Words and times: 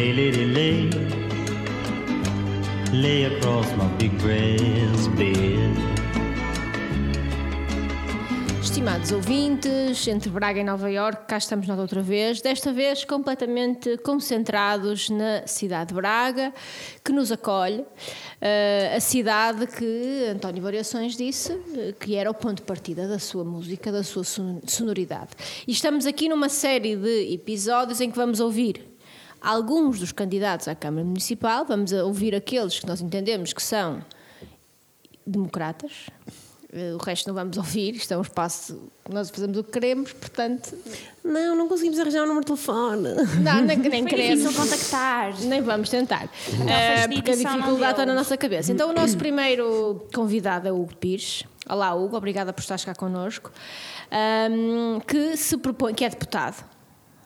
Lay, 0.00 0.32
lay. 0.32 0.90
Lay 2.90 3.26
across 3.26 3.66
my 3.76 3.86
big 3.98 4.10
bed. 4.24 5.76
Estimados 8.62 9.12
ouvintes, 9.12 10.08
entre 10.08 10.30
Braga 10.30 10.58
e 10.58 10.64
Nova 10.64 10.90
Iorque, 10.90 11.26
cá 11.26 11.36
estamos 11.36 11.66
nós 11.66 11.78
outra 11.78 12.00
vez, 12.00 12.40
desta 12.40 12.72
vez 12.72 13.04
completamente 13.04 13.98
concentrados 13.98 15.10
na 15.10 15.46
cidade 15.46 15.88
de 15.88 15.94
Braga, 15.94 16.54
que 17.04 17.12
nos 17.12 17.30
acolhe, 17.30 17.80
uh, 17.80 18.96
a 18.96 19.00
cidade 19.00 19.66
que 19.66 20.28
António 20.32 20.62
Variações 20.62 21.14
disse 21.14 21.52
uh, 21.52 21.92
que 22.00 22.16
era 22.16 22.30
o 22.30 22.34
ponto 22.34 22.60
de 22.60 22.62
partida 22.62 23.06
da 23.06 23.18
sua 23.18 23.44
música, 23.44 23.92
da 23.92 24.02
sua 24.02 24.24
sonoridade. 24.24 25.32
E 25.68 25.72
estamos 25.72 26.06
aqui 26.06 26.26
numa 26.26 26.48
série 26.48 26.96
de 26.96 27.34
episódios 27.34 28.00
em 28.00 28.10
que 28.10 28.16
vamos 28.16 28.40
ouvir 28.40 28.89
alguns 29.40 29.98
dos 30.00 30.12
candidatos 30.12 30.68
à 30.68 30.74
Câmara 30.74 31.04
Municipal, 31.04 31.64
vamos 31.64 31.92
ouvir 31.92 32.34
aqueles 32.34 32.78
que 32.78 32.86
nós 32.86 33.00
entendemos 33.00 33.52
que 33.52 33.62
são 33.62 34.04
democratas, 35.26 36.06
eh, 36.72 36.94
o 36.94 36.98
resto 36.98 37.28
não 37.28 37.34
vamos 37.34 37.56
ouvir, 37.56 37.96
isto 37.96 38.12
é 38.12 38.16
um 38.16 38.22
espaço, 38.22 38.80
nós 39.08 39.30
fazemos 39.30 39.58
o 39.58 39.64
que 39.64 39.72
queremos, 39.72 40.12
portanto. 40.12 40.76
Não, 41.24 41.56
não 41.56 41.68
conseguimos 41.68 41.98
arranjar 41.98 42.20
o 42.20 42.24
um 42.24 42.28
número 42.28 42.44
de 42.44 42.46
telefone. 42.46 43.08
Não, 43.42 43.60
nem, 43.62 43.76
nem 43.76 44.04
queremos. 44.04 44.44
difícil 44.44 44.62
contactar. 44.62 45.34
Nem 45.42 45.60
vamos 45.62 45.88
tentar. 45.88 46.24
Uh, 46.24 47.14
porque 47.14 47.30
a 47.32 47.36
dificuldade 47.36 47.92
está 47.92 48.06
na 48.06 48.14
nossa 48.14 48.36
cabeça. 48.36 48.72
Então, 48.72 48.90
o 48.90 48.92
nosso 48.92 49.16
primeiro 49.16 50.06
convidado 50.14 50.68
é 50.68 50.72
o 50.72 50.80
Hugo 50.80 50.96
Pires. 50.96 51.44
Olá, 51.68 51.94
Hugo, 51.94 52.16
obrigada 52.16 52.52
por 52.52 52.60
estar 52.60 52.78
cá 52.80 52.94
connosco. 52.94 53.52
Um, 54.50 55.00
que 55.00 55.36
se 55.36 55.56
propõe, 55.56 55.92
que 55.92 56.04
é 56.04 56.08
deputado. 56.08 56.64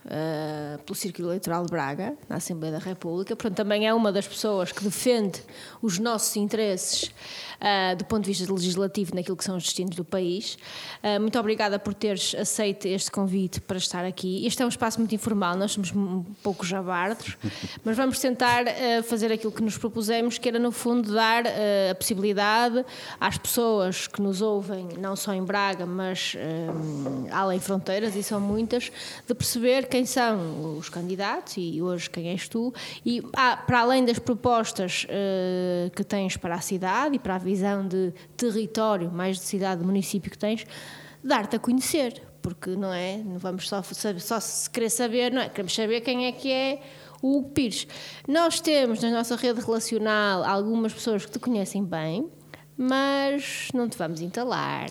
Uh, 0.05 0.79
pelo 0.83 0.95
Círculo 0.95 1.29
Eleitoral 1.29 1.65
de 1.65 1.71
Braga, 1.71 2.15
na 2.29 2.37
Assembleia 2.37 2.75
da 2.75 2.79
República. 2.79 3.35
Portanto, 3.35 3.57
também 3.57 3.89
é 3.89 3.95
uma 3.95 4.13
das 4.13 4.29
pessoas 4.29 4.71
que 4.71 4.85
defende 4.85 5.43
os 5.81 5.99
nossos 5.99 6.37
interesses 6.37 7.11
uh, 7.65 7.97
do 7.97 8.05
ponto 8.05 8.25
de 8.25 8.29
vista 8.29 8.53
legislativo 8.53 9.15
naquilo 9.15 9.37
que 9.37 9.45
são 9.45 9.57
os 9.57 9.65
destinos 9.65 9.97
do 9.97 10.05
país. 10.05 10.59
Uh, 11.03 11.21
muito 11.21 11.39
obrigada 11.39 11.79
por 11.79 11.95
teres 11.95 12.35
aceito 12.35 12.87
este 12.87 13.11
convite 13.11 13.61
para 13.61 13.79
estar 13.79 14.05
aqui. 14.05 14.47
Este 14.47 14.63
é 14.63 14.67
um 14.67 14.69
espaço 14.69 14.99
muito 14.99 15.15
informal, 15.15 15.57
nós 15.57 15.73
somos 15.73 15.93
um 15.93 16.23
pouco 16.43 16.65
jabardos, 16.65 17.37
mas 17.83 17.97
vamos 17.97 18.19
tentar 18.19 18.65
uh, 18.65 19.03
fazer 19.05 19.33
aquilo 19.33 19.53
que 19.53 19.63
nos 19.63 19.79
propusemos, 19.79 20.37
que 20.37 20.49
era 20.49 20.59
no 20.59 20.71
fundo 20.71 21.15
dar 21.15 21.45
a 21.91 21.95
possibilidade 21.95 22.85
às 23.21 23.39
pessoas 23.39 24.07
que 24.07 24.21
nos 24.21 24.43
ouvem, 24.43 24.89
não 24.99 25.17
só 25.17 25.33
em 25.33 25.43
Braga, 25.43 25.87
mas 25.87 26.35
além 27.31 27.61
fronteiras, 27.61 28.17
e 28.17 28.23
são 28.23 28.41
muitas, 28.41 28.91
de 29.27 29.35
perceber 29.35 29.87
quem 29.87 30.05
são 30.05 30.77
os 30.77 30.89
candidatos 30.89 31.55
e 31.57 31.81
hoje 31.81 32.11
quem 32.11 32.31
és 32.31 32.49
tu, 32.49 32.75
e 33.05 33.23
ah, 33.37 33.57
para 33.57 33.81
além 33.81 34.05
das 34.05 34.19
propostas 34.19 35.07
que 35.95 36.05
tens 36.05 36.37
para 36.37 36.57
a 36.57 36.61
cidade 36.61 37.17
e 37.17 37.19
para 37.19 37.37
a 37.37 37.39
vida 37.39 37.54
visão 37.55 37.87
de 37.87 38.13
território, 38.37 39.11
mais 39.11 39.39
de 39.39 39.45
cidade, 39.45 39.81
de 39.81 39.87
município 39.87 40.31
que 40.31 40.39
tens, 40.39 40.67
dar-te 41.23 41.57
a 41.57 41.59
conhecer, 41.59 42.21
porque 42.43 42.71
não 42.71 42.93
é, 42.93 43.19
não 43.19 43.39
vamos 43.39 43.69
só, 43.69 43.83
só 43.83 44.41
se 44.41 44.69
querer 44.69 44.91
saber, 44.91 45.33
não 45.33 45.41
é? 45.41 45.49
Queremos 45.49 45.75
saber 45.75 46.01
quem 46.01 46.27
é 46.27 46.33
que 46.33 46.51
é 46.51 46.83
o 47.23 47.43
Pires. 47.43 47.87
Nós 48.29 48.61
temos 48.61 49.01
na 49.01 49.11
nossa 49.11 49.37
rede 49.37 49.61
relacional 49.61 50.45
algumas 50.45 50.93
pessoas 50.93 51.25
que 51.25 51.33
te 51.33 51.39
conhecem 51.39 51.83
bem, 51.83 52.29
mas 52.77 53.69
não 53.73 53.89
te 53.89 53.97
vamos 53.97 54.21
entalar. 54.21 54.91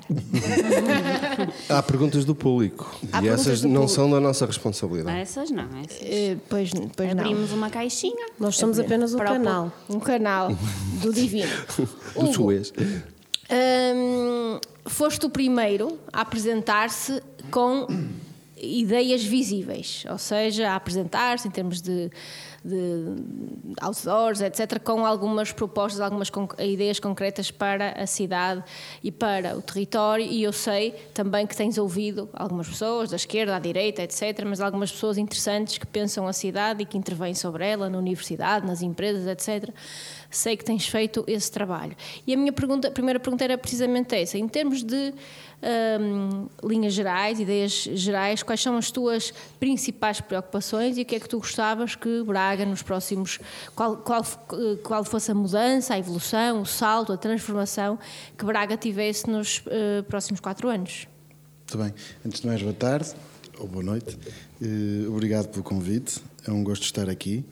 Há 1.69 1.83
perguntas 1.83 2.25
do 2.25 2.33
público 2.33 2.95
Há 3.11 3.21
e 3.21 3.27
essas 3.27 3.61
não 3.61 3.71
público. 3.71 3.89
são 3.89 4.09
da 4.09 4.19
nossa 4.19 4.45
responsabilidade. 4.45 5.19
Essas 5.19 5.51
não, 5.51 5.67
essas. 5.79 5.99
Uh, 6.01 6.39
pois, 6.49 6.71
pois 6.95 7.11
Abrimos 7.11 7.49
não. 7.49 7.57
uma 7.57 7.69
caixinha. 7.69 8.27
Nós 8.39 8.55
somos 8.57 8.79
apenas 8.79 9.13
um 9.13 9.17
canal. 9.17 9.71
Um 9.89 9.99
canal 9.99 10.49
do 11.01 11.11
divino. 11.13 11.51
do 12.15 12.33
Suez. 12.33 12.71
Um, 13.51 14.59
foste 14.85 15.25
o 15.25 15.29
primeiro 15.29 15.99
a 16.11 16.21
apresentar-se 16.21 17.21
com 17.51 17.87
ideias 18.55 19.23
visíveis, 19.23 20.05
ou 20.09 20.17
seja, 20.17 20.69
a 20.71 20.75
apresentar-se 20.75 21.47
em 21.47 21.51
termos 21.51 21.81
de 21.81 22.09
de 22.63 23.15
outdoors, 23.81 24.41
etc., 24.41 24.79
com 24.79 25.05
algumas 25.05 25.51
propostas, 25.51 25.99
algumas 25.99 26.31
ideias 26.59 26.99
concretas 26.99 27.51
para 27.51 27.91
a 27.91 28.07
cidade 28.07 28.63
e 29.03 29.11
para 29.11 29.57
o 29.57 29.61
território. 29.61 30.25
E 30.25 30.43
eu 30.43 30.53
sei 30.53 30.91
também 31.13 31.45
que 31.45 31.55
tens 31.55 31.77
ouvido 31.77 32.29
algumas 32.33 32.69
pessoas, 32.69 33.09
da 33.09 33.17
esquerda, 33.17 33.55
à 33.55 33.59
direita, 33.59 34.01
etc., 34.01 34.43
mas 34.45 34.61
algumas 34.61 34.91
pessoas 34.91 35.17
interessantes 35.17 35.77
que 35.77 35.85
pensam 35.85 36.27
a 36.27 36.33
cidade 36.33 36.83
e 36.83 36.85
que 36.85 36.97
intervêm 36.97 37.33
sobre 37.33 37.67
ela, 37.67 37.89
na 37.89 37.97
universidade, 37.97 38.65
nas 38.65 38.81
empresas, 38.81 39.27
etc. 39.27 39.69
Sei 40.29 40.55
que 40.55 40.63
tens 40.63 40.87
feito 40.87 41.23
esse 41.27 41.51
trabalho. 41.51 41.95
E 42.25 42.33
a 42.33 42.37
minha 42.37 42.53
pergunta, 42.53 42.87
a 42.87 42.91
primeira 42.91 43.19
pergunta 43.19 43.43
era 43.43 43.57
precisamente 43.57 44.15
essa. 44.15 44.37
Em 44.37 44.47
termos 44.47 44.83
de 44.83 45.13
um, 45.63 46.47
linhas 46.67 46.93
gerais, 46.93 47.39
ideias 47.39 47.71
gerais, 47.71 48.43
quais 48.43 48.61
são 48.61 48.77
as 48.77 48.91
tuas 48.91 49.33
principais 49.59 50.19
preocupações 50.19 50.97
e 50.97 51.01
o 51.01 51.05
que 51.05 51.15
é 51.15 51.19
que 51.19 51.29
tu 51.29 51.39
gostavas 51.39 51.95
que 51.95 52.23
Braga 52.23 52.52
nos 52.65 52.81
próximos, 52.81 53.39
qual, 53.75 53.97
qual, 53.97 54.25
qual 54.83 55.03
fosse 55.03 55.31
a 55.31 55.33
mudança, 55.33 55.93
a 55.93 55.99
evolução, 55.99 56.61
o 56.61 56.65
salto, 56.65 57.11
a 57.11 57.17
transformação 57.17 57.99
que 58.37 58.45
Braga 58.45 58.77
tivesse 58.77 59.29
nos 59.29 59.59
uh, 59.59 60.03
próximos 60.07 60.39
quatro 60.39 60.69
anos? 60.69 61.07
Muito 61.59 61.77
bem. 61.77 61.93
Antes 62.25 62.41
de 62.41 62.47
mais, 62.47 62.61
boa 62.61 62.73
tarde 62.73 63.13
ou 63.59 63.67
boa 63.67 63.83
noite. 63.83 64.17
Uh, 64.61 65.11
obrigado 65.11 65.47
pelo 65.47 65.63
convite. 65.63 66.21
É 66.47 66.51
um 66.51 66.63
gosto 66.63 66.83
estar 66.83 67.09
aqui. 67.09 67.43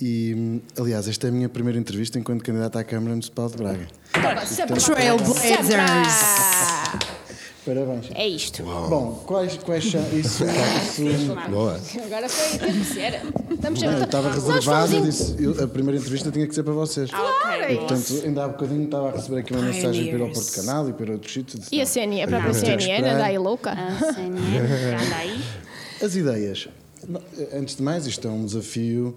E, 0.00 0.62
aliás, 0.78 1.08
esta 1.08 1.26
é 1.26 1.30
a 1.30 1.32
minha 1.32 1.48
primeira 1.48 1.78
entrevista 1.78 2.18
enquanto 2.18 2.42
candidato 2.42 2.78
à 2.78 2.84
Câmara 2.84 3.10
Municipal 3.10 3.50
de 3.50 3.56
Braga. 3.56 3.86
Trailblazers! 4.12 4.70
Parabéns. 7.74 8.10
É 8.16 8.26
isto. 8.26 8.64
Uau. 8.64 8.88
Bom, 8.88 9.24
quais, 9.24 9.56
quais 9.58 9.88
são. 9.88 10.00
Isso, 10.12 10.44
isso... 10.44 11.34
Boa. 11.48 11.80
Agora 12.04 12.28
foi. 12.28 12.84
Ser. 12.84 13.22
Estamos 13.48 13.80
Bem, 13.80 13.92
eu 13.92 14.04
estava 14.04 14.32
reservado 14.32 14.96
e 14.96 15.02
disse. 15.02 15.36
Eu, 15.38 15.62
a 15.62 15.68
primeira 15.68 15.98
entrevista 15.98 16.32
tinha 16.32 16.48
que 16.48 16.54
ser 16.54 16.64
para 16.64 16.72
vocês. 16.72 17.10
Claro. 17.10 17.72
E, 17.72 17.76
portanto, 17.76 18.22
ainda 18.24 18.44
há 18.44 18.48
bocadinho 18.48 18.84
estava 18.84 19.08
a 19.10 19.12
receber 19.12 19.38
aqui 19.38 19.52
uma 19.52 19.62
mensagem 19.62 20.08
para 20.08 20.18
ir 20.18 20.22
ao 20.22 20.30
Porto 20.30 20.52
Canal 20.52 20.88
e 20.88 20.92
para 20.92 21.12
outros 21.12 21.32
sítios. 21.32 21.68
E 21.70 21.80
a 21.80 21.86
CNN, 21.86 22.24
a 22.24 22.26
própria 22.26 22.54
CNN, 22.54 23.08
anda 23.08 23.24
aí 23.24 23.38
louca. 23.38 23.70
A 23.78 24.12
CNN, 24.14 25.06
anda 25.06 25.16
aí. 25.16 25.40
As 26.02 26.16
ideias. 26.16 26.68
Antes 27.54 27.76
de 27.76 27.82
mais, 27.82 28.04
isto 28.04 28.26
é 28.26 28.30
um 28.30 28.44
desafio. 28.44 29.16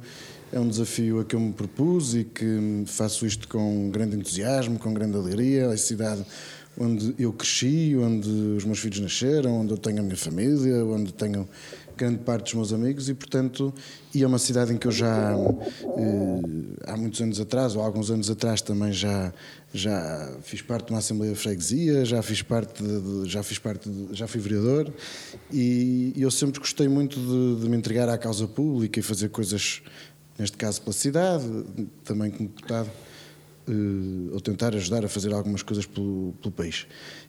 É 0.52 0.60
um 0.60 0.68
desafio 0.68 1.20
a 1.20 1.26
que 1.26 1.36
eu 1.36 1.40
me 1.40 1.52
propus 1.52 2.14
e 2.14 2.24
que 2.24 2.84
faço 2.86 3.26
isto 3.26 3.48
com 3.48 3.90
grande 3.90 4.16
entusiasmo, 4.16 4.78
com 4.78 4.94
grande 4.94 5.18
alegria. 5.18 5.70
A 5.70 5.78
cidade 5.78 6.24
onde 6.78 7.14
eu 7.20 7.32
cresci, 7.32 7.96
onde 7.98 8.30
os 8.30 8.66
meus 8.66 8.80
filhos 8.80 9.00
nasceram, 9.00 9.62
onde 9.62 9.72
eu 9.72 9.78
tenho 9.78 10.00
a 10.00 10.02
minha 10.02 10.18
família, 10.18 10.84
onde 10.86 11.14
tenho 11.14 11.48
grande 11.96 12.20
parte 12.20 12.46
dos 12.46 12.54
meus 12.56 12.74
amigos 12.74 13.08
e, 13.10 13.14
portanto, 13.14 13.74
e 14.14 14.24
é 14.24 14.28
uma 14.28 14.40
cidade 14.40 14.74
em 14.74 14.78
que 14.78 14.88
eu 14.88 14.92
já, 14.92 15.34
eh, 15.34 16.88
há 16.88 16.98
muitos 16.98 17.22
anos 17.22 17.40
atrás, 17.40 17.76
ou 17.76 17.82
há 17.82 17.86
alguns 17.86 18.10
anos 18.10 18.30
atrás, 18.30 18.62
também 18.62 18.92
já, 18.92 19.32
já 19.74 20.36
fiz 20.42 20.62
parte 20.62 20.88
de 20.88 20.94
uma 20.94 21.00
Assembleia 21.00 21.34
de 21.34 21.40
Freguesia, 21.40 22.04
já 22.04 22.22
fiz 22.22 22.42
parte, 22.42 22.84
de, 22.84 23.30
já 23.30 23.44
fiz 23.44 23.60
parte, 23.60 23.90
de, 23.90 24.16
já 24.16 24.28
fui 24.28 24.42
vereador 24.42 24.92
e, 25.52 26.14
e, 26.16 26.22
eu 26.22 26.32
sempre 26.32 26.60
gostei 26.60 26.88
muito 26.88 27.20
de, 27.20 27.62
de 27.62 27.70
me 27.70 27.78
entregar 27.78 28.10
à 28.10 28.18
causa 28.18 28.48
pública 28.48 29.00
e 29.00 29.04
fazer 29.04 29.30
coisas, 29.30 29.82
neste 30.38 30.58
caso 30.58 30.82
pela 30.82 30.94
cidade, 30.94 31.46
também 32.04 32.32
como 32.32 32.50
deputado 32.50 32.90
uh, 33.68 34.34
ou 34.34 34.40
tentar 34.42 34.76
ajudar 34.76 35.06
a 35.06 35.08
fazer 35.08 35.34
algumas 35.34 35.62
coisas 35.62 35.86
pelo, 35.86 36.34
pelo 36.42 36.52
país. 36.52 36.86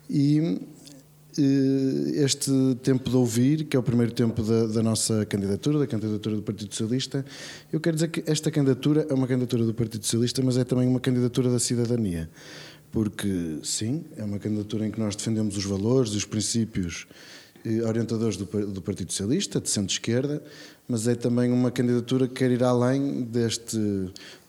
E 0.08 0.40
uh, 0.40 2.24
este 2.24 2.50
tempo 2.82 3.10
de 3.10 3.16
ouvir, 3.16 3.64
que 3.64 3.76
é 3.76 3.80
o 3.80 3.82
primeiro 3.82 4.12
tempo 4.12 4.42
da, 4.42 4.66
da, 4.66 4.82
nossa 4.82 5.24
candidatura, 5.26 5.78
da 5.78 5.86
candidatura 5.86 6.36
do 6.36 6.42
Partido 6.42 6.72
Socialista, 6.72 7.24
eu 7.72 7.80
quero 7.80 7.96
dizer 7.96 8.08
que 8.08 8.22
esta 8.26 8.50
candidatura 8.50 9.06
é 9.08 9.14
uma 9.14 9.26
candidatura 9.26 9.64
do 9.64 9.74
Partido 9.74 10.04
Socialista, 10.04 10.42
mas 10.42 10.56
é 10.56 10.64
também 10.64 10.88
uma 10.88 11.00
candidatura 11.00 11.50
da 11.50 11.58
cidadania. 11.58 12.30
Porque, 12.90 13.58
sim, 13.64 14.04
é 14.16 14.22
uma 14.22 14.38
candidatura 14.38 14.86
em 14.86 14.90
que 14.90 15.00
nós 15.00 15.16
defendemos 15.16 15.56
os 15.56 15.64
valores 15.64 16.12
e 16.12 16.16
os 16.16 16.24
princípios 16.24 17.08
eh, 17.64 17.82
orientadores 17.82 18.36
do, 18.36 18.44
do 18.44 18.82
Partido 18.82 19.10
Socialista, 19.10 19.60
de 19.60 19.70
centro-esquerda, 19.70 20.42
mas 20.88 21.08
é 21.08 21.14
também 21.14 21.50
uma 21.50 21.70
candidatura 21.70 22.28
que 22.28 22.34
quer 22.34 22.50
ir 22.50 22.62
além 22.62 23.22
deste 23.22 23.78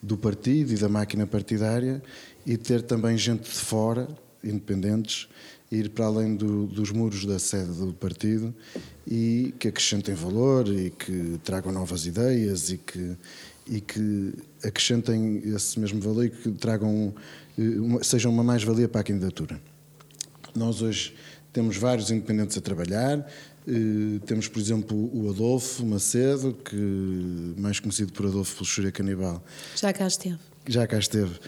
do 0.01 0.17
partido 0.17 0.73
e 0.73 0.77
da 0.77 0.89
máquina 0.89 1.25
partidária 1.25 2.01
e 2.45 2.57
ter 2.57 2.81
também 2.81 3.17
gente 3.17 3.43
de 3.43 3.57
fora, 3.57 4.07
independentes, 4.43 5.27
ir 5.71 5.89
para 5.89 6.05
além 6.05 6.35
do, 6.35 6.67
dos 6.67 6.91
muros 6.91 7.25
da 7.25 7.39
sede 7.39 7.71
do 7.71 7.93
partido 7.93 8.53
e 9.07 9.53
que 9.59 9.67
acrescentem 9.67 10.13
valor 10.13 10.67
e 10.67 10.89
que 10.89 11.39
tragam 11.43 11.71
novas 11.71 12.05
ideias 12.05 12.69
e 12.69 12.77
que, 12.77 13.17
e 13.67 13.81
que 13.81 14.33
acrescentem 14.63 15.41
esse 15.45 15.79
mesmo 15.79 15.99
valor 15.99 16.25
e 16.25 16.29
que 16.29 16.51
tragam 16.51 17.13
uma, 17.57 18.03
sejam 18.03 18.31
uma 18.31 18.43
mais-valia 18.43 18.87
para 18.87 19.01
a 19.01 19.03
candidatura. 19.03 19.59
Nós 20.53 20.81
hoje 20.81 21.15
temos 21.51 21.77
vários 21.77 22.11
independentes 22.11 22.57
a 22.57 22.61
trabalhar, 22.61 23.25
Eh, 23.67 24.19
temos, 24.25 24.47
por 24.47 24.59
exemplo, 24.59 24.95
o 25.13 25.29
Adolfo 25.29 25.85
Macedo, 25.85 26.53
que 26.53 26.75
mais 27.57 27.79
conhecido 27.79 28.13
por 28.13 28.27
Adolfo 28.27 28.59
Luxúria 28.59 28.91
Canibal, 28.91 29.43
Já 29.75 29.91
cá 29.91 30.05
esteve. 30.07 30.37
já 30.67 30.85
cá 30.85 30.99
esteve, 30.99 31.39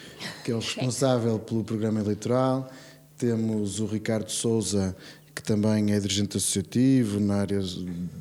que 0.44 0.52
é 0.52 0.56
o 0.56 0.60
responsável 0.60 1.38
pelo 1.40 1.64
programa 1.64 2.00
eleitoral. 2.00 2.72
Temos 3.18 3.80
o 3.80 3.86
Ricardo 3.86 4.30
Souza, 4.32 4.96
que 5.36 5.44
também 5.44 5.94
é 5.94 6.00
dirigente 6.00 6.38
associativo 6.38 7.20
na 7.20 7.36
área, 7.36 7.60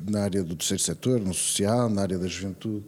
na 0.07 0.21
área 0.23 0.43
do 0.43 0.55
terceiro 0.55 0.83
setor, 0.83 1.19
no 1.19 1.33
social, 1.33 1.89
na 1.89 2.01
área 2.03 2.17
da 2.19 2.27
juventude 2.27 2.85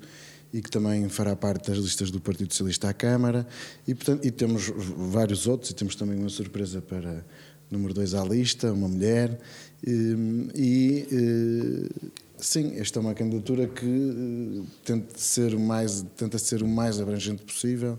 e 0.51 0.61
que 0.61 0.69
também 0.69 1.07
fará 1.09 1.35
parte 1.35 1.69
das 1.69 1.77
listas 1.77 2.09
do 2.09 2.19
Partido 2.19 2.51
Socialista 2.51 2.89
à 2.89 2.93
Câmara. 2.93 3.45
E, 3.87 3.93
portanto, 3.93 4.25
e 4.25 4.31
temos 4.31 4.71
vários 5.11 5.45
outros, 5.45 5.69
e 5.69 5.75
temos 5.75 5.95
também 5.95 6.17
uma 6.17 6.29
surpresa 6.29 6.81
para 6.81 7.23
número 7.69 7.93
2 7.93 8.15
à 8.15 8.23
lista, 8.23 8.73
uma 8.73 8.87
mulher. 8.87 9.39
E, 9.85 10.49
e 10.55 11.07
eh, 11.11 12.09
sim, 12.37 12.77
esta 12.77 12.99
é 12.99 13.01
uma 13.01 13.13
candidatura 13.13 13.67
que 13.67 13.85
eh, 13.85 14.63
tenta 14.83 15.17
ser 15.17 15.53
o 15.53 15.59
mais, 15.59 16.05
tenta 16.17 16.37
ser 16.37 16.61
o 16.61 16.67
mais 16.67 16.99
abrangente 16.99 17.43
possível 17.43 17.97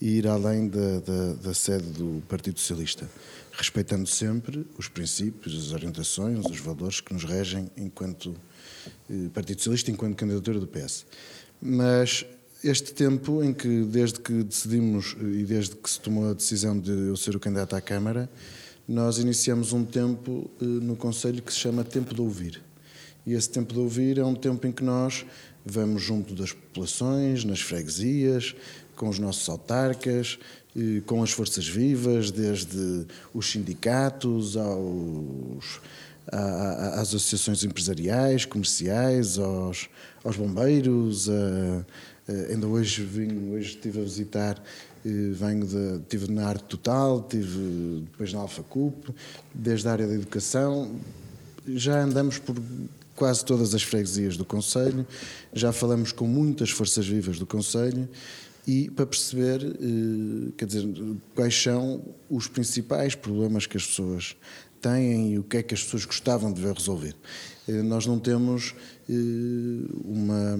e 0.00 0.18
ir 0.18 0.26
além 0.26 0.68
da, 0.68 1.00
da, 1.00 1.32
da 1.42 1.54
sede 1.54 1.86
do 1.92 2.22
Partido 2.28 2.60
Socialista, 2.60 3.08
respeitando 3.52 4.06
sempre 4.06 4.66
os 4.76 4.88
princípios, 4.88 5.58
as 5.58 5.72
orientações, 5.72 6.44
os 6.44 6.60
valores 6.60 7.00
que 7.00 7.14
nos 7.14 7.24
regem 7.24 7.70
enquanto 7.76 8.34
eh, 9.10 9.28
Partido 9.32 9.58
Socialista, 9.58 9.90
enquanto 9.90 10.16
candidatura 10.16 10.60
do 10.60 10.66
PS. 10.66 11.06
Mas 11.60 12.26
este 12.62 12.92
tempo 12.92 13.42
em 13.42 13.54
que, 13.54 13.84
desde 13.84 14.20
que 14.20 14.42
decidimos 14.42 15.16
e 15.20 15.44
desde 15.44 15.76
que 15.76 15.88
se 15.88 16.00
tomou 16.00 16.30
a 16.30 16.34
decisão 16.34 16.78
de 16.78 16.90
eu 16.90 17.16
ser 17.16 17.36
o 17.36 17.40
candidato 17.40 17.74
à 17.76 17.80
Câmara, 17.80 18.28
nós 18.88 19.18
iniciamos 19.18 19.72
um 19.72 19.84
tempo 19.84 20.50
eh, 20.60 20.64
no 20.64 20.96
Conselho 20.96 21.42
que 21.42 21.52
se 21.52 21.58
chama 21.58 21.82
Tempo 21.82 22.14
de 22.14 22.20
Ouvir. 22.20 22.62
E 23.26 23.32
esse 23.32 23.50
tempo 23.50 23.74
de 23.74 23.80
ouvir 23.80 24.18
é 24.18 24.24
um 24.24 24.34
tempo 24.34 24.66
em 24.66 24.72
que 24.72 24.84
nós 24.84 25.26
vamos 25.64 26.00
junto 26.00 26.32
das 26.32 26.52
populações, 26.52 27.44
nas 27.44 27.60
freguesias, 27.60 28.54
com 28.94 29.08
os 29.08 29.18
nossos 29.18 29.48
autarcas, 29.48 30.38
eh, 30.76 31.02
com 31.04 31.22
as 31.22 31.32
forças 31.32 31.66
vivas, 31.66 32.30
desde 32.30 33.06
os 33.34 33.50
sindicatos 33.50 34.56
aos, 34.56 35.80
às 36.28 37.08
associações 37.08 37.64
empresariais, 37.64 38.44
comerciais, 38.44 39.38
aos, 39.38 39.88
aos 40.22 40.36
bombeiros. 40.36 41.28
A, 41.28 41.84
ainda 42.50 42.66
hoje 42.66 43.04
vim, 43.04 43.52
hoje 43.52 43.70
estive 43.70 44.00
a 44.00 44.02
visitar, 44.02 44.62
venho 45.32 45.66
de, 45.66 46.00
estive 46.02 46.30
na 46.32 46.48
Arte 46.48 46.64
Total, 46.64 47.20
estive 47.20 48.04
depois 48.10 48.32
na 48.32 48.40
Alfa 48.40 48.62
Cup, 48.62 49.10
desde 49.54 49.88
a 49.88 49.92
área 49.92 50.06
da 50.06 50.14
educação. 50.14 50.90
Já 51.66 52.02
andamos 52.02 52.38
por 52.38 52.56
quase 53.14 53.44
todas 53.44 53.74
as 53.74 53.82
freguesias 53.82 54.36
do 54.36 54.44
Conselho, 54.44 55.06
já 55.52 55.72
falamos 55.72 56.12
com 56.12 56.26
muitas 56.26 56.70
forças 56.70 57.06
vivas 57.06 57.38
do 57.38 57.46
Conselho 57.46 58.08
e 58.66 58.90
para 58.90 59.06
perceber, 59.06 59.64
eh, 59.64 60.52
quer 60.56 60.66
dizer, 60.66 60.86
quais 61.34 61.54
são 61.54 62.02
os 62.28 62.48
principais 62.48 63.14
problemas 63.14 63.66
que 63.66 63.76
as 63.76 63.86
pessoas 63.86 64.36
têm 64.80 65.32
e 65.32 65.38
o 65.38 65.44
que 65.44 65.58
é 65.58 65.62
que 65.62 65.72
as 65.72 65.82
pessoas 65.82 66.04
gostavam 66.04 66.52
de 66.52 66.60
ver 66.60 66.74
resolver. 66.74 67.14
Eh, 67.68 67.82
nós 67.82 68.06
não 68.06 68.18
temos 68.18 68.74
eh, 69.08 69.12
uma, 70.04 70.58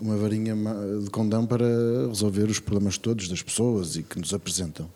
uma 0.00 0.16
varinha 0.16 0.54
de 1.02 1.10
condão 1.10 1.46
para 1.46 1.66
resolver 2.08 2.44
os 2.44 2.58
problemas 2.58 2.98
todos 2.98 3.28
das 3.28 3.42
pessoas 3.42 3.96
e 3.96 4.02
que 4.02 4.18
nos 4.18 4.34
apresentam. 4.34 4.90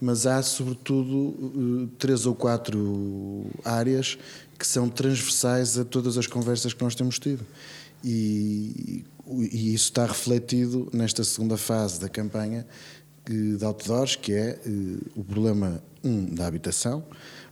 Mas 0.00 0.26
há, 0.26 0.42
sobretudo, 0.42 1.88
três 1.96 2.26
ou 2.26 2.34
quatro 2.34 3.46
áreas 3.64 4.18
que 4.58 4.66
são 4.66 4.88
transversais 4.88 5.78
a 5.78 5.84
todas 5.84 6.18
as 6.18 6.26
conversas 6.26 6.72
que 6.74 6.82
nós 6.82 6.96
temos 6.96 7.20
tido. 7.20 7.46
E, 8.02 9.04
e 9.28 9.72
isso 9.72 9.84
está 9.84 10.04
refletido 10.04 10.88
nesta 10.92 11.22
segunda 11.22 11.56
fase 11.56 12.00
da 12.00 12.08
campanha 12.08 12.66
de 13.24 13.64
outdoors, 13.64 14.16
que 14.16 14.32
é 14.32 14.58
o 15.14 15.22
problema, 15.22 15.80
um, 16.02 16.34
da 16.34 16.48
habitação, 16.48 17.04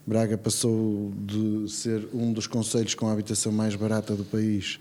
Braga 0.07 0.37
passou 0.37 1.13
de 1.17 1.71
ser 1.71 2.09
um 2.13 2.33
dos 2.33 2.47
conselhos 2.47 2.95
com 2.95 3.09
a 3.09 3.13
habitação 3.13 3.53
mais 3.53 3.77
barata 3.77 4.15
do 4.15 4.25
país 4.25 4.81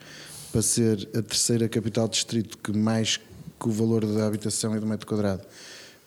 para 0.51 0.61
ser 0.61 1.07
a 1.13 1.21
terceira 1.21 1.69
capital 1.69 2.07
distrito 2.07 2.57
que 2.57 2.71
mais 2.71 3.17
que 3.17 3.67
o 3.67 3.71
valor 3.71 4.05
da 4.05 4.25
habitação 4.25 4.75
e 4.75 4.79
do 4.79 4.87
metro 4.87 5.05
quadrado 5.05 5.43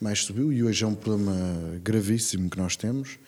mais 0.01 0.25
subiu 0.25 0.53
e 0.53 0.65
hoje 0.65 0.83
é 0.83 0.87
um 0.87 0.95
problema 0.95 1.35
gravíssimo 1.85 2.51
que 2.51 2.59
nós 2.59 2.75
temos. 2.75 3.19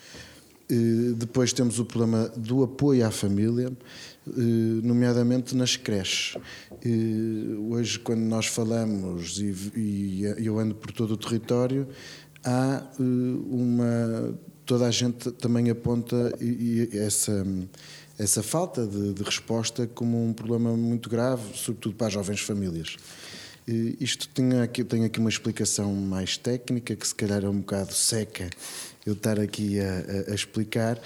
Depois 1.16 1.52
temos 1.52 1.78
o 1.78 1.84
problema 1.84 2.28
do 2.36 2.64
apoio 2.64 3.06
à 3.06 3.12
família, 3.12 3.70
nomeadamente 4.82 5.54
nas 5.54 5.76
creches. 5.76 6.36
Hoje, 7.68 7.98
quando 8.00 8.22
nós 8.22 8.46
falamos 8.46 9.38
e 9.38 10.22
eu 10.38 10.58
ando 10.58 10.74
por 10.74 10.90
todo 10.90 11.12
o 11.12 11.16
território, 11.16 11.86
há 12.42 12.82
uma 12.98 14.36
toda 14.64 14.86
a 14.86 14.90
gente 14.90 15.30
também 15.32 15.70
aponta 15.70 16.32
essa, 16.92 17.46
essa 18.18 18.42
falta 18.42 18.86
de, 18.86 19.12
de, 19.12 19.22
resposta 19.22 19.86
como 19.86 20.24
um 20.24 20.32
problema 20.32 20.76
muito 20.76 21.08
grave, 21.08 21.56
sobretudo 21.56 21.94
para 21.94 22.08
as 22.08 22.12
jovens 22.12 22.40
famílias. 22.40 22.96
E 23.66 23.96
isto 24.00 24.28
tem 24.28 24.60
aqui, 24.60 24.84
tem 24.84 25.04
aqui 25.04 25.18
uma 25.18 25.30
explicação 25.30 25.94
mais 25.94 26.36
técnica, 26.36 26.94
que 26.94 27.06
se 27.06 27.14
calhar 27.14 27.44
é 27.44 27.48
um 27.48 27.60
bocado 27.60 27.92
seca 27.94 28.48
eu 29.06 29.12
estar 29.12 29.38
aqui 29.38 29.78
a, 29.80 29.84
a, 30.28 30.32
a 30.32 30.34
explicar, 30.34 30.98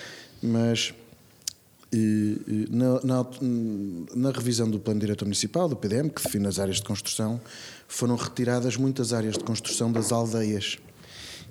mas 0.43 0.95
na, 2.71 3.01
na, 3.03 3.27
na, 4.15 4.31
revisão 4.31 4.71
do 4.71 4.79
Plano 4.79 5.01
Diretor 5.01 5.25
Municipal, 5.25 5.69
do 5.69 5.75
PDM, 5.75 6.11
que 6.11 6.23
define 6.23 6.47
as 6.47 6.59
áreas 6.59 6.77
de 6.77 6.83
construção, 6.85 7.41
foram 7.89 8.15
retiradas 8.15 8.77
muitas 8.77 9.13
áreas 9.13 9.35
de 9.35 9.45
construção 9.45 9.91
das 9.91 10.13
aldeias 10.13 10.79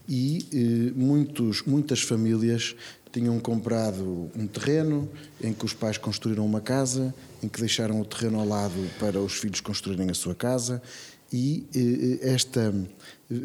e 0.08 0.48
eh, 0.54 0.94
muitos, 0.96 1.64
muitas 1.64 2.02
famílias 2.02 2.76
tinham 3.12 3.40
comprado 3.40 4.30
um 4.36 4.48
terreno 4.48 5.10
em 5.42 5.54
que 5.54 5.66
os 5.66 5.74
pais 5.74 5.98
construíram 5.98 6.46
uma 6.46 6.62
casa, 6.62 7.14
em 7.42 7.48
que 7.48 7.60
deixaram 7.60 8.00
o 8.00 8.06
terreno 8.06 8.40
ao 8.40 8.48
lado 8.48 8.90
para 9.00 9.20
os 9.20 9.34
filhos 9.34 9.60
construírem 9.60 10.10
a 10.10 10.14
sua 10.14 10.36
casa 10.36 10.82
e 11.32 11.68
eh, 11.76 12.30
esta 12.34 12.74
eh, 13.32 13.36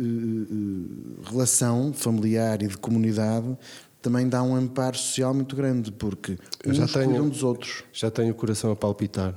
relação 1.24 1.92
familiar 1.92 2.62
e 2.62 2.68
de 2.68 2.76
comunidade 2.76 3.56
também 4.00 4.28
dá 4.28 4.42
um 4.42 4.54
amparo 4.54 4.96
social 4.96 5.32
muito 5.32 5.54
grande 5.54 5.92
porque 5.92 6.36
uns 6.66 6.76
já 6.76 6.86
tenho, 6.88 7.28
dos 7.28 7.42
outros. 7.42 7.84
Já 7.92 8.10
tenho 8.10 8.32
o 8.32 8.34
coração 8.34 8.70
a 8.70 8.76
palpitar 8.76 9.34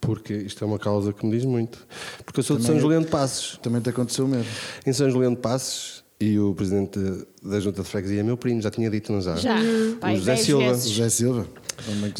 porque 0.00 0.34
isto 0.34 0.64
é 0.64 0.66
uma 0.66 0.78
causa 0.78 1.12
que 1.12 1.24
me 1.26 1.32
diz 1.32 1.44
muito. 1.44 1.86
Porque 2.24 2.40
eu 2.40 2.44
sou 2.44 2.56
também, 2.56 2.66
de 2.66 2.72
São 2.72 2.80
Juliano 2.80 3.04
de 3.04 3.10
Passos. 3.10 3.58
Também 3.62 3.82
te 3.82 3.90
aconteceu 3.90 4.26
mesmo. 4.26 4.50
Em 4.86 4.92
São 4.92 5.10
Juliano 5.10 5.36
de 5.36 5.42
Passos 5.42 6.02
e 6.20 6.38
o 6.38 6.54
presidente 6.54 7.00
da 7.42 7.58
Junta 7.58 7.82
de 7.82 7.88
Freguesia 7.88 8.20
é 8.20 8.22
meu 8.22 8.36
primo, 8.36 8.60
já 8.60 8.70
tinha 8.70 8.90
dito, 8.90 9.10
não 9.10 9.22
já? 9.22 9.36
Já, 9.36 9.56
o 9.58 9.96
pai, 9.96 10.16
José 10.16 10.36
Silva. 10.36 10.64
Vezes. 10.64 10.90
José 10.90 11.08
Silva. 11.08 11.46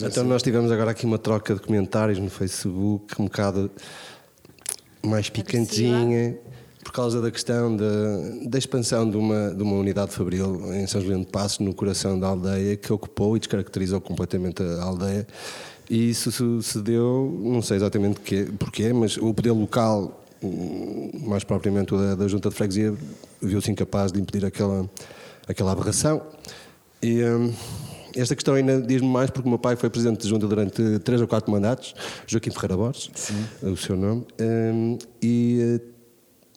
Então 0.03 0.25
nós 0.25 0.43
tivemos 0.43 0.73
agora 0.73 0.93
aqui 0.93 1.05
uma 1.05 1.19
troca 1.19 1.55
de 1.55 1.61
comentários 1.61 2.19
no 2.19 2.31
Facebook, 2.31 3.21
um 3.21 3.27
bocado 3.27 3.71
mais 5.03 5.29
picantinha, 5.29 6.39
por 6.83 6.93
causa 6.93 7.21
da 7.21 7.31
questão 7.31 7.77
da, 7.77 7.85
da 8.47 8.59
expansão 8.59 9.09
de 9.09 9.19
uma, 9.19 9.55
de 9.55 9.63
uma 9.63 9.77
unidade 9.77 10.13
fabril 10.13 10.73
em 10.73 10.87
São 10.87 11.03
Juliano 11.03 11.27
de 11.27 11.31
Passos, 11.31 11.59
no 11.59 11.75
coração 11.75 12.19
da 12.19 12.29
aldeia, 12.29 12.77
que 12.77 12.91
ocupou 12.91 13.37
e 13.37 13.39
descaracterizou 13.39 14.01
completamente 14.01 14.63
a 14.63 14.83
aldeia. 14.83 15.27
E 15.91 16.09
isso 16.09 16.63
se 16.63 16.81
deu, 16.81 17.39
não 17.43 17.61
sei 17.61 17.77
exatamente 17.77 18.21
porquê, 18.59 18.95
mas 18.95 19.19
o 19.19 19.35
poder 19.35 19.53
local 19.53 20.25
mais 21.27 21.45
propriamente 21.45 21.95
o 21.95 21.99
da, 21.99 22.15
da 22.15 22.29
Junta 22.29 22.49
de 22.49 22.55
Freguesia, 22.55 22.95
viu-se 23.41 23.71
incapaz 23.71 24.13
de 24.13 24.21
impedir 24.21 24.45
aquela, 24.45 24.89
aquela 25.47 25.73
aberração. 25.73 26.23
E 27.03 27.23
hum, 27.25 27.53
esta 28.17 28.35
questão 28.35 28.55
ainda 28.55 28.81
diz-me 28.81 29.09
mais 29.09 29.31
porque 29.31 29.47
o 29.47 29.51
meu 29.51 29.59
pai 29.59 29.77
foi 29.77 29.89
presidente 29.89 30.23
de 30.23 30.29
junta 30.29 30.47
durante 30.47 30.99
três 31.01 31.21
ou 31.21 31.29
quatro 31.29 31.51
mandatos, 31.51 31.95
Joaquim 32.27 32.51
Ferreira 32.51 32.77
Borges, 32.77 33.11
Sim. 33.15 33.45
o 33.63 33.77
seu 33.77 33.97
nome, 33.97 34.27
e 35.23 35.81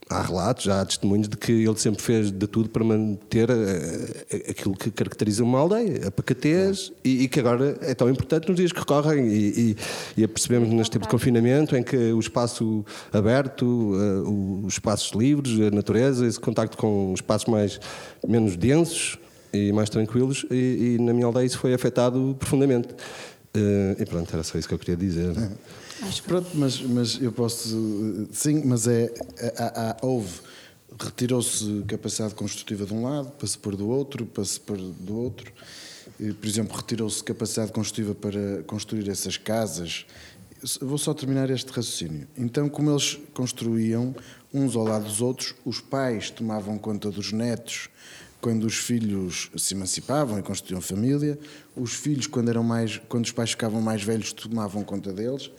há 0.09 0.21
relatos, 0.21 0.67
há 0.67 0.85
testemunhos 0.85 1.27
de 1.27 1.37
que 1.37 1.51
ele 1.51 1.77
sempre 1.77 2.01
fez 2.01 2.31
de 2.31 2.47
tudo 2.47 2.69
para 2.69 2.83
manter 2.83 3.49
uh, 3.49 4.49
aquilo 4.49 4.75
que 4.75 4.91
caracteriza 4.91 5.43
uma 5.43 5.59
aldeia, 5.59 6.07
a 6.07 6.11
pacatez, 6.11 6.91
e, 7.03 7.23
e, 7.23 7.27
que 7.27 7.39
agora 7.39 7.77
é 7.81 7.93
tão 7.93 8.09
importante 8.09 8.47
nos 8.47 8.57
dias 8.57 8.71
que 8.71 8.83
correm. 8.85 9.27
E, 9.27 9.75
e, 10.17 10.23
e 10.23 10.27
percebemos 10.27 10.69
neste 10.69 10.91
tipo 10.91 11.05
de 11.05 11.11
confinamento 11.11 11.75
em 11.75 11.83
que 11.83 11.97
o 12.11 12.19
espaço 12.19 12.85
aberto, 13.11 13.65
uh, 13.65 14.65
os 14.65 14.73
espaços 14.73 15.11
livres, 15.11 15.59
a 15.59 15.71
natureza, 15.71 16.25
esse 16.25 16.39
contacto 16.39 16.77
com 16.77 17.13
espaços 17.13 17.47
mais, 17.47 17.79
menos 18.27 18.55
densos 18.55 19.17
e 19.53 19.71
mais 19.71 19.89
tranquilos, 19.89 20.45
e, 20.49 20.97
na 20.99 21.13
minha 21.13 21.25
aldeia 21.25 21.45
isso 21.45 21.59
foi 21.59 21.73
afetado 21.73 22.35
profundamente. 22.39 22.89
Uh, 23.55 24.01
e 24.01 24.05
pronto, 24.05 24.33
era 24.33 24.43
só 24.43 24.57
isso 24.57 24.67
que 24.67 24.73
eu 24.73 24.79
queria 24.79 24.97
dizer. 24.97 25.31
É. 25.37 25.82
Acho 26.07 26.23
Pronto, 26.23 26.49
mas, 26.53 26.81
mas 26.81 27.21
eu 27.21 27.31
posso. 27.31 28.27
Sim, 28.31 28.63
mas 28.65 28.87
é. 28.87 29.13
Há, 29.57 29.91
há, 29.91 30.05
houve. 30.05 30.41
Retirou-se 30.99 31.83
capacidade 31.87 32.35
construtiva 32.35 32.85
de 32.85 32.93
um 32.93 33.03
lado, 33.03 33.31
para 33.31 33.47
se 33.47 33.57
pôr 33.57 33.75
do 33.75 33.89
outro, 33.89 34.25
para 34.25 34.45
se 34.45 34.59
pôr 34.59 34.77
do 34.77 35.17
outro. 35.17 35.51
Por 36.39 36.47
exemplo, 36.47 36.77
retirou-se 36.77 37.23
capacidade 37.23 37.71
construtiva 37.71 38.13
para 38.13 38.61
construir 38.67 39.09
essas 39.09 39.35
casas. 39.35 40.05
Vou 40.79 40.97
só 40.97 41.13
terminar 41.13 41.49
este 41.49 41.71
raciocínio. 41.71 42.27
Então, 42.37 42.69
como 42.69 42.91
eles 42.91 43.17
construíam 43.33 44.15
uns 44.53 44.75
ao 44.75 44.83
lado 44.83 45.05
dos 45.05 45.19
outros, 45.19 45.55
os 45.65 45.81
pais 45.81 46.29
tomavam 46.29 46.77
conta 46.77 47.09
dos 47.09 47.31
netos 47.31 47.89
quando 48.39 48.65
os 48.65 48.75
filhos 48.75 49.49
se 49.57 49.73
emancipavam 49.73 50.37
e 50.37 50.43
constituíam 50.43 50.81
família, 50.81 51.39
os 51.77 51.93
filhos, 51.93 52.27
quando, 52.27 52.49
eram 52.49 52.61
mais, 52.61 53.01
quando 53.07 53.23
os 53.23 53.31
pais 53.31 53.51
ficavam 53.51 53.81
mais 53.81 54.03
velhos, 54.03 54.33
tomavam 54.33 54.83
conta 54.83 55.13
deles, 55.13 55.49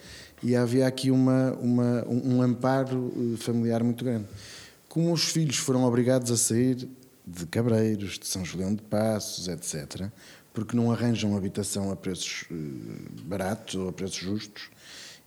e 0.45 0.55
havia 0.55 0.87
aqui 0.87 1.11
uma, 1.11 1.53
uma, 1.55 2.07
um 2.07 2.43
amparo 2.43 3.11
eh, 3.17 3.37
familiar 3.39 3.83
muito 3.83 4.05
grande. 4.05 4.27
Como 4.89 5.11
os 5.13 5.25
filhos 5.25 5.57
foram 5.57 5.85
obrigados 5.85 6.31
a 6.31 6.37
sair 6.37 6.87
de 7.27 7.47
Cabreiros, 7.47 8.19
de 8.19 8.27
São 8.27 8.45
Julião 8.45 8.75
de 8.75 8.83
Passos, 8.83 9.49
etc., 9.49 10.09
porque 10.53 10.77
não 10.77 10.93
arranjam 10.93 11.35
habitação 11.37 11.91
a 11.91 11.97
preços 11.97 12.45
eh, 12.51 12.55
baratos 13.25 13.75
ou 13.75 13.89
a 13.89 13.93
preços 13.93 14.19
justos, 14.19 14.65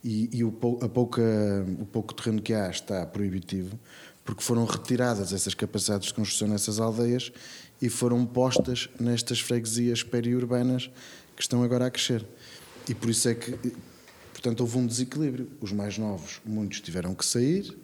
e, 0.04 0.30
e 0.32 0.44
o, 0.44 0.52
pou- 0.52 0.78
a 0.80 0.88
pouca, 0.88 1.20
o 1.80 1.84
pouco 1.84 2.14
terreno 2.14 2.40
que 2.40 2.54
há 2.54 2.70
está 2.70 3.04
proibitivo, 3.04 3.76
porque 4.24 4.42
foram 4.42 4.64
retiradas 4.64 5.32
essas 5.32 5.54
capacidades 5.54 6.06
de 6.06 6.14
construção 6.14 6.46
nessas 6.46 6.78
aldeias 6.78 7.32
e 7.82 7.88
foram 7.88 8.24
postas 8.24 8.88
nestas 9.00 9.40
freguesias 9.40 10.04
periurbanas 10.04 10.88
que 11.34 11.42
estão 11.42 11.62
agora 11.64 11.86
a 11.86 11.90
crescer. 11.90 12.24
E 12.88 12.94
por 12.94 13.10
isso 13.10 13.28
é 13.28 13.34
que, 13.34 13.52
portanto, 14.38 14.60
houve 14.60 14.78
um 14.78 14.86
desequilíbrio. 14.86 15.48
Os 15.60 15.72
mais 15.72 15.98
novos, 15.98 16.40
muitos 16.46 16.80
tiveram 16.80 17.12
que 17.12 17.26
sair, 17.26 17.76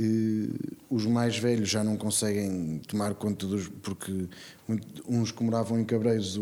eh, 0.00 0.48
os 0.88 1.04
mais 1.04 1.36
velhos 1.36 1.68
já 1.68 1.84
não 1.84 1.94
conseguem 1.96 2.80
tomar 2.88 3.14
conta 3.14 3.46
dos. 3.46 3.68
porque 3.82 4.26
uns 5.06 5.30
que 5.30 5.44
moravam 5.44 5.78
em 5.78 5.84
Cabreiros, 5.84 6.40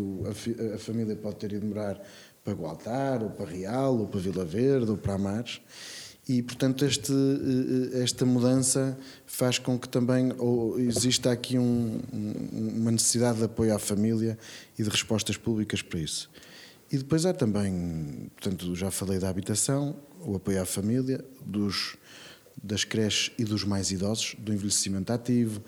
a, 0.75 0.77
família 0.77 1.15
pode 1.15 1.35
ter 1.35 1.51
ido 1.51 1.65
morar 1.65 2.01
para 2.43 2.53
Gualtar, 2.53 3.21
ou 3.21 3.31
para 3.31 3.45
Real, 3.51 3.97
ou 3.97 4.07
para 4.07 4.19
Vila 4.21 4.45
Verde, 4.45 4.91
ou 4.91 4.97
para 4.97 5.15
Amares. 5.15 5.59
E, 6.27 6.41
portanto, 6.41 6.85
este, 6.85 7.11
eh, 7.11 8.01
esta 8.01 8.25
mudança 8.25 8.97
faz 9.25 9.59
com 9.59 9.77
que 9.77 9.89
também 9.89 10.31
exista 10.77 11.31
aqui 11.31 11.57
um- 11.59 11.99
uma 12.51 12.91
necessidade 12.91 13.39
de 13.39 13.43
apoio 13.43 13.75
à 13.75 13.79
família 13.79 14.37
e 14.77 14.83
de 14.83 14.89
respostas 14.89 15.35
públicas 15.35 15.81
para 15.81 15.99
isso. 15.99 16.29
E 16.91 16.97
depois 16.97 17.25
há 17.25 17.33
também, 17.33 18.31
portanto, 18.35 18.75
já 18.75 18.89
falei 18.89 19.19
da 19.19 19.29
habitação, 19.29 19.95
o 20.25 20.35
apoio 20.35 20.61
à 20.61 20.65
família, 20.65 21.23
dos, 21.45 21.95
das 22.61 22.83
creches 22.83 23.31
e 23.37 23.43
dos 23.43 23.63
mais 23.63 23.91
idosos, 23.91 24.35
do 24.39 24.51
envelhecimento 24.53 25.13
ativo. 25.13 25.61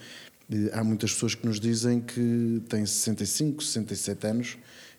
Há 0.73 0.83
muitas 0.83 1.13
pessoas 1.13 1.35
que 1.35 1.45
nos 1.45 1.59
dizem 1.59 2.01
que 2.01 2.61
têm 2.67 2.85
65, 2.85 3.63
67 3.63 4.27
anos, 4.27 4.57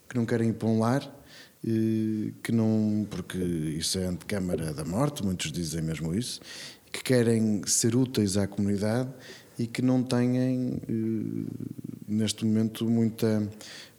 que 0.09 0.17
não 0.17 0.25
querem 0.25 0.50
ir 0.50 0.55
para 0.55 0.69
um 0.69 0.79
lar, 0.79 1.23
que 2.43 2.52
não, 2.52 3.07
porque 3.11 3.38
isso 3.38 3.99
é 3.99 4.07
antecâmara 4.07 4.73
da 4.73 4.85
morte, 4.85 5.25
muitos 5.25 5.50
dizem 5.52 5.83
mesmo 5.83 6.14
isso, 6.14 6.41
que 6.91 7.02
querem 7.02 7.62
ser 7.67 7.95
úteis 7.95 8.37
à 8.37 8.47
comunidade 8.47 9.11
e 9.59 9.67
que 9.67 9.81
não 9.81 10.02
têm, 10.02 10.81
eh, 10.88 11.52
neste 12.09 12.45
momento, 12.45 12.88
muita, 12.88 13.49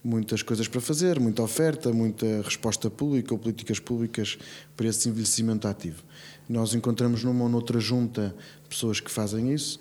muitas 0.03 0.41
coisas 0.41 0.67
para 0.67 0.81
fazer, 0.81 1.19
muita 1.19 1.41
oferta, 1.41 1.93
muita 1.93 2.25
resposta 2.41 2.89
pública 2.89 3.33
ou 3.33 3.39
políticas 3.39 3.79
públicas 3.79 4.37
para 4.75 4.87
esse 4.87 5.07
envelhecimento 5.07 5.67
ativo. 5.67 6.03
Nós 6.49 6.73
encontramos 6.73 7.23
numa 7.23 7.43
ou 7.43 7.49
noutra 7.49 7.79
junta 7.79 8.35
pessoas 8.69 8.99
que 8.99 9.09
fazem 9.09 9.53
isso, 9.53 9.79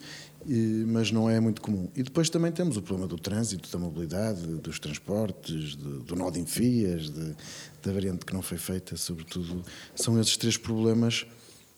mas 0.87 1.11
não 1.11 1.29
é 1.29 1.41
muito 1.41 1.61
comum. 1.61 1.89
E 1.97 2.03
depois 2.03 2.31
também 2.31 2.53
temos 2.53 2.77
o 2.77 2.83
problema 2.83 3.09
do 3.09 3.17
trânsito, 3.19 3.69
da 3.71 3.79
mobilidade, 3.79 4.47
dos 4.59 4.79
transportes, 4.79 5.77
de- 5.77 5.99
do 6.05 6.15
nó 6.15 6.31
de 6.31 6.39
enfias, 6.41 7.11
de- 7.11 7.35
da 7.83 7.93
variante 7.93 8.25
que 8.25 8.33
não 8.33 8.43
foi 8.43 8.59
feita, 8.59 8.97
sobretudo. 8.97 9.63
São 9.95 10.21
esses 10.21 10.37
três 10.37 10.57
problemas 10.57 11.27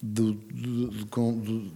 do- 0.02 0.34
de- 0.34 1.06
com- 1.06 1.38
do- 1.38 1.72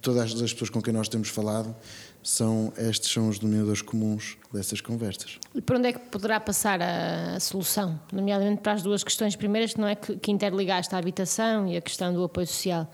todas 0.00 0.32
as 0.40 0.52
pessoas 0.52 0.70
com 0.70 0.80
quem 0.80 0.94
nós 0.94 1.08
temos 1.10 1.28
falado 1.28 1.74
são 2.22 2.72
estes 2.76 3.10
são 3.12 3.28
os 3.28 3.38
denominadores 3.38 3.82
comuns 3.82 4.36
dessas 4.52 4.80
conversas. 4.80 5.38
E 5.54 5.60
por 5.60 5.76
onde 5.76 5.88
é 5.88 5.92
que 5.92 5.98
poderá 5.98 6.38
passar 6.40 6.80
a, 6.82 7.36
a 7.36 7.40
solução? 7.40 7.98
Nomeadamente 8.12 8.60
para 8.62 8.72
as 8.72 8.82
duas 8.82 9.02
questões 9.04 9.34
primeiras, 9.36 9.72
que 9.74 9.80
não 9.80 9.88
é 9.88 9.94
que, 9.94 10.16
que 10.16 10.30
interligaste 10.30 10.94
a 10.94 10.98
habitação 10.98 11.66
e 11.68 11.76
a 11.76 11.80
questão 11.80 12.12
do 12.12 12.22
apoio 12.24 12.46
social. 12.46 12.90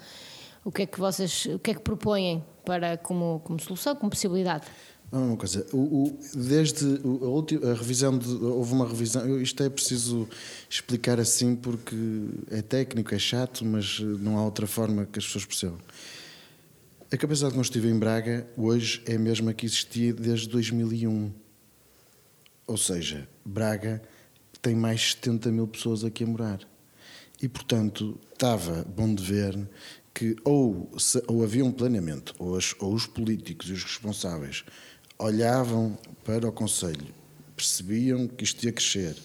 O 0.65 0.71
que 0.73 0.83
é 0.83 0.87
que 0.87 0.99
vocês, 0.99 1.47
o 1.47 1.59
que 1.59 1.71
é 1.71 1.75
que 1.75 1.81
propõem 1.81 2.45
para 2.65 2.97
como, 2.97 3.41
como 3.45 3.61
solução, 3.61 3.95
como 3.97 4.11
possibilidade? 4.11 4.65
Uma 5.13 5.37
coisa, 5.37 5.65
o, 5.73 5.77
o- 6.09 6.19
desde 6.35 6.85
a, 7.05 7.07
última, 7.29 7.71
a 7.71 7.75
revisão, 7.75 8.19
de, 8.19 8.29
houve 8.29 8.73
uma 8.73 8.87
revisão, 8.89 9.25
eu- 9.25 9.41
isto 9.41 9.63
é 9.63 9.69
preciso 9.71 10.29
explicar 10.69 11.21
assim 11.21 11.55
porque 11.55 11.95
é 12.51 12.61
técnico, 12.61 13.15
é 13.15 13.19
chato, 13.19 13.65
mas 13.65 14.01
não 14.01 14.37
há 14.37 14.45
outra 14.45 14.67
forma 14.67 15.07
que 15.07 15.21
as 15.21 15.25
pessoas 15.27 15.45
percebam. 15.45 15.79
A 17.13 17.17
capacidade 17.17 17.55
construtiva 17.55 17.89
em 17.89 17.99
Braga 17.99 18.47
hoje 18.57 19.03
é 19.07 19.15
a 19.15 19.19
mesma 19.19 19.55
que 19.55 19.65
existia 19.65 20.13
desde 20.13 20.49
2001. 20.49 21.33
Ou 22.67 22.77
seja, 22.77 23.29
Braga 23.45 24.03
tem 24.61 24.75
mais 24.75 25.01
de 25.01 25.07
70 25.15 25.53
mil 25.53 25.69
pessoas 25.69 26.05
aqui 26.05 26.25
a 26.25 26.27
morar. 26.27 26.61
E, 27.41 27.49
portanto, 27.49 28.19
estava 28.33 28.85
bom 28.85 29.15
de 29.15 29.23
ver 29.23 29.69
que 30.13 30.35
ou, 30.43 30.91
se- 30.99 31.23
ou 31.29 31.45
havia 31.45 31.65
um 31.65 31.71
planeamento, 31.71 32.35
ou, 32.39 32.57
as- 32.57 32.75
ou 32.81 32.93
os 32.95 33.07
políticos 33.07 33.69
e 33.69 33.73
os 33.73 33.85
responsáveis 33.85 34.65
olhavam 35.19 35.97
para 36.25 36.49
o 36.49 36.53
Conselho, 36.53 37.15
percebiam 37.55 38.27
que 38.27 38.43
isto 38.43 38.65
ia 38.65 38.73
crescer, 38.73 39.17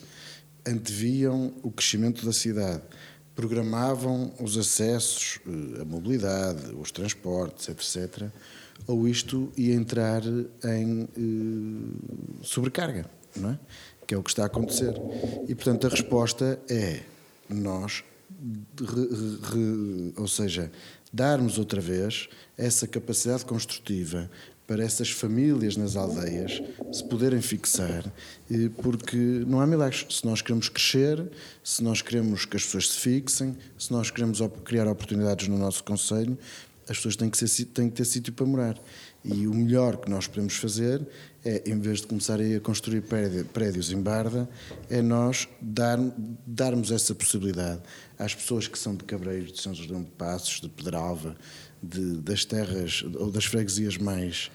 anteviam 0.66 1.52
o 1.62 1.70
crescimento 1.70 2.24
da 2.24 2.32
cidade, 2.32 2.82
programavam 3.34 4.32
os 4.40 4.56
acessos, 4.58 5.38
eh, 5.46 5.82
a 5.82 5.84
mobilidade, 5.84 6.74
os 6.74 6.90
transportes, 6.90 7.68
etc., 7.68 8.28
ou 8.86 9.06
isto 9.06 9.52
ia 9.56 9.74
entrar 9.74 10.22
em 10.64 11.08
eh, 11.16 12.44
sobrecarga, 12.44 13.06
não 13.36 13.50
é? 13.50 13.58
Que 14.06 14.14
é 14.14 14.18
o 14.18 14.22
que 14.22 14.30
está 14.30 14.42
a 14.42 14.46
acontecer. 14.46 14.94
E, 15.48 15.54
portanto, 15.54 15.86
a 15.86 15.90
resposta 15.90 16.58
é 16.68 17.02
nós, 17.48 18.02
re- 18.80 19.38
re- 19.42 20.12
ou 20.16 20.26
seja, 20.26 20.70
darmos 21.12 21.58
outra 21.58 21.80
vez 21.80 22.28
essa 22.58 22.86
capacidade 22.86 23.44
construtiva 23.44 24.28
para 24.72 24.82
essas 24.82 25.10
famílias 25.10 25.76
nas 25.76 25.96
aldeias 25.96 26.62
se 26.90 27.04
poderem 27.04 27.42
fixar, 27.42 28.10
porque 28.82 29.18
não 29.46 29.60
há 29.60 29.66
milagres. 29.66 30.06
Se 30.08 30.24
nós 30.24 30.40
queremos 30.40 30.70
crescer, 30.70 31.30
se 31.62 31.84
nós 31.84 32.00
queremos 32.00 32.46
que 32.46 32.56
as 32.56 32.64
pessoas 32.64 32.88
se 32.88 32.98
fixem, 32.98 33.54
se 33.78 33.92
nós 33.92 34.10
queremos 34.10 34.40
criar 34.64 34.88
oportunidades 34.88 35.46
no 35.46 35.58
nosso 35.58 35.84
Conselho, 35.84 36.38
as 36.88 36.96
pessoas 36.96 37.16
têm 37.16 37.28
que, 37.28 37.36
ser, 37.36 37.66
têm 37.66 37.90
que 37.90 37.96
ter 37.96 38.06
sítio 38.06 38.32
para 38.32 38.46
morar. 38.46 38.82
E 39.22 39.46
o 39.46 39.52
melhor 39.54 39.98
que 39.98 40.10
nós 40.10 40.26
podemos 40.26 40.56
fazer 40.56 41.06
é, 41.44 41.70
em 41.70 41.78
vez 41.78 42.00
de 42.00 42.06
começarem 42.06 42.56
a 42.56 42.60
construir 42.60 43.02
prédio- 43.02 43.44
prédios 43.44 43.92
em 43.92 44.00
Barda, 44.00 44.48
é 44.88 45.02
nós 45.02 45.46
dar, 45.60 45.98
darmos 46.46 46.90
essa 46.90 47.14
possibilidade 47.14 47.82
às 48.18 48.34
pessoas 48.34 48.66
que 48.66 48.78
são 48.78 48.96
de 48.96 49.04
Cabreiros, 49.04 49.52
de 49.52 49.60
São 49.60 49.74
José 49.74 49.94
de 49.94 50.10
Passos, 50.12 50.62
de 50.62 50.68
Pedralva, 50.70 51.36
de, 51.82 52.16
das 52.18 52.44
terras 52.44 53.04
ou 53.18 53.30
das 53.30 53.44
freguesias 53.44 53.96
mais, 53.96 54.50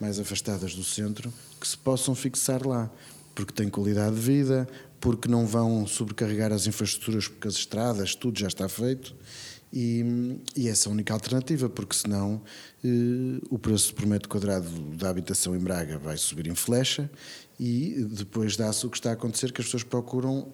mais 0.00 0.18
afastadas 0.18 0.74
do 0.74 0.84
centro, 0.84 1.32
que 1.60 1.68
se 1.68 1.76
possam 1.76 2.14
fixar 2.14 2.66
lá, 2.66 2.90
porque 3.34 3.52
têm 3.52 3.68
qualidade 3.68 4.16
de 4.16 4.20
vida, 4.20 4.68
porque 5.00 5.28
não 5.28 5.46
vão 5.46 5.86
sobrecarregar 5.86 6.52
as 6.52 6.66
infraestruturas, 6.66 7.28
porque 7.28 7.48
as 7.48 7.54
estradas, 7.54 8.14
tudo 8.14 8.38
já 8.38 8.48
está 8.48 8.68
feito. 8.68 9.14
E, 9.72 10.36
e 10.56 10.68
essa 10.68 10.88
é 10.88 10.90
a 10.90 10.92
única 10.92 11.14
alternativa, 11.14 11.68
porque 11.68 11.94
senão 11.94 12.42
eh, 12.84 13.40
o 13.48 13.58
preço 13.58 13.94
por 13.94 14.04
metro 14.04 14.28
quadrado 14.28 14.68
da 14.96 15.08
habitação 15.08 15.54
em 15.54 15.60
Braga 15.60 15.96
vai 15.96 16.16
subir 16.16 16.48
em 16.48 16.56
flecha 16.56 17.08
e 17.58 18.04
depois 18.10 18.56
dá-se 18.56 18.84
o 18.84 18.90
que 18.90 18.96
está 18.96 19.10
a 19.10 19.12
acontecer, 19.12 19.52
que 19.52 19.60
as 19.60 19.66
pessoas 19.66 19.84
procuram 19.84 20.52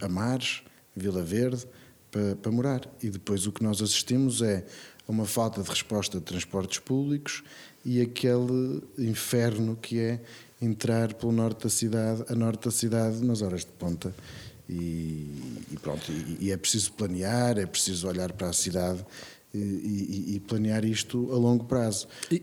Amares, 0.00 0.62
Vila 0.94 1.22
Verde, 1.22 1.66
para, 2.10 2.36
para 2.36 2.52
morar. 2.52 2.88
E 3.02 3.08
depois 3.10 3.46
o 3.46 3.52
que 3.52 3.62
nós 3.62 3.80
assistimos 3.82 4.42
é 4.42 4.64
uma 5.06 5.24
falta 5.24 5.62
de 5.62 5.68
resposta 5.68 6.18
de 6.18 6.24
transportes 6.24 6.78
públicos 6.78 7.42
e 7.84 8.00
aquele 8.00 8.82
inferno 8.98 9.76
que 9.80 9.98
é 9.98 10.20
entrar 10.60 11.14
pelo 11.14 11.32
norte 11.32 11.64
da 11.64 11.70
cidade, 11.70 12.24
a 12.28 12.34
norte 12.34 12.64
da 12.64 12.70
cidade 12.70 13.24
nas 13.24 13.42
horas 13.42 13.60
de 13.60 13.70
ponta. 13.72 14.14
E, 14.68 15.30
e 15.72 15.78
pronto, 15.80 16.12
e, 16.12 16.46
e 16.46 16.50
é 16.50 16.56
preciso 16.56 16.92
planear, 16.92 17.58
é 17.58 17.64
preciso 17.64 18.06
olhar 18.06 18.32
para 18.32 18.48
a 18.48 18.52
cidade 18.52 19.04
e, 19.54 20.34
e- 20.34 20.40
planear 20.40 20.84
isto 20.84 21.32
a 21.32 21.36
longo 21.36 21.64
prazo. 21.64 22.06
E, 22.30 22.42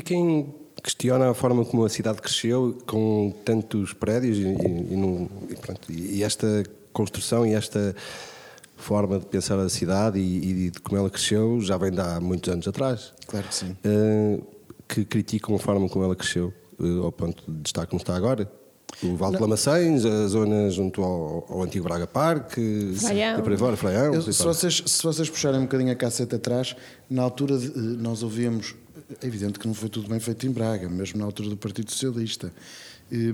quem 0.00 0.54
questiona 0.80 1.30
a 1.30 1.34
forma 1.34 1.64
como 1.64 1.84
a 1.84 1.88
cidade 1.88 2.22
cresceu 2.22 2.78
com 2.86 3.34
tantos 3.44 3.92
prédios 3.92 4.38
e, 4.38 4.42
e- 4.42 4.94
e 4.94 6.16
e 6.18 6.22
esta 6.22 6.62
construção 6.92 7.44
e 7.44 7.52
esta 7.52 7.96
forma 8.76 9.18
de 9.18 9.26
pensar 9.26 9.58
a 9.58 9.68
cidade 9.68 10.18
e, 10.18 10.66
e 10.66 10.70
de 10.70 10.80
como 10.80 10.98
ela 10.98 11.10
cresceu 11.10 11.60
já 11.60 11.76
vem 11.76 11.90
de 11.90 12.00
há 12.00 12.20
muitos 12.20 12.52
anos 12.52 12.68
atrás. 12.68 13.12
Claro 13.26 13.46
que 13.48 13.54
sim. 13.54 13.76
Eh, 13.84 14.40
que 14.88 15.04
criticam 15.04 15.54
a 15.54 15.58
forma 15.58 15.88
como 15.88 16.04
ela 16.04 16.14
cresceu 16.14 16.52
eh, 16.80 16.98
ao 17.02 17.10
ponto 17.10 17.42
de 17.48 17.68
estar 17.68 17.86
como 17.86 18.00
está 18.00 18.14
agora. 18.16 18.50
O 19.02 19.16
Vale 19.16 19.36
de 19.36 19.42
Lamacens, 19.42 20.04
a 20.06 20.28
zona 20.28 20.70
junto 20.70 21.02
ao, 21.02 21.44
ao 21.50 21.62
antigo 21.62 21.84
Braga 21.84 22.06
Parque, 22.06 22.94
Fraião. 22.96 23.38
e 23.38 23.42
por 23.42 23.52
aí 23.52 23.58
fora, 23.58 23.76
Fraião. 23.76 24.14
Eu- 24.14 24.22
se, 24.32 24.42
vocês, 24.42 24.82
se 24.86 25.02
vocês 25.02 25.28
puxarem 25.28 25.58
um 25.60 25.64
bocadinho 25.64 25.92
a 25.92 25.96
casseta 25.96 26.36
atrás, 26.36 26.74
na 27.10 27.22
altura 27.22 27.58
de- 27.58 27.66
eh, 27.66 27.72
nós 27.76 28.22
ouvíamos. 28.22 28.74
É 29.22 29.26
evidente 29.26 29.58
que 29.58 29.66
não 29.66 29.74
foi 29.74 29.88
tudo 29.88 30.08
bem 30.08 30.18
feito 30.18 30.46
em 30.46 30.50
Braga, 30.50 30.88
mesmo 30.88 31.18
na 31.18 31.24
altura 31.24 31.48
do 31.48 31.56
Partido 31.56 31.90
Socialista. 31.90 32.52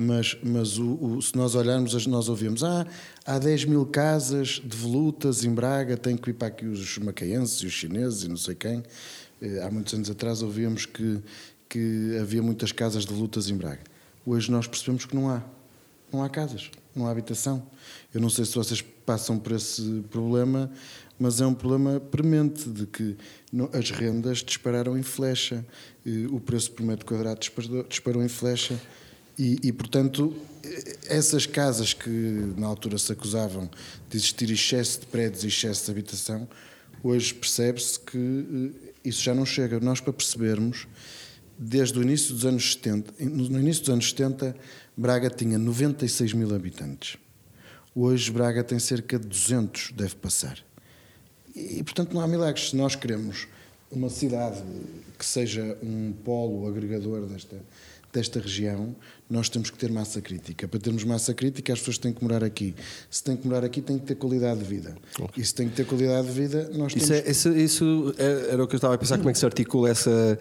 Mas, 0.01 0.37
mas 0.43 0.79
o- 0.79 0.99
o- 1.03 1.23
se 1.23 1.35
nós 1.35 1.55
olharmos, 1.55 2.07
nós 2.07 2.29
ouvíamos: 2.29 2.63
ah, 2.63 2.87
há 3.25 3.39
10 3.39 3.65
mil 3.65 3.87
casas 3.87 4.61
de 4.65 4.77
volutas 4.77 5.45
em 5.45 5.55
Braga, 5.55 5.97
tem 5.97 6.17
que 6.17 6.31
ir 6.31 6.35
para 6.35 6.49
aqui 6.49 6.67
os 6.67 6.99
macaenses 6.99 7.61
e 7.63 7.67
os 7.67 7.73
chineses 7.73 8.23
e 8.25 8.29
não 8.29 8.37
sei 8.37 8.55
quem. 8.55 8.83
Há 9.65 9.71
muitos 9.71 9.93
anos 9.95 10.09
atrás 10.11 10.43
ouvíamos 10.43 10.85
que, 10.87 11.19
que 11.69 12.17
havia 12.21 12.43
muitas 12.43 12.71
casas 12.71 13.05
de 13.07 13.13
volutas 13.15 13.49
em 13.49 13.57
Braga. 13.57 13.81
Hoje 14.27 14.51
nós 14.53 14.67
percebemos 14.67 15.05
que 15.07 15.17
não 15.17 15.29
há. 15.31 15.43
Não 16.13 16.23
há 16.23 16.29
casas, 16.29 16.71
não 16.95 17.07
há 17.07 17.11
habitação. 17.11 17.67
Eu 18.13 18.21
não 18.21 18.29
sei 18.29 18.45
se 18.45 18.55
vocês 18.55 18.83
passam 18.83 19.39
por 19.39 19.53
esse 19.53 20.05
problema, 20.11 20.71
mas 21.19 21.41
é 21.41 21.47
um 21.47 21.55
problema 21.55 21.99
premente 21.99 22.69
de 22.69 22.85
que 22.85 23.17
as 23.73 23.91
rendas 23.91 24.39
dispararam 24.45 24.99
em 24.99 25.03
flecha, 25.03 25.65
o 26.31 26.39
preço 26.39 26.71
por 26.73 26.85
metro 26.85 27.07
quadrado 27.07 27.41
disparou, 27.41 27.83
disparou 27.85 28.23
em 28.23 28.29
flecha 28.29 28.79
e, 29.39 29.59
e, 29.63 29.73
portanto, 29.73 30.35
essas 31.07 31.47
casas 31.47 31.93
que 31.93 32.09
na 32.57 32.67
altura 32.67 32.99
se 32.99 33.13
acusavam 33.13 33.69
de 34.09 34.17
existir 34.17 34.51
excesso 34.51 35.01
de 35.01 35.07
prédios 35.07 35.45
e 35.45 35.49
excesso 35.49 35.87
de 35.87 35.91
habitação, 35.91 36.49
hoje 37.03 37.35
percebe-se 37.35 37.99
que 37.99 38.19
eh, 38.19 38.93
isso 39.05 39.23
já 39.23 39.35
não 39.35 39.45
chega. 39.45 39.81
Nós, 39.81 40.01
para 40.01 40.13
percebermos, 40.13 40.87
desde 41.59 41.99
o 41.99 42.03
início 42.03 42.35
dos 42.35 42.45
anos 42.45 42.73
70, 42.73 43.25
no 43.25 43.59
início 43.59 43.83
dos 43.83 43.91
anos 43.91 44.11
70, 44.11 44.57
Braga 44.97 45.31
tinha 45.31 45.59
96 45.59 46.33
mil 46.35 46.55
habitantes. 46.55 47.17
Hoje 47.95 48.31
Braga 48.31 48.63
tem 48.65 48.79
cerca 48.79 49.19
de 49.19 49.27
200, 49.27 49.93
deve 49.93 50.17
passar. 50.17 50.59
E, 51.55 51.83
portanto, 51.83 52.15
não 52.15 52.21
há 52.21 52.27
milagres. 52.27 52.71
Se 52.71 52.77
nós 52.77 52.97
queremos 52.97 53.47
uma 53.91 54.09
cidade 54.09 54.63
que 55.19 55.25
seja 55.25 55.77
um 55.83 56.13
polo 56.25 56.67
agregador 56.67 57.27
desta, 57.27 57.57
desta 58.13 58.39
região, 58.41 58.95
nós 59.29 59.49
temos 59.49 59.71
que 59.71 59.79
ter 59.79 59.91
massa 59.91 60.21
crítica. 60.21 60.69
Para 60.69 60.79
termos 60.79 61.03
massa 61.05 61.33
crítica, 61.33 61.73
as 61.73 61.79
pessoas 61.79 61.97
têm 61.99 62.13
que 62.13 62.23
morar 62.23 62.45
aqui. 62.45 62.75
Se 63.11 63.25
têm 63.25 63.37
que 63.37 63.47
morar 63.49 63.65
aqui, 63.65 63.81
têm 63.81 63.99
que 63.99 64.05
ter 64.05 64.15
qualidade 64.17 64.61
de 64.61 64.67
vida. 64.67 64.95
E 65.37 65.43
se 65.45 65.55
têm 65.55 65.69
que 65.69 65.77
ter 65.77 65.87
qualidade 65.87 66.27
de 66.27 66.33
vida, 66.35 66.71
nós 66.75 66.93
temos 66.93 67.09
Isso, 67.09 67.13
é, 67.15 67.31
isso, 67.31 67.49
isso 67.57 68.15
é- 68.19 68.53
era 68.53 68.63
o 68.63 68.69
que 68.69 68.75
eu 68.75 68.79
estava 68.79 68.95
a 68.95 68.99
pensar, 68.99 69.17
como 69.17 69.31
é 69.31 69.33
que 69.33 69.39
se 69.39 69.47
articula 69.47 69.89
essa 69.89 70.39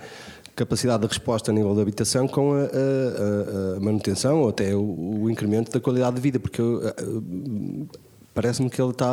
capacidade 0.53 1.01
de 1.03 1.07
resposta 1.07 1.49
a 1.49 1.53
nível 1.53 1.73
de 1.73 1.81
habitação 1.81 2.27
com 2.27 2.51
a, 2.53 2.63
a- 2.63 3.77
a- 3.77 3.79
manutenção 3.79 4.41
ou 4.41 4.49
até 4.49 4.75
o, 4.75 5.21
o 5.23 5.29
incremento 5.29 5.71
da 5.71 5.79
qualidade 5.79 6.17
de 6.17 6.21
vida, 6.21 6.39
porque 6.41 6.59
eu, 6.59 6.81
parece-me 8.33 8.69
que 8.69 8.81
ele 8.81 8.91
está 8.91 9.09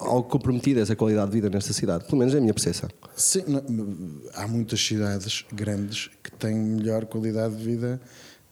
algo 0.00 0.24
comprometido, 0.24 0.80
essa 0.80 0.94
qualidade 0.94 1.30
de 1.30 1.36
vida 1.36 1.50
nesta 1.50 1.72
cidade, 1.72 2.04
pelo 2.04 2.18
menos 2.18 2.34
é 2.34 2.38
a 2.38 2.40
minha 2.40 2.54
percepção. 2.54 2.88
Sim, 3.16 3.44
não, 3.46 4.22
há 4.34 4.46
muitas 4.46 4.80
cidades 4.80 5.44
grandes 5.52 6.10
que 6.22 6.30
têm 6.32 6.54
melhor 6.54 7.06
qualidade 7.06 7.56
de 7.56 7.64
vida 7.64 8.00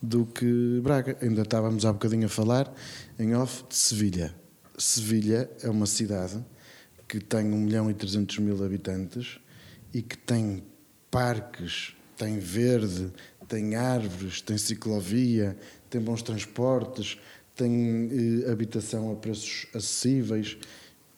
do 0.00 0.26
que 0.26 0.80
Braga. 0.82 1.16
Ainda 1.20 1.42
estávamos 1.42 1.84
há 1.84 1.92
bocadinho 1.92 2.26
a 2.26 2.28
falar 2.28 2.72
em 3.18 3.34
off 3.34 3.64
de 3.68 3.76
Sevilha. 3.76 4.34
Sevilha 4.78 5.50
é 5.62 5.70
uma 5.70 5.86
cidade 5.86 6.38
que 7.08 7.20
tem 7.20 7.46
1 7.46 7.56
milhão 7.56 7.90
e 7.90 7.94
300 7.94 8.38
mil 8.38 8.62
habitantes 8.64 9.38
e 9.94 10.02
que 10.02 10.18
tem 10.18 10.62
parques, 11.10 11.94
tem 12.16 12.38
verde, 12.38 13.12
tem 13.48 13.76
árvores, 13.76 14.40
tem 14.40 14.58
ciclovia, 14.58 15.56
tem 15.88 16.00
bons 16.00 16.22
transportes, 16.22 17.18
tem 17.56 18.42
eh, 18.46 18.50
habitação 18.50 19.10
a 19.12 19.16
preços 19.16 19.66
acessíveis. 19.74 20.56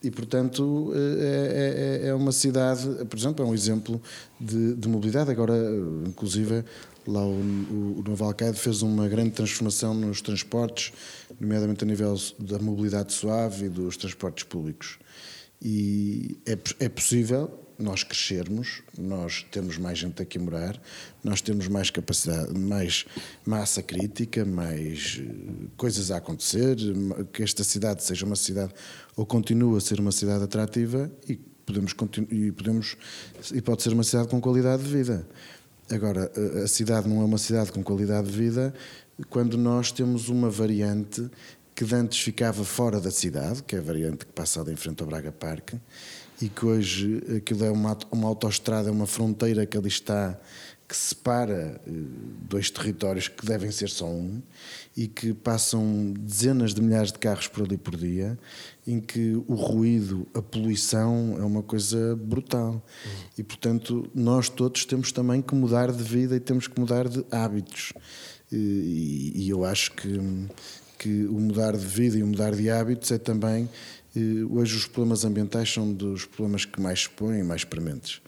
E, 0.03 0.11
portanto, 0.13 0.93
eh, 0.95 2.01
é, 2.03 2.07
é- 2.07 2.09
é 2.11 2.15
uma 2.15 2.31
cidade, 2.33 2.87
por 3.07 3.19
exemplo, 3.19 3.45
é 3.45 3.49
um 3.49 3.55
exemplo 3.55 4.01
de, 4.41 4.75
de 4.75 4.89
mobilidade. 4.89 5.31
Agora, 5.31 5.55
inclusive, 6.07 6.65
lá 7.07 7.27
o, 7.27 7.33
o, 7.33 7.97
o 7.99 8.05
Novo 8.07 8.25
Alcaide 8.25 8.59
fez 8.59 8.81
uma 8.83 9.09
grande 9.09 9.31
transformação 9.31 9.93
nos 9.95 10.23
transportes, 10.23 10.93
nomeadamente 11.41 11.83
a 11.83 11.87
nível 11.87 12.15
da 12.39 12.59
mobilidade 12.61 13.13
suave 13.13 13.67
e 13.67 13.69
dos 13.69 13.97
transportes 13.97 14.45
públicos. 14.45 14.99
E 15.61 16.37
é, 16.47 16.57
é 16.85 16.89
possível 16.89 17.51
nós 17.79 18.03
crescermos, 18.03 18.83
nós 18.99 19.47
temos 19.53 19.79
mais 19.79 19.99
gente 19.99 20.21
aqui 20.21 20.37
a 20.37 20.41
morar, 20.41 20.81
nós 21.23 21.41
temos 21.41 21.69
mais 21.69 21.91
capacidade, 21.91 22.53
mais 22.59 23.05
massa 23.47 23.83
crítica, 23.83 24.45
mais 24.45 25.21
eh, 25.23 25.67
coisas 25.77 26.11
a 26.11 26.17
acontecer, 26.17 26.77
que 27.33 27.43
esta 27.43 27.63
cidade 27.63 28.03
seja 28.03 28.27
uma 28.27 28.35
cidade 28.37 28.73
ou 29.17 29.25
continue 29.25 29.77
a 29.77 29.81
ser 29.81 30.01
uma 30.01 30.11
cidade 30.13 30.43
atrativa 30.45 31.11
e 31.29 31.37
podemos 31.37 31.93
e 32.31 32.51
podemos 32.53 32.97
e 33.53 33.61
pode 33.63 33.83
ser 33.83 33.93
uma 33.93 34.03
cidade 34.05 34.29
com 34.29 34.41
qualidade 34.41 34.83
de 34.83 34.89
vida. 34.91 35.27
Agora, 35.91 36.31
a- 36.37 36.65
a 36.65 36.69
cidade 36.69 37.09
não 37.09 37.23
é 37.23 37.25
uma 37.25 37.39
cidade 37.39 37.71
com 37.73 37.83
qualidade 37.83 38.29
de 38.31 38.37
vida 38.37 38.75
quando 39.31 39.57
nós 39.57 39.93
temos 39.93 40.29
uma 40.29 40.51
variante 40.51 41.31
que 41.75 41.95
antes 41.95 42.19
ficava 42.21 42.65
fora 42.65 43.01
da 43.01 43.11
cidade, 43.11 43.63
que 43.63 43.77
é 43.77 43.79
a 43.79 43.83
variante 43.83 44.27
que 44.27 44.33
passa 44.33 44.61
ali 44.61 44.73
em 44.73 44.77
frente 44.77 45.01
ao 45.01 45.07
Braga 45.09 45.31
Parque, 45.31 45.77
e 46.41 46.49
que 46.49 46.65
hoje 46.65 47.23
aquilo 47.37 47.65
é 47.65 47.71
uma, 47.71 47.97
uma 48.11 48.29
autoestrada, 48.29 48.89
é 48.89 48.93
uma 48.93 49.07
fronteira 49.07 49.67
que 49.67 49.77
ali 49.77 49.89
está, 49.89 50.39
que 50.89 50.97
separa 50.97 51.81
eh, 51.87 51.91
dois 52.49 52.71
territórios 52.71 53.29
que 53.29 53.45
devem 53.45 53.71
ser 53.71 53.91
só 53.91 54.09
um, 54.09 54.41
e 54.97 55.07
que 55.07 55.35
passam 55.35 56.15
dezenas 56.19 56.73
de 56.73 56.81
milhares 56.81 57.13
de 57.13 57.19
carros 57.19 57.47
por 57.47 57.65
ali 57.65 57.77
por 57.77 57.95
dia, 57.95 58.39
em 58.87 58.99
que 58.99 59.35
o 59.47 59.55
ruído, 59.55 60.27
a 60.33 60.41
poluição 60.41 61.37
é 61.39 61.45
uma 61.45 61.63
coisa 61.63 62.17
brutal. 62.17 62.83
E, 63.37 63.43
portanto, 63.43 64.09
nós 64.15 64.49
todos 64.49 64.87
temos 64.87 65.13
também 65.13 65.43
que 65.43 65.55
mudar 65.55 65.93
de 65.93 66.03
vida 66.03 66.35
e 66.35 66.41
temos 66.41 66.67
que 66.67 66.81
mudar 66.81 67.07
de 67.07 67.23
hábitos. 67.31 67.93
E, 68.51 69.33
e 69.35 69.51
eu 69.51 69.67
acho 69.67 69.93
que, 69.93 70.19
que 70.99 71.27
o 71.27 71.39
mudar 71.39 71.77
de 71.77 71.85
vida 71.85 72.17
e 72.17 72.23
o 72.23 72.27
mudar 72.27 72.55
de 72.55 72.71
hábitos 72.71 73.11
é 73.11 73.19
também. 73.19 73.69
Eh, 74.17 74.45
Hoje, 74.51 74.77
os 74.77 74.87
problemas 74.87 75.25
ambientais 75.25 75.73
são 75.73 75.93
dos 75.93 76.25
problemas 76.25 76.65
que 76.65 76.81
mais 76.81 77.03
se 77.03 77.11
põem, 77.11 77.43
mais 77.43 77.65
prementes. 77.65 78.21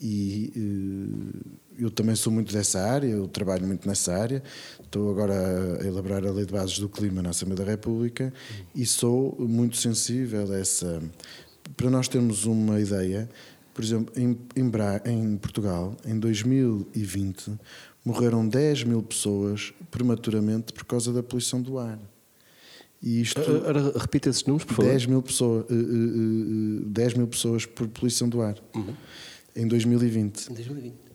E 0.00 0.52
eh, 0.56 1.82
eu 1.84 1.90
também 1.90 2.14
sou 2.14 2.32
muito 2.32 2.52
dessa 2.52 2.80
área, 2.82 3.08
eu 3.08 3.26
trabalho 3.28 3.66
muito 3.66 3.86
nessa 3.88 4.14
área. 4.14 4.42
Estou 4.82 5.10
agora 5.10 5.78
a 5.82 5.86
elaborar 5.86 6.24
a 6.26 6.30
Lei 6.30 6.44
de 6.44 6.52
Bases 6.52 6.78
do 6.78 6.88
Clima 6.88 7.22
na 7.22 7.30
Assembleia 7.30 7.64
da 7.64 7.70
República 7.70 8.32
e 8.74 8.84
sou 8.86 9.36
muito 9.38 9.76
sensível 9.76 10.50
a 10.52 10.58
essa. 10.58 11.02
Para 11.76 11.90
nós 11.90 12.08
termos 12.08 12.44
uma 12.44 12.80
ideia, 12.80 13.28
por 13.74 13.82
exemplo, 13.84 14.12
em, 14.16 14.38
em, 14.54 14.68
Bra- 14.68 15.02
em 15.04 15.36
Portugal, 15.36 15.96
em 16.06 16.18
2020, 16.18 17.52
morreram 18.04 18.46
10 18.46 18.84
mil 18.84 19.02
pessoas 19.02 19.72
prematuramente 19.90 20.72
por 20.72 20.84
causa 20.84 21.12
da 21.12 21.22
poluição 21.22 21.60
do 21.60 21.78
ar. 21.78 21.98
E 23.06 23.20
isto. 23.20 23.40
Eh, 23.40 23.68
ora, 23.68 23.92
Repita 23.96 24.28
esses 24.28 24.44
números, 24.44 24.64
por 24.64 24.74
favor. 24.74 24.90
10 24.90 25.06
mil, 25.06 25.22
pessoas, 25.22 25.64
eh, 25.70 25.74
eh, 25.74 26.82
eh, 26.82 26.84
10 26.86 27.14
mil 27.14 27.28
pessoas 27.28 27.64
por 27.64 27.86
poluição 27.86 28.28
do 28.28 28.42
ar 28.42 28.56
em 29.54 29.68
2020. 29.68 30.48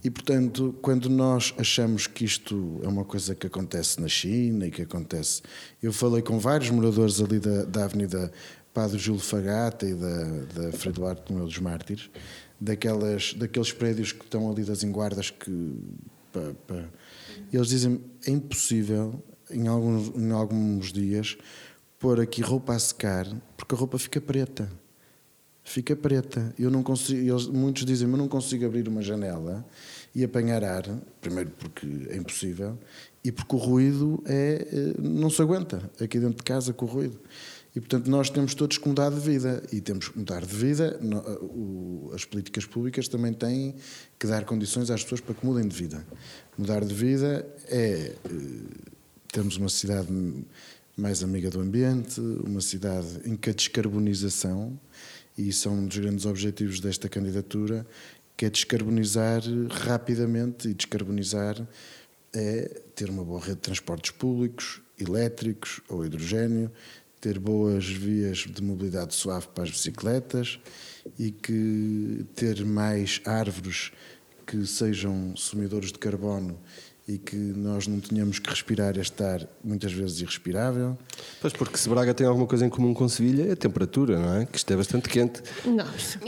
E 0.01 0.09
portanto, 0.09 0.73
quando 0.81 1.09
nós 1.09 1.53
achamos 1.57 2.07
que 2.07 2.23
isto 2.23 2.79
é 2.81 2.87
uma 2.87 3.03
coisa 3.03 3.35
que 3.35 3.45
acontece 3.45 3.99
na 3.99 4.07
China 4.07 4.65
e 4.65 4.71
que 4.71 4.83
acontece. 4.83 5.41
Eu 5.83 5.91
falei 5.91 6.21
com 6.21 6.39
vários 6.39 6.69
moradores 6.69 7.19
ali 7.19 7.39
da, 7.39 7.65
da 7.65 7.83
Avenida 7.83 8.31
Padre 8.73 8.97
Júlio 8.97 9.21
Fagata 9.21 9.85
e 9.85 9.93
da, 9.93 10.23
da 10.55 10.71
Frei 10.71 10.93
Duarte 10.93 11.23
do 11.27 11.33
Meu 11.33 11.45
dos 11.45 11.59
Mártires, 11.59 12.09
daquelas, 12.59 13.33
daqueles 13.33 13.73
prédios 13.73 14.13
que 14.13 14.23
estão 14.23 14.49
ali 14.49 14.63
das 14.63 14.81
enguardas 14.81 15.29
que. 15.29 15.75
pá, 16.31 16.53
pá. 16.65 16.85
Eles 17.51 17.67
dizem 17.67 17.99
é 18.25 18.31
impossível 18.31 19.21
em 19.49 19.67
alguns, 19.67 20.15
em 20.15 20.31
alguns 20.31 20.93
dias 20.93 21.37
pôr 22.01 22.19
aqui 22.19 22.41
roupa 22.41 22.73
a 22.73 22.79
secar 22.79 23.27
porque 23.55 23.75
a 23.75 23.77
roupa 23.77 23.99
fica 23.99 24.19
preta. 24.19 24.67
Fica 25.63 25.95
preta. 25.95 26.53
Eu 26.57 26.71
não 26.71 26.81
consigo, 26.81 27.19
eles, 27.19 27.45
muitos 27.45 27.85
dizem, 27.85 28.07
mas 28.07 28.19
não 28.19 28.27
consigo 28.27 28.65
abrir 28.65 28.87
uma 28.87 29.03
janela 29.03 29.63
e 30.13 30.23
apanhar 30.23 30.63
ar, 30.63 30.83
primeiro 31.21 31.51
porque 31.51 31.87
é 32.09 32.17
impossível 32.17 32.77
e 33.23 33.31
porque 33.31 33.55
o 33.55 33.59
ruído 33.59 34.21
é, 34.25 34.67
eh, 34.67 34.93
não 34.99 35.29
se 35.29 35.39
aguenta 35.41 35.89
aqui 36.01 36.19
dentro 36.19 36.37
de 36.37 36.43
casa 36.43 36.73
com 36.73 36.85
o 36.85 36.89
ruído. 36.89 37.19
E 37.75 37.79
portanto 37.79 38.07
nós 38.09 38.31
temos 38.31 38.55
todos 38.55 38.79
que 38.79 38.89
mudar 38.89 39.11
de 39.11 39.19
vida 39.19 39.63
e 39.71 39.79
temos 39.79 40.09
que 40.09 40.17
mudar 40.17 40.43
de 40.43 40.55
vida. 40.55 40.99
As 42.13 42.25
políticas 42.25 42.65
públicas 42.65 43.07
também 43.07 43.31
têm 43.31 43.75
que 44.19 44.25
dar 44.25 44.43
condições 44.43 44.89
às 44.89 45.03
pessoas 45.03 45.21
para 45.21 45.35
que 45.35 45.45
mudem 45.45 45.67
de 45.67 45.75
vida. 45.75 46.05
Mudar 46.57 46.83
de 46.83 46.93
vida 46.93 47.47
é 47.67 48.15
eh, 48.25 48.91
termos 49.31 49.55
uma 49.55 49.69
cidade 49.69 50.11
mais 51.01 51.23
amiga 51.23 51.49
do 51.49 51.59
ambiente, 51.59 52.21
uma 52.21 52.61
cidade 52.61 53.07
em 53.25 53.35
que 53.35 53.49
a 53.49 53.53
descarbonização, 53.53 54.79
e 55.35 55.49
isso 55.49 55.67
é 55.67 55.71
um 55.71 55.87
dos 55.87 55.97
grandes 55.97 56.27
objetivos 56.27 56.79
desta 56.79 57.09
candidatura, 57.09 57.87
que 58.37 58.45
é 58.45 58.49
descarbonizar 58.49 59.41
rapidamente 59.69 60.69
e 60.69 60.73
descarbonizar 60.75 61.67
é 62.33 62.81
ter 62.95 63.09
uma 63.09 63.25
boa 63.25 63.39
rede 63.39 63.55
de 63.55 63.61
transportes 63.61 64.11
públicos, 64.11 64.79
elétricos 64.97 65.81
ou 65.89 66.05
hidrogênio, 66.05 66.71
ter 67.19 67.39
boas 67.39 67.85
vias 67.85 68.37
de 68.39 68.63
mobilidade 68.63 69.15
suave 69.15 69.47
para 69.47 69.63
as 69.63 69.71
bicicletas 69.71 70.59
e 71.17 71.31
que 71.31 72.25
ter 72.35 72.63
mais 72.63 73.21
árvores 73.25 73.91
que 74.45 74.65
sejam 74.67 75.35
sumidores 75.35 75.91
de 75.91 75.97
carbono 75.97 76.59
e 77.07 77.17
que 77.17 77.35
nós 77.35 77.87
não 77.87 77.99
tenhamos 77.99 78.37
que 78.37 78.47
respirar 78.49 78.95
este 78.97 79.21
ar 79.23 79.45
muitas 79.63 79.91
vezes 79.91 80.21
irrespirável. 80.21 80.95
Pois, 81.41 81.51
porque 81.51 81.75
se 81.77 81.89
Braga 81.89 82.13
tem 82.13 82.27
alguma 82.27 82.45
coisa 82.45 82.65
em 82.65 82.69
comum 82.69 82.93
com 82.93 83.09
Sevilha, 83.09 83.47
é 83.49 83.51
a 83.53 83.55
temperatura, 83.55 84.19
não 84.19 84.35
é? 84.35 84.45
Que 84.45 84.55
isto 84.57 84.71
é 84.71 84.77
bastante 84.77 85.09
quente. 85.09 85.41
Não, 85.65 85.83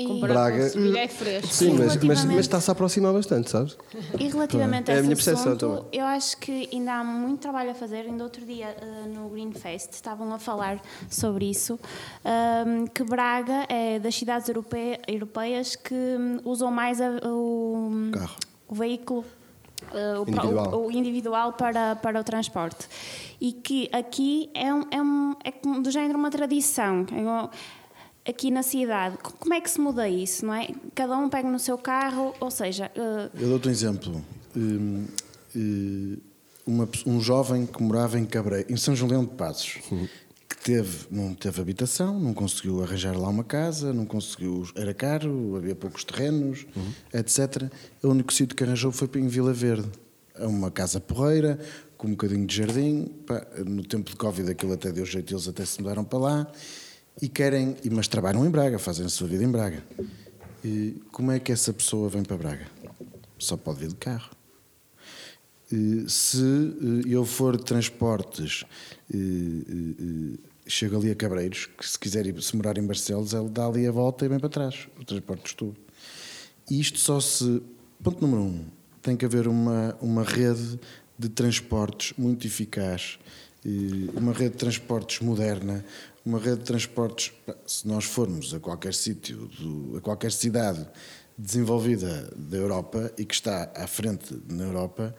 comparado 0.06 0.20
Braga- 0.34 0.64
com 0.66 0.70
Sevilha 0.72 1.00
é 1.00 1.08
fresco. 1.08 1.54
Sim, 1.54 1.74
mas, 1.78 1.96
mas, 2.04 2.26
mas 2.26 2.40
está-se 2.40 2.70
a 2.70 2.74
aproximar 2.74 3.14
bastante, 3.14 3.50
sabes? 3.52 3.78
E 4.20 4.28
relativamente 4.28 4.90
É 4.90 4.94
a 4.94 4.98
a 4.98 5.00
esse 5.00 5.06
minha 5.08 5.16
percepção 5.16 5.54
assunto, 5.54 5.60
também. 5.78 5.86
eu 6.00 6.06
acho 6.06 6.38
que 6.38 6.68
ainda 6.74 6.94
há 6.96 7.04
muito 7.04 7.40
trabalho 7.42 7.70
a 7.70 7.76
fazer. 7.76 8.02
Ainda 8.08 8.24
outro 8.24 8.44
dia 8.44 8.70
eh, 8.70 9.08
no 9.14 9.30
Green 9.30 9.52
Fest 9.54 9.94
estavam 9.94 10.34
a 10.34 10.40
falar 10.40 10.82
sobre 11.10 11.46
isso, 11.50 11.80
ahm, 12.26 12.88
que 12.88 13.04
Braga 13.04 13.66
é 13.70 14.00
das 14.00 14.16
cidades 14.16 14.50
europe- 14.50 15.00
europeias 15.08 15.76
que 15.76 15.94
hum, 15.94 16.40
usam 16.44 16.72
mais 16.72 17.00
a- 17.00 17.20
o, 17.24 18.10
Carro. 18.12 18.36
o 18.68 18.76
veículo 18.76 19.24
o, 20.22 20.26
pro- 20.26 20.34
Individual. 20.36 20.74
o- 20.82 20.88
o 20.88 20.92
individual 20.92 21.54
para, 21.54 21.96
para 21.96 22.20
o 22.20 22.24
transporte. 22.24 22.88
E 23.40 23.52
que 23.52 23.90
aqui 23.92 24.50
é, 24.54 24.74
um, 24.74 24.84
é, 24.92 25.02
um, 25.02 25.36
é 25.44 25.80
do 25.82 25.92
género 25.92 26.18
uma 26.18 26.32
tradição. 26.32 27.06
Aqui 28.26 28.50
na 28.52 28.64
cidade, 28.64 29.18
Co- 29.18 29.34
como 29.38 29.54
é 29.54 29.60
que 29.60 29.70
se 29.70 29.82
muda 29.82 30.08
isso, 30.08 30.46
não 30.46 30.54
é? 30.54 30.70
Cada 30.96 31.18
um 31.18 31.28
pega 31.28 31.50
no 31.50 31.60
seu 31.60 31.78
carro, 31.78 32.34
ou 32.40 32.50
seja, 32.50 32.90
eh, 32.96 33.30
Eu 33.38 33.50
dou-te 33.50 33.68
um 33.68 33.72
exemplo. 33.72 34.22
Hum, 34.56 35.06
hum, 35.54 36.18
uma 36.66 36.88
um 37.06 37.20
jovem 37.20 37.66
que 37.66 37.84
morava 37.84 38.18
em 38.18 38.24
Cabreiro, 38.26 38.72
em 38.72 38.78
São 38.78 38.96
Julião 38.96 39.26
de 39.26 39.32
Passos, 39.32 39.80
que 40.54 40.64
teve, 40.64 41.08
não 41.10 41.34
teve 41.34 41.60
habitação, 41.60 42.20
não 42.20 42.34
conseguiu 42.34 42.84
arranjar 42.84 43.18
lá 43.18 43.28
uma 43.28 43.44
casa, 43.44 43.92
não 43.92 44.06
conseguiu, 44.06 44.68
era 44.76 44.94
caro, 44.94 45.56
havia 45.58 45.76
poucos 45.76 46.04
terrenos, 46.04 46.66
etc. 47.12 47.72
O 48.04 48.10
único 48.10 48.32
sítio 48.32 48.56
que 48.56 48.64
arranjou 48.64 48.92
foi 48.92 49.10
em 49.16 49.28
Vila 49.28 49.52
Verde. 49.52 49.90
É 50.36 50.46
uma 50.46 50.70
casa 50.70 51.00
porreira, 51.00 51.60
com 51.98 52.08
um 52.08 52.12
bocadinho 52.12 52.46
de 52.46 52.56
jardim. 52.56 53.06
Pá, 53.26 53.46
no 53.66 53.84
tempo 53.84 54.10
de 54.10 54.16
Covid 54.16 54.52
aquilo 54.52 54.74
até 54.74 54.92
deu 54.92 55.06
jeito, 55.06 55.34
eles 55.34 55.48
até 55.48 55.66
se 55.66 55.82
mudaram 55.82 56.04
para 56.04 56.20
lá. 56.20 56.52
E 57.22 57.28
querem, 57.28 57.76
mas 57.92 58.08
trabalham 58.08 58.46
em 58.46 58.50
Braga, 58.50 58.78
fazem 58.78 59.06
a 59.06 59.10
sua 59.10 59.28
vida 59.28 59.44
em 59.44 59.52
Braga. 59.52 59.84
E 60.64 61.02
como 61.12 61.32
é 61.32 61.40
que 61.40 61.52
essa 61.52 61.74
pessoa 61.74 62.10
vem 62.10 62.24
para 62.24 62.38
Braga? 62.38 62.68
Só 63.38 63.58
pode 63.58 63.80
vir 63.80 63.90
de 63.90 63.96
carro. 63.96 64.30
Eh, 65.74 66.08
Se 66.08 66.38
eh, 66.38 67.14
eu 67.14 67.26
for 67.26 67.58
de 67.58 67.64
transportes, 67.64 68.64
eh, 69.12 70.38
chego 70.68 70.98
ali 70.98 71.10
a 71.12 71.16
Cabreiros, 71.16 71.66
que 71.66 71.88
se 71.88 71.98
quiser 71.98 72.28
ir, 72.28 72.42
se 72.42 72.56
morar 72.56 72.78
em 72.78 72.86
Barcelos, 72.86 73.34
ele 73.34 73.50
dá 73.50 73.66
ali 73.66 73.88
a 73.88 73.92
volta 73.92 74.24
e 74.26 74.30
vem 74.30 74.40
para 74.40 74.50
trás. 74.50 74.88
O 75.00 75.04
transporte 75.04 75.48
estou. 75.48 75.74
E 76.70 76.80
isto 76.80 77.00
só 77.00 77.20
se. 77.20 77.62
Ponto 78.04 78.22
número 78.22 78.44
um: 78.44 78.66
tem 79.02 79.18
que 79.18 79.26
haver 79.26 79.48
uma, 79.48 79.98
uma 80.00 80.24
rede 80.24 80.80
de 81.18 81.30
transportes 81.30 82.14
muito 82.18 82.46
eficaz, 82.46 83.20
uma 84.16 84.34
rede 84.34 84.52
de 84.52 84.58
transportes 84.58 85.22
moderna, 85.22 85.84
uma 86.26 86.40
rede 86.40 86.58
de 86.58 86.64
transportes. 86.64 87.32
Se 87.66 87.88
nós 87.88 88.06
formos 88.06 88.54
a 88.54 88.60
qualquer 88.60 88.94
sítio, 88.94 89.50
a 89.98 90.02
qualquer 90.02 90.32
cidade 90.32 90.86
desenvolvida 91.38 92.32
da 92.36 92.58
Europa 92.58 93.12
e 93.18 93.26
que 93.26 93.34
está 93.34 93.72
à 93.76 93.88
frente 93.88 94.38
na 94.50 94.64
Europa, 94.64 95.16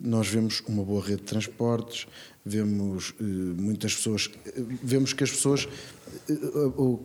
nós 0.00 0.28
vemos 0.28 0.62
uma 0.66 0.82
boa 0.84 1.02
rede 1.02 1.20
de 1.20 1.26
transportes, 1.26 2.06
vemos 2.44 3.14
eh, 3.20 3.24
muitas 3.24 3.94
pessoas, 3.94 4.30
eh, 4.46 4.62
vemos 4.82 5.12
que 5.12 5.22
as 5.22 5.30
pessoas, 5.30 5.68
eh, 6.28 6.34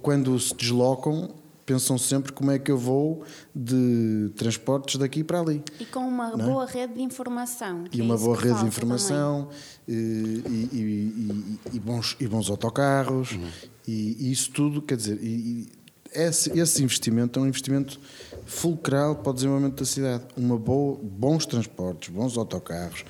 quando 0.01 0.39
se 0.39 0.55
deslocam, 0.55 1.35
pensam 1.65 1.97
sempre 1.97 2.31
como 2.31 2.49
é 2.49 2.57
que 2.57 2.71
eu 2.71 2.77
vou 2.77 3.23
de 3.53 4.31
transportes 4.37 4.95
daqui 4.95 5.21
para 5.21 5.41
ali. 5.41 5.61
e 5.81 5.85
com 5.85 5.99
uma 6.07 6.29
é? 6.31 6.37
boa 6.37 6.65
rede 6.65 6.93
de 6.93 7.01
informação. 7.01 7.83
E 7.91 7.99
é 7.99 8.03
uma 8.03 8.17
boa 8.17 8.37
rede 8.39 8.59
de 8.61 8.65
informação 8.65 9.49
e, 9.85 9.91
e- 9.93 10.69
e- 10.73 11.59
e 11.75 11.79
bons, 11.79 12.15
e 12.21 12.25
bons 12.25 12.49
autocarros 12.49 13.33
Uhum. 13.33 13.49
e, 13.85 14.15
e 14.27 14.31
isso 14.31 14.49
tudo, 14.51 14.81
quer 14.81 14.95
dizer, 14.95 15.19
e 15.21 15.67
esse, 16.13 16.57
esse 16.57 16.83
investimento 16.83 17.39
é 17.39 17.41
um 17.43 17.47
investimento 17.47 17.99
fulcral 18.45 19.15
para 19.15 19.31
o 19.31 19.33
desenvolvimento 19.33 19.79
da 19.79 19.85
cidade. 19.85 20.23
Uma 20.35 20.57
boa, 20.57 20.97
bons 21.01 21.45
transportes, 21.45 22.09
bons 22.09 22.37
autocarros, 22.37 23.03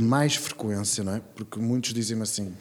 mais 0.00 0.36
frequência, 0.36 1.02
não 1.04 1.14
é? 1.16 1.22
Porque 1.34 1.58
muitos 1.58 1.92
dizem 1.92 2.20
assim, 2.22 2.52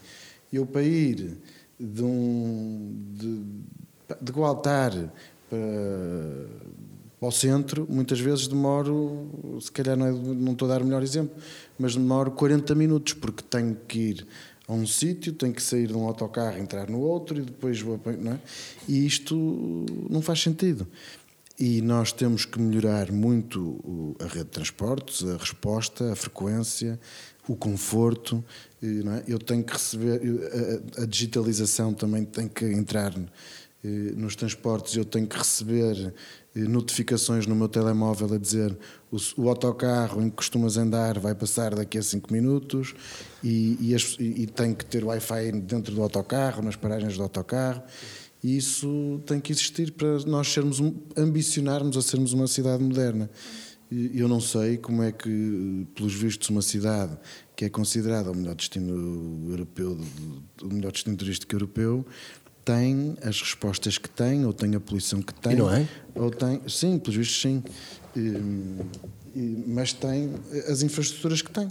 eu 0.52 0.66
para 0.66 0.84
ir 0.84 1.38
de 1.80 2.04
um 2.04 2.96
de, 3.14 3.44
de 4.22 4.32
Gualtar 4.32 4.92
para, 5.50 5.58
para 7.20 7.30
o 7.30 7.32
centro, 7.32 7.88
muitas 7.90 8.20
vezes 8.20 8.48
demoro, 8.48 9.60
se 9.62 9.72
calhar 9.72 9.96
não, 9.98 10.08
é- 10.08 10.12
não 10.12 10.54
estou 10.54 10.70
a 10.70 10.74
dar 10.74 10.82
o 10.82 10.86
melhor 10.86 11.02
exemplo, 11.04 11.36
mas 11.78 11.96
demoro 11.96 12.32
40 12.32 12.74
minutos, 12.76 13.14
porque 13.14 13.44
tenho 13.44 13.76
que 13.88 14.00
ir 14.00 14.28
a 14.68 14.74
um 14.74 14.86
sítio, 14.86 15.32
tenho 15.32 15.54
que 15.54 15.64
sair 15.64 15.88
de 15.88 15.94
um 15.96 16.06
autocarro, 16.06 16.58
entrar 16.58 16.90
no 16.90 17.00
outro 17.00 17.38
e 17.40 17.42
depois 17.42 17.80
vou. 17.80 18.00
Não 18.20 18.34
é? 18.34 18.40
E 18.88 19.06
isto 19.06 19.86
não 20.10 20.22
faz 20.22 20.42
sentido. 20.42 20.86
E 21.60 21.82
nós 21.82 22.12
temos 22.12 22.46
que 22.46 22.60
melhorar 22.60 23.12
muito 23.12 24.16
a 24.20 24.26
rede 24.26 24.44
de 24.44 24.52
transportes, 24.52 25.24
a 25.24 25.38
resposta, 25.38 26.12
a 26.12 26.16
frequência, 26.16 27.00
o 27.48 27.56
conforto. 27.56 28.44
é? 28.84 29.24
Eu 29.28 29.40
tenho 29.40 29.64
que 29.64 29.74
receber. 29.74 30.22
a- 31.02 31.06
digitalização 31.06 31.94
também 31.94 32.26
tem 32.26 32.48
que 32.48 32.66
entrar 32.66 33.14
nos 33.84 34.36
transportes. 34.36 34.96
Eu 34.96 35.06
tenho 35.06 35.26
que 35.26 35.38
receber 35.38 36.14
notificações 36.54 37.46
no 37.48 37.56
meu 37.56 37.68
telemóvel 37.70 38.34
a 38.34 38.38
dizer 38.38 38.78
o, 39.12 39.18
o 39.42 39.50
autocarro 39.50 40.22
em 40.22 40.30
que 40.30 40.36
costumas 40.36 40.78
andar 40.78 41.20
vai 41.20 41.34
passar 41.34 41.74
daqui 41.76 41.98
a 41.98 42.04
5 42.04 42.32
minutos 42.34 42.94
e, 43.44 43.78
e, 43.80 43.96
as- 43.96 44.16
e- 44.20 44.44
e 44.44 44.48
tenho 44.48 44.76
que 44.76 44.86
ter 44.86 45.04
Wi-Fi 45.04 45.52
dentro 45.62 45.94
do 45.96 46.02
autocarro, 46.02 46.62
nas 46.62 46.76
paragens 46.76 47.16
do 47.16 47.24
autocarro. 47.24 47.82
E 48.44 48.56
isso 48.58 49.22
tem 49.26 49.40
que 49.40 49.52
existir 49.52 49.92
para 49.94 50.20
nós 50.26 50.48
sermos 50.52 50.80
um- 50.80 50.94
ambicionarmos 51.16 51.98
a 51.98 52.02
sermos 52.02 52.34
uma 52.34 52.48
cidade 52.48 52.84
moderna. 52.84 53.30
E 53.90 54.20
Eu 54.20 54.28
não 54.28 54.42
sei 54.42 54.78
como 54.78 55.02
é 55.02 55.14
que, 55.14 55.88
pelos 55.96 56.14
vistos, 56.14 56.50
uma 56.50 56.62
cidade 56.62 57.18
que 57.56 57.64
é 57.66 57.70
considerada 57.70 58.30
o 58.30 58.36
melhor 58.36 58.54
destino 58.56 59.50
europeu, 59.50 59.98
o 60.62 60.68
melhor 60.68 60.92
destino 60.92 61.16
turístico 61.16 61.56
europeu, 61.56 62.06
tem 62.66 63.16
as 63.24 63.40
respostas 63.42 63.98
que 63.98 64.10
tem, 64.10 64.46
ou 64.46 64.52
tem 64.52 64.76
a 64.76 64.80
poluição 64.82 65.22
que 65.22 65.34
tem. 65.34 65.54
E 65.54 65.56
não 65.56 65.74
é? 65.74 65.88
Ou 66.14 66.30
tem, 66.30 66.62
sim, 66.68 67.00
pelos 67.00 67.16
vistos, 67.16 67.42
sim. 67.42 67.64
Mas 69.68 69.94
tem 69.94 70.34
as 70.68 70.82
infraestruturas 70.82 71.42
que 71.42 71.52
tem. 71.52 71.68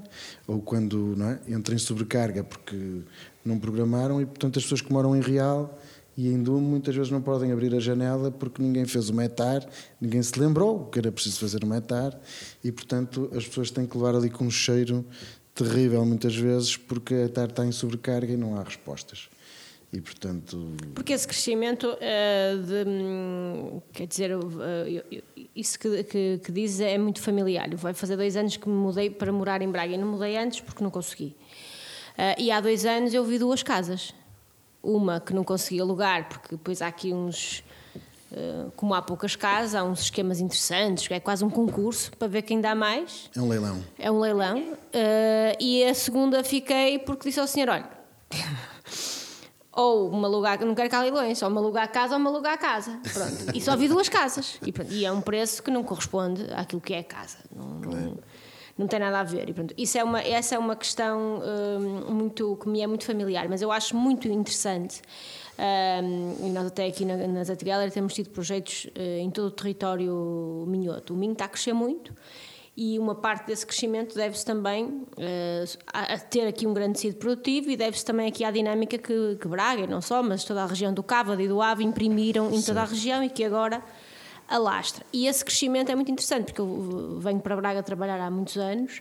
Ou 0.46 0.60
quando 0.60 1.14
não 1.16 1.30
é, 1.30 1.40
entra 1.48 1.74
em 1.74 1.78
sobrecarga 1.78 2.44
porque 2.44 3.00
não 3.44 3.58
programaram 3.58 4.20
e, 4.20 4.26
portanto, 4.26 4.58
as 4.58 4.64
pessoas 4.64 4.80
que 4.80 4.92
moram 4.92 5.16
em 5.16 5.20
Real 5.20 5.78
e 6.16 6.28
em 6.28 6.42
Dume 6.42 6.66
muitas 6.66 6.94
vezes 6.94 7.10
não 7.10 7.20
podem 7.20 7.52
abrir 7.52 7.74
a 7.74 7.80
janela 7.80 8.30
porque 8.30 8.62
ninguém 8.62 8.86
fez 8.86 9.10
o 9.10 9.14
metar, 9.14 9.68
ninguém 10.00 10.22
se 10.22 10.38
lembrou 10.38 10.86
que 10.86 10.98
era 10.98 11.12
preciso 11.12 11.40
fazer 11.40 11.62
o 11.62 11.66
metar 11.66 12.18
e, 12.64 12.72
portanto, 12.72 13.30
as 13.34 13.46
pessoas 13.46 13.70
têm 13.70 13.86
que 13.86 13.96
levar 13.96 14.14
ali 14.14 14.30
com 14.30 14.44
um 14.44 14.50
cheiro 14.50 15.04
terrível 15.54 16.04
muitas 16.04 16.34
vezes 16.34 16.76
porque 16.76 17.14
a 17.14 17.28
TAR 17.28 17.48
está 17.48 17.66
em 17.66 17.72
sobrecarga 17.72 18.32
e 18.32 18.36
não 18.36 18.56
há 18.56 18.62
respostas. 18.62 19.28
E, 19.96 20.00
portanto, 20.02 20.72
Porque 20.94 21.14
esse 21.14 21.26
crescimento 21.26 21.96
eh, 22.02 22.54
de, 22.56 22.86
hum, 22.86 23.80
quer 23.94 24.06
dizer, 24.06 24.30
eu- 24.30 24.42
isso 25.54 25.78
que, 25.78 26.04
que, 26.04 26.38
que 26.44 26.52
dizes 26.52 26.80
é 26.80 26.98
muito 26.98 27.18
familiar. 27.22 27.74
Vai 27.76 27.94
fazer 27.94 28.14
dois 28.14 28.36
anos 28.36 28.58
que 28.58 28.68
me 28.68 28.74
mudei 28.74 29.08
para 29.08 29.32
morar 29.32 29.62
em 29.62 29.70
Braga 29.70 29.94
e 29.94 29.96
não 29.96 30.06
mudei 30.08 30.36
antes 30.36 30.60
porque 30.60 30.84
não 30.84 30.90
consegui. 30.90 31.34
Eh, 32.18 32.42
e 32.42 32.50
há 32.50 32.60
dois 32.60 32.84
anos 32.84 33.14
eu 33.14 33.24
vi 33.24 33.38
duas 33.38 33.62
casas. 33.62 34.12
Uma 34.82 35.18
que 35.18 35.32
não 35.32 35.42
consegui 35.42 35.80
alugar, 35.80 36.28
porque 36.28 36.48
depois 36.50 36.82
há 36.82 36.88
aqui 36.88 37.14
uns. 37.14 37.64
como 38.76 38.92
há 38.92 39.00
poucas 39.00 39.34
casas, 39.34 39.74
há 39.74 39.82
uns 39.82 40.02
esquemas 40.02 40.40
interessantes, 40.40 41.10
é 41.10 41.18
quase 41.18 41.42
um 41.42 41.48
concurso 41.48 42.10
para 42.18 42.28
ver 42.28 42.42
quem 42.42 42.60
dá 42.60 42.74
mais. 42.74 43.30
é 43.34 43.40
um 43.40 43.48
leilão. 43.48 43.82
É 43.98 44.10
um 44.12 44.20
leilão. 44.20 44.76
e 45.58 45.84
a 45.84 45.94
segunda 45.94 46.44
fiquei 46.44 46.98
porque 46.98 47.30
disse 47.30 47.40
ao 47.40 47.46
senhor: 47.46 47.70
olha, 47.70 47.88
ou 49.76 50.08
uma 50.08 50.26
lugar, 50.26 50.58
não 50.60 50.74
quero 50.74 50.88
cá 50.88 51.02
leilões, 51.02 51.42
ou 51.42 51.50
uma 51.50 51.60
lugar 51.60 51.84
a 51.84 51.88
casa 51.88 52.14
ou 52.14 52.20
uma 52.20 52.30
lugar 52.30 52.54
a 52.54 52.56
casa. 52.56 52.98
Pronto. 53.12 53.54
E 53.54 53.60
só 53.60 53.76
vi 53.76 53.86
duas 53.86 54.08
casas. 54.08 54.58
E, 54.64 54.72
pronto, 54.72 54.90
e 54.90 55.04
é 55.04 55.12
um 55.12 55.20
preço 55.20 55.62
que 55.62 55.70
não 55.70 55.84
corresponde 55.84 56.46
àquilo 56.54 56.80
que 56.80 56.94
é 56.94 57.00
a 57.00 57.04
casa. 57.04 57.36
Não, 57.54 57.80
não, 57.80 58.18
não 58.78 58.86
tem 58.86 58.98
nada 58.98 59.20
a 59.20 59.22
ver. 59.22 59.50
E, 59.50 59.52
pronto, 59.52 59.74
isso 59.76 59.98
é 59.98 60.02
uma, 60.02 60.22
essa 60.22 60.54
é 60.54 60.58
uma 60.58 60.74
questão 60.74 61.42
hum, 61.78 62.14
muito, 62.14 62.56
que 62.56 62.68
me 62.70 62.80
é 62.80 62.86
muito 62.86 63.04
familiar, 63.04 63.48
mas 63.50 63.60
eu 63.60 63.70
acho 63.70 63.94
muito 63.94 64.26
interessante. 64.28 65.02
hum, 66.02 66.46
e 66.46 66.50
nós 66.50 66.66
até 66.66 66.86
aqui 66.86 67.04
na, 67.04 67.14
nas 67.26 67.50
Atrieler 67.50 67.92
temos 67.92 68.14
tido 68.14 68.30
projetos 68.30 68.86
eh, 68.94 69.18
em 69.18 69.30
todo 69.30 69.48
o 69.48 69.50
território 69.50 70.64
minhoto. 70.66 71.12
O 71.12 71.16
Minho 71.18 71.34
está 71.34 71.44
a 71.44 71.48
crescer 71.48 71.74
muito 71.74 72.14
e 72.76 72.98
uma 72.98 73.14
parte 73.14 73.46
desse 73.46 73.66
crescimento 73.66 74.14
deve-se 74.14 74.44
também 74.44 74.84
uh, 74.84 75.78
a, 75.92 76.18
ter 76.18 76.46
aqui 76.46 76.66
um 76.66 76.74
grande 76.74 76.94
tecido 76.94 77.16
produtivo 77.16 77.70
e 77.70 77.76
deve-se 77.76 78.04
também 78.04 78.28
aqui 78.28 78.44
à 78.44 78.50
dinâmica 78.50 78.98
que, 78.98 79.36
que 79.40 79.48
Braga, 79.48 79.82
e 79.82 79.86
não 79.86 80.02
só, 80.02 80.22
mas 80.22 80.44
toda 80.44 80.62
a 80.62 80.66
região 80.66 80.92
do 80.92 81.02
Cávado 81.02 81.40
e 81.40 81.48
do 81.48 81.62
Ave 81.62 81.84
imprimiram 81.84 82.52
em 82.52 82.60
toda 82.60 82.82
a 82.82 82.84
região 82.84 83.24
e 83.24 83.30
que 83.30 83.42
agora 83.42 83.82
alastra. 84.46 85.04
E 85.12 85.26
esse 85.26 85.44
crescimento 85.44 85.90
é 85.90 85.94
muito 85.94 86.10
interessante, 86.10 86.46
porque 86.46 86.60
eu 86.60 87.18
venho 87.18 87.40
para 87.40 87.56
Braga 87.56 87.82
trabalhar 87.82 88.20
há 88.20 88.30
muitos 88.30 88.58
anos 88.58 88.98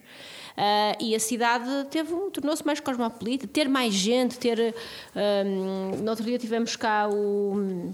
uh, 0.58 1.04
e 1.04 1.14
a 1.14 1.20
cidade 1.20 1.70
tornou-se 2.32 2.66
mais 2.66 2.80
cosmopolita, 2.80 3.46
ter 3.46 3.68
mais 3.68 3.94
gente, 3.94 4.40
ter. 4.40 4.74
Um, 5.46 6.02
no 6.02 6.10
outro 6.10 6.24
dia 6.24 6.40
tivemos 6.40 6.76
cá 6.78 7.10
o 7.10 7.94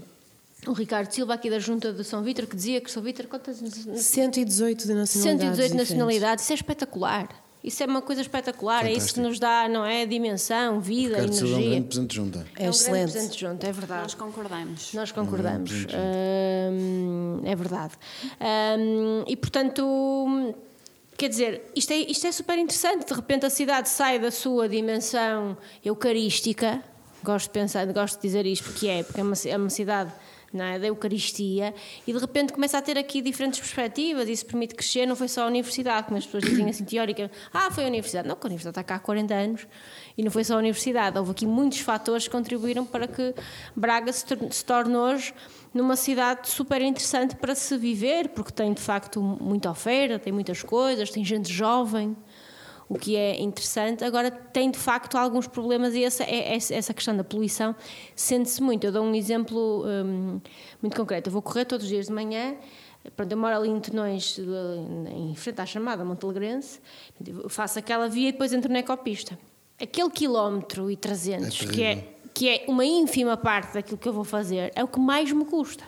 o 0.66 0.72
Ricardo 0.72 1.10
Silva, 1.10 1.34
aqui 1.34 1.50
da 1.50 1.58
Junta 1.58 1.92
de 1.92 2.04
São 2.04 2.22
Vítor, 2.22 2.46
que 2.46 2.54
dizia 2.54 2.80
que 2.80 2.90
São 2.90 3.02
Vítor. 3.02 3.26
Quantas? 3.26 3.56
118 3.56 4.86
de 4.86 4.94
nacionalidades. 4.94 5.56
118 5.56 5.74
nacionalidades. 5.74 6.44
Isso 6.44 6.52
é 6.52 6.56
espetacular. 6.56 7.28
Isso 7.64 7.82
é 7.82 7.86
uma 7.86 8.02
coisa 8.02 8.20
espetacular. 8.20 8.78
Fantástico. 8.78 9.00
É 9.00 9.04
isso 9.04 9.14
que 9.14 9.20
nos 9.20 9.38
dá, 9.38 9.68
não 9.68 9.84
é? 9.84 10.04
Dimensão, 10.04 10.80
vida, 10.80 11.16
Ricardo 11.16 11.32
energia. 11.32 11.46
Silva 11.46 11.54
é 11.54 11.64
um 11.64 11.70
grande 11.70 11.86
presente 11.86 12.14
junta. 12.14 12.46
É, 12.56 12.64
é 12.64 12.66
um 12.66 12.70
excelente. 12.70 12.92
grande 12.92 13.12
presente 13.12 13.40
junta, 13.40 13.66
é 13.66 13.72
verdade. 13.72 14.02
Nós 14.02 14.14
concordamos. 14.14 14.94
Nós 14.94 15.12
concordamos. 15.12 15.70
Hum, 15.72 17.40
é 17.44 17.56
verdade. 17.56 17.94
Hum, 18.78 19.24
e 19.26 19.36
portanto. 19.36 20.54
Quer 21.14 21.28
dizer, 21.28 21.70
isto 21.76 21.92
é, 21.92 21.98
isto 21.98 22.26
é 22.26 22.32
super 22.32 22.58
interessante. 22.58 23.06
De 23.06 23.14
repente 23.14 23.46
a 23.46 23.50
cidade 23.50 23.88
sai 23.88 24.18
da 24.18 24.30
sua 24.30 24.68
dimensão 24.68 25.56
eucarística. 25.84 26.82
Gosto 27.22 27.46
de 27.46 27.52
pensar, 27.52 27.86
gosto 27.92 28.16
de 28.16 28.22
dizer 28.22 28.44
isto 28.44 28.64
porque 28.64 28.88
é, 28.88 29.02
porque 29.04 29.20
é 29.20 29.22
uma, 29.22 29.34
é 29.46 29.56
uma 29.56 29.70
cidade 29.70 30.12
não 30.52 30.64
é? 30.64 30.78
da 30.78 30.86
Eucaristia 30.86 31.74
e 32.06 32.12
de 32.12 32.18
repente 32.18 32.52
começa 32.52 32.78
a 32.78 32.82
ter 32.82 32.98
aqui 32.98 33.22
diferentes 33.22 33.60
perspectivas 33.60 34.28
e 34.28 34.32
isso 34.32 34.46
permite 34.46 34.74
crescer. 34.74 35.06
Não 35.06 35.16
foi 35.16 35.28
só 35.28 35.44
a 35.44 35.46
universidade, 35.46 36.06
como 36.06 36.18
as 36.18 36.24
pessoas 36.24 36.44
dizem 36.44 36.68
assim, 36.68 36.84
teórica, 36.84 37.30
ah, 37.52 37.70
foi 37.70 37.84
a 37.84 37.86
universidade. 37.86 38.28
Não, 38.28 38.34
a 38.34 38.46
universidade 38.46 38.72
está 38.72 38.82
cá 38.82 38.96
há 38.96 38.98
40 38.98 39.34
anos 39.34 39.66
e 40.16 40.22
não 40.22 40.30
foi 40.30 40.44
só 40.44 40.54
a 40.54 40.58
universidade. 40.58 41.18
Houve 41.18 41.30
aqui 41.30 41.46
muitos 41.46 41.80
fatores 41.80 42.26
que 42.26 42.30
contribuíram 42.30 42.84
para 42.84 43.06
que 43.06 43.34
Braga 43.74 44.12
se, 44.12 44.24
se 44.50 44.64
torne 44.64 44.96
hoje 44.96 45.34
numa 45.72 45.96
cidade 45.96 46.48
super 46.48 46.82
interessante 46.82 47.34
para 47.36 47.54
se 47.54 47.76
viver, 47.78 48.28
porque 48.28 48.52
tem 48.52 48.72
de 48.72 48.80
facto 48.80 49.22
muita 49.22 49.70
oferta, 49.70 50.18
tem 50.18 50.32
muitas 50.32 50.62
coisas, 50.62 51.10
tem 51.10 51.24
gente 51.24 51.50
jovem 51.50 52.16
o 52.92 52.98
que 52.98 53.16
é 53.16 53.40
interessante. 53.40 54.04
Agora, 54.04 54.30
tem 54.30 54.70
de 54.70 54.78
facto 54.78 55.16
alguns 55.16 55.46
problemas 55.46 55.94
e 55.94 56.04
essa, 56.04 56.24
é, 56.24 56.54
essa 56.54 56.92
questão 56.92 57.16
da 57.16 57.24
poluição 57.24 57.74
sente-se 58.14 58.62
muito. 58.62 58.84
Eu 58.84 58.92
dou 58.92 59.02
um 59.02 59.14
exemplo 59.14 59.82
um, 59.86 60.38
muito 60.82 60.94
concreto. 60.94 61.28
Eu 61.28 61.32
vou 61.32 61.40
correr 61.40 61.64
todos 61.64 61.84
os 61.84 61.90
dias 61.90 62.08
de 62.08 62.12
manhã. 62.12 62.54
Pronto, 63.16 63.32
eu 63.32 63.38
moro 63.38 63.56
ali 63.56 63.70
em 63.70 63.80
Tenões, 63.80 64.38
em 65.10 65.34
frente 65.34 65.60
à 65.60 65.66
chamada 65.66 66.04
Montelegrense, 66.04 66.80
faço 67.48 67.78
aquela 67.78 68.08
via 68.08 68.28
e 68.28 68.32
depois 68.32 68.52
entro 68.52 68.70
na 68.70 68.80
ecopista. 68.80 69.38
Aquele 69.80 70.10
quilómetro 70.10 70.90
e 70.90 70.96
300, 70.96 71.62
é 71.62 71.66
que, 71.66 71.82
é, 71.82 72.14
que 72.32 72.48
é 72.48 72.64
uma 72.68 72.84
ínfima 72.84 73.36
parte 73.36 73.74
daquilo 73.74 73.98
que 73.98 74.08
eu 74.08 74.12
vou 74.12 74.22
fazer, 74.22 74.70
é 74.76 74.84
o 74.84 74.86
que 74.86 75.00
mais 75.00 75.32
me 75.32 75.44
custa. 75.44 75.84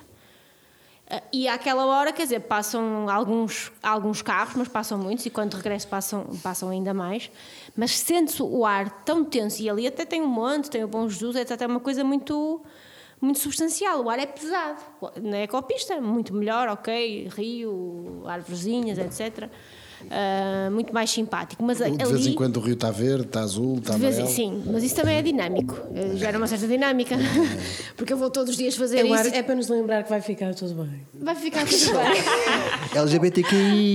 E 1.33 1.47
àquela 1.47 1.85
hora, 1.85 2.13
quer 2.13 2.23
dizer, 2.23 2.41
passam 2.41 3.09
alguns, 3.11 3.71
alguns 3.83 4.23
carros, 4.23 4.55
mas 4.57 4.69
passam 4.69 4.99
muitos, 4.99 5.27
e 5.27 5.31
quando 5.31 5.55
regresso 5.55 5.87
passam, 5.87 6.27
passam 6.43 6.71
ainda 6.71 6.95
mais. 6.95 7.31
Mas 7.77 7.99
sente-se 7.99 8.43
o 8.43 8.65
ar 8.65 9.05
tão 9.05 9.25
tenso, 9.25 9.63
e 9.63 9.69
ali 9.69 9.87
até 9.87 10.05
tem 10.07 10.23
um 10.23 10.27
monte, 10.27 10.71
tem 10.71 10.83
o 10.83 10.89
Bom 10.89 11.09
Jesus, 11.09 11.37
é 11.37 11.43
até 11.43 11.67
uma 11.67 11.81
coisa 11.81 12.03
muito, 12.03 12.63
muito 13.21 13.39
substancial. 13.39 14.03
O 14.03 14.09
ar 14.09 14.19
é 14.19 14.27
pesado. 14.27 14.83
Na 15.21 15.39
ecopista, 15.39 16.01
muito 16.01 16.33
melhor, 16.35 16.69
ok, 16.69 17.29
rio, 17.37 18.23
árvorezinhas, 18.27 18.99
etc 18.99 19.51
uh, 20.03 20.71
muito 20.71 20.93
mais 20.93 21.11
simpático. 21.11 21.63
Mas 21.63 21.79
de 21.79 21.85
ali, 21.85 21.97
vez 21.97 22.27
em 22.27 22.35
quando 22.35 22.57
o 22.57 22.61
rio 22.61 22.75
está 22.75 22.91
verde, 22.91 23.27
está 23.27 23.41
azul, 23.41 23.79
está 23.79 23.97
vez, 23.97 24.17
amarelo. 24.17 24.35
Sim, 24.35 24.63
mas 24.67 24.83
isso 24.83 24.95
também 24.95 25.17
é 25.17 25.23
dinâmico. 25.23 25.77
Eh, 25.95 26.17
gera 26.17 26.39
uma 26.39 26.47
certa 26.47 26.67
dinâmica. 26.67 27.17
Porque 27.97 28.13
eu 28.13 28.17
vou 28.17 28.31
todos 28.31 28.51
os 28.51 28.57
dias 28.57 28.77
fazer 28.77 28.99
é 28.99 29.07
isso. 29.07 29.35
É 29.35 29.43
para 29.43 29.55
nos 29.55 29.69
lembrar 29.69 30.03
que 30.03 30.11
vai 30.11 30.21
ficar 30.21 30.55
tudo 30.55 30.75
bem. 30.75 31.07
Vai 31.15 31.35
ficar 31.35 31.67
tudo 31.67 31.93
bem. 31.93 32.23
LGBTQI. 33.01 33.95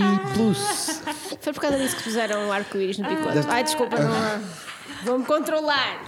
Foi 1.39 1.53
por 1.53 1.61
causa 1.61 1.77
disso 1.77 1.95
que 1.97 2.03
puseram 2.03 2.47
o 2.47 2.51
arco-íris 2.51 2.97
no 2.97 3.07
picote. 3.07 3.39
Ai, 3.47 3.63
desculpa, 3.63 3.97
não. 3.97 4.68
Vamos 5.03 5.27
controlar. 5.27 6.05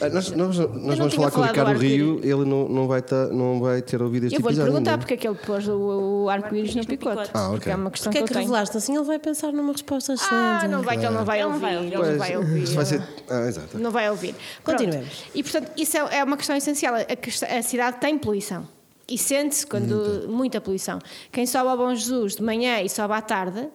Ah, 0.00 0.08
nós, 0.08 0.30
nós, 0.30 0.58
nós 0.58 0.98
vamos 0.98 1.14
falar 1.14 1.30
com 1.30 1.40
o 1.40 1.44
Ricardo 1.44 1.78
Rio, 1.78 2.20
ele 2.22 2.44
não, 2.44 2.68
não, 2.68 2.88
vai 2.88 3.02
tá, 3.02 3.28
não 3.28 3.60
vai 3.60 3.82
ter 3.82 4.02
ouvido 4.02 4.24
este 4.26 4.36
Eu 4.36 4.42
vou-lhe 4.42 4.56
perguntar 4.56 4.92
ainda. 4.92 4.98
porque 4.98 5.14
é 5.14 5.16
que 5.16 5.28
ele 5.28 5.38
pôs 5.38 5.66
o, 5.68 6.24
o 6.24 6.28
arco-íris 6.28 6.74
no 6.74 6.86
picote. 6.86 7.30
Ah, 7.34 7.50
ok. 7.50 7.72
é 7.72 7.76
uma 7.76 7.90
questão 7.90 8.12
porque 8.12 8.24
que, 8.24 8.32
é 8.32 8.34
que 8.34 8.40
revelaste 8.40 8.76
assim, 8.76 8.94
ele 8.94 9.04
vai 9.04 9.18
pensar 9.18 9.52
numa 9.52 9.72
resposta 9.72 10.14
excelente. 10.14 10.64
Ah, 10.64 10.68
não 10.68 10.82
vai, 10.82 10.98
que 10.98 11.04
ele 11.04 11.14
não 11.14 11.24
vai 11.24 11.44
ouvir. 11.44 11.66
Ele 11.66 11.96
não 11.96 12.18
vai 12.18 12.36
ouvir. 12.36 12.66
Vai 12.66 12.84
ser... 12.84 13.02
ah, 13.28 13.46
exato. 13.46 13.78
Não 13.78 13.90
vai 13.90 14.10
ouvir. 14.10 14.34
Continuemos. 14.64 15.24
E 15.34 15.42
portanto, 15.42 15.70
isso 15.76 15.96
é, 15.96 16.18
é 16.18 16.24
uma 16.24 16.36
questão 16.36 16.56
essencial. 16.56 16.94
A, 16.94 17.58
a 17.58 17.62
cidade 17.62 17.98
tem 18.00 18.18
poluição. 18.18 18.66
E 19.10 19.16
sente-se 19.16 19.66
quando 19.66 19.94
muita. 19.94 20.28
muita 20.28 20.60
poluição. 20.60 20.98
Quem 21.32 21.46
sobe 21.46 21.70
ao 21.70 21.76
Bom 21.76 21.94
Jesus 21.94 22.36
de 22.36 22.42
manhã 22.42 22.82
e 22.82 22.90
sobe 22.90 23.14
à 23.14 23.22
tarde, 23.22 23.68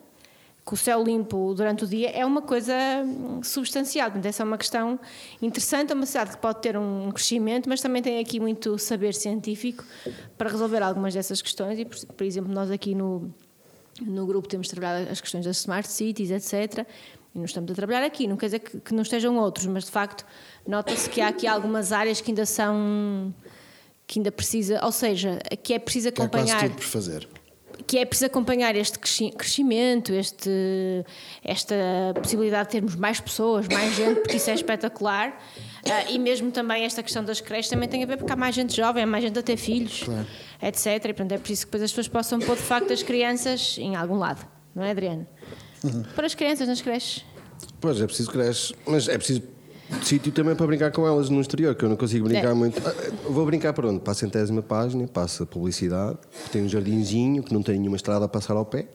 com 0.66 0.76
o 0.76 0.78
céu 0.78 1.04
limpo 1.04 1.54
durante 1.54 1.84
o 1.84 1.88
dia 1.88 2.10
é 2.12 2.26
uma 2.26 2.42
coisa 2.42 2.74
substancial. 3.44 4.10
Portanto, 4.10 4.26
essa 4.26 4.44
é 4.44 4.46
uma 4.46 4.58
questão 4.58 5.00
interessante. 5.42 5.92
É 5.92 5.96
uma 5.96 6.06
cidade 6.06 6.32
que 6.32 6.38
pode 6.38 6.62
ter 6.62 6.78
um 6.78 7.12
crescimento, 7.12 7.68
mas 7.68 7.82
também 7.82 8.02
tem 8.02 8.20
aqui 8.20 8.40
muito 8.40 8.78
saber 8.78 9.14
científico 9.14 9.84
para 10.38 10.50
resolver 10.50 10.82
algumas 10.82 11.14
dessas 11.14 11.42
questões. 11.42 11.78
E, 11.80 11.86
por, 11.86 12.24
exemplo, 12.26 12.52
nós 12.54 12.72
aqui 12.72 12.96
no, 12.96 13.34
no 14.02 14.26
grupo 14.26 14.48
temos 14.48 14.70
trabalhado 14.70 15.12
as 15.12 15.20
questões 15.20 15.46
das 15.46 15.58
smart 15.58 15.88
cities, 15.88 16.32
etc. 16.32 16.88
E 17.36 17.40
nós 17.40 17.50
estamos 17.50 17.70
a 17.70 17.76
trabalhar 17.76 18.06
aqui. 18.06 18.26
Não 18.26 18.38
quer 18.38 18.46
dizer 18.46 18.60
que, 18.60 18.80
que 18.80 18.94
não 18.94 19.02
estejam 19.02 19.38
outros, 19.38 19.66
mas 19.68 19.84
de 19.84 19.92
facto 19.92 20.26
nota-se 20.66 21.10
que 21.10 21.20
há 21.20 21.28
aqui 21.28 21.46
algumas 21.46 21.92
áreas 21.92 22.22
que 22.22 22.32
ainda 22.32 22.46
são. 22.46 23.34
que 24.08 24.20
ainda 24.20 24.32
precisa, 24.32 24.80
ou 24.86 24.94
seja, 24.94 25.40
que 25.62 25.74
é 25.74 25.80
preciso 25.80 26.08
acompanhar. 26.08 26.46
Que 26.46 26.52
é 26.52 26.54
quase 26.54 26.66
tudo 26.70 26.76
por 26.78 26.86
fazer 26.86 27.43
que 27.86 27.98
é 27.98 28.06
preciso 28.06 28.28
acompanhar 28.28 28.76
este 28.76 29.00
crescimento, 29.32 30.14
este, 30.14 30.50
esta 31.44 31.76
possibilidade 32.16 32.70
de 32.70 32.72
termos 32.74 32.96
mais 32.96 33.20
pessoas, 33.20 33.68
mais 33.68 33.96
gente, 33.96 34.22
porque 34.22 34.38
isso 34.38 34.50
é 34.50 34.54
espetacular. 34.54 35.30
Uh, 35.86 36.12
e 36.12 36.20
mesmo 36.20 36.52
também 36.52 36.86
esta 36.86 37.04
questão 37.04 37.24
das 37.24 37.42
creches 37.42 37.70
também 37.70 37.90
tem 37.90 38.04
a 38.04 38.06
ver 38.06 38.18
porque 38.18 38.32
há 38.32 38.36
mais 38.36 38.56
gente 38.56 38.76
jovem, 38.76 39.04
há 39.04 39.08
mais 39.08 39.24
gente 39.24 39.38
a 39.38 39.44
ter 39.44 39.58
filhos, 39.58 40.04
claro. 40.04 40.26
etc. 40.62 40.88
E 40.88 41.00
portanto 41.00 41.32
é 41.34 41.38
preciso 41.38 41.62
que 41.62 41.68
depois 41.68 41.84
as 41.84 41.92
pessoas 41.92 42.08
possam 42.08 42.40
pôr 42.40 42.56
de 42.56 42.62
facto 42.62 42.94
as 42.94 43.04
crianças 43.04 43.78
em 43.78 43.96
algum 43.96 44.18
lado, 44.18 44.48
não 44.74 44.84
é, 44.84 44.92
Adriano? 44.92 45.28
Uhum. 45.84 46.04
Para 46.16 46.26
as 46.26 46.36
crianças 46.36 46.68
nas 46.68 46.82
creches. 46.82 47.26
Pois, 47.80 48.00
é 48.00 48.06
preciso 48.06 48.32
creches, 48.32 48.74
mas 48.86 49.08
é 49.10 49.18
preciso 49.18 49.44
sítio 50.02 50.32
também 50.32 50.56
para 50.56 50.66
brincar 50.66 50.92
com 50.92 51.06
elas 51.06 51.30
no 51.30 51.40
exterior, 51.40 51.76
que 51.76 51.84
eu 51.86 51.90
não 51.90 51.96
consigo 51.96 52.28
brincar 52.28 52.52
é. 52.52 52.54
muito. 52.54 52.82
Ah, 52.86 52.94
vou 53.30 53.46
brincar 53.46 53.74
para 53.74 53.88
onde? 53.88 54.00
Para 54.00 54.12
a 54.12 54.16
centésima 54.16 54.62
página, 54.62 55.08
passa 55.08 55.46
publicidade, 55.46 56.18
tem 56.52 56.64
um 56.64 56.70
jardinzinho 56.70 57.44
que 57.44 57.54
não 57.54 57.62
tem 57.62 57.78
nenhuma 57.78 57.96
estrada 57.96 58.26
a 58.26 58.28
passar 58.28 58.56
ao 58.56 58.66
pé. 58.66 58.88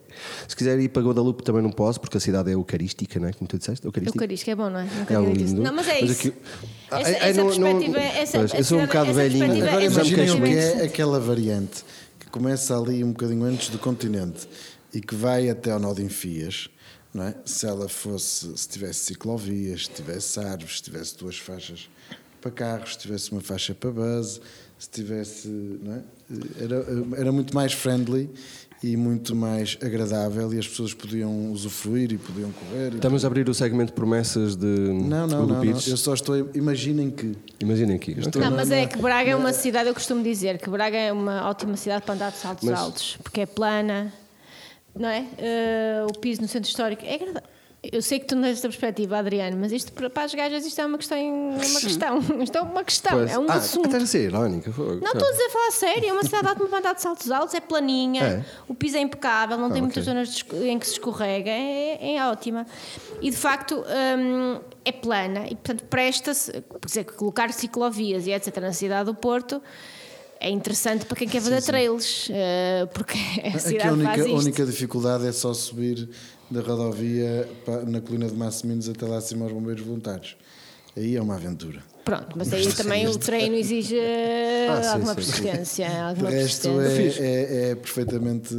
Se 0.46 0.56
quiser 0.56 0.78
ir 0.80 0.88
para 0.88 1.02
Guadalupe 1.02 1.42
também 1.42 1.62
não 1.62 1.70
posso, 1.70 2.00
porque 2.00 2.16
a 2.16 2.20
cidade 2.20 2.50
é 2.50 2.54
eucarística, 2.54 3.20
não 3.20 3.28
é? 3.28 3.32
Como 3.32 3.46
tu 3.46 3.58
disseste, 3.58 3.86
eucarística. 3.86 4.16
Eucarística 4.16 4.50
é 4.50 4.54
bom, 4.54 4.70
não 4.70 4.80
é? 4.80 4.88
é 5.08 5.34
lindo. 5.34 5.62
Não, 5.62 5.72
mas 5.72 5.88
é 5.88 6.00
mas 6.00 6.10
isso. 6.10 6.28
Aqui... 6.28 6.38
Essa, 6.90 7.10
é, 7.10 7.28
essa 7.28 7.44
não, 7.44 7.46
perspectiva, 7.46 7.98
não, 7.98 8.04
essa, 8.04 8.56
eu 8.56 8.64
sou 8.64 8.78
um 8.78 8.86
bocado 8.86 9.12
velhinho. 9.12 9.66
Agora 9.66 9.84
imaginem 9.84 10.30
o 10.30 10.42
que 10.42 10.56
é 10.56 10.84
aquela 10.84 11.20
variante 11.20 11.84
que 12.18 12.26
começa 12.30 12.76
ali 12.76 13.04
um 13.04 13.12
bocadinho 13.12 13.44
antes 13.44 13.68
do 13.68 13.78
continente 13.78 14.48
e 14.92 15.00
que 15.00 15.14
vai 15.14 15.48
até 15.50 15.70
ao 15.70 15.78
nó 15.78 15.92
de 15.92 16.02
Enfias 16.02 16.70
não 17.18 17.24
é? 17.24 17.34
Se 17.44 17.66
ela 17.66 17.88
fosse, 17.88 18.56
se 18.56 18.68
tivesse 18.68 19.06
ciclovias, 19.06 19.86
se 19.86 19.90
tivesse 19.90 20.38
árvores, 20.38 20.76
se 20.76 20.82
tivesse 20.82 21.18
duas 21.18 21.36
faixas 21.36 21.90
para 22.40 22.50
carros, 22.50 22.92
se 22.92 22.98
tivesse 22.98 23.32
uma 23.32 23.40
faixa 23.40 23.74
para 23.74 23.90
base, 23.90 24.40
se 24.78 24.88
tivesse, 24.88 25.48
não 25.48 25.94
é? 25.94 26.02
Era, 26.62 27.20
era 27.20 27.32
muito 27.32 27.52
mais 27.54 27.72
friendly 27.72 28.30
e 28.80 28.96
muito 28.96 29.34
mais 29.34 29.76
agradável 29.82 30.54
e 30.54 30.58
as 30.58 30.68
pessoas 30.68 30.94
podiam 30.94 31.50
usufruir 31.50 32.12
e 32.12 32.18
podiam 32.18 32.52
correr. 32.52 32.94
Estamos 32.94 33.24
a 33.24 33.26
abrir 33.26 33.48
o 33.48 33.54
segmento 33.54 33.86
de 33.86 33.94
promessas 33.94 34.54
de 34.54 34.66
Não, 34.66 35.26
não, 35.26 35.46
não, 35.46 35.46
não, 35.46 35.64
eu 35.64 35.96
só 35.96 36.14
estou 36.14 36.48
imaginem 36.54 37.10
que 37.10 37.34
Imaginem 37.58 37.98
que 37.98 38.14
Não, 38.38 38.52
mas 38.52 38.70
é 38.70 38.86
que 38.86 38.98
Braga 38.98 39.30
é 39.30 39.34
uma 39.34 39.52
cidade, 39.52 39.88
eu 39.88 39.94
costumo 39.94 40.22
dizer 40.22 40.58
que 40.58 40.70
Braga 40.70 40.96
é 40.96 41.12
uma 41.12 41.48
ótima 41.48 41.76
cidade 41.76 42.04
para 42.04 42.14
andar 42.14 42.30
de 42.30 42.38
saltos 42.38 42.68
mas... 42.68 42.78
altos, 42.78 43.18
porque 43.20 43.40
é 43.40 43.46
plana, 43.46 44.12
não 44.98 45.08
é? 45.08 45.20
Uh, 45.20 46.06
o 46.08 46.18
piso 46.18 46.42
no 46.42 46.48
centro 46.48 46.68
histórico. 46.68 47.02
É 47.04 47.18
Eu 47.92 48.02
sei 48.02 48.18
que 48.18 48.26
tu 48.26 48.34
não 48.34 48.42
tens 48.42 48.54
esta 48.54 48.68
perspectiva, 48.68 49.18
Adriano, 49.18 49.56
mas 49.58 49.70
isto 49.70 49.92
para 49.92 50.24
as 50.24 50.34
gajas 50.34 50.66
isto 50.66 50.80
é 50.80 50.86
uma 50.86 50.98
questão. 50.98 51.18
Uma 51.18 51.58
questão. 51.80 52.18
Isto 52.42 52.58
é 52.58 52.62
uma 52.62 52.84
questão, 52.84 53.18
pois. 53.18 53.30
é 53.30 53.38
um 53.38 53.46
ah, 53.48 53.54
assunto. 53.54 53.88
Até 53.88 53.98
a 53.98 54.06
ser 54.06 54.24
irónica. 54.24 54.72
Não 54.76 55.12
estou 55.12 55.28
a 55.28 55.30
dizer 55.30 55.48
falar 55.50 55.70
sério, 55.70 56.08
é 56.08 56.12
uma 56.12 56.24
cidade 56.24 56.54
para 56.54 56.78
andar 56.78 56.94
de 56.94 57.00
saltos 57.00 57.30
altos, 57.30 57.54
é 57.54 57.60
planinha, 57.60 58.22
é. 58.22 58.44
o 58.66 58.74
piso 58.74 58.96
é 58.96 59.00
impecável, 59.00 59.56
não 59.56 59.66
ah, 59.66 59.70
tem 59.70 59.82
okay. 59.82 60.02
muitas 60.02 60.04
zonas 60.04 60.44
em 60.64 60.78
que 60.78 60.86
se 60.86 60.94
escorrega, 60.94 61.50
é, 61.50 62.16
é 62.16 62.26
ótima. 62.28 62.66
E 63.22 63.30
de 63.30 63.36
facto 63.36 63.84
hum, 64.18 64.60
é 64.84 64.92
plana 64.92 65.46
e 65.46 65.54
portanto 65.54 65.84
presta-se, 65.84 66.60
por 66.62 66.88
exemplo, 66.88 67.14
colocar 67.14 67.52
ciclovias 67.52 68.26
e 68.26 68.32
etc. 68.32 68.56
na 68.58 68.72
cidade 68.72 69.06
do 69.06 69.14
Porto 69.14 69.62
é 70.40 70.50
interessante 70.50 71.04
para 71.06 71.16
quem 71.16 71.28
quer 71.28 71.40
fazer 71.40 71.62
trails, 71.62 72.28
uh, 72.28 72.86
porque 72.94 73.14
a 73.44 73.48
Aqui 73.48 73.58
cidade 73.60 73.88
a 73.88 73.92
única, 73.92 74.08
faz 74.10 74.22
a 74.22 74.28
isto. 74.28 74.38
única 74.38 74.66
dificuldade 74.66 75.26
é 75.26 75.32
só 75.32 75.52
subir 75.54 76.08
da 76.50 76.60
rodovia 76.60 77.48
pa- 77.66 77.82
na 77.86 78.00
colina 78.00 78.26
de 78.28 78.34
Massiminos 78.34 78.88
até 78.88 79.04
lá 79.06 79.18
acima 79.18 79.44
aos 79.44 79.52
bombeiros 79.52 79.82
voluntários. 79.84 80.36
Aí 80.96 81.14
é 81.16 81.20
uma 81.22 81.34
aventura. 81.34 81.80
Pronto, 82.04 82.28
mas 82.36 82.52
aí 82.52 82.66
também 82.74 83.06
o 83.06 83.16
treino 83.18 83.54
exige 83.54 83.96
Ah, 84.68 84.82
sim, 84.82 84.88
alguma 84.90 85.14
sim, 85.14 85.20
sim. 85.22 85.42
persistência. 85.42 86.02
Alguma 86.08 86.30
resto 86.30 86.68
persistência. 86.70 87.22
é, 87.22 87.68
é, 87.68 87.70
é 87.70 87.74
perfeitamente 87.74 88.54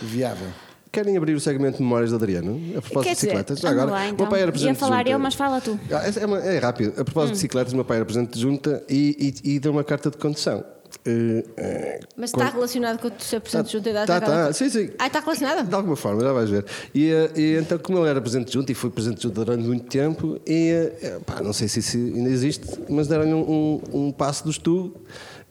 viável. 0.00 0.48
Querem 0.90 1.16
abrir 1.16 1.32
o 1.34 1.40
segmento 1.40 1.78
de 1.78 1.82
memórias 1.82 2.10
de 2.10 2.16
Adriano? 2.16 2.60
A 2.76 2.82
propósito 2.82 3.02
Quer 3.02 3.08
de 3.10 3.14
dizer, 3.14 3.26
bicicletas? 3.28 3.58
Anda 3.64 3.70
agora, 3.70 3.90
lá, 3.92 4.00
o 4.00 4.04
então. 4.08 4.16
meu 4.18 4.26
pai 4.28 4.40
era 4.40 4.48
Ia 4.48 4.52
presidente 4.52 4.74
de 4.74 4.80
falar 4.80 4.98
junta. 4.98 5.10
eu, 5.10 5.18
mas 5.18 5.34
fala 5.34 5.60
tu. 5.62 5.80
Ah, 5.90 6.20
é, 6.20 6.26
uma- 6.26 6.38
é 6.40 6.58
rápido. 6.58 6.90
A 7.00 7.04
propósito 7.04 7.28
de 7.28 7.32
bicicletas, 7.36 7.72
o 7.72 7.76
meu 7.76 7.84
pai 7.84 7.96
era 7.98 8.04
presidente 8.04 8.34
de 8.34 8.40
junta 8.40 8.84
e, 8.90 9.34
e, 9.44 9.52
e 9.54 9.58
deu 9.60 9.72
uma 9.72 9.84
carta 9.84 10.10
de 10.10 10.18
condução. 10.18 10.62
Eh, 11.04 11.44
eh, 11.56 12.00
Mas 12.16 12.30
está 12.30 12.44
quando- 12.44 12.52
relacionado 12.54 12.98
com 13.00 13.08
o 13.08 13.12
ser 13.18 13.40
presidente 13.40 13.66
de 13.66 13.72
junta 13.72 13.90
e 13.90 13.92
Tá, 13.92 14.02
idade 14.04 14.24
tá, 14.26 14.52
sim, 14.52 14.68
sim. 14.70 14.90
Ah, 14.98 15.08
está 15.08 15.18
relacionado? 15.20 15.66
De 15.68 15.74
alguma 15.74 15.96
forma, 15.96 16.22
já 16.22 16.32
vais 16.32 16.48
ver. 16.48 16.64
E, 16.94 17.10
eh, 17.10 17.30
e 17.36 17.56
então, 17.58 17.76
como 17.78 17.98
ele 17.98 18.08
era 18.08 18.20
presidente 18.20 18.48
de 18.48 18.54
junta 18.54 18.70
e 18.70 18.74
foi 18.74 18.88
presidente 18.90 19.16
de 19.18 19.22
junta 19.24 19.44
durante 19.44 19.66
muito 19.66 19.84
tempo, 19.88 20.38
e 20.46 20.92
pá, 21.26 21.40
não 21.42 21.52
sei 21.52 21.66
se 21.66 21.80
isso 21.80 21.96
ainda 21.96 22.30
existe, 22.30 22.66
mas 22.88 23.08
deram-lhe 23.08 23.34
um, 23.34 23.80
um, 23.92 24.06
um 24.06 24.12
passo 24.12 24.44
do 24.44 24.50
estudo 24.50 24.94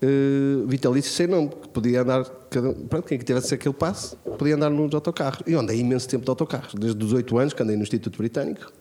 eh, 0.01 0.63
vitalício 0.67 1.11
sem 1.11 1.27
nome, 1.27 1.49
que 1.49 1.67
podia 1.67 2.01
andar, 2.01 2.23
cada, 2.49 2.71
pronto, 2.73 3.05
quem 3.07 3.17
tivesse 3.17 3.53
aquele 3.53 3.75
passo, 3.75 4.15
podia 4.37 4.55
andar 4.55 4.69
nos 4.69 4.93
autocarros. 4.95 5.43
E 5.45 5.53
andei 5.53 5.79
imenso 5.79 6.07
tempo 6.07 6.23
de 6.23 6.29
autocarros, 6.29 6.73
desde 6.75 7.03
os 7.03 7.11
8 7.11 7.37
anos 7.37 7.53
que 7.53 7.61
andei 7.61 7.75
no 7.75 7.83
Instituto 7.83 8.17
Britânico. 8.17 8.71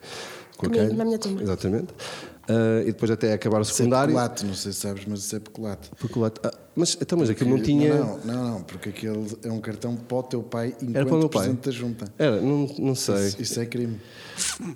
Com 0.57 0.67
a 0.67 0.69
Comigo, 0.69 0.85
Kate. 0.85 0.95
na 0.97 1.03
minha 1.05 1.19
turma. 1.19 1.41
Exatamente. 1.41 1.87
Eh, 2.51 2.81
e 2.81 2.85
depois 2.87 3.09
até 3.11 3.33
acabar 3.33 3.59
o 3.59 3.61
Isso 3.61 3.71
é 3.71 3.75
secundário. 3.75 4.07
peculato, 4.13 4.45
não 4.45 4.53
sei 4.53 4.71
se 4.73 4.79
sabes, 4.79 5.03
mas 5.07 5.19
isso 5.19 5.35
é 5.35 5.39
peculato. 5.39 5.89
Peculato. 5.95 6.41
Ah, 6.43 6.51
mas, 6.75 6.97
então, 6.99 7.17
mas 7.17 7.29
aquilo 7.29 7.49
não 7.51 7.61
tinha. 7.61 7.93
Não, 7.95 8.17
não, 8.25 8.49
não, 8.51 8.61
porque 8.63 8.89
aquele 8.89 9.27
é 9.43 9.51
um 9.51 9.59
cartão 9.59 9.95
para 9.95 10.17
o 10.17 10.23
teu 10.23 10.41
pai 10.43 10.73
enquanto 10.81 10.95
Era 10.95 11.05
para 11.05 11.15
o 11.15 11.19
meu 11.19 11.29
pai. 11.29 11.41
presidente 11.43 11.65
da 11.65 11.71
junta. 11.71 12.05
Era, 12.17 12.41
não, 12.41 12.67
não 12.79 12.95
sei. 12.95 13.27
Isso, 13.27 13.41
isso 13.41 13.59
é 13.59 13.65
crime. 13.65 13.99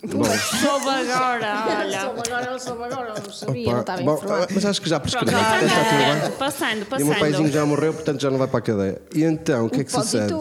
Bom, 0.07 0.23
Soube 0.23 0.89
agora, 0.89 1.79
olha. 1.79 2.01
Soube 2.01 2.21
agora, 2.27 2.51
eu 2.51 2.59
soube 2.59 2.83
agora, 2.83 3.13
eu 3.17 3.23
não 3.23 3.31
sabia, 3.33 3.63
Opa, 3.63 3.71
não 3.73 3.79
estava 3.81 4.01
bom, 4.03 4.13
informado. 4.15 4.47
mas 4.53 4.65
acho 4.65 4.81
que 4.81 4.89
já 4.89 4.99
prescreveu. 4.99 5.39
portanto 5.39 5.63
está 5.65 5.83
tudo 5.83 6.21
bem. 6.29 6.31
passando, 6.37 6.85
passando, 6.85 6.99
E 6.99 7.03
o 7.03 7.07
meu 7.07 7.19
paizinho 7.19 7.43
passando. 7.43 7.53
já 7.53 7.65
morreu, 7.65 7.93
portanto 7.93 8.21
já 8.21 8.29
não 8.31 8.37
vai 8.37 8.47
para 8.47 8.59
a 8.59 8.61
cadeia. 8.61 9.01
E 9.15 9.23
então, 9.23 9.65
o 9.65 9.69
que 9.69 9.81
é 9.81 9.83
que 9.83 9.91
sucede? 9.91 10.33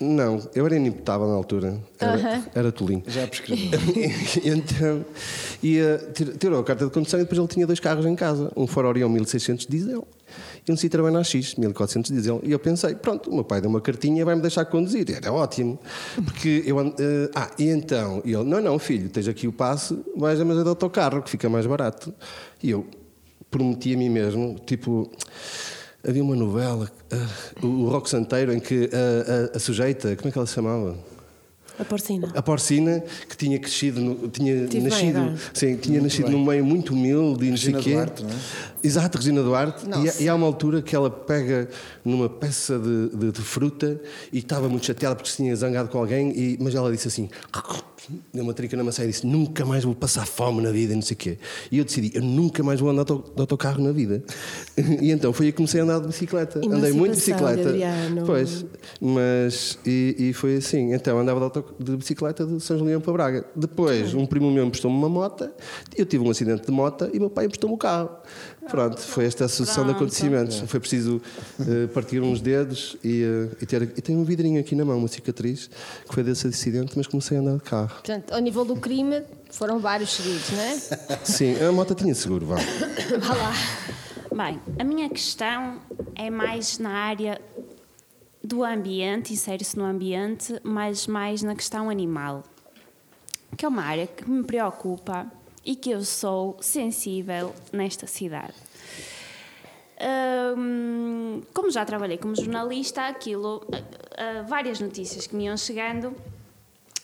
Não, 0.00 0.40
eu 0.54 0.64
era 0.64 0.76
inimputável 0.76 1.26
na 1.26 1.34
altura. 1.34 1.76
Era, 1.98 2.14
Aham. 2.14 2.46
era 2.54 2.72
tolinho. 2.72 3.02
Já 3.06 3.26
prescreveu. 3.26 3.80
e 4.44 4.48
então, 4.48 5.04
ia, 5.60 5.98
tir- 6.14 6.36
tirou 6.36 6.60
a 6.60 6.64
carta 6.64 6.84
de 6.84 6.92
condução 6.92 7.18
e 7.18 7.24
depois 7.24 7.36
ele 7.38 7.48
tinha 7.48 7.66
dois 7.66 7.80
carros 7.80 8.06
em 8.06 8.14
casa. 8.14 8.52
Um 8.56 8.66
Ford 8.68 8.86
Orion 8.86 9.08
1600 9.08 9.66
diesel 9.66 10.06
e 10.66 10.70
um 10.70 10.76
Citroën 10.76 11.16
AX 11.18 11.56
1400 11.56 12.12
diesel. 12.12 12.40
E 12.44 12.52
eu 12.52 12.60
pensei, 12.60 12.94
pronto, 12.94 13.28
o 13.28 13.34
meu 13.34 13.42
pai 13.42 13.60
deu 13.60 13.68
uma 13.68 13.80
cartinha 13.80 14.22
e 14.22 14.24
vai-me 14.24 14.40
deixar 14.40 14.64
conduzir. 14.66 15.04
Era 15.10 15.32
ótimo. 15.32 15.80
Porque 16.24 16.62
eu... 16.64 16.78
eh, 16.80 17.30
ah, 17.34 17.50
e 17.58 17.68
então? 17.68 18.22
E 18.24 18.32
ele, 18.34 18.44
não, 18.44 18.60
não, 18.60 18.78
filho, 18.78 19.08
tens 19.08 19.26
aqui 19.26 19.48
o 19.48 19.52
passe, 19.52 19.98
vais 20.16 20.40
a 20.40 20.44
mas 20.44 20.58
é 20.58 20.62
do 20.62 20.68
autocarro, 20.70 21.22
que 21.22 21.30
fica 21.30 21.48
mais 21.48 21.66
barato. 21.66 22.14
E 22.62 22.70
eu 22.70 22.86
prometi 23.50 23.94
a 23.94 23.98
mim 23.98 24.10
mesmo, 24.10 24.56
tipo... 24.64 25.10
Havia 26.06 26.22
uma 26.22 26.36
novela, 26.36 26.88
ah, 27.12 27.66
o 27.66 27.88
Rock 27.88 28.08
Santeiro, 28.10 28.52
em 28.52 28.60
que 28.60 28.88
a, 28.92 29.54
a- 29.54 29.56
a 29.56 29.58
sujeita, 29.58 30.14
como 30.16 30.28
é 30.28 30.32
que 30.32 30.38
ela 30.38 30.46
se 30.46 30.54
chamava? 30.54 30.96
A 31.78 31.84
porcina. 31.84 32.32
A 32.34 32.42
porcina 32.42 33.04
que 33.28 33.36
tinha 33.36 33.56
crescido, 33.56 34.00
no- 34.00 34.28
tinha 34.28 34.66
Tive 34.66 34.68
bem 34.68 34.82
nascido, 34.90 35.16
agora. 35.18 35.36
sim, 35.54 35.76
tinha 35.76 36.00
nascido 36.00 36.28
num 36.28 36.44
meio 36.44 36.64
muito 36.64 36.92
humilde 36.92 37.46
e 37.46 37.50
não 37.50 37.56
sei 37.56 37.72
Regina 37.72 37.80
quê. 37.84 37.92
Duarte, 37.94 38.22
não 38.24 38.30
é? 38.30 38.34
Exato, 38.82 39.18
Regina 39.18 39.42
Duarte. 39.44 39.84
E, 39.86 40.08
há- 40.08 40.14
e 40.22 40.28
há 40.28 40.34
uma 40.34 40.46
altura 40.46 40.82
que 40.82 40.96
ela 40.96 41.08
pega 41.08 41.68
numa 42.04 42.28
peça 42.28 42.76
de, 42.80 43.10
de- 43.16 43.30
de 43.30 43.40
fruta 43.42 44.00
e 44.32 44.38
estava 44.38 44.68
muito 44.68 44.86
chateada 44.86 45.14
porque 45.14 45.30
se 45.30 45.36
tinha 45.36 45.54
zangado 45.54 45.88
com 45.88 45.98
alguém, 45.98 46.30
e, 46.36 46.58
mas 46.60 46.74
ela 46.74 46.90
disse 46.90 47.06
assim. 47.06 47.30
Deu 48.32 48.42
uma 48.44 48.54
trica 48.54 48.76
na 48.76 48.82
maçã 48.84 49.04
e 49.04 49.08
disse: 49.08 49.26
Nunca 49.26 49.64
mais 49.64 49.84
vou 49.84 49.94
passar 49.94 50.26
fome 50.26 50.62
na 50.62 50.70
vida, 50.70 50.94
não 50.94 51.02
sei 51.02 51.14
o 51.14 51.18
quê. 51.18 51.38
E 51.70 51.78
eu 51.78 51.84
decidi: 51.84 52.10
Eu 52.14 52.22
nunca 52.22 52.62
mais 52.62 52.80
vou 52.80 52.88
andar 52.90 53.04
de 53.04 53.12
auto- 53.12 53.32
de 53.34 53.40
autocarro 53.40 53.82
na 53.82 53.92
vida. 53.92 54.22
E 55.02 55.10
então 55.10 55.32
foi 55.32 55.46
aí 55.46 55.52
que 55.52 55.56
comecei 55.56 55.80
a 55.80 55.84
andar 55.84 56.00
de 56.00 56.06
bicicleta. 56.06 56.60
Andei 56.76 56.92
muito 56.92 57.12
de 57.12 57.16
bicicleta. 57.18 57.68
Adriano. 57.68 58.22
Pois, 58.26 58.64
mas. 59.00 59.78
E, 59.84 60.16
e 60.18 60.32
foi 60.32 60.56
assim. 60.56 60.92
Então 60.92 61.18
andava 61.18 61.38
de, 61.38 61.44
auto- 61.44 61.74
de 61.78 61.96
bicicleta 61.96 62.46
de 62.46 62.60
São 62.60 62.78
Julião 62.78 63.00
para 63.00 63.12
Braga. 63.12 63.44
Depois, 63.54 64.14
um 64.14 64.26
primo 64.26 64.50
meu 64.50 64.64
emprestou-me 64.64 64.96
uma 64.96 65.08
moto, 65.08 65.48
eu 65.96 66.06
tive 66.06 66.24
um 66.24 66.30
acidente 66.30 66.64
de 66.66 66.70
moto 66.72 67.08
e 67.12 67.18
meu 67.18 67.30
pai 67.30 67.46
emprestou-me 67.46 67.74
o 67.74 67.78
carro. 67.78 68.10
Pronto, 68.70 69.00
foi 69.00 69.24
esta 69.24 69.46
a 69.46 69.48
sucessão 69.48 69.84
de 69.84 69.90
Pronto. 69.90 70.04
acontecimentos. 70.04 70.58
Foi 70.66 70.80
preciso 70.80 71.20
eh, 71.60 71.86
partir 71.88 72.20
uns 72.20 72.40
dedos 72.40 72.96
e, 73.02 73.22
eh, 73.22 73.56
e 73.60 73.66
ter. 73.66 73.82
E 73.82 74.02
tenho 74.02 74.18
um 74.18 74.24
vidrinho 74.24 74.60
aqui 74.60 74.74
na 74.74 74.84
mão, 74.84 74.98
uma 74.98 75.08
cicatriz, 75.08 75.70
que 76.06 76.14
foi 76.14 76.22
desse 76.22 76.46
acidente, 76.46 76.92
mas 76.96 77.06
comecei 77.06 77.36
a 77.36 77.40
andar 77.40 77.56
de 77.56 77.62
carro. 77.62 77.88
Portanto, 77.88 78.32
ao 78.32 78.40
nível 78.40 78.64
do 78.64 78.76
crime, 78.76 79.22
foram 79.50 79.78
vários 79.78 80.10
seguidos, 80.10 80.50
não 80.50 80.60
é? 80.60 81.18
Sim, 81.24 81.56
a 81.62 81.72
moto 81.72 81.94
tinha 81.94 82.14
seguro, 82.14 82.46
vá. 82.46 82.56
Vá 83.20 83.34
lá. 83.34 83.52
Bem, 84.34 84.60
a 84.78 84.84
minha 84.84 85.08
questão 85.08 85.80
é 86.14 86.30
mais 86.30 86.78
na 86.78 86.90
área 86.90 87.40
do 88.44 88.62
ambiente, 88.62 89.32
insere-se 89.32 89.76
no 89.76 89.84
ambiente, 89.84 90.60
mas 90.62 91.06
mais 91.06 91.42
na 91.42 91.54
questão 91.54 91.90
animal, 91.90 92.44
que 93.56 93.64
é 93.64 93.68
uma 93.68 93.82
área 93.82 94.06
que 94.06 94.28
me 94.30 94.44
preocupa 94.44 95.26
e 95.68 95.76
que 95.76 95.90
eu 95.90 96.02
sou 96.02 96.56
sensível 96.62 97.54
nesta 97.70 98.06
cidade. 98.06 98.54
Hum, 100.56 101.42
como 101.52 101.70
já 101.70 101.84
trabalhei 101.84 102.16
como 102.16 102.34
jornalista, 102.34 103.06
aquilo, 103.06 103.62
ah, 103.70 103.82
ah, 104.16 104.42
várias 104.48 104.80
notícias 104.80 105.26
que 105.26 105.36
me 105.36 105.44
iam 105.44 105.58
chegando 105.58 106.16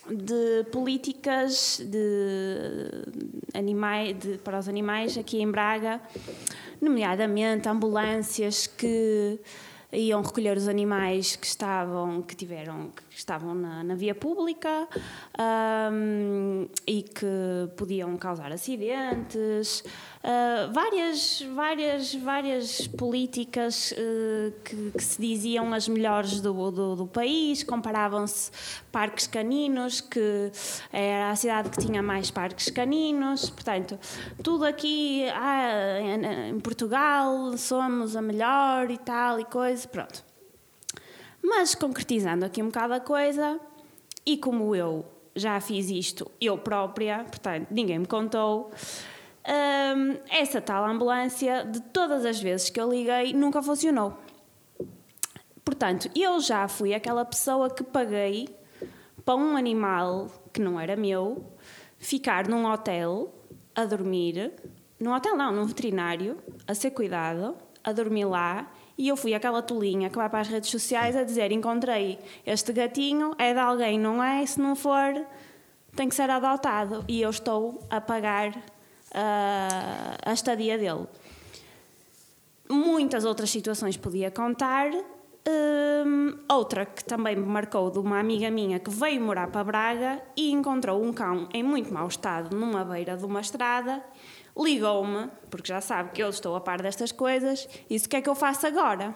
de 0.09 0.63
políticas 0.71 1.79
de 1.79 2.89
animais, 3.53 4.17
de, 4.17 4.39
para 4.39 4.57
os 4.57 4.67
animais 4.67 5.15
aqui 5.15 5.39
em 5.39 5.51
Braga, 5.51 6.01
nomeadamente 6.81 7.69
ambulâncias 7.69 8.65
que 8.65 9.39
iam 9.93 10.23
recolher 10.23 10.57
os 10.57 10.67
animais 10.67 11.35
que 11.35 11.45
estavam 11.45 12.23
que 12.23 12.35
tiveram 12.35 12.89
que 12.89 13.03
estavam 13.17 13.55
na, 13.55 13.83
na 13.83 13.95
via 13.95 14.13
pública 14.13 14.87
ahm, 15.37 16.67
e 16.85 17.03
que 17.03 17.25
podiam 17.75 18.15
causar 18.17 18.51
acidentes. 18.51 19.83
Ah, 20.27 20.71
várias 20.73 21.43
várias 21.53 22.15
várias 22.15 22.87
políticas 22.87 23.93
eh, 23.95 24.51
que, 24.63 24.91
que 24.91 25.03
se 25.03 25.21
diziam 25.21 25.71
as 25.71 25.87
melhores 25.87 26.41
do, 26.41 26.71
do, 26.71 26.95
do 26.95 27.05
país. 27.07 27.63
Comparavam-se 27.63 28.49
parques 28.91 29.27
caninos 29.27 30.01
que 30.01 30.51
era 30.91 31.29
a 31.29 31.35
cidade 31.35 31.69
que 31.69 31.77
tinha 31.77 32.01
mais 32.01 32.31
parques 32.31 32.71
caninos. 32.71 33.51
Portanto 33.51 33.99
tudo 34.41 34.65
aqui 34.65 35.29
ah, 35.29 35.99
em 36.49 36.59
Portugal 36.59 37.55
somos 37.55 38.15
a 38.15 38.21
melhor 38.21 38.89
e 38.89 38.97
tal 38.97 39.39
e 39.39 39.45
coisa 39.45 39.87
pronto 39.87 40.24
mas 41.45 41.75
concretizando 41.75 42.43
aqui 42.45 42.61
um 42.61 42.67
bocado 42.67 42.93
a 42.93 42.99
coisa, 42.99 43.59
e 44.25 44.37
como 44.37 44.75
eu 44.75 45.05
já 45.35 45.59
fiz 45.59 45.89
isto 45.89 46.29
eu 46.41 46.57
própria, 46.57 47.23
portanto 47.25 47.67
ninguém 47.69 47.99
me 47.99 48.05
contou, 48.07 48.71
hum, 49.47 50.17
essa 50.29 50.59
tal 50.59 50.85
ambulância, 50.85 51.63
de 51.63 51.81
todas 51.81 52.25
as 52.25 52.39
vezes 52.41 52.69
que 52.69 52.79
eu 52.79 52.89
liguei, 52.89 53.33
nunca 53.33 53.61
funcionou. 53.61 54.17
Portanto, 55.63 56.09
eu 56.15 56.39
já 56.39 56.67
fui 56.67 56.93
aquela 56.93 57.25
pessoa 57.25 57.71
que 57.71 57.83
paguei 57.83 58.47
para 59.25 59.35
um 59.35 59.57
animal 59.57 60.29
que 60.53 60.61
não 60.61 60.79
era 60.79 60.95
meu 60.95 61.43
ficar 61.97 62.47
num 62.47 62.71
hotel 62.71 63.33
a 63.73 63.83
dormir, 63.83 64.53
num 64.99 65.11
hotel 65.11 65.35
não, 65.35 65.51
num 65.51 65.65
veterinário, 65.65 66.37
a 66.67 66.75
ser 66.75 66.91
cuidado, 66.91 67.57
a 67.83 67.91
dormir 67.91 68.25
lá, 68.25 68.71
e 68.97 69.09
eu 69.09 69.17
fui 69.17 69.33
aquela 69.33 69.61
tolinha 69.61 70.09
que 70.09 70.15
vai 70.15 70.29
para 70.29 70.39
as 70.39 70.47
redes 70.47 70.69
sociais 70.69 71.15
a 71.15 71.23
dizer: 71.23 71.51
encontrei 71.51 72.19
este 72.45 72.71
gatinho, 72.71 73.33
é 73.37 73.53
de 73.53 73.59
alguém, 73.59 73.99
não 73.99 74.23
é? 74.23 74.45
Se 74.45 74.59
não 74.59 74.75
for, 74.75 75.25
tem 75.95 76.07
que 76.07 76.15
ser 76.15 76.29
adotado. 76.29 77.03
E 77.07 77.21
eu 77.21 77.29
estou 77.29 77.79
a 77.89 77.99
pagar 77.99 78.55
ah, 79.13 80.17
a 80.25 80.33
estadia 80.33 80.77
dele. 80.77 81.07
Muitas 82.69 83.25
outras 83.25 83.49
situações 83.49 83.97
podia 83.97 84.31
contar. 84.31 84.89
Hum, 85.47 86.39
outra 86.49 86.87
que 86.87 87.03
também 87.03 87.35
me 87.35 87.45
marcou 87.45 87.91
de 87.91 87.99
uma 87.99 88.19
amiga 88.19 88.49
minha 88.49 88.79
que 88.79 88.89
veio 88.89 89.21
morar 89.21 89.51
para 89.51 89.63
Braga 89.63 90.21
e 90.35 90.51
encontrou 90.51 91.03
um 91.03 91.13
cão 91.13 91.47
em 91.53 91.61
muito 91.61 91.93
mau 91.93 92.07
estado 92.07 92.55
numa 92.55 92.83
beira 92.83 93.15
de 93.15 93.25
uma 93.25 93.41
estrada. 93.41 94.03
Ligou-me, 94.57 95.29
porque 95.49 95.67
já 95.67 95.81
sabe 95.81 96.11
que 96.11 96.23
eu 96.23 96.29
estou 96.29 96.55
a 96.55 96.61
par 96.61 96.81
destas 96.81 97.11
coisas, 97.11 97.67
e 97.89 97.95
disse: 97.95 98.05
O 98.05 98.09
que 98.09 98.15
é 98.17 98.21
que 98.21 98.29
eu 98.29 98.35
faço 98.35 98.65
agora? 98.65 99.13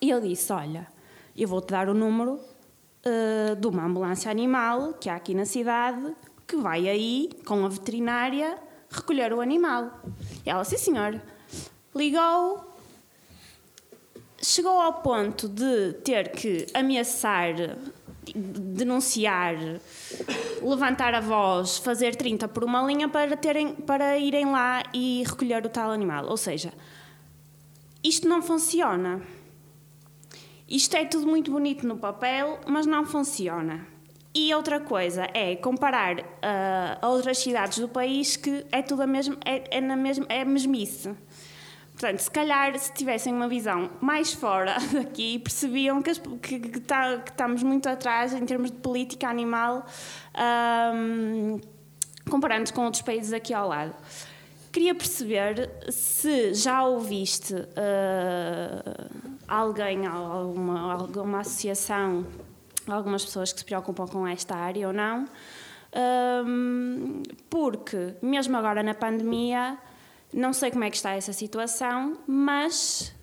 E 0.00 0.10
eu 0.10 0.20
disse: 0.20 0.52
Olha, 0.52 0.86
eu 1.36 1.48
vou-te 1.48 1.70
dar 1.70 1.88
o 1.88 1.94
número 1.94 2.38
eh, 3.04 3.54
de 3.54 3.66
uma 3.66 3.84
ambulância 3.84 4.30
animal 4.30 4.94
que 4.94 5.08
há 5.08 5.16
aqui 5.16 5.34
na 5.34 5.44
cidade 5.44 6.14
que 6.46 6.56
vai 6.56 6.88
aí 6.88 7.30
com 7.46 7.64
a 7.64 7.68
veterinária 7.68 8.58
recolher 8.90 9.32
o 9.32 9.40
animal. 9.40 10.02
E 10.44 10.50
ela, 10.50 10.62
sim 10.64 10.76
senhor, 10.76 11.20
ligou, 11.94 12.62
chegou 14.40 14.78
ao 14.78 15.00
ponto 15.00 15.48
de 15.48 15.94
ter 16.04 16.30
que 16.30 16.66
ameaçar, 16.74 17.54
denunciar, 18.34 19.56
levantar 20.62 21.14
a 21.14 21.20
voz, 21.20 21.78
fazer 21.78 22.14
30 22.14 22.46
por 22.48 22.64
uma 22.64 22.82
linha 22.82 23.08
para, 23.08 23.36
terem, 23.36 23.74
para 23.74 24.18
irem 24.18 24.46
lá 24.46 24.82
e 24.94 25.24
recolher 25.26 25.64
o 25.66 25.68
tal 25.68 25.90
animal. 25.90 26.26
Ou 26.26 26.36
seja, 26.36 26.72
isto 28.02 28.28
não 28.28 28.40
funciona. 28.40 29.20
Isto 30.68 30.96
é 30.96 31.04
tudo 31.04 31.26
muito 31.26 31.50
bonito 31.50 31.86
no 31.86 31.98
papel, 31.98 32.60
mas 32.66 32.86
não 32.86 33.04
funciona. 33.04 33.86
E 34.34 34.54
outra 34.54 34.80
coisa 34.80 35.28
é 35.34 35.54
comparar 35.56 36.18
uh, 36.18 36.22
a 37.02 37.08
outras 37.08 37.38
cidades 37.38 37.78
do 37.78 37.88
país 37.88 38.36
que 38.36 38.64
é 38.72 38.80
tudo 38.80 39.02
a 39.02 39.06
mesmo, 39.06 39.36
é, 39.44 39.76
é 39.76 39.80
na 39.80 39.94
mesma, 39.94 40.24
é 40.28 40.42
mesmice. 40.44 41.14
Portanto, 42.02 42.18
se 42.18 42.30
calhar, 42.32 42.76
se 42.76 42.92
tivessem 42.92 43.32
uma 43.32 43.46
visão 43.46 43.88
mais 44.00 44.32
fora 44.32 44.74
daqui, 44.92 45.38
percebiam 45.38 46.02
que, 46.02 46.12
que, 46.42 46.58
que, 46.58 46.80
tá, 46.80 47.18
que 47.18 47.30
estamos 47.30 47.62
muito 47.62 47.88
atrás 47.88 48.34
em 48.34 48.44
termos 48.44 48.72
de 48.72 48.76
política 48.78 49.28
animal, 49.28 49.86
um, 50.96 51.60
comparando 52.28 52.72
com 52.72 52.86
outros 52.86 53.02
países 53.02 53.32
aqui 53.32 53.54
ao 53.54 53.68
lado. 53.68 53.94
Queria 54.72 54.96
perceber 54.96 55.70
se 55.90 56.52
já 56.54 56.82
ouviste 56.82 57.54
uh, 57.54 57.68
alguém, 59.46 60.04
alguma, 60.04 60.94
alguma 60.94 61.38
associação, 61.38 62.26
algumas 62.88 63.24
pessoas 63.24 63.52
que 63.52 63.60
se 63.60 63.64
preocupam 63.64 64.08
com 64.08 64.26
esta 64.26 64.56
área 64.56 64.88
ou 64.88 64.92
não, 64.92 65.24
um, 66.44 67.22
porque 67.48 68.16
mesmo 68.20 68.56
agora 68.56 68.82
na 68.82 68.92
pandemia 68.92 69.78
não 70.32 70.52
sei 70.52 70.70
como 70.70 70.84
é 70.84 70.90
que 70.90 70.96
está 70.96 71.12
essa 71.12 71.32
situação, 71.32 72.18
mas 72.26 73.14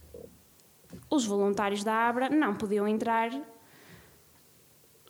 os 1.09 1.25
voluntários 1.25 1.83
da 1.83 1.93
Abra 1.93 2.29
não 2.29 2.53
podiam 2.55 2.87
entrar 2.87 3.31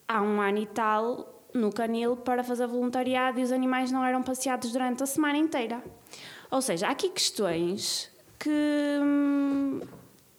há 0.08 0.22
um 0.22 0.42
ano 0.42 0.60
e 0.60 0.66
tal 0.66 1.44
no 1.54 1.72
canil 1.72 2.16
para 2.16 2.44
fazer 2.44 2.68
voluntariado 2.68 3.40
e 3.40 3.44
os 3.44 3.52
animais 3.52 3.92
não 3.92 4.04
eram 4.04 4.24
passeados 4.24 4.72
durante 4.72 5.04
a 5.04 5.06
semana 5.06 5.38
inteira. 5.38 5.84
Ou 6.52 6.62
seja, 6.62 6.88
há 6.88 6.92
aqui 6.92 7.10
questões 7.10 8.10
que, 8.40 9.00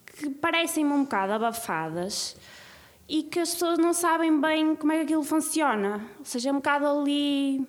que 0.06 0.30
parecem-me 0.30 0.92
um 0.92 1.02
bocado 1.02 1.32
abafadas 1.32 2.36
e 3.08 3.24
que 3.24 3.38
as 3.40 3.52
pessoas 3.52 3.78
não 3.78 3.92
sabem 3.92 4.40
bem 4.40 4.74
como 4.74 4.92
é 4.92 4.98
que 4.98 5.02
aquilo 5.02 5.22
funciona. 5.22 6.06
Ou 6.18 6.24
seja, 6.24 6.48
é 6.50 6.52
um 6.52 6.56
bocado 6.56 6.86
ali. 6.86 7.66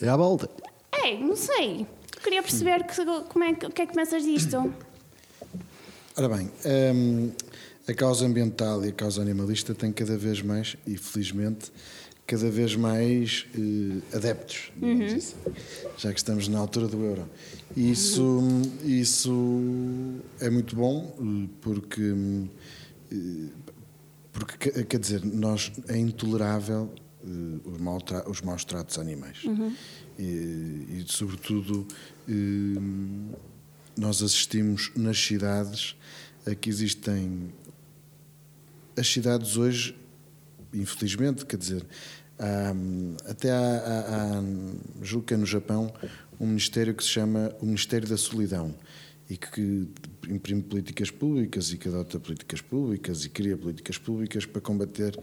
É 0.00 0.08
à 0.08 0.16
volta. 0.16 0.50
É, 0.92 1.16
não 1.16 1.34
sei. 1.36 1.86
Queria 2.26 2.42
perceber 2.42 2.82
que, 2.84 3.04
como 3.28 3.44
é, 3.44 3.52
o 3.52 3.70
que 3.70 3.82
é 3.82 3.86
que 3.86 3.94
pensas 3.94 4.24
disto. 4.24 4.56
Ora 6.18 6.28
bem, 6.28 6.50
hum, 6.92 7.30
a 7.86 7.94
causa 7.94 8.26
ambiental 8.26 8.84
e 8.84 8.88
a 8.88 8.92
causa 8.92 9.22
animalista 9.22 9.72
têm 9.76 9.92
cada 9.92 10.16
vez 10.18 10.42
mais, 10.42 10.76
e 10.84 10.96
felizmente, 10.96 11.70
cada 12.26 12.50
vez 12.50 12.74
mais 12.74 13.46
eh, 13.54 14.16
adeptos, 14.16 14.72
Uhum. 14.82 15.04
assim, 15.06 15.36
já 15.96 16.12
que 16.12 16.18
estamos 16.18 16.48
na 16.48 16.58
altura 16.58 16.88
do 16.88 17.00
euro. 17.04 17.28
Isso, 17.76 18.40
isso 18.82 20.18
é 20.40 20.50
muito 20.50 20.74
bom, 20.74 21.14
eh, 21.20 21.48
porque, 21.60 22.12
eh, 23.12 23.16
porque 24.32 24.82
quer- 24.84 24.98
dizer, 24.98 25.24
nós, 25.24 25.70
é 25.86 25.96
intolerável 25.96 26.90
os, 27.64 27.78
mau 27.80 28.00
tra- 28.00 28.28
os 28.28 28.40
maus 28.40 28.64
tratos 28.64 28.98
a 28.98 29.00
animais. 29.00 29.38
E, 30.18 30.22
e, 30.22 31.04
sobretudo, 31.06 31.86
nós 33.96 34.22
assistimos 34.22 34.90
nas 34.96 35.18
cidades 35.18 35.96
a 36.46 36.54
que 36.54 36.68
existem. 36.68 37.52
As 38.96 39.06
cidades 39.08 39.56
hoje, 39.56 39.96
infelizmente, 40.72 41.44
quer 41.44 41.56
dizer, 41.56 41.86
há, 42.38 42.72
até 43.30 43.50
há, 43.50 43.58
há, 43.58 44.38
há, 44.38 44.42
julgo 45.02 45.26
que 45.26 45.34
é 45.34 45.36
no 45.36 45.46
Japão, 45.46 45.92
um 46.40 46.46
ministério 46.46 46.94
que 46.94 47.02
se 47.02 47.10
chama 47.10 47.54
o 47.60 47.66
Ministério 47.66 48.08
da 48.08 48.16
Solidão 48.16 48.74
e 49.28 49.36
que 49.36 49.88
imprime 50.28 50.62
políticas 50.62 51.10
públicas 51.10 51.72
e 51.72 51.78
que 51.78 51.88
adota 51.88 52.20
políticas 52.20 52.60
públicas 52.60 53.24
e 53.24 53.28
cria 53.28 53.56
políticas 53.56 53.98
públicas 53.98 54.46
para 54.46 54.60
combater 54.60 55.18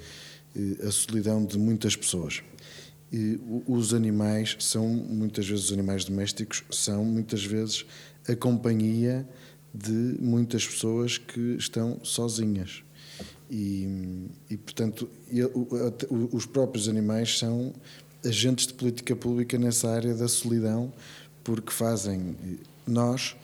eh, 0.55 0.87
a 0.87 0.91
solidão 0.91 1.45
de 1.45 1.57
muitas 1.57 1.95
pessoas. 1.95 2.43
E 3.13 3.39
os 3.67 3.93
animais 3.93 4.57
são, 4.59 4.87
muitas 4.87 5.47
vezes, 5.47 5.65
os 5.65 5.71
animais 5.71 6.03
domésticos 6.03 6.63
são, 6.71 7.05
muitas 7.05 7.45
vezes, 7.45 7.85
a 8.27 8.35
companhia 8.35 9.29
de 9.71 10.17
muitas 10.19 10.65
pessoas 10.65 11.19
que 11.19 11.55
estão 11.55 11.99
sozinhas. 12.03 12.83
E, 13.51 13.87
e 14.49 14.57
portanto, 14.57 15.07
os 16.31 16.47
próprios 16.47 16.89
animais 16.89 17.37
são 17.37 17.71
agentes 18.25 18.65
de 18.65 18.73
política 18.73 19.15
pública 19.15 19.59
nessa 19.59 19.91
área 19.91 20.15
da 20.15 20.27
solidão, 20.27 20.91
porque 21.43 21.71
fazem 21.71 22.35
nós, 22.87 23.35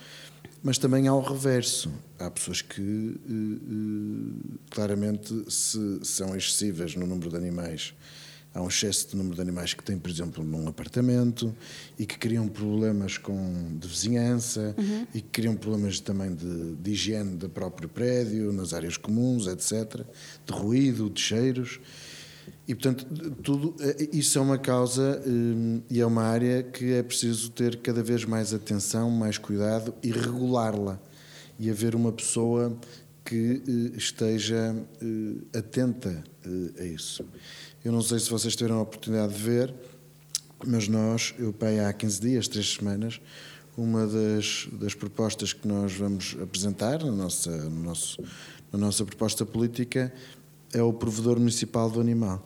mas 0.64 0.80
também 0.80 1.08
ao 1.08 1.22
reverso. 1.22 1.92
Há 2.18 2.32
pessoas 2.32 2.64
que 2.64 3.16
claramente 4.72 5.46
se 5.48 6.00
são 6.04 6.36
excessivas 6.36 6.96
no 6.96 7.06
número 7.06 7.30
de 7.30 7.38
animais. 7.38 7.94
Há 8.60 8.62
um 8.62 8.68
excesso 8.68 9.07
de 9.07 9.16
número 9.16 9.36
de 9.36 9.41
animais 9.41 9.74
que 9.74 9.82
têm, 9.82 9.97
por 9.97 10.12
exemplo, 10.12 10.43
num 10.43 10.68
apartamento 10.68 11.55
e 11.97 12.05
que 12.05 12.18
criam 12.18 12.45
problemas 12.45 13.18
com, 13.18 13.78
de 13.80 13.88
vizinhança 13.88 14.76
e 15.14 15.22
que 15.22 15.30
criam 15.30 15.55
problemas 15.55 16.01
também 16.01 16.36
de, 16.36 16.76
de 16.76 16.91
higiene 16.91 17.38
do 17.38 17.47
próprio 17.47 17.88
prédio, 17.88 18.51
nas 18.51 18.74
áreas 18.74 18.97
comuns, 18.97 19.47
etc., 19.47 20.01
de 20.45 20.51
ruído, 20.51 21.10
de 21.10 21.22
cheiros. 21.22 21.80
E, 22.68 22.76
portanto, 22.76 23.05
tudo, 23.41 23.76
eh, 23.80 24.10
isso 24.12 24.38
é 24.38 24.41
uma 24.41 24.57
causa 24.57 25.24
eh, 25.26 25.82
e 25.89 26.01
é 26.01 26.05
uma 26.05 26.24
área 26.24 26.62
que 26.62 26.91
é 26.91 27.01
preciso 27.01 27.51
ter 27.51 27.78
cada 27.78 28.03
vez 28.03 28.26
mais 28.26 28.53
atenção, 28.53 29.10
mais 29.10 29.38
cuidado 29.38 29.93
e 30.03 30.12
regulá-la. 30.12 30.99
E 31.57 31.70
haver 31.70 31.95
uma 31.95 32.12
pessoa 32.12 32.78
que 33.24 33.62
eh, 33.66 33.97
esteja 33.97 34.76
atenta 35.53 36.22
a 36.78 36.84
isso. 36.84 37.24
Eu 37.84 37.94
não 37.94 38.02
sei 38.02 38.20
se 38.20 38.30
vocês 38.30 38.58
tiveram 38.58 38.80
a 38.80 38.82
oportunidade 38.82 39.34
de 39.34 39.40
ver, 39.42 39.74
mas 40.68 40.90
nós, 40.90 41.34
eu 41.40 41.54
pai 41.54 41.80
há 41.80 41.94
15 41.94 42.20
dias, 42.20 42.48
3 42.50 42.74
semanas, 42.74 43.22
uma 43.78 44.06
das, 44.06 44.68
das 44.74 44.94
propostas 44.94 45.54
que 45.54 45.66
nós 45.66 45.94
vamos 45.94 46.36
apresentar 46.42 47.02
na 47.02 47.12
nossa, 47.12 47.50
no 47.50 47.84
nosso, 47.84 48.22
na 48.70 48.78
nossa 48.78 49.06
proposta 49.06 49.46
política 49.46 50.14
é 50.74 50.82
o 50.82 50.92
provedor 50.92 51.40
municipal 51.40 51.90
do 51.90 52.02
animal, 52.02 52.46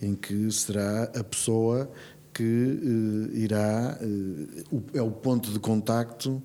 em 0.00 0.14
que 0.14 0.48
será 0.52 1.04
a 1.16 1.24
pessoa 1.24 1.90
que 2.32 2.42
eh, 2.44 3.38
irá, 3.38 3.98
eh, 4.00 4.64
é 4.94 5.02
o 5.02 5.10
ponto 5.10 5.50
de 5.50 5.58
contacto 5.58 6.40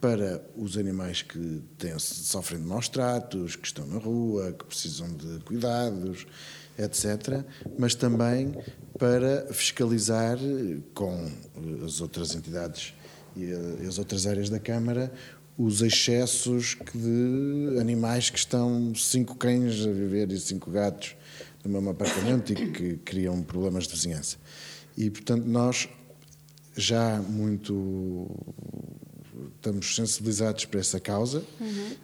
para 0.00 0.42
os 0.56 0.78
animais 0.78 1.20
que 1.20 1.62
têm, 1.76 1.98
sofrem 1.98 2.58
de 2.58 2.66
maus 2.66 2.88
tratos, 2.88 3.54
que 3.54 3.66
estão 3.66 3.86
na 3.86 3.98
rua, 3.98 4.52
que 4.52 4.64
precisam 4.64 5.08
de 5.12 5.40
cuidados, 5.44 6.26
etc. 6.78 7.44
Mas 7.78 7.94
também 7.94 8.54
para 8.98 9.52
fiscalizar 9.52 10.38
eh, 10.38 10.78
com 10.94 11.12
eh, 11.14 11.84
as 11.84 12.00
outras 12.00 12.34
entidades 12.34 12.94
e 13.36 13.50
eh, 13.50 13.86
as 13.86 13.98
outras 13.98 14.26
áreas 14.26 14.48
da 14.48 14.58
Câmara 14.58 15.12
os 15.58 15.80
excessos 15.80 16.76
de 16.94 17.78
animais 17.80 18.28
que 18.28 18.38
estão 18.38 18.94
cinco 18.94 19.36
cães 19.36 19.86
a 19.86 19.90
viver 19.90 20.30
e 20.30 20.38
cinco 20.38 20.70
gatos 20.70 21.16
no 21.64 21.70
mesmo 21.70 21.90
apartamento 21.90 22.52
e 22.52 22.70
que 22.70 22.96
criam 22.98 23.42
problemas 23.42 23.86
de 23.86 23.94
vizinhança. 23.94 24.36
E, 24.96 25.10
portanto, 25.10 25.46
nós 25.46 25.88
já 26.76 27.20
muito 27.22 28.28
estamos 29.66 29.96
sensibilizados 29.96 30.64
para 30.64 30.78
essa 30.80 31.00
causa 31.00 31.42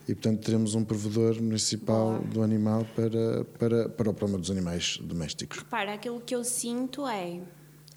e, 0.08 0.14
portanto, 0.14 0.40
teremos 0.44 0.74
um 0.74 0.84
provedor 0.84 1.40
municipal 1.40 2.18
do 2.18 2.42
animal 2.42 2.84
para, 2.96 3.44
para, 3.58 3.88
para 3.88 4.10
o 4.10 4.14
problema 4.14 4.38
dos 4.40 4.50
animais 4.50 4.98
domésticos. 5.00 5.58
Repara, 5.58 5.94
aquilo 5.94 6.20
que 6.20 6.34
eu 6.34 6.42
sinto 6.42 7.06
é 7.06 7.40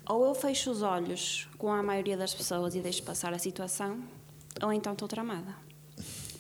ou 0.07 0.25
eu 0.25 0.35
fecho 0.35 0.69
os 0.69 0.83
olhos 0.83 1.47
com 1.57 1.71
a 1.71 1.81
maioria 1.81 2.15
das 2.15 2.33
pessoas 2.33 2.75
e 2.75 2.79
deixo 2.79 3.01
passar 3.01 3.33
a 3.33 3.39
situação, 3.39 3.99
ou 4.61 4.71
então 4.71 4.93
estou 4.93 5.07
tramada. 5.07 5.55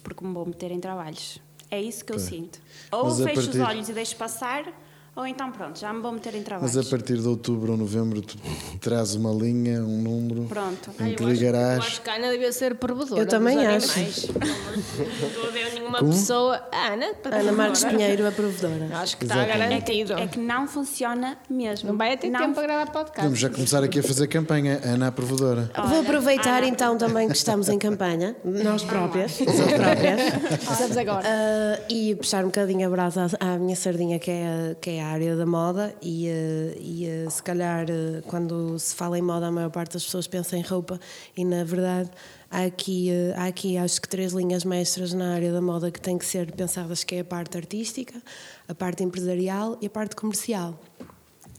Porque 0.03 0.23
me 0.23 0.31
vou 0.31 0.45
meter 0.45 0.69
em 0.71 0.79
trabalhos. 0.79 1.39
É 1.71 1.81
isso 1.81 2.05
que 2.05 2.13
eu 2.13 2.19
sinto. 2.19 2.59
Ou 2.91 3.05
Mas 3.05 3.17
fecho 3.21 3.33
partir- 3.33 3.49
os 3.49 3.67
olhos 3.67 3.89
e 3.89 3.93
deixo 3.93 4.15
passar, 4.17 4.71
ou 5.15 5.25
então 5.25 5.51
pronto, 5.51 5.79
já 5.79 5.93
me 5.93 6.01
vou 6.01 6.11
meter 6.11 6.35
em 6.35 6.43
trabalhos. 6.43 6.75
Mas 6.75 6.87
a 6.87 6.89
partir 6.89 7.17
de 7.17 7.27
outubro 7.27 7.71
ou 7.71 7.77
novembro 7.77 8.21
tu 8.21 8.37
traz 8.81 9.15
uma 9.15 9.31
linha, 9.31 9.81
um 9.81 10.01
número 10.01 10.43
Pronto. 10.43 10.91
em 10.99 11.15
que 11.15 11.23
Eu 11.23 11.27
acho 11.27 11.35
ligarás. 11.35 11.99
que 11.99 12.09
a 12.09 12.15
Ana 12.15 12.29
devia 12.31 12.51
ser 12.51 12.75
provedora. 12.75 13.21
Eu 13.21 13.27
também 13.27 13.65
acho. 13.65 13.91
animais. 13.93 14.27
Não 14.27 15.27
estou 15.27 15.47
a 15.47 15.51
ver 15.51 15.81
uma 15.83 15.99
Como? 15.99 16.11
pessoa. 16.11 16.61
A 16.71 16.93
Ana, 16.93 17.05
Ana 17.31 17.51
Marques 17.51 17.83
Pinheiro, 17.83 18.27
a 18.27 18.31
provedora. 18.31 18.89
Acho 18.97 19.17
que 19.17 19.23
está 19.25 19.35
Exatamente. 19.37 19.69
garantido. 19.69 20.13
É 20.13 20.27
que 20.27 20.39
não 20.39 20.67
funciona 20.67 21.37
mesmo. 21.49 21.89
Não 21.89 21.97
vai 21.97 22.17
ter 22.17 22.29
Não 22.29 22.39
tempo 22.41 22.53
para 22.55 22.63
gravar 22.63 22.91
podcast. 22.91 23.21
Vamos 23.23 23.39
já 23.39 23.49
começar 23.49 23.83
aqui 23.83 23.99
a 23.99 24.03
fazer 24.03 24.27
campanha. 24.27 24.79
Ana, 24.83 25.07
a 25.07 25.11
provedora. 25.11 25.71
Vou 25.87 26.01
aproveitar 26.01 26.63
então 26.63 26.97
também 26.97 27.27
que 27.29 27.35
estamos 27.35 27.69
em 27.69 27.77
campanha, 27.79 28.35
nós 28.43 28.83
próprias, 28.83 29.39
nós 29.39 29.55
próprias, 29.55 30.65
Começamos 30.65 30.97
agora. 30.97 31.23
ah, 31.25 31.79
e 31.89 32.15
puxar 32.15 32.43
um 32.43 32.47
bocadinho 32.47 32.87
a 32.87 32.89
brasa 32.89 33.27
à, 33.39 33.53
à 33.53 33.57
minha 33.57 33.75
sardinha, 33.75 34.19
que 34.19 34.31
é, 34.31 34.71
a, 34.71 34.75
que 34.75 34.89
é 34.91 35.01
a 35.03 35.04
área 35.05 35.35
da 35.35 35.45
moda, 35.45 35.95
e, 36.01 36.29
ah, 36.29 36.77
e 36.79 37.07
ah, 37.07 37.29
se 37.29 37.41
calhar 37.41 37.85
ah, 37.89 38.21
quando 38.27 38.77
se 38.79 38.93
fala 38.95 39.17
em 39.17 39.21
moda, 39.21 39.47
a 39.47 39.51
maior 39.51 39.69
parte 39.69 39.93
das 39.93 40.03
pessoas 40.03 40.27
pensa 40.27 40.57
em 40.57 40.61
roupa, 40.61 40.99
e 41.35 41.43
na 41.43 41.63
verdade 41.63 42.09
há 42.49 42.63
aqui, 42.63 43.09
há 43.35 43.45
aqui 43.45 43.77
acho 43.77 44.01
que 44.01 44.07
três 44.07 44.33
linhas 44.33 44.63
mestras 44.63 45.13
na 45.13 45.33
área 45.33 45.51
da 45.51 45.61
moda 45.61 45.91
que 45.91 45.99
têm 45.99 46.17
que 46.17 46.25
ser 46.25 46.51
pensadas, 46.51 47.03
que 47.03 47.15
é 47.15 47.19
a 47.21 47.25
parte 47.25 47.57
artística, 47.57 48.21
a 48.67 48.75
parte 48.75 49.03
empresarial 49.03 49.77
e 49.81 49.87
a 49.87 49.89
parte 49.89 50.15
comercial. 50.15 50.79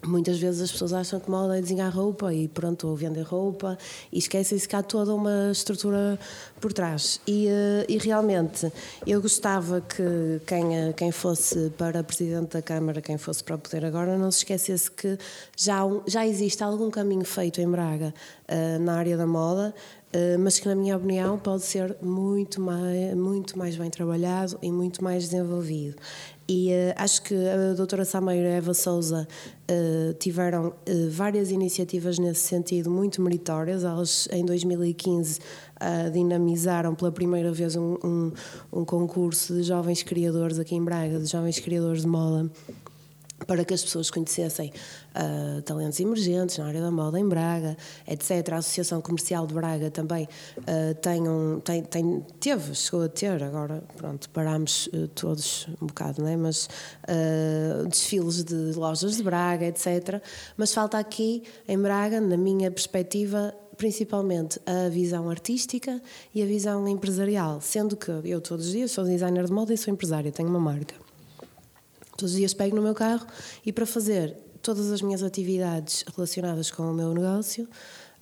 Muitas 0.06 0.38
vezes 0.38 0.62
as 0.62 0.70
pessoas 0.70 0.92
acham 0.92 1.18
que 1.18 1.28
moda 1.28 1.58
é 1.58 1.60
desenhar 1.60 1.92
roupa 1.92 2.32
e 2.32 2.46
pronto, 2.46 2.86
ou 2.88 2.96
vender 2.96 3.22
roupa 3.22 3.76
e 4.12 4.18
esquecem-se 4.18 4.68
que 4.68 4.76
há 4.76 4.82
toda 4.82 5.12
uma 5.12 5.50
estrutura 5.50 6.18
por 6.60 6.72
trás. 6.72 7.20
E, 7.26 7.48
eh, 7.48 7.86
e 7.88 7.98
realmente 7.98 8.72
eu 9.04 9.20
gostava 9.20 9.80
que 9.80 10.40
quem, 10.46 10.76
eh, 10.76 10.92
quem 10.92 11.10
fosse 11.10 11.70
para 11.76 12.04
Presidente 12.04 12.52
da 12.52 12.62
Câmara, 12.62 13.00
quem 13.00 13.18
fosse 13.18 13.42
para 13.42 13.56
o 13.56 13.58
poder 13.58 13.84
agora, 13.84 14.16
não 14.16 14.30
se 14.30 14.38
esquecesse 14.38 14.90
que 14.90 15.18
já, 15.56 15.80
já 16.06 16.26
existe 16.26 16.62
algum 16.62 16.90
caminho 16.90 17.24
feito 17.24 17.60
em 17.60 17.68
Braga 17.68 18.14
eh, 18.46 18.78
na 18.78 18.96
área 18.96 19.16
da 19.16 19.26
moda, 19.26 19.74
mas 20.40 20.58
que 20.58 20.66
na 20.66 20.74
minha 20.74 20.96
opinião 20.96 21.38
pode 21.38 21.62
ser 21.62 21.96
muito 22.00 22.60
mais, 22.60 23.14
muito 23.14 23.58
mais 23.58 23.76
bem 23.76 23.90
trabalhado 23.90 24.58
e 24.62 24.72
muito 24.72 25.04
mais 25.04 25.24
desenvolvido. 25.24 25.96
E 26.48 26.70
eh, 26.70 26.94
acho 26.96 27.22
que 27.22 27.34
a 27.34 27.74
doutora 27.74 28.04
Sameiro 28.04 28.46
e 28.46 28.50
a 28.52 28.54
Eva 28.54 28.72
Souza 28.72 29.26
eh, 29.66 30.14
tiveram 30.18 30.72
eh, 30.86 31.08
várias 31.10 31.50
iniciativas 31.50 32.20
nesse 32.20 32.40
sentido 32.40 32.88
muito 32.88 33.20
meritórias. 33.20 33.82
Elas, 33.82 34.28
em 34.30 34.44
2015, 34.44 35.40
ah, 35.80 36.08
dinamizaram 36.08 36.94
pela 36.94 37.10
primeira 37.10 37.52
vez 37.52 37.74
um, 37.74 37.96
um, 38.04 38.32
um 38.72 38.84
concurso 38.84 39.54
de 39.54 39.64
jovens 39.64 40.04
criadores 40.04 40.60
aqui 40.60 40.76
em 40.76 40.84
Braga, 40.84 41.18
de 41.18 41.26
jovens 41.26 41.58
criadores 41.58 42.02
de 42.02 42.08
moda 42.08 42.48
para 43.44 43.64
que 43.64 43.74
as 43.74 43.82
pessoas 43.82 44.10
conhecessem 44.10 44.72
ah, 45.14 45.60
talentos 45.64 46.00
emergentes 46.00 46.58
na 46.58 46.66
área 46.66 46.80
da 46.80 46.90
moda 46.90 47.18
em 47.18 47.28
Braga, 47.28 47.76
etc. 48.06 48.52
A 48.52 48.56
Associação 48.56 49.00
Comercial 49.00 49.46
de 49.46 49.54
Braga 49.54 49.90
também 49.90 50.28
ah, 50.66 50.94
tem 51.00 51.28
um, 51.28 51.60
tem, 51.60 51.82
tem- 51.82 52.24
teve, 52.40 52.74
chegou 52.74 53.02
a 53.02 53.08
ter, 53.08 53.42
agora 53.42 53.82
pronto, 53.96 54.28
parámos 54.30 54.88
eh, 54.92 55.08
todos 55.14 55.68
um 55.80 55.86
bocado, 55.86 56.22
não 56.22 56.28
é? 56.28 56.36
mas 56.36 56.68
ah, 57.06 57.86
desfiles 57.88 58.42
de 58.44 58.72
lojas 58.74 59.16
de 59.16 59.22
Braga, 59.22 59.66
etc. 59.66 60.22
Mas 60.56 60.72
falta 60.72 60.98
aqui 60.98 61.42
em 61.68 61.78
Braga, 61.78 62.20
na 62.20 62.36
minha 62.36 62.70
perspectiva, 62.70 63.54
principalmente 63.76 64.58
a 64.64 64.88
visão 64.88 65.28
artística 65.28 66.00
e 66.34 66.42
a 66.42 66.46
visão 66.46 66.88
empresarial, 66.88 67.60
sendo 67.60 67.96
que 67.96 68.10
eu 68.10 68.40
todos 68.40 68.66
os 68.66 68.72
dias 68.72 68.90
sou 68.90 69.04
designer 69.04 69.44
de 69.44 69.52
moda 69.52 69.74
e 69.74 69.76
sou 69.76 69.92
empresária, 69.92 70.32
tenho 70.32 70.48
uma 70.48 70.60
marca. 70.60 71.05
Todos 72.16 72.32
os 72.32 72.38
dias 72.38 72.54
pego 72.54 72.76
no 72.76 72.82
meu 72.82 72.94
carro 72.94 73.26
e 73.64 73.72
para 73.72 73.84
fazer 73.84 74.36
todas 74.62 74.90
as 74.90 75.02
minhas 75.02 75.22
atividades 75.22 76.04
relacionadas 76.14 76.70
com 76.70 76.90
o 76.90 76.94
meu 76.94 77.12
negócio, 77.12 77.68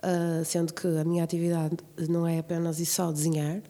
ah, 0.02 0.42
sendo 0.44 0.74
que 0.74 0.86
a 0.86 1.04
minha 1.04 1.24
atividade 1.24 1.76
não 2.08 2.26
é 2.26 2.38
apenas 2.38 2.80
e 2.80 2.86
só 2.86 3.10
desenhar, 3.12 3.62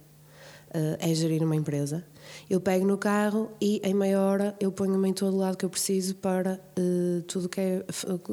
ah, 0.73 0.97
é 0.99 1.15
gerir 1.15 1.43
uma 1.43 1.55
empresa. 1.55 2.05
Eu 2.49 2.61
pego 2.61 2.87
no 2.87 2.99
carro 2.99 3.53
e 3.61 3.81
em 3.85 3.95
meia 3.95 4.21
hora 4.21 4.57
eu 4.59 4.73
ponho-me 4.73 5.09
em 5.09 5.13
todo 5.13 5.35
o 5.35 5.39
lado 5.39 5.57
que 5.57 5.65
eu 5.65 5.71
preciso 5.71 6.17
para 6.17 6.59
eh, 6.75 7.23
tudo 7.29 7.49
que, 7.49 7.61
é, 7.61 7.85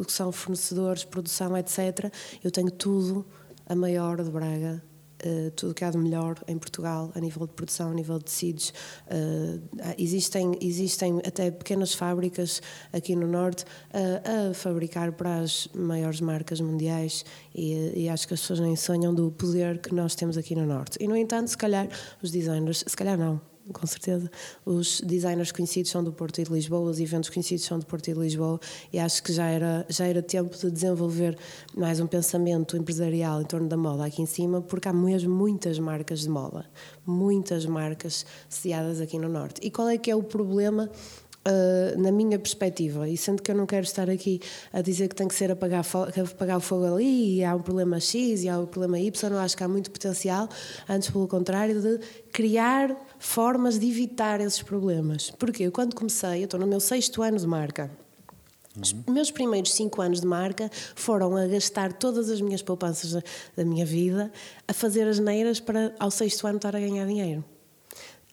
que 0.06 0.12
são 0.12 0.32
fornecedores, 0.32 1.04
produção, 1.04 1.58
etc. 1.58 2.12
Eu 2.42 2.50
tenho 2.50 2.72
tudo 2.72 3.26
a 3.68 3.76
meia 3.76 4.04
hora 4.04 4.24
de 4.24 4.32
Braga 4.32 4.82
Uh, 5.24 5.52
tudo 5.52 5.74
que 5.74 5.84
há 5.84 5.92
de 5.92 5.98
melhor 5.98 6.36
em 6.48 6.58
Portugal 6.58 7.12
a 7.14 7.20
nível 7.20 7.46
de 7.46 7.54
produção, 7.54 7.92
a 7.92 7.94
nível 7.94 8.18
de 8.18 8.26
tecidos. 8.26 8.74
Uh, 9.08 9.62
existem, 9.98 10.58
existem 10.62 11.20
até 11.20 11.52
pequenas 11.52 11.94
fábricas 11.94 12.62
aqui 12.92 13.16
no 13.16 13.28
Norte 13.28 13.64
uh, 13.64 14.50
a 14.50 14.54
fabricar 14.54 15.12
para 15.12 15.40
as 15.40 15.68
maiores 15.76 16.22
marcas 16.22 16.60
mundiais 16.60 17.24
e, 17.54 18.04
e, 18.04 18.10
acho 18.10 18.28
que 18.28 18.34
as 18.34 18.42
pessoas 18.42 18.60
nem 18.60 18.76
sonham 18.76 19.14
do 19.14 19.32
poder 19.32 19.80
que 19.80 19.94
nós 19.94 20.16
temos 20.16 20.38
aqui 20.38 20.56
no 20.56 20.66
Norte. 20.66 20.98
E, 21.00 21.08
no 21.08 21.16
entanto, 21.16 21.50
se 21.50 21.58
calhar 21.58 21.88
os 22.22 22.32
designers, 22.32 22.84
se 22.88 22.96
calhar 22.96 23.18
não, 23.18 23.42
com 23.72 23.86
certeza. 23.86 24.30
Os 24.66 25.02
designers 25.02 25.52
conhecidos 25.52 25.92
são 25.92 26.04
do 26.04 26.12
Porto 26.12 26.40
e 26.42 26.44
de 26.44 26.52
Lisboa, 26.52 26.90
os 26.90 27.00
eventos 27.00 27.30
conhecidos 27.30 27.66
são 27.66 27.80
do 27.80 27.86
Porto 27.86 28.08
e 28.10 28.14
de 28.14 28.20
Lisboa, 28.20 28.60
e 28.92 29.00
acho 29.00 29.22
que 29.24 29.32
já 29.34 29.48
era, 29.48 29.86
já 29.90 30.06
era 30.06 30.22
tempo 30.22 30.56
de 30.58 30.72
desenvolver 30.72 31.38
mais 31.76 32.00
um 32.00 32.08
pensamento 32.08 32.76
empresarial 32.76 33.42
em 33.42 33.46
torno 33.46 33.68
da 33.68 33.78
moda 33.78 34.06
aqui 34.06 34.22
em 34.22 34.26
cima, 34.26 34.62
porque 34.62 34.88
há 34.88 34.94
mesmo 34.94 35.34
muitas 35.34 35.80
marcas 35.80 36.22
de 36.22 36.30
moda, 36.30 36.66
muitas 37.06 37.66
marcas 37.66 38.26
sediadas 38.50 39.00
aqui 39.02 39.18
no 39.18 39.30
Norte. 39.30 39.62
E 39.64 39.70
qual 39.70 39.88
é 39.88 39.98
que 39.98 40.10
é 40.10 40.16
o 40.16 40.24
problema? 40.24 40.90
Uh, 41.44 42.00
na 42.00 42.12
minha 42.12 42.38
perspectiva, 42.38 43.10
e 43.10 43.18
sendo 43.18 43.42
que 43.42 43.50
eu 43.50 43.56
não 43.56 43.66
quero 43.66 43.84
estar 43.84 44.08
aqui 44.08 44.40
a 44.72 44.80
dizer 44.80 45.08
que 45.08 45.16
tem 45.16 45.28
que 45.28 45.34
ser 45.34 45.50
apagar, 45.50 45.84
o 45.84 46.60
fogo 46.60 46.86
ali, 46.86 47.38
e 47.38 47.44
há 47.44 47.56
um 47.56 47.64
problema 47.64 48.00
X 48.00 48.44
e 48.44 48.48
há 48.48 48.60
um 48.60 48.68
problema 48.68 49.00
Y, 49.00 49.32
eu 49.32 49.40
acho 49.40 49.58
que 49.58 49.64
há 49.64 49.68
muito 49.68 49.90
potencial, 49.90 50.48
antes 50.88 51.10
pelo 51.10 51.28
contrário, 51.28 51.82
de 51.82 52.00
criar 52.32 52.96
formas 53.22 53.78
de 53.78 53.88
evitar 53.88 54.42
esses 54.42 54.62
problemas. 54.64 55.30
Porque 55.30 55.64
eu, 55.64 55.72
quando 55.72 55.96
comecei, 55.96 56.42
eu 56.42 56.46
estou 56.46 56.60
no 56.60 56.66
meu 56.66 56.80
sexto 56.80 57.22
ano 57.22 57.38
de 57.38 57.48
marca. 57.48 57.90
Os 58.80 58.94
meus 59.08 59.30
primeiros 59.30 59.74
cinco 59.74 60.02
anos 60.02 60.22
de 60.22 60.28
marca 60.28 60.72
foram 60.96 61.36
a 61.38 61.46
gastar 61.46 61.94
todas 61.94 62.30
as 62.30 62.42
minhas 62.42 62.62
poupanças 62.62 63.22
da, 63.56 63.64
minha 63.64 63.86
vida 63.86 64.32
a 64.68 64.74
fazer 64.74 65.08
as 65.08 65.20
neiras 65.20 65.60
para 65.60 65.94
ao 66.00 66.10
sexto 66.10 66.48
ano 66.48 66.58
estar 66.58 66.76
a 66.76 66.80
ganhar 66.80 67.06
dinheiro. 67.06 67.44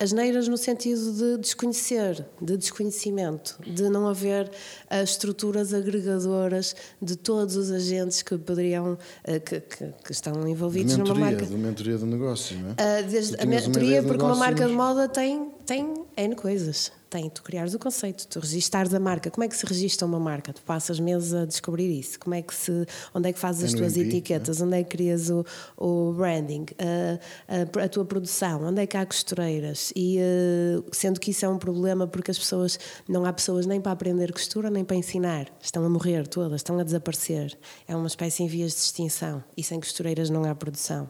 As 0.00 0.12
neiras 0.12 0.46
no 0.46 0.56
sentido 0.56 1.12
de 1.12 1.38
desconhecer, 1.38 2.24
de 2.40 2.56
desconhecimento, 2.56 3.58
de 3.66 3.88
não 3.88 4.06
haver 4.06 4.48
uh, 4.48 5.02
estruturas 5.02 5.74
agregadoras 5.74 6.76
de 7.02 7.16
todos 7.16 7.56
os 7.56 7.72
agentes 7.72 8.22
que 8.22 8.38
poderiam, 8.38 8.92
uh, 8.92 9.40
que, 9.40 9.60
que, 9.60 9.92
que, 10.04 10.12
estão 10.12 10.46
envolvidos 10.46 10.92
de 10.92 10.98
mentoria, 10.98 11.20
numa 11.20 11.30
marca. 11.32 11.46
De 11.46 11.56
mentoria 11.56 11.98
do 11.98 12.06
negócio, 12.06 12.56
não 12.58 12.70
é? 12.70 12.72
Uh, 13.00 13.10
desde, 13.10 13.40
a 13.40 13.44
mentoria, 13.44 14.02
porque 14.04 14.22
uma 14.22 14.36
marca 14.36 14.62
mas... 14.62 14.70
de 14.70 14.76
moda 14.76 15.08
tem, 15.08 15.50
tem 15.66 15.92
N 16.16 16.36
coisas. 16.36 16.92
Tem, 17.10 17.30
tu 17.30 17.42
criares 17.42 17.72
o 17.72 17.78
conceito, 17.78 18.26
tu 18.26 18.38
registares 18.38 18.92
a 18.92 19.00
marca. 19.00 19.30
Como 19.30 19.42
é 19.42 19.48
que 19.48 19.56
se 19.56 19.64
registra 19.64 20.06
uma 20.06 20.20
marca? 20.20 20.52
Tu 20.52 20.60
passas 20.62 21.00
meses 21.00 21.32
a 21.32 21.46
descobrir 21.46 21.90
isso. 21.90 22.20
Como 22.20 22.34
é 22.34 22.42
que 22.42 22.54
se, 22.54 22.86
onde 23.14 23.30
é 23.30 23.32
que 23.32 23.38
fazes 23.38 23.64
as 23.64 23.72
tuas 23.72 23.94
NMP, 23.94 24.16
etiquetas? 24.16 24.60
Onde 24.60 24.76
é 24.76 24.82
que 24.82 24.90
crias 24.90 25.30
o, 25.30 25.44
o 25.76 26.12
branding? 26.12 26.66
A, 26.78 27.80
a, 27.80 27.84
a, 27.84 27.88
tua 27.88 28.04
produção? 28.04 28.62
Onde 28.62 28.82
é 28.82 28.86
que 28.86 28.96
há 28.96 29.06
costureiras? 29.06 29.90
E 29.96 30.18
uh, 30.18 30.84
sendo 30.92 31.18
que 31.18 31.30
isso 31.30 31.46
é 31.46 31.48
um 31.48 31.56
problema 31.56 32.06
porque 32.06 32.30
as 32.30 32.38
pessoas, 32.38 32.78
não 33.08 33.24
há 33.24 33.32
pessoas 33.32 33.64
nem 33.64 33.80
para 33.80 33.92
aprender 33.92 34.30
costura 34.30 34.68
nem 34.68 34.84
para 34.84 34.96
ensinar. 34.96 35.46
Estão 35.62 35.82
a 35.84 35.88
morrer 35.88 36.26
todas, 36.28 36.60
estão 36.60 36.78
a 36.78 36.82
desaparecer. 36.82 37.56
É 37.86 37.96
uma 37.96 38.06
espécie 38.06 38.42
em 38.42 38.48
vias 38.48 38.72
de 38.72 38.80
extinção. 38.80 39.42
E 39.56 39.64
sem 39.64 39.80
costureiras 39.80 40.28
não 40.28 40.44
há 40.44 40.54
produção. 40.54 41.08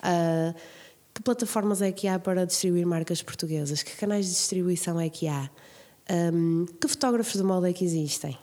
Uh, 0.00 0.54
que 1.18 1.22
plataformas 1.22 1.82
é 1.82 1.90
que 1.90 2.06
há 2.06 2.16
para 2.16 2.46
distribuir 2.46 2.86
marcas 2.86 3.20
portuguesas? 3.20 3.82
Que 3.82 3.96
canais 3.96 4.26
de 4.26 4.32
distribuição 4.32 5.00
é 5.00 5.08
que 5.08 5.26
há? 5.26 5.50
Um, 6.32 6.64
que 6.80 6.86
fotógrafos 6.86 7.32
de 7.32 7.42
moda 7.42 7.68
é 7.68 7.72
que 7.72 7.84
existem? 7.84 8.38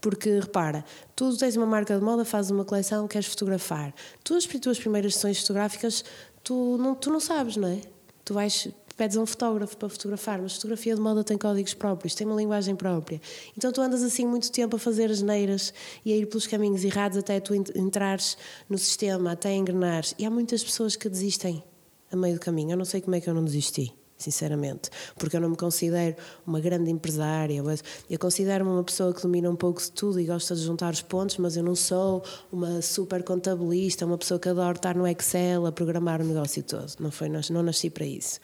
Porque, 0.00 0.38
repara, 0.38 0.84
tu 1.16 1.36
tens 1.36 1.56
uma 1.56 1.66
marca 1.66 1.98
de 1.98 2.04
moda, 2.04 2.24
fazes 2.24 2.52
uma 2.52 2.64
coleção, 2.64 3.08
queres 3.08 3.26
fotografar. 3.26 3.92
Tu, 4.22 4.34
as 4.36 4.46
tuas 4.46 4.78
primeiras 4.78 5.14
sessões 5.14 5.40
fotográficas, 5.40 6.04
tu 6.44 6.78
não, 6.78 6.94
tu 6.94 7.10
não 7.10 7.18
sabes, 7.18 7.56
não 7.56 7.66
é? 7.66 7.80
Tu 8.24 8.32
vais, 8.32 8.68
pedes 8.96 9.16
a 9.16 9.20
um 9.20 9.26
fotógrafo 9.26 9.76
para 9.76 9.88
fotografar, 9.88 10.40
mas 10.40 10.54
fotografia 10.54 10.94
de 10.94 11.00
moda 11.00 11.24
tem 11.24 11.36
códigos 11.36 11.74
próprios, 11.74 12.14
tem 12.14 12.24
uma 12.24 12.36
linguagem 12.36 12.76
própria. 12.76 13.20
Então 13.58 13.72
tu 13.72 13.80
andas 13.80 14.00
assim 14.00 14.24
muito 14.24 14.52
tempo 14.52 14.76
a 14.76 14.78
fazer 14.78 15.10
as 15.10 15.22
neiras 15.22 15.74
e 16.04 16.12
a 16.12 16.16
ir 16.16 16.26
pelos 16.26 16.46
caminhos 16.46 16.84
errados 16.84 17.18
até 17.18 17.40
tu 17.40 17.52
entrares 17.52 18.38
no 18.70 18.78
sistema, 18.78 19.32
até 19.32 19.52
engrenares. 19.52 20.14
E 20.16 20.24
há 20.24 20.30
muitas 20.30 20.62
pessoas 20.62 20.94
que 20.94 21.08
desistem 21.08 21.64
a 22.12 22.16
meio 22.16 22.34
do 22.34 22.40
caminho. 22.40 22.72
Eu 22.72 22.76
não 22.76 22.84
sei 22.84 23.00
como 23.00 23.16
é 23.16 23.20
que 23.20 23.28
eu 23.28 23.34
não 23.34 23.44
desisti, 23.44 23.92
sinceramente, 24.16 24.90
porque 25.16 25.36
eu 25.36 25.40
não 25.40 25.48
me 25.48 25.56
considero 25.56 26.14
uma 26.46 26.60
grande 26.60 26.90
empresária. 26.90 27.62
Eu 28.08 28.18
considero-me 28.18 28.70
uma 28.70 28.84
pessoa 28.84 29.12
que 29.12 29.22
domina 29.22 29.50
um 29.50 29.56
pouco 29.56 29.80
de 29.80 29.90
tudo 29.90 30.20
e 30.20 30.24
gosta 30.26 30.54
de 30.54 30.62
juntar 30.62 30.92
os 30.92 31.02
pontos, 31.02 31.38
mas 31.38 31.56
eu 31.56 31.62
não 31.64 31.74
sou 31.74 32.22
uma 32.52 32.82
super 32.82 33.24
contabilista, 33.24 34.06
uma 34.06 34.18
pessoa 34.18 34.38
que 34.38 34.48
adora 34.48 34.76
estar 34.76 34.94
no 34.94 35.08
Excel 35.08 35.66
a 35.66 35.72
programar 35.72 36.20
o 36.20 36.24
negócio 36.24 36.62
todo. 36.62 36.92
Não 37.00 37.10
foi, 37.10 37.28
não 37.28 37.62
nasci 37.62 37.90
para 37.90 38.04
isso. 38.04 38.38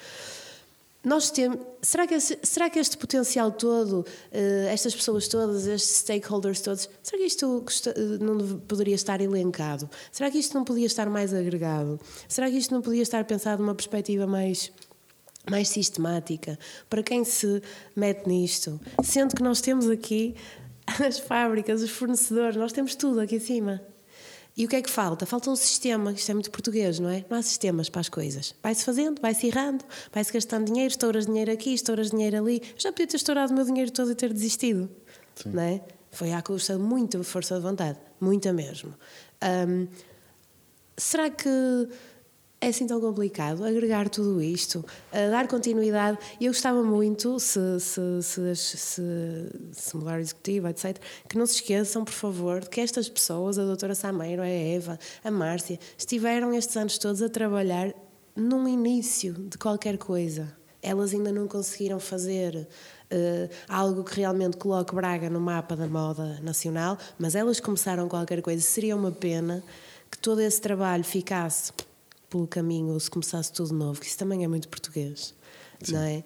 Nós 1.04 1.30
temos, 1.30 1.58
será, 1.80 2.06
que 2.06 2.18
será 2.18 2.68
que 2.68 2.78
este 2.78 2.98
potencial 2.98 3.52
todo, 3.52 4.00
uh, 4.00 4.68
estas 4.68 4.94
pessoas 4.94 5.28
todas, 5.28 5.66
estes 5.66 5.98
stakeholders 5.98 6.60
todos, 6.60 6.88
será 7.02 7.18
que 7.18 7.26
isto 7.26 7.64
não 8.20 8.58
poderia 8.60 8.96
estar 8.96 9.20
elencado? 9.20 9.88
Será 10.10 10.28
que 10.30 10.38
isto 10.38 10.54
não 10.54 10.64
podia 10.64 10.86
estar 10.86 11.08
mais 11.08 11.32
agregado? 11.32 12.00
Será 12.28 12.50
que 12.50 12.58
isto 12.58 12.74
não 12.74 12.82
podia 12.82 13.02
estar 13.02 13.24
pensado 13.24 13.62
numa 13.62 13.74
perspectiva 13.74 14.26
mais 14.26 14.72
mais 15.48 15.68
sistemática 15.68 16.58
para 16.90 17.02
quem 17.02 17.24
se 17.24 17.62
mete 17.96 18.28
nisto, 18.28 18.78
sendo 19.02 19.34
que 19.34 19.42
nós 19.42 19.62
temos 19.62 19.88
aqui 19.88 20.34
as 21.06 21.18
fábricas, 21.18 21.82
os 21.82 21.90
fornecedores, 21.90 22.56
nós 22.56 22.72
temos 22.72 22.94
tudo 22.94 23.20
aqui 23.20 23.36
em 23.36 23.40
cima. 23.40 23.82
E 24.58 24.64
o 24.64 24.68
que 24.68 24.74
é 24.74 24.82
que 24.82 24.90
falta? 24.90 25.24
Falta 25.24 25.48
um 25.50 25.54
sistema, 25.54 26.10
isto 26.10 26.28
é 26.28 26.34
muito 26.34 26.50
português, 26.50 26.98
não 26.98 27.08
é? 27.08 27.24
Não 27.30 27.38
há 27.38 27.42
sistemas 27.42 27.88
para 27.88 28.00
as 28.00 28.08
coisas. 28.08 28.56
Vai-se 28.60 28.84
fazendo, 28.84 29.22
vai-se 29.22 29.46
errando, 29.46 29.84
vai-se 30.12 30.32
gastando 30.32 30.66
dinheiro, 30.66 30.90
estouras 30.90 31.26
dinheiro 31.26 31.52
aqui, 31.52 31.72
estouras 31.72 32.10
dinheiro 32.10 32.38
ali. 32.38 32.60
Eu 32.74 32.80
já 32.80 32.90
podia 32.90 33.06
ter 33.06 33.16
estourado 33.16 33.52
o 33.52 33.54
meu 33.54 33.64
dinheiro 33.64 33.92
todo 33.92 34.10
e 34.10 34.16
ter 34.16 34.32
desistido, 34.32 34.90
Sim. 35.36 35.50
não 35.50 35.62
é? 35.62 35.80
Foi 36.10 36.32
à 36.32 36.42
custa 36.42 36.74
de 36.74 36.80
muita 36.80 37.22
força 37.22 37.54
de 37.54 37.60
vontade, 37.60 38.00
muita 38.20 38.52
mesmo. 38.52 38.92
Um, 39.68 39.86
será 40.96 41.30
que 41.30 41.48
é 42.60 42.68
assim 42.68 42.86
tão 42.86 43.00
complicado 43.00 43.64
agregar 43.64 44.08
tudo 44.08 44.42
isto, 44.42 44.84
dar 45.12 45.46
continuidade. 45.46 46.18
Eu 46.40 46.52
gostava 46.52 46.82
muito, 46.82 47.38
se, 47.38 47.78
se, 47.78 48.22
se, 48.22 48.56
se, 48.56 49.02
se 49.72 49.96
mudar 49.96 50.20
executivo, 50.20 50.68
etc., 50.68 50.98
que 51.28 51.38
não 51.38 51.46
se 51.46 51.54
esqueçam, 51.56 52.04
por 52.04 52.12
favor, 52.12 52.60
de 52.60 52.68
que 52.68 52.80
estas 52.80 53.08
pessoas, 53.08 53.58
a 53.58 53.64
doutora 53.64 53.94
Sameiro, 53.94 54.42
a 54.42 54.48
Eva, 54.48 54.98
a 55.22 55.30
Márcia, 55.30 55.78
estiveram 55.96 56.52
estes 56.52 56.76
anos 56.76 56.98
todos 56.98 57.22
a 57.22 57.28
trabalhar 57.28 57.94
num 58.34 58.66
início 58.66 59.34
de 59.34 59.56
qualquer 59.56 59.96
coisa. 59.96 60.52
Elas 60.82 61.12
ainda 61.12 61.30
não 61.32 61.46
conseguiram 61.46 62.00
fazer 62.00 62.56
uh, 62.56 63.54
algo 63.68 64.02
que 64.02 64.16
realmente 64.16 64.56
coloque 64.56 64.94
Braga 64.94 65.30
no 65.30 65.40
mapa 65.40 65.76
da 65.76 65.86
moda 65.86 66.40
nacional, 66.42 66.98
mas 67.18 67.34
elas 67.34 67.60
começaram 67.60 68.08
qualquer 68.08 68.42
coisa. 68.42 68.60
Seria 68.62 68.96
uma 68.96 69.12
pena 69.12 69.62
que 70.10 70.18
todo 70.18 70.40
esse 70.40 70.60
trabalho 70.60 71.04
ficasse 71.04 71.72
pelo 72.28 72.46
caminho 72.46 72.92
ou 72.92 73.00
se 73.00 73.10
começasse 73.10 73.52
tudo 73.52 73.74
novo, 73.74 74.00
que 74.00 74.06
isso 74.06 74.18
também 74.18 74.44
é 74.44 74.48
muito 74.48 74.68
português, 74.68 75.34
Sim. 75.82 75.92
não 75.94 76.02
é? 76.02 76.24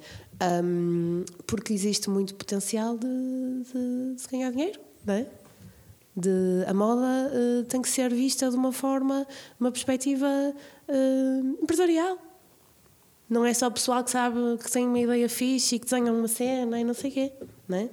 Um, 0.64 1.24
porque 1.46 1.72
existe 1.72 2.11
muito 2.11 2.34
potencial 2.34 2.98
de, 2.98 3.07
de, 3.07 4.16
de, 4.16 4.28
ganhar 4.30 4.50
dinheiro, 4.50 4.80
não 5.05 5.14
é? 5.14 5.26
De, 6.14 6.64
a 6.66 6.74
moda 6.74 7.00
uh, 7.03 7.64
tem 7.64 7.80
que 7.80 7.88
ser 7.88 8.12
vista 8.12 8.50
de 8.50 8.57
uma 8.57 8.72
forma, 8.72 9.26
uma 9.59 9.70
perspectiva 9.70 10.26
uh, 10.26 11.62
empresarial. 11.62 12.18
Não 13.30 13.46
é 13.46 13.55
só 13.55 13.68
o 13.68 13.70
pessoal 13.70 14.05
que 14.05 14.11
sabe 14.11 14.36
que 14.62 14.70
tem 14.70 14.86
uma 14.86 14.98
ideia 14.98 15.26
fixe 15.28 15.76
e 15.76 15.78
que 15.78 15.86
desenha 15.86 16.12
uma 16.12 16.28
cena 16.28 16.78
e 16.78 16.84
não 16.84 16.92
sei 16.92 17.11
o 17.11 17.14
quê, 17.14 17.32
não 17.66 17.78
é? 17.78 17.88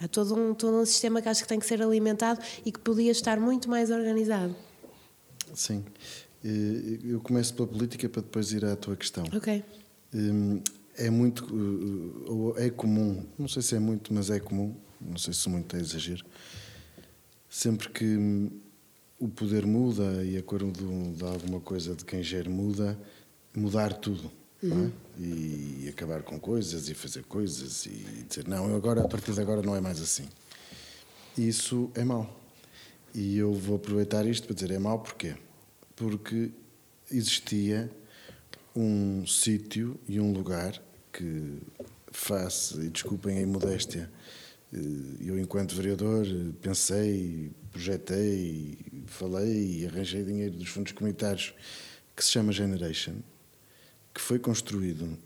Há 0.00 0.08
todo 0.08 0.34
um, 0.34 0.54
todo 0.54 0.76
um 0.76 0.84
sistema 0.84 1.20
que 1.20 1.28
acho 1.28 1.42
que 1.42 1.48
tem 1.48 1.58
que 1.58 1.66
ser 1.66 1.82
alimentado 1.82 2.40
e 2.64 2.72
que 2.72 2.78
podia 2.78 3.10
estar 3.10 3.38
muito 3.38 3.68
mais 3.68 3.90
organizado. 3.90 4.54
Sim. 5.54 5.84
Eu 6.42 7.20
começo 7.20 7.54
pela 7.54 7.66
política 7.66 8.08
para 8.08 8.22
depois 8.22 8.52
ir 8.52 8.64
à 8.64 8.76
tua 8.76 8.96
questão. 8.96 9.24
Ok. 9.34 9.64
Hum, 10.14 10.60
é 10.96 11.10
muito, 11.10 11.46
eh, 12.56 12.66
é 12.66 12.70
comum, 12.70 13.24
não 13.38 13.46
sei 13.46 13.62
se 13.62 13.76
é 13.76 13.78
muito, 13.78 14.12
mas 14.12 14.30
é 14.30 14.40
comum, 14.40 14.74
não 15.00 15.16
sei 15.16 15.32
se 15.32 15.48
muito 15.48 15.76
é 15.76 15.80
exagero, 15.80 16.24
sempre 17.48 17.88
que 17.88 18.04
hum, 18.04 18.50
o 19.18 19.28
poder 19.28 19.66
muda 19.66 20.24
e 20.24 20.36
a 20.36 20.42
cor 20.42 20.60
de 20.70 21.24
alguma 21.24 21.60
coisa 21.60 21.94
de 21.94 22.04
quem 22.04 22.22
gera 22.22 22.50
muda, 22.50 22.98
mudar 23.54 23.92
tudo. 23.94 24.30
É? 24.62 24.66
Uhum. 24.66 24.86
É? 24.86 25.20
E 25.20 25.88
acabar 25.88 26.22
com 26.22 26.38
coisas 26.38 26.88
e 26.88 26.94
fazer 26.94 27.24
coisas 27.24 27.86
e 27.86 28.24
dizer, 28.28 28.46
não, 28.46 28.74
agora, 28.74 29.02
a 29.02 29.08
partir 29.08 29.32
de 29.32 29.40
agora 29.40 29.62
não 29.62 29.74
é 29.74 29.80
mais 29.80 30.00
assim. 30.00 30.28
Isso 31.36 31.90
é 31.94 32.04
mau. 32.04 32.36
E 33.14 33.38
eu 33.38 33.52
vou 33.52 33.76
aproveitar 33.76 34.26
isto 34.26 34.46
para 34.46 34.54
dizer, 34.54 34.70
é 34.70 34.78
mau 34.78 34.98
porquê? 34.98 35.34
Porque 35.98 36.52
existia 37.10 37.90
um 38.74 39.26
sítio 39.26 39.98
e 40.08 40.20
um 40.20 40.32
lugar 40.32 40.80
que 41.12 41.58
faço, 42.12 42.80
e 42.80 42.88
desculpem 42.88 43.38
a 43.38 43.40
imodéstia, 43.42 44.08
eh, 44.72 44.78
eu 45.20 45.38
enquanto 45.38 45.74
vereador 45.74 46.24
pensei, 46.62 47.50
projetei, 47.72 48.78
falei 49.06 49.80
e 49.80 49.86
arranjei 49.86 50.22
dinheiro 50.22 50.54
dos 50.54 50.68
fundos 50.68 50.92
comunitários 50.92 51.52
que 52.14 52.24
se 52.24 52.30
chama 52.30 52.52
Generation, 52.52 53.16
que 54.14 54.20
foi 54.20 54.38
construído 54.38 55.18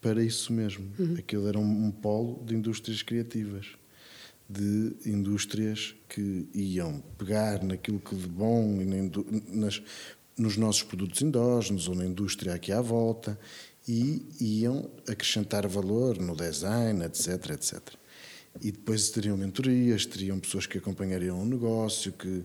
para 0.00 0.22
isso 0.22 0.52
mesmo. 0.52 0.88
Uhum. 0.98 1.16
Aquilo 1.18 1.48
era 1.48 1.58
um, 1.58 1.86
um 1.86 1.90
polo 1.90 2.44
de 2.44 2.54
indústrias 2.54 3.02
criativas 3.02 3.79
de 4.50 4.96
indústrias 5.06 5.94
que 6.08 6.48
iam 6.52 7.00
pegar 7.16 7.62
naquilo 7.62 8.00
que 8.00 8.16
de 8.16 8.26
bom 8.26 8.76
nas, 9.48 9.80
nos 10.36 10.56
nossos 10.56 10.82
produtos 10.82 11.22
endógenos 11.22 11.86
ou 11.86 11.94
na 11.94 12.04
indústria 12.04 12.54
aqui 12.54 12.72
à 12.72 12.80
volta 12.80 13.38
e 13.86 14.26
iam 14.40 14.90
acrescentar 15.08 15.66
valor 15.68 16.18
no 16.18 16.34
design, 16.34 17.04
etc, 17.04 17.50
etc. 17.50 17.80
E 18.60 18.72
depois 18.72 19.08
teriam 19.10 19.36
mentorias, 19.36 20.04
teriam 20.04 20.40
pessoas 20.40 20.66
que 20.66 20.78
acompanhariam 20.78 21.40
o 21.40 21.46
negócio, 21.46 22.12
que 22.12 22.44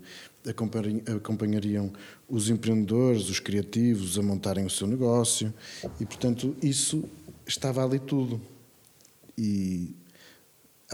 acompanhariam 1.16 1.92
os 2.30 2.50
empreendedores, 2.50 3.30
os 3.30 3.40
criativos 3.40 4.20
a 4.20 4.22
montarem 4.22 4.64
o 4.64 4.70
seu 4.70 4.86
negócio 4.86 5.52
e, 6.00 6.06
portanto, 6.06 6.56
isso 6.62 7.04
estava 7.48 7.84
ali 7.84 7.98
tudo. 7.98 8.40
E 9.36 9.96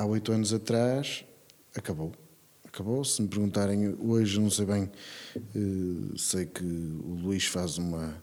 há 0.01 0.05
oito 0.05 0.31
anos 0.31 0.53
atrás, 0.53 1.23
acabou. 1.75 2.11
Acabou. 2.67 3.03
Se 3.03 3.21
me 3.21 3.27
perguntarem 3.27 3.95
hoje, 3.99 4.39
não 4.39 4.49
sei 4.49 4.65
bem, 4.65 4.89
uh, 5.35 6.17
sei 6.17 6.45
que 6.45 6.63
o 6.63 7.19
Luís 7.21 7.45
faz 7.45 7.77
uma, 7.77 8.15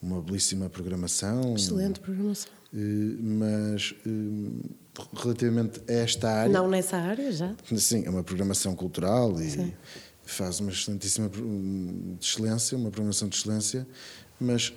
uma 0.00 0.22
belíssima 0.22 0.70
programação. 0.70 1.54
Excelente 1.54 2.00
programação. 2.00 2.50
Uh, 2.72 3.22
mas 3.22 3.94
uh, 4.06 4.76
relativamente 5.14 5.80
a 5.88 5.92
esta 5.92 6.30
área. 6.30 6.52
Não 6.52 6.68
nessa 6.68 6.96
área 6.96 7.30
já? 7.32 7.54
Sim, 7.76 8.04
é 8.06 8.10
uma 8.10 8.22
programação 8.22 8.74
cultural 8.74 9.40
e 9.40 9.50
sim. 9.50 9.72
faz 10.24 10.60
uma 10.60 10.70
excelentíssima 10.70 11.28
de 11.28 12.24
excelência, 12.24 12.78
uma 12.78 12.90
programação 12.90 13.28
de 13.28 13.36
excelência, 13.36 13.86
mas 14.40 14.72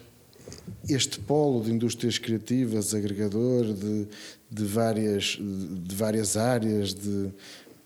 este 0.88 1.20
polo 1.20 1.64
de 1.64 1.72
indústrias 1.72 2.18
criativas, 2.18 2.94
agregador 2.94 3.74
de, 3.74 4.08
de, 4.50 4.66
várias, 4.66 5.38
de 5.40 5.96
várias 5.96 6.36
áreas, 6.36 6.94
de, 6.94 7.30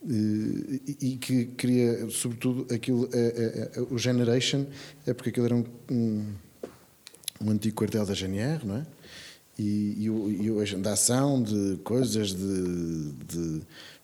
de, 0.04 0.82
e 1.02 1.18
que 1.18 1.46
cria, 1.46 2.10
sobretudo, 2.10 2.74
aquilo, 2.74 3.10
a, 3.14 3.80
a, 3.80 3.82
a, 3.82 3.94
o 3.94 3.98
Generation, 3.98 4.66
é 5.06 5.14
porque 5.14 5.30
aquilo 5.30 5.46
era 5.46 5.56
um, 5.56 5.66
um, 5.92 6.26
um 7.42 7.52
antigo 7.52 7.76
quartel 7.76 8.06
da 8.06 8.14
GNR, 8.14 8.66
não 8.66 8.78
é? 8.78 8.86
E, 9.58 9.96
e, 9.98 10.46
e 10.46 10.50
a 10.50 10.62
agendação 10.62 11.42
de 11.42 11.78
coisas 11.84 12.34
de, 12.34 13.12
de, 13.26 13.62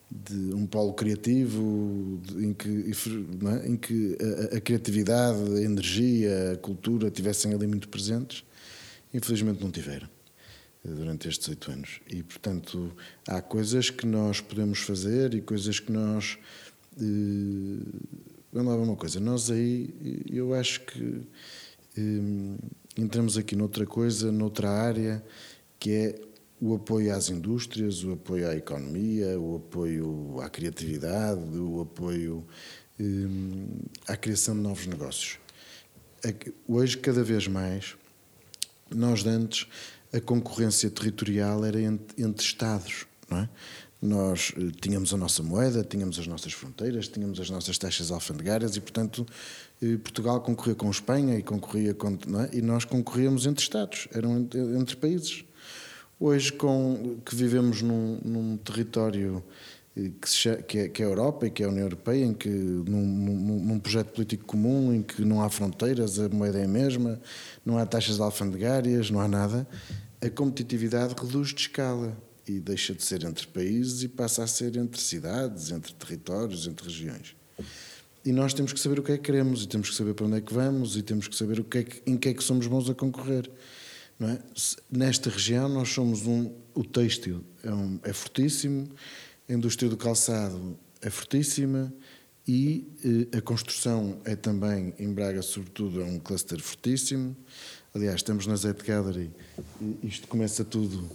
de 0.09 0.53
um 0.53 0.66
polo 0.66 0.93
criativo 0.93 2.22
em 2.38 2.53
que, 2.53 2.70
é? 2.70 3.68
em 3.68 3.76
que 3.76 4.18
a, 4.51 4.57
a, 4.57 4.62
criatividade, 4.62 5.39
a 5.57 5.62
energia, 5.62 6.53
a 6.53 6.57
cultura 6.57 7.12
tivessem 7.12 7.53
ali 7.53 7.68
muito 7.68 7.89
presentes. 7.89 8.43
Infelizmente 9.14 9.62
não 9.62 9.72
tiveram 9.72 10.09
durante 10.84 11.28
estes 11.28 11.47
oito 11.49 11.72
anos. 11.72 12.01
E, 12.09 12.24
portanto, 12.24 12.91
há 13.28 13.41
coisas 13.41 13.89
que 13.89 14.05
nós 14.05 14.41
podemos 14.41 14.80
fazer 14.80 15.34
e 15.34 15.41
coisas 15.41 15.80
que 15.80 15.91
nós. 15.91 16.38
Eh, 16.97 17.84
vamos 18.51 18.74
lá 18.74 18.78
uma 18.78 18.95
coisa. 18.95 19.20
Nós 19.20 19.51
aí, 19.51 20.24
eu 20.30 20.53
acho 20.53 20.82
que 20.82 21.22
eh, 21.97 22.57
entramos 22.97 23.38
aqui 23.38 23.55
noutra 23.55 23.86
coisa, 23.86 24.32
noutra 24.32 24.70
área, 24.70 25.24
que 25.80 25.91
é 25.91 26.22
o 26.59 26.76
apoio 26.76 27.14
às 27.14 27.30
indústrias, 27.30 28.03
o 28.03 28.14
apoio 28.14 28.47
à 28.47 28.55
economia, 28.55 29.39
o 29.39 29.57
apoio 29.57 30.39
à 30.41 30.49
criatividade, 30.49 31.41
o 31.57 31.82
apoio 31.82 32.45
eh, 32.99 33.03
à 34.07 34.18
criação 34.18 34.55
de 34.55 34.62
novos 34.62 34.88
negócios. 34.88 35.39
Hoje, 36.68 36.97
cada 36.99 37.24
vez 37.24 37.47
mais, 37.47 37.95
nós 38.96 39.26
antes 39.26 39.68
a 40.14 40.20
concorrência 40.20 40.89
territorial 40.89 41.64
era 41.64 41.82
entre, 41.82 42.24
entre 42.24 42.44
Estados, 42.44 43.06
não 43.30 43.39
é? 43.39 43.50
Nós 44.02 44.52
eh, 44.58 44.72
tínhamos 44.82 45.14
a 45.14 45.18
nossa 45.18 45.44
moeda, 45.44 45.84
tínhamos 45.84 46.18
as 46.18 46.26
nossas 46.26 46.54
fronteiras, 46.54 47.08
tínhamos 47.08 47.39
as 47.39 47.52
nossas 47.52 47.78
taxas 47.78 48.10
alfandegárias 48.10 48.76
e, 48.76 48.82
portanto, 48.82 49.26
eh, 49.80 49.98
Portugal 49.98 50.42
concorria 50.42 50.74
com 50.74 50.89
Espanha 50.89 51.38
e 51.38 51.44
concorria 51.44 51.94
com, 51.94 52.18
é? 52.39 52.58
e 52.58 52.62
nós 52.64 52.84
concorríamos 52.84 53.46
entre 53.46 53.64
Estados, 53.64 54.08
eram 54.12 54.39
entre, 54.39 54.60
entre 54.60 54.96
países. 54.96 55.46
Hoje, 56.20 56.52
com 56.52 57.18
que 57.24 57.36
vivemos 57.36 57.84
num, 57.84 58.20
num 58.26 58.58
território 58.58 59.44
que, 59.94 60.30
se, 60.30 60.56
que, 60.64 60.80
é, 60.80 60.88
que, 60.88 61.04
é, 61.04 61.06
a 61.06 61.10
Europa 61.10 61.48
e 61.48 61.52
que 61.52 61.64
é 61.64 61.66
a 61.66 61.70
União 61.70 61.84
Europeia, 61.84 62.26
em 62.26 62.34
que 62.34 62.48
num, 62.48 63.06
num, 63.06 63.60
num, 63.66 63.80
projeto 63.80 64.14
político 64.14 64.46
comum, 64.46 64.94
em 64.94 65.02
que 65.02 65.24
não 65.26 65.42
há 65.42 65.50
fronteiras, 65.50 66.18
a 66.18 66.30
moeda 66.30 66.60
é 66.60 66.64
a 66.64 66.68
mesma, 66.68 67.20
não 67.66 67.78
há 67.78 67.86
taxas 67.86 68.20
alfandegárias, 68.20 69.12
não 69.12 69.20
há 69.20 69.28
nada, 69.28 69.68
a 70.22 70.30
competitividade 70.30 71.14
reduz 71.20 71.50
de 71.50 71.62
escala 71.62 72.18
e 72.48 72.60
deixa 72.60 72.94
de 72.94 73.04
ser 73.04 73.24
entre 73.24 73.46
países 73.48 74.04
e 74.04 74.08
passa 74.08 74.44
a 74.44 74.48
ser 74.48 74.78
entre 74.78 75.02
cidades, 75.02 75.72
entre 75.72 75.94
territórios, 75.94 76.68
entre 76.68 76.88
regiões. 76.88 77.36
E 78.24 78.32
nós 78.32 78.54
temos 78.54 78.72
que 78.72 78.80
saber 78.80 79.00
o 79.00 79.04
que 79.04 79.12
é 79.12 79.18
que 79.18 79.24
queremos, 79.24 79.64
e 79.64 79.68
temos 79.68 79.89
que 79.89 79.96
saber 79.96 80.14
para 80.14 80.26
onde 80.26 80.38
é 80.38 80.42
que 80.42 80.54
vamos, 80.54 80.96
e 80.96 81.02
temos 81.02 81.28
que 81.28 81.36
saber 81.36 81.60
o 81.60 81.64
que 81.64 81.78
é 81.80 81.84
que, 81.84 82.02
em 82.06 82.18
que 82.18 82.30
é 82.30 82.34
que 82.34 82.44
somos 82.44 82.68
bons 82.68 82.89
a 82.89 82.94
concorrer. 82.94 83.50
É? 84.22 84.38
Nesta 84.92 85.32
região 85.32 85.68
nós 85.68 85.89
somos 85.89 86.28
um, 86.28 86.54
o 86.76 86.84
têxtil 86.84 87.44
é, 87.64 87.74
um, 87.74 88.00
é 88.04 88.14
fortíssimo, 88.14 88.88
a 89.52 89.54
indústria 89.54 89.89
do 89.89 89.97
calçado 89.97 90.80
é 91.02 91.10
fortíssima 91.10 91.93
e 92.47 92.88
eh, 93.34 93.38
a 93.38 93.41
construção 93.41 94.18
é 94.24 94.34
também, 94.34 94.93
em 94.97 95.14
Braga 95.14 95.41
sobretudo, 95.41 96.02
é 96.02 96.06
um 96.06 96.20
cluster 96.20 96.60
fortíssimo. 96.62 97.36
Aliás, 97.93 98.16
estamos 98.16 98.47
na 98.47 98.56
Z 98.56 98.74
Gallery 98.86 99.30
isto 100.02 100.26
começa 100.30 100.64
tudo 100.64 101.06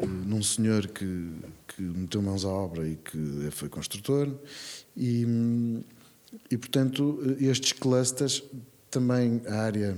eh, 0.00 0.06
num 0.06 0.42
senhor 0.42 0.88
que, 0.88 1.30
que 1.68 1.80
meteu 1.80 2.20
mãos 2.20 2.44
à 2.44 2.48
obra 2.48 2.88
e 2.88 2.96
que 2.96 3.50
foi 3.52 3.68
construtor 3.68 4.34
e, 4.96 5.24
e 6.50 6.58
portanto 6.58 7.36
estes 7.38 7.72
clusters 7.72 8.42
também 8.90 9.42
a 9.46 9.60
área 9.60 9.96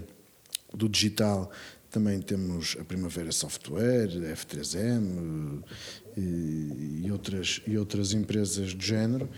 do 0.75 0.91
digital 0.91 1.51
também 1.91 2.21
temos 2.21 2.77
a 2.81 2.85
Primavera 2.85 3.33
Software, 3.33 4.09
a 4.09 4.37
F3M 4.37 5.63
e, 6.17 7.03
e, 7.05 7.11
outras, 7.11 7.63
e 7.67 7.79
outras 7.79 8.13
empresas 8.13 8.75
do 8.75 8.85
género. 8.85 9.29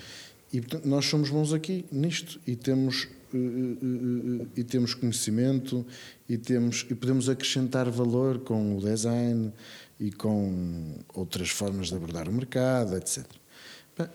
E 0.52 0.60
portanto, 0.60 0.86
nós 0.86 1.06
somos 1.06 1.30
bons 1.30 1.52
aqui 1.52 1.84
nisto 1.92 2.40
e 2.46 2.56
temos, 2.56 3.08
e, 3.32 4.60
e 4.60 4.64
temos 4.64 4.94
conhecimento 4.94 5.86
e, 6.28 6.36
temos, 6.36 6.86
e 6.90 6.94
podemos 6.94 7.28
acrescentar 7.28 7.88
valor 7.88 8.40
com 8.40 8.76
o 8.76 8.80
design 8.80 9.52
e 10.00 10.10
com 10.10 10.94
outras 11.14 11.50
formas 11.50 11.88
de 11.88 11.94
abordar 11.94 12.28
o 12.28 12.32
mercado, 12.32 12.96
etc. 12.96 13.24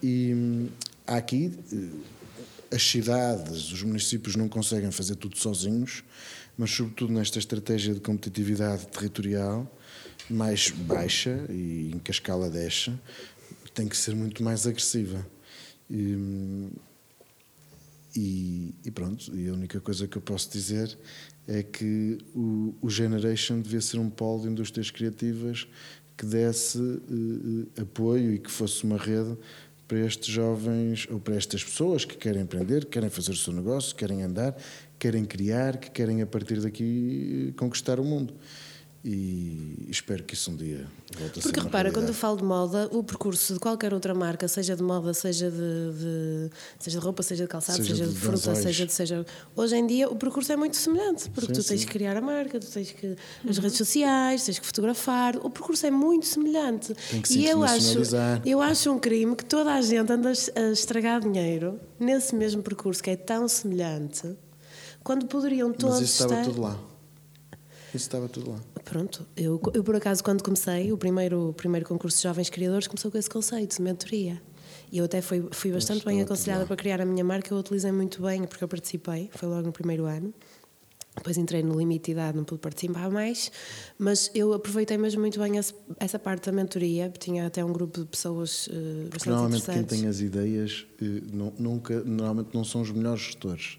E 0.03 0.33
hum, 0.33 0.67
aqui 1.07 1.51
as 2.71 2.83
cidades, 2.83 3.71
os 3.71 3.83
municípios 3.83 4.35
não 4.35 4.49
conseguem 4.49 4.91
fazer 4.91 5.15
tudo 5.15 5.37
sozinhos 5.37 6.03
mas 6.57 6.71
sobretudo 6.71 7.13
nesta 7.13 7.39
estratégia 7.39 7.93
de 7.93 7.99
competitividade 7.99 8.87
territorial 8.87 9.69
mais 10.29 10.69
baixa 10.71 11.45
e 11.49 11.91
em 11.93 11.99
que 11.99 12.11
a 12.11 12.13
escala 12.13 12.49
deixa, 12.49 12.99
tem 13.73 13.87
que 13.87 13.97
ser 13.97 14.15
muito 14.15 14.43
mais 14.43 14.65
agressiva. 14.65 15.25
E, 15.89 16.69
e, 18.15 18.73
e, 18.85 18.91
pronto, 18.91 19.35
e 19.35 19.49
a 19.49 19.53
única 19.53 19.79
coisa 19.79 20.07
que 20.07 20.17
eu 20.17 20.21
posso 20.21 20.49
dizer 20.49 20.97
é 21.47 21.61
que 21.61 22.17
o, 22.33 22.73
o 22.81 22.89
Generation 22.89 23.59
devia 23.59 23.81
ser 23.81 23.99
um 23.99 24.09
polo 24.09 24.43
de 24.43 24.47
indústrias 24.49 24.89
criativas 24.89 25.67
que 26.17 26.25
desse 26.25 26.79
uh, 26.79 27.67
apoio 27.81 28.33
e 28.33 28.39
que 28.39 28.49
fosse 28.49 28.83
uma 28.85 28.97
rede 28.97 29.37
para 29.87 29.99
estes 29.99 30.27
jovens 30.27 31.07
ou 31.11 31.19
para 31.19 31.35
estas 31.35 31.63
pessoas 31.63 32.05
que 32.05 32.15
querem 32.15 32.45
que 32.85 32.91
querem 32.91 33.09
fazer 33.09 33.31
o 33.31 33.35
seu 33.35 33.53
negócio, 33.53 33.95
querem 33.95 34.23
andar 34.23 34.55
querem 35.05 35.23
criar, 35.23 35.77
que 35.77 35.91
querem 35.91 36.23
a 36.23 36.25
partir 36.25 36.59
daqui 36.59 37.53
conquistar 37.57 37.99
o 37.99 38.03
mundo. 38.03 38.33
E 39.07 39.85
espero 39.87 40.23
que 40.23 40.33
isso 40.33 40.49
um 40.49 40.55
dia 40.55 40.87
volte 41.15 41.37
a 41.37 41.43
Porque 41.43 41.59
ser 41.59 41.65
repara, 41.65 41.91
quando 41.91 42.07
eu 42.07 42.13
falo 42.15 42.37
de 42.37 42.43
moda, 42.43 42.89
o 42.91 43.03
percurso 43.03 43.53
de 43.53 43.59
qualquer 43.59 43.93
outra 43.93 44.15
marca, 44.15 44.47
seja 44.47 44.75
de 44.75 44.81
moda, 44.81 45.13
seja 45.13 45.51
de, 45.51 45.57
de 45.57 46.49
seja 46.79 46.99
de 46.99 47.05
roupa, 47.05 47.21
seja 47.21 47.43
de 47.43 47.47
calçado, 47.47 47.77
seja, 47.77 47.97
seja 47.97 48.07
de, 48.07 48.13
de 48.15 48.19
fruta, 48.19 48.55
seja 48.55 48.83
de 48.83 48.91
seja. 48.91 49.23
Hoje 49.55 49.75
em 49.75 49.85
dia 49.85 50.09
o 50.09 50.15
percurso 50.15 50.51
é 50.51 50.55
muito 50.55 50.75
semelhante, 50.75 51.29
porque 51.29 51.53
sim, 51.53 51.61
tu 51.61 51.67
tens 51.67 51.81
sim. 51.81 51.85
que 51.85 51.93
criar 51.93 52.17
a 52.17 52.21
marca, 52.21 52.59
tu 52.59 52.65
tens 52.65 52.91
que. 52.93 53.15
as 53.47 53.59
redes 53.59 53.77
sociais, 53.77 54.43
tens 54.43 54.57
que 54.57 54.65
fotografar, 54.65 55.37
o 55.37 55.51
percurso 55.51 55.85
é 55.85 55.91
muito 55.91 56.25
semelhante. 56.25 56.95
Tem 57.11 57.21
que 57.21 57.27
se 57.27 57.41
e 57.41 57.45
eu 57.45 57.63
acho, 57.63 57.99
eu 58.43 58.59
acho 58.59 58.91
um 58.91 58.97
crime 58.97 59.35
que 59.35 59.45
toda 59.45 59.71
a 59.71 59.81
gente 59.83 60.11
anda 60.11 60.31
a 60.31 60.71
estragar 60.71 61.21
dinheiro 61.21 61.79
nesse 61.99 62.33
mesmo 62.33 62.63
percurso 62.63 63.03
que 63.03 63.11
é 63.11 63.15
tão 63.15 63.47
semelhante 63.47 64.35
quando 65.05 65.27
poderiam 65.27 65.71
todos 65.71 65.99
Mas 65.99 66.09
isso 66.09 66.23
estava 66.23 66.41
estar... 66.41 66.51
tudo 66.51 66.61
lá. 66.61 66.79
Isso 67.93 68.05
estava 68.07 68.27
tudo 68.27 68.51
lá. 68.51 68.59
Pronto, 68.83 69.25
eu, 69.37 69.61
eu 69.73 69.83
por 69.83 69.95
acaso 69.95 70.23
quando 70.23 70.43
comecei, 70.43 70.91
o 70.91 70.97
primeiro, 70.97 71.49
o 71.49 71.53
primeiro 71.53 71.85
concurso 71.85 72.17
de 72.17 72.23
jovens 72.23 72.49
criadores 72.49 72.87
começou 72.87 73.11
com 73.11 73.17
esse 73.17 73.29
conceito 73.29 73.77
de 73.77 73.81
mentoria. 73.83 74.41
E 74.91 74.97
eu 74.97 75.05
até 75.05 75.21
fui, 75.21 75.47
fui 75.51 75.71
bastante 75.71 76.03
bem 76.03 76.21
aconselhada 76.21 76.65
para 76.65 76.75
criar 76.75 76.99
a 77.01 77.05
minha 77.05 77.23
marca, 77.23 77.53
eu 77.53 77.57
utilizei 77.57 77.91
muito 77.91 78.21
bem, 78.23 78.45
porque 78.45 78.63
eu 78.63 78.67
participei, 78.67 79.29
foi 79.31 79.47
logo 79.47 79.61
no 79.61 79.71
primeiro 79.71 80.05
ano. 80.05 80.33
Depois 81.15 81.37
entrei 81.37 81.61
no 81.61 81.77
limite 81.77 82.05
de 82.05 82.11
idade, 82.11 82.35
não 82.35 82.43
pude 82.43 82.59
participar 82.59 83.09
mais, 83.09 83.51
mas 83.97 84.29
eu 84.33 84.53
aproveitei 84.53 84.97
mesmo 84.97 85.21
muito 85.21 85.39
bem 85.39 85.57
essa, 85.57 85.73
essa 85.97 86.19
parte 86.19 86.47
da 86.47 86.51
mentoria, 86.51 87.13
tinha 87.17 87.45
até 87.45 87.63
um 87.63 87.71
grupo 87.71 88.01
de 88.01 88.05
pessoas 88.07 88.67
uh, 88.67 88.71
bastante 89.09 89.29
Normalmente 89.29 89.65
quem 89.65 89.83
tem 89.83 90.07
as 90.07 90.19
ideias 90.19 90.85
uh, 91.01 91.53
nunca, 91.57 92.03
normalmente 92.03 92.49
não 92.53 92.65
são 92.65 92.81
os 92.81 92.91
melhores 92.91 93.21
gestores 93.21 93.77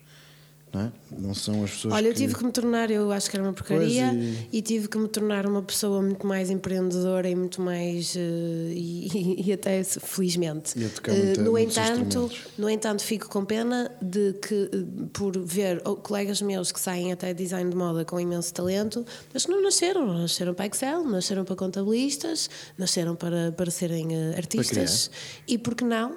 não, 0.77 0.83
é? 0.83 0.93
não 1.19 1.35
são 1.35 1.65
as 1.65 1.71
pessoas 1.71 1.95
Olha, 1.95 2.09
eu 2.09 2.15
tive 2.15 2.35
que 2.35 2.45
me 2.45 2.53
tornar, 2.53 2.91
eu 2.91 3.11
acho 3.11 3.31
que 3.31 3.37
era 3.37 3.45
uma 3.45 3.53
porcaria, 3.53 4.13
e... 4.13 4.49
e... 4.53 4.63
tive 4.63 4.89
que 4.89 4.99
me 4.99 5.09
tornar 5.09 5.47
uma 5.47 5.63
pessoa 5.63 6.03
muito 6.03 6.27
mais 6.27 6.51
empreendedora 6.51 7.29
e 7.29 7.35
muito 7.35 7.63
mais. 7.63 8.15
Uh, 8.15 8.19
e, 8.77 9.45
e, 9.47 9.53
até 9.53 9.83
felizmente. 9.83 10.79
E 10.79 10.89
tocar 10.89 11.13
uh, 11.13 11.41
no, 11.43 11.59
entanto, 11.59 12.31
no 12.59 12.69
entanto, 12.69 13.03
fico 13.03 13.29
com 13.29 13.45
pena 13.45 13.91
de 14.03 14.35
que, 14.35 14.71
uh, 14.73 15.07
por 15.13 15.39
ver 15.39 15.81
oh, 15.85 15.97
colegas 15.97 16.43
meus 16.43 16.71
que 16.71 16.81
saem 16.81 17.13
até 17.13 17.33
design 17.33 17.71
de 17.71 17.77
moda 17.77 18.05
com 18.05 18.21
imenso 18.21 18.53
talento, 18.53 19.05
mas 19.33 19.47
que 19.47 19.51
não 19.51 19.63
nasceram, 19.63 20.07
não 20.07 20.19
nasceram 20.19 20.53
para 20.53 20.67
Excel, 20.67 21.05
nasceram 21.05 21.45
para 21.45 21.57
contabilistas, 21.57 22.51
nasceram 22.77 23.17
para, 23.17 23.53
para 23.53 23.71
serem 23.71 24.09
artistas. 24.37 25.09
Para 25.09 25.45
e 25.49 25.59
por 25.59 25.75
que 25.75 25.85
não? 25.85 26.17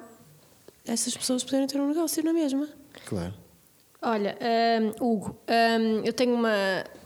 Essas 0.84 1.16
pessoas 1.16 1.44
poderem 1.44 1.66
ter 1.66 1.80
um 1.80 1.88
negócio 1.88 2.22
na 2.22 2.32
mesma. 2.32 2.68
Claro. 3.06 3.34
Olha, 4.02 4.34
um, 5.00 5.12
Hugo, 5.12 5.36
um, 5.46 6.04
eu 6.04 6.12
tenho 6.12 6.34
uma. 6.34 6.50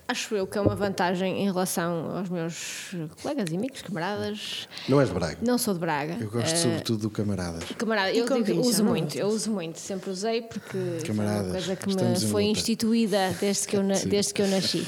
Acho 0.07 0.37
eu 0.37 0.47
que 0.47 0.57
é 0.57 0.61
uma 0.61 0.77
vantagem 0.77 1.43
em 1.43 1.45
relação 1.47 2.17
aos 2.17 2.29
meus 2.29 2.95
colegas 3.21 3.51
e 3.51 3.57
amigos, 3.57 3.83
camaradas. 3.83 4.69
Não 4.89 5.01
és 5.01 5.09
de 5.09 5.15
Braga? 5.15 5.39
Não 5.43 5.59
sou 5.59 5.75
de 5.75 5.81
Braga. 5.81 6.17
Eu 6.21 6.31
gosto 6.31 6.55
uh, 6.55 6.59
sobretudo 6.59 7.01
do 7.01 7.11
camaradas. 7.11 7.65
Camarada, 7.77 8.13
eu 8.13 8.27
digo, 8.43 8.61
uso 8.61 8.85
muito, 8.85 9.17
eu 9.17 9.27
uso 9.27 9.51
muito, 9.51 9.81
sempre 9.81 10.11
usei 10.11 10.43
porque 10.43 10.79
camaradas, 11.05 11.41
é 11.41 11.43
uma 11.43 11.53
coisa 11.53 11.77
que 11.77 11.89
me 11.89 12.21
foi 12.31 12.45
instituída 12.45 13.35
desde 13.41 13.67
que 13.67 13.77
eu, 13.77 13.83
desde 14.07 14.35
que 14.35 14.43
eu 14.43 14.47
nasci. 14.47 14.87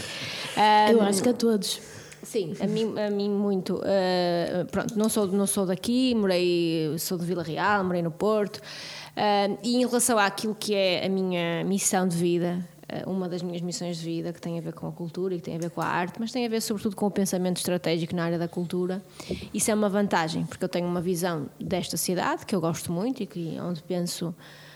Um, 0.56 0.92
eu 0.92 1.02
acho 1.02 1.22
que 1.22 1.28
a 1.30 1.34
todos. 1.34 1.80
Sim, 2.22 2.54
a 2.60 2.66
mim, 2.66 2.94
a 2.98 3.10
mim 3.10 3.30
muito. 3.30 3.76
Uh, 3.76 4.66
pronto, 4.70 4.98
não 4.98 5.08
sou, 5.08 5.26
não 5.28 5.46
sou 5.46 5.64
daqui, 5.64 6.14
morei, 6.14 6.94
sou 6.98 7.16
de 7.16 7.24
Vila 7.24 7.42
Real, 7.42 7.82
morei 7.82 8.02
no 8.02 8.10
Porto. 8.10 8.60
Uh, 9.16 9.58
e 9.62 9.76
em 9.76 9.86
relação 9.86 10.18
àquilo 10.18 10.54
que 10.54 10.74
é 10.74 11.06
a 11.06 11.08
minha 11.08 11.64
missão 11.64 12.06
de 12.06 12.14
vida, 12.14 12.62
uh, 12.92 13.10
uma 13.10 13.26
das 13.30 13.40
minhas 13.40 13.62
missões 13.62 13.96
de 13.96 14.04
vida, 14.04 14.30
que 14.30 14.40
tem 14.40 14.58
a 14.58 14.60
ver 14.60 14.74
com 14.74 14.86
a 14.86 14.92
cultura 14.92 15.34
e 15.34 15.38
que 15.38 15.44
tem 15.44 15.56
a 15.56 15.58
ver 15.58 15.70
com 15.70 15.80
a 15.80 15.86
arte, 15.86 16.20
mas 16.20 16.30
tem 16.30 16.44
a 16.44 16.48
ver 16.50 16.60
sobretudo 16.60 16.94
com 16.94 17.06
o 17.06 17.10
pensamento 17.10 17.56
estratégico 17.56 18.14
na 18.14 18.24
área 18.24 18.38
da 18.38 18.46
cultura, 18.46 19.02
isso 19.54 19.70
é 19.70 19.74
uma 19.74 19.88
vantagem, 19.88 20.44
porque 20.44 20.62
eu 20.62 20.68
tenho 20.68 20.86
uma 20.86 21.00
visão 21.00 21.48
desta 21.58 21.96
cidade, 21.96 22.44
que 22.44 22.54
eu 22.54 22.60
gosto 22.60 22.92
muito 22.92 23.22
e 23.22 23.26
que, 23.26 23.56
onde 23.58 23.82
penso 23.82 24.34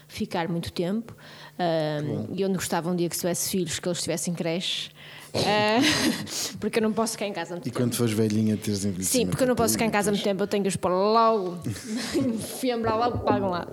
ficar 0.08 0.48
muito 0.48 0.72
tempo, 0.72 1.14
uh, 1.14 2.28
e 2.34 2.42
onde 2.42 2.54
gostava 2.54 2.90
um 2.90 2.96
dia 2.96 3.10
que 3.10 3.14
se 3.14 3.20
tivesse 3.20 3.50
filhos, 3.50 3.78
que 3.78 3.86
eles 3.86 3.98
estivessem 3.98 4.32
creche. 4.32 4.90
Uh, 5.34 6.58
porque 6.58 6.78
eu 6.78 6.82
não 6.82 6.92
posso 6.92 7.12
ficar 7.12 7.26
em 7.26 7.32
casa 7.32 7.54
muito 7.54 7.66
e 7.66 7.70
tempo. 7.70 7.76
E 7.76 7.82
quando 7.82 7.94
fores 7.94 8.12
velhinha, 8.12 8.56
teres 8.56 8.84
envelhecimento? 8.84 9.06
Sim, 9.06 9.26
porque 9.26 9.42
eu 9.42 9.48
não 9.48 9.54
posso 9.54 9.74
ficar 9.74 9.84
em 9.84 9.90
casa 9.90 10.10
muito 10.10 10.24
tempo, 10.24 10.42
eu 10.42 10.46
tenho 10.46 10.62
que 10.62 10.68
os 10.68 10.76
pôr 10.76 10.90
logo, 10.90 11.58
fiambrar 12.60 12.98
logo, 12.98 13.18
pagam 13.18 13.50
lá. 13.50 13.66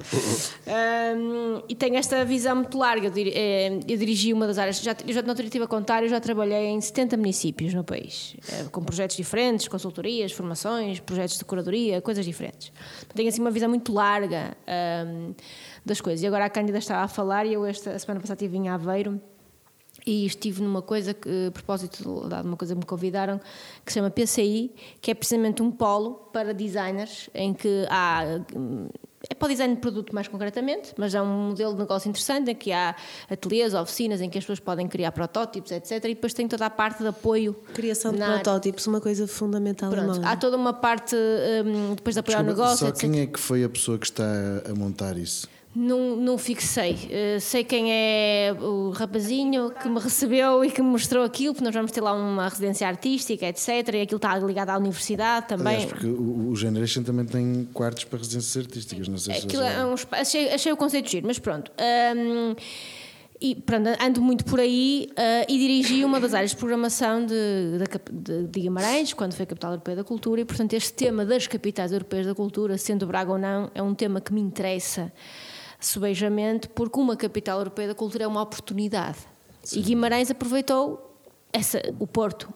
Um, 0.67 1.61
e 1.67 1.75
tenho 1.75 1.95
esta 1.95 2.23
visão 2.23 2.55
muito 2.55 2.77
larga. 2.77 3.07
Eu, 3.07 3.11
dir, 3.11 3.31
eh, 3.33 3.79
eu 3.87 3.97
dirigi 3.97 4.33
uma 4.33 4.45
das 4.45 4.57
áreas, 4.57 4.79
já, 4.81 4.95
eu 5.05 5.13
já 5.13 5.21
não 5.21 5.33
estive 5.33 5.63
a 5.63 5.67
contar, 5.67 6.03
eu 6.03 6.09
já 6.09 6.19
trabalhei 6.19 6.67
em 6.67 6.79
70 6.79 7.17
municípios 7.17 7.73
no 7.73 7.83
país, 7.83 8.35
eh, 8.51 8.65
com 8.71 8.83
projetos 8.83 9.15
diferentes, 9.15 9.67
consultorias, 9.67 10.31
formações, 10.31 10.99
projetos 10.99 11.37
de 11.37 11.45
curadoria, 11.45 12.01
coisas 12.01 12.25
diferentes. 12.25 12.71
Tenho 13.15 13.29
assim 13.29 13.41
uma 13.41 13.51
visão 13.51 13.69
muito 13.69 13.91
larga 13.93 14.55
um, 15.07 15.33
das 15.85 16.01
coisas. 16.01 16.23
E 16.23 16.27
agora 16.27 16.45
a 16.45 16.49
Cândida 16.49 16.77
estava 16.77 17.03
a 17.03 17.07
falar 17.07 17.45
e 17.45 17.53
eu 17.53 17.65
esta 17.65 17.91
a 17.91 17.99
semana 17.99 18.19
passada 18.19 18.43
estive 18.43 18.57
em 18.57 18.69
Aveiro 18.69 19.19
e 20.11 20.25
estive 20.25 20.61
numa 20.61 20.81
coisa 20.81 21.13
que, 21.13 21.47
a 21.47 21.51
propósito 21.51 22.03
de 22.03 22.35
uma 22.47 22.55
coisa 22.55 22.73
que 22.73 22.79
me 22.79 22.85
convidaram, 22.85 23.39
que 23.85 23.91
se 23.91 23.99
chama 23.99 24.09
PCI, 24.09 24.73
que 25.01 25.11
é 25.11 25.13
precisamente 25.13 25.61
um 25.61 25.71
polo 25.71 26.29
para 26.31 26.53
designers, 26.53 27.29
em 27.33 27.53
que 27.53 27.85
há. 27.89 28.23
É 29.29 29.33
para 29.33 29.47
o 29.47 29.49
design 29.49 29.75
de 29.75 29.81
produto 29.81 30.13
mais 30.13 30.27
concretamente, 30.27 30.93
mas 30.95 31.13
é 31.13 31.21
um 31.21 31.49
modelo 31.49 31.73
de 31.73 31.79
negócio 31.79 32.07
interessante 32.07 32.51
em 32.51 32.55
que 32.55 32.71
há 32.71 32.95
ateliês, 33.29 33.73
oficinas 33.73 34.21
em 34.21 34.29
que 34.29 34.37
as 34.37 34.43
pessoas 34.43 34.59
podem 34.59 34.87
criar 34.87 35.11
protótipos, 35.11 35.71
etc. 35.71 35.91
E 35.91 36.15
depois 36.15 36.33
tem 36.33 36.47
toda 36.47 36.67
a 36.67 36.69
parte 36.69 37.01
de 37.01 37.09
apoio. 37.09 37.53
Criação 37.73 38.13
de 38.13 38.19
protótipos, 38.19 38.87
uma 38.87 39.01
coisa 39.01 39.27
fundamental. 39.27 39.89
Pronto, 39.89 40.21
há 40.23 40.37
toda 40.37 40.55
uma 40.55 40.71
parte 40.71 41.15
um, 41.15 41.95
depois 41.95 42.15
de 42.15 42.19
apoiar 42.19 42.43
Desculpa, 42.43 42.61
o 42.61 42.65
negócio. 42.65 42.85
Só 42.85 42.87
etc. 42.87 43.01
quem 43.01 43.19
é 43.19 43.25
que 43.25 43.39
foi 43.39 43.63
a 43.63 43.69
pessoa 43.69 43.97
que 43.97 44.05
está 44.05 44.23
a 44.69 44.73
montar 44.73 45.17
isso? 45.17 45.49
Não, 45.79 46.15
não 46.15 46.39
fixei. 46.39 46.93
Uh, 46.93 47.39
sei 47.39 47.63
quem 47.63 47.91
é 47.91 48.51
o 48.59 48.89
rapazinho 48.89 49.69
que 49.69 49.87
me 49.87 49.99
recebeu 49.99 50.65
e 50.65 50.71
que 50.71 50.81
me 50.81 50.89
mostrou 50.89 51.23
aquilo, 51.23 51.53
porque 51.53 51.63
nós 51.63 51.73
vamos 51.75 51.91
ter 51.91 52.01
lá 52.01 52.13
uma 52.13 52.49
residência 52.49 52.87
artística, 52.87 53.45
etc. 53.45 53.67
E 53.93 54.01
aquilo 54.01 54.17
está 54.17 54.35
ligado 54.39 54.71
à 54.71 54.77
universidade 54.77 55.47
também. 55.47 55.75
Aliás, 55.75 55.91
porque 55.91 56.07
o, 56.07 56.49
o 56.49 56.55
Generation 56.55 57.03
também 57.03 57.25
tem 57.25 57.69
quartos 57.75 58.05
para 58.05 58.17
residências 58.17 58.65
artísticas, 58.65 59.07
não 59.07 59.19
sei 59.19 59.35
se 59.35 59.45
aquilo 59.45 59.61
é 59.61 59.85
um, 59.85 59.93
achei, 60.13 60.51
achei 60.51 60.71
o 60.71 60.77
conceito 60.77 61.11
giro, 61.11 61.27
mas 61.27 61.37
pronto. 61.37 61.71
Um, 61.79 62.55
E 63.39 63.53
pronto, 63.53 63.87
ando 64.01 64.19
muito 64.19 64.43
por 64.45 64.59
aí 64.59 65.09
uh, 65.11 65.45
e 65.47 65.59
dirigi 65.59 66.03
uma 66.03 66.19
das 66.19 66.33
áreas 66.33 66.51
de 66.51 66.57
programação 66.57 67.23
de, 67.23 67.77
de, 68.11 68.47
de, 68.47 68.59
Guimarães, 68.61 69.13
quando 69.13 69.33
foi 69.33 69.43
a 69.43 69.45
Capital 69.45 69.73
Europeia 69.73 69.97
da 69.97 70.03
Cultura, 70.03 70.41
e 70.41 70.45
portanto 70.45 70.73
este 70.73 70.91
tema 70.93 71.23
das 71.23 71.45
capitais 71.45 71.91
europeias 71.91 72.25
da 72.25 72.33
cultura, 72.33 72.79
sendo 72.79 73.05
Braga 73.05 73.31
ou 73.31 73.37
não, 73.37 73.69
é 73.75 73.81
um 73.83 73.93
tema 73.93 74.19
que 74.19 74.33
me 74.33 74.41
interessa 74.41 75.13
subejamente, 75.79 76.67
porque 76.69 76.99
uma 76.99 77.15
capital 77.15 77.59
europeia 77.59 77.89
da 77.89 77.95
cultura 77.95 78.23
é 78.23 78.27
uma 78.27 78.41
oportunidade. 78.41 79.19
Sim. 79.63 79.79
E 79.79 79.83
Guimarães 79.83 80.31
aproveitou 80.31 81.15
essa, 81.51 81.81
o 81.99 82.07
Porto 82.07 82.53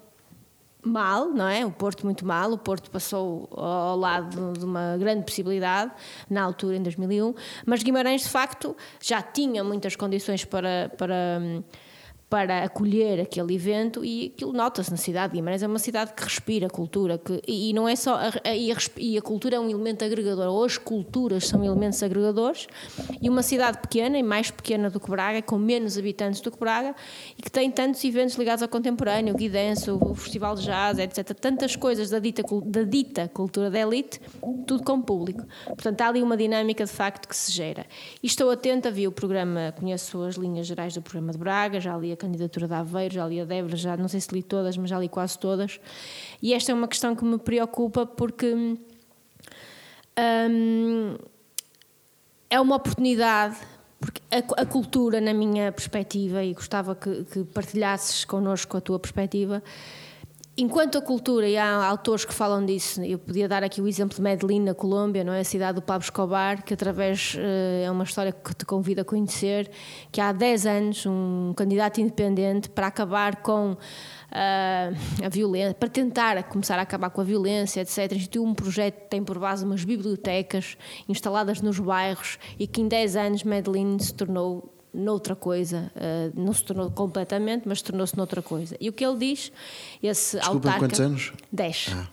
mal, 0.83 1.29
não 1.29 1.47
é? 1.47 1.65
O 1.65 1.71
Porto 1.71 2.05
muito 2.05 2.25
mal, 2.25 2.51
o 2.51 2.57
Porto 2.57 2.89
passou 2.89 3.47
ao 3.51 3.97
lado 3.97 4.53
de 4.57 4.65
uma 4.65 4.97
grande 4.97 5.23
possibilidade 5.23 5.91
na 6.29 6.41
altura, 6.41 6.77
em 6.77 6.83
2001, 6.83 7.33
mas 7.65 7.83
Guimarães 7.83 8.23
de 8.23 8.29
facto 8.29 8.75
já 8.99 9.21
tinha 9.21 9.63
muitas 9.63 9.95
condições 9.95 10.43
para, 10.43 10.91
para 10.97 11.39
para 12.31 12.63
acolher 12.63 13.19
aquele 13.19 13.55
evento 13.55 14.05
e 14.05 14.31
aquilo 14.33 14.53
nota-se 14.53 14.89
na 14.89 14.95
cidade 14.95 15.33
de 15.33 15.37
Guimarães. 15.37 15.63
É 15.63 15.67
uma 15.67 15.77
cidade 15.77 16.13
que 16.13 16.23
respira 16.23 16.69
cultura 16.69 17.17
que, 17.17 17.41
e 17.45 17.73
não 17.73 17.89
é 17.89 17.95
só 17.97 18.15
a, 18.15 18.29
a, 18.45 18.55
e 18.55 19.17
a 19.17 19.21
cultura 19.21 19.57
é 19.57 19.59
um 19.59 19.69
elemento 19.69 20.05
agregador. 20.05 20.63
As 20.63 20.77
culturas 20.77 21.49
são 21.49 21.61
elementos 21.61 22.01
agregadores 22.01 22.67
e 23.21 23.29
uma 23.29 23.43
cidade 23.43 23.79
pequena 23.79 24.17
e 24.17 24.23
mais 24.23 24.49
pequena 24.49 24.89
do 24.89 24.97
que 24.97 25.09
Braga 25.09 25.41
com 25.41 25.57
menos 25.57 25.97
habitantes 25.97 26.39
do 26.39 26.49
que 26.49 26.57
Braga 26.57 26.95
e 27.37 27.41
que 27.41 27.51
tem 27.51 27.69
tantos 27.69 28.01
eventos 28.05 28.35
ligados 28.35 28.63
ao 28.63 28.69
contemporâneo 28.69 29.33
o 29.33 29.37
Guidense, 29.37 29.91
o 29.91 30.15
Festival 30.15 30.55
de 30.55 30.63
Jazz 30.63 30.99
etc, 30.99 31.33
tantas 31.37 31.75
coisas 31.75 32.09
da 32.09 32.19
dita, 32.19 32.43
da 32.63 32.83
dita 32.83 33.27
cultura 33.27 33.69
da 33.69 33.79
elite 33.79 34.21
tudo 34.65 34.85
com 34.85 35.01
público. 35.01 35.43
Portanto 35.65 35.99
há 35.99 36.07
ali 36.07 36.23
uma 36.23 36.37
dinâmica 36.37 36.85
de 36.85 36.91
facto 36.91 37.27
que 37.27 37.35
se 37.35 37.51
gera. 37.51 37.85
E 38.23 38.27
estou 38.27 38.49
atenta, 38.49 38.89
vi 38.89 39.05
o 39.05 39.11
programa 39.11 39.73
conheço 39.77 40.23
as 40.23 40.35
linhas 40.35 40.65
gerais 40.65 40.93
do 40.93 41.01
programa 41.01 41.33
de 41.33 41.37
Braga 41.37 41.77
já 41.81 41.97
li 41.97 42.13
a 42.13 42.20
candidatura 42.21 42.67
de 42.67 42.73
Aveiro, 42.73 43.13
já 43.15 43.27
li 43.27 43.41
a 43.41 43.45
Débora, 43.45 43.75
já 43.75 43.97
não 43.97 44.07
sei 44.07 44.21
se 44.21 44.33
li 44.33 44.43
todas, 44.43 44.77
mas 44.77 44.89
já 44.89 44.99
li 44.99 45.09
quase 45.09 45.39
todas. 45.39 45.79
E 46.41 46.53
esta 46.53 46.71
é 46.71 46.75
uma 46.75 46.87
questão 46.87 47.15
que 47.15 47.25
me 47.25 47.39
preocupa 47.39 48.05
porque 48.05 48.53
hum, 48.53 48.77
é 52.49 52.59
uma 52.59 52.75
oportunidade, 52.75 53.57
porque 53.99 54.21
a, 54.29 54.61
a, 54.61 54.65
cultura, 54.65 55.19
na 55.19 55.33
minha 55.33 55.71
perspectiva, 55.71 56.43
e 56.43 56.53
gostava 56.53 56.95
que, 56.95 57.23
que 57.25 57.43
partilhasses 57.45 58.23
connosco 58.23 58.77
a 58.77 58.81
tua 58.81 58.99
perspectiva, 58.99 59.63
Enquanto 60.57 60.97
a 60.97 61.01
cultura, 61.01 61.47
e 61.47 61.57
há 61.57 61.85
autores 61.85 62.25
que 62.25 62.33
falam 62.33 62.65
disso, 62.65 63.01
eu 63.01 63.17
podia 63.17 63.47
dar 63.47 63.63
aqui 63.63 63.81
o 63.81 63.87
exemplo 63.87 64.13
de 64.13 64.21
Medellín, 64.21 64.59
na 64.59 64.73
Colômbia, 64.73 65.23
não 65.23 65.31
é? 65.31 65.39
a 65.39 65.43
cidade 65.45 65.75
do 65.75 65.81
Pablo 65.81 66.03
Escobar, 66.03 66.61
que 66.63 66.73
através, 66.73 67.37
eh, 67.39 67.83
é 67.85 67.89
uma 67.89 68.03
história 68.03 68.33
que 68.33 68.53
te 68.53 68.65
convido 68.65 68.99
a 68.99 69.05
conhecer, 69.05 69.71
que 70.11 70.19
há 70.19 70.33
10 70.33 70.65
anos 70.65 71.05
um 71.05 71.53
candidato 71.55 72.01
independente 72.01 72.69
para 72.69 72.87
acabar 72.87 73.37
com 73.37 73.71
uh, 73.71 75.25
a 75.25 75.29
violência, 75.29 75.73
para 75.73 75.87
tentar 75.87 76.43
começar 76.43 76.77
a 76.77 76.81
acabar 76.81 77.09
com 77.11 77.21
a 77.21 77.23
violência, 77.23 77.79
etc., 77.79 78.11
instituiu 78.11 78.43
um 78.43 78.53
projeto 78.53 79.03
que 79.03 79.09
tem 79.09 79.23
por 79.23 79.39
base 79.39 79.63
umas 79.63 79.85
bibliotecas 79.85 80.77
instaladas 81.07 81.61
nos 81.61 81.79
bairros 81.79 82.37
e 82.59 82.67
que 82.67 82.81
em 82.81 82.89
10 82.89 83.15
anos 83.15 83.43
Medellín 83.45 83.97
se 83.99 84.13
tornou 84.13 84.80
noutra 84.93 85.35
coisa, 85.35 85.91
uh, 85.95 86.39
não 86.39 86.53
se 86.53 86.63
tornou 86.63 86.91
completamente, 86.91 87.67
mas 87.67 87.81
tornou-se 87.81 88.15
noutra 88.17 88.41
coisa. 88.41 88.75
E 88.79 88.89
o 88.89 88.93
que 88.93 89.05
ele 89.05 89.17
diz, 89.17 89.51
esse 90.01 90.37
Desculpa, 90.37 90.69
autarca... 90.69 90.79
quantos 90.79 90.99
anos? 90.99 91.33
10. 91.51 91.87
Ah. 91.93 92.07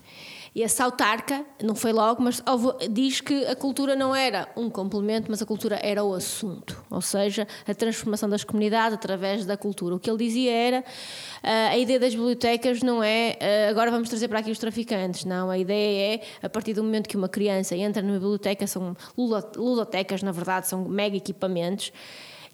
E 0.55 0.63
esse 0.63 0.83
autarca, 0.83 1.45
não 1.63 1.77
foi 1.77 1.93
logo, 1.93 2.21
mas 2.21 2.43
diz 2.91 3.21
que 3.21 3.47
a 3.47 3.55
cultura 3.55 3.95
não 3.95 4.13
era 4.13 4.49
um 4.57 4.69
complemento, 4.69 5.31
mas 5.31 5.41
a 5.41 5.47
cultura 5.47 5.79
era 5.81 6.03
o 6.03 6.13
assunto. 6.13 6.85
Ou 6.91 7.01
seja, 7.01 7.47
a 7.65 7.75
transformação 7.75 8.29
das 8.29 8.43
comunidades 8.43 8.95
através 8.95 9.47
da 9.47 9.57
cultura. 9.57 9.95
O 9.95 10.01
que 10.01 10.11
ele 10.11 10.19
dizia 10.19 10.53
era 10.53 10.81
uh, 10.81 11.71
a 11.71 11.79
ideia 11.79 12.01
das 12.01 12.13
bibliotecas 12.13 12.83
não 12.83 13.03
é 13.05 13.39
uh, 13.41 13.71
agora 13.71 13.91
vamos 13.91 14.09
trazer 14.09 14.27
para 14.27 14.41
aqui 14.41 14.51
os 14.51 14.59
traficantes. 14.59 15.25
Não, 15.25 15.49
a 15.49 15.57
ideia 15.57 16.15
é 16.17 16.21
a 16.43 16.49
partir 16.49 16.75
do 16.75 16.83
momento 16.83 17.09
que 17.09 17.17
uma 17.17 17.29
criança 17.29 17.77
entra 17.77 18.03
numa 18.03 18.15
biblioteca, 18.19 18.67
são 18.67 18.97
ludotecas, 19.57 20.25
na 20.25 20.33
verdade, 20.33 20.67
são 20.67 20.89
mega 20.89 21.17
equipamentos 21.17 21.93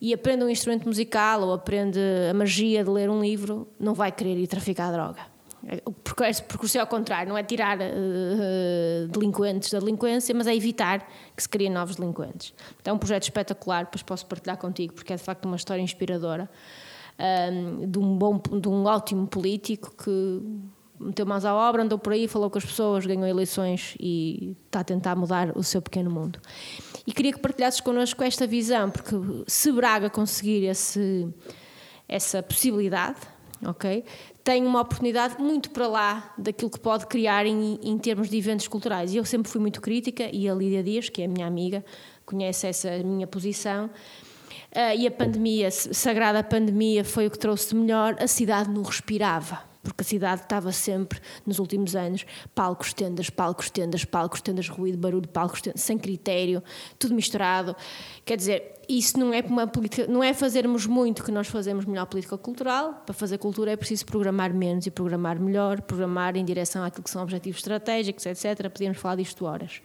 e 0.05 0.13
aprende 0.13 0.45
um 0.45 0.51
instrumento 0.51 0.87
musical 0.87 1.41
ou 1.41 1.55
aprende 1.55 1.99
a 2.31 2.35
magia 2.35 2.85
de 2.85 2.91
ler 2.91 3.09
um 3.09 3.23
livro, 3.23 3.67
não 3.81 3.95
vai 3.95 4.13
querer 4.13 4.37
ir 4.37 4.47
traficar 4.47 4.93
droga. 4.93 5.23
O 5.87 5.93
percurso 5.93 6.77
é 6.77 6.81
ao 6.83 6.87
contrário, 6.87 7.27
não 7.27 7.39
é 7.39 7.43
tirar 7.43 7.79
uh, 7.79 9.09
delinquentes 9.09 9.71
da 9.71 9.79
delinquência, 9.79 10.35
mas 10.35 10.47
é 10.47 10.55
evitar 10.55 11.09
que 11.35 11.43
se 11.43 11.49
criem 11.49 11.71
novos 11.71 11.97
delinquentes. 11.97 12.53
Então 12.83 12.93
é 12.93 12.95
um 12.95 12.99
projeto 12.99 13.23
espetacular, 13.23 13.85
depois 13.85 14.03
posso 14.03 14.27
partilhar 14.27 14.59
contigo, 14.59 14.93
porque 14.93 15.11
é 15.11 15.17
de 15.17 15.23
facto 15.23 15.47
uma 15.47 15.57
história 15.57 15.81
inspiradora 15.81 16.51
um, 17.19 17.25
ehm, 17.25 17.91
de, 17.91 17.99
um 17.99 18.19
bom, 18.19 18.39
de 18.61 18.69
um 18.69 18.85
ótimo 18.85 19.27
político 19.27 19.91
que 19.97 20.43
meteu 21.05 21.27
mãos 21.27 21.45
à 21.45 21.55
obra, 21.55 21.83
andou 21.83 21.99
por 21.99 22.13
aí, 22.13 22.27
falou 22.27 22.51
com 22.51 22.59
as 22.59 22.65
pessoas, 22.65 23.05
ganhou 23.05 23.27
eleições 23.27 23.95
e 24.01 24.57
está 24.67 24.81
a 24.81 24.85
tentar 24.85 25.15
mudar 25.15 25.57
o 25.57 25.63
seu 25.63 25.83
pequeno 25.83 26.11
mundo. 26.11 26.41
E 27.07 27.13
queria 27.13 27.33
que 27.33 27.39
partilhasses 27.39 27.81
connosco 27.81 28.23
esta 28.25 28.47
visão, 28.47 28.91
porque 28.91 29.15
se 29.47 29.71
Braga 29.71 30.09
conseguir 30.09 30.65
esse, 30.65 31.29
essa 32.09 32.43
possibilidade, 32.43 33.19
ok, 33.65 34.05
tem 34.43 34.65
uma 34.65 34.81
oportunidade 34.81 35.41
muito 35.41 35.71
para 35.71 35.87
lá 35.87 36.35
daquilo 36.39 36.71
que 36.71 36.81
pode 36.81 37.07
criar 37.07 37.45
em, 37.47 37.79
em 37.83 37.99
termos 37.99 38.29
de 38.31 38.37
eventos 38.37 38.67
culturais. 38.67 39.13
E 39.13 39.19
eu 39.19 39.25
sempre 39.25 39.51
fui 39.51 39.61
muito 39.61 39.81
crítica, 39.81 40.29
e 40.33 40.49
a 40.49 40.55
Lídia 40.55 40.83
Dias, 40.83 41.09
que 41.09 41.23
é 41.23 41.27
a 41.27 41.29
minha 41.29 41.47
amiga, 41.47 41.85
conhece 42.25 42.67
essa 42.67 42.91
minha 42.99 43.27
posição, 43.27 43.87
uh, 43.87 44.97
e 44.97 45.07
a 45.07 45.11
pandemia, 45.11 45.71
sagrada 45.71 46.43
pandemia, 46.43 47.05
foi 47.05 47.27
o 47.27 47.31
que 47.31 47.39
trouxe 47.39 47.71
de 47.71 47.77
melhor, 47.77 48.17
a 48.19 48.27
cidade 48.27 48.71
não 48.71 48.83
respirava 48.83 49.74
porque 49.85 50.03
a 50.03 50.05
cidade 50.05 50.43
estava 50.43 50.73
sempre, 50.73 51.21
nos 51.47 51.59
últimos 51.59 51.95
anos, 51.95 52.27
palcos, 52.55 52.93
tendas, 52.93 53.31
palcos, 53.31 53.71
tendas, 53.71 54.05
palcos, 54.05 54.41
tendas, 54.41 54.69
ruído, 54.69 54.99
barulho, 54.99 55.29
palcos, 55.29 55.61
tendas, 55.61 55.83
sem 55.83 55.97
critério, 55.97 56.63
tudo 56.99 57.15
misturado. 57.15 57.77
Quer 58.25 58.37
dizer, 58.37 58.75
isso 58.89 59.19
não 59.19 59.33
é 59.33 59.41
uma 59.43 59.67
política, 59.67 60.07
não 60.07 60.23
é 60.23 60.33
fazermos 60.35 60.87
muito 60.87 61.23
que 61.23 61.31
nós 61.31 61.47
fazemos 61.47 61.85
melhor 61.85 62.07
política 62.07 62.37
cultural. 62.37 63.03
Para 63.07 63.15
fazer 63.15 63.39
cultura 63.39 63.73
é 63.73 63.77
preciso 63.77 64.07
programar 64.07 64.53
menos 64.53 64.87
e 64.87 64.91
programar 64.91 65.39
melhor, 65.39 65.81
programar 65.83 66.37
em 66.37 66.45
direção 66.45 66.83
àquilo 66.83 67.05
que 67.05 67.11
são 67.11 67.23
objetivos 67.23 67.61
estratégicos, 67.61 68.27
etc. 68.27 68.69
Podíamos 68.71 68.99
falar 68.99 69.17
disto 69.17 69.45
horas. 69.45 69.83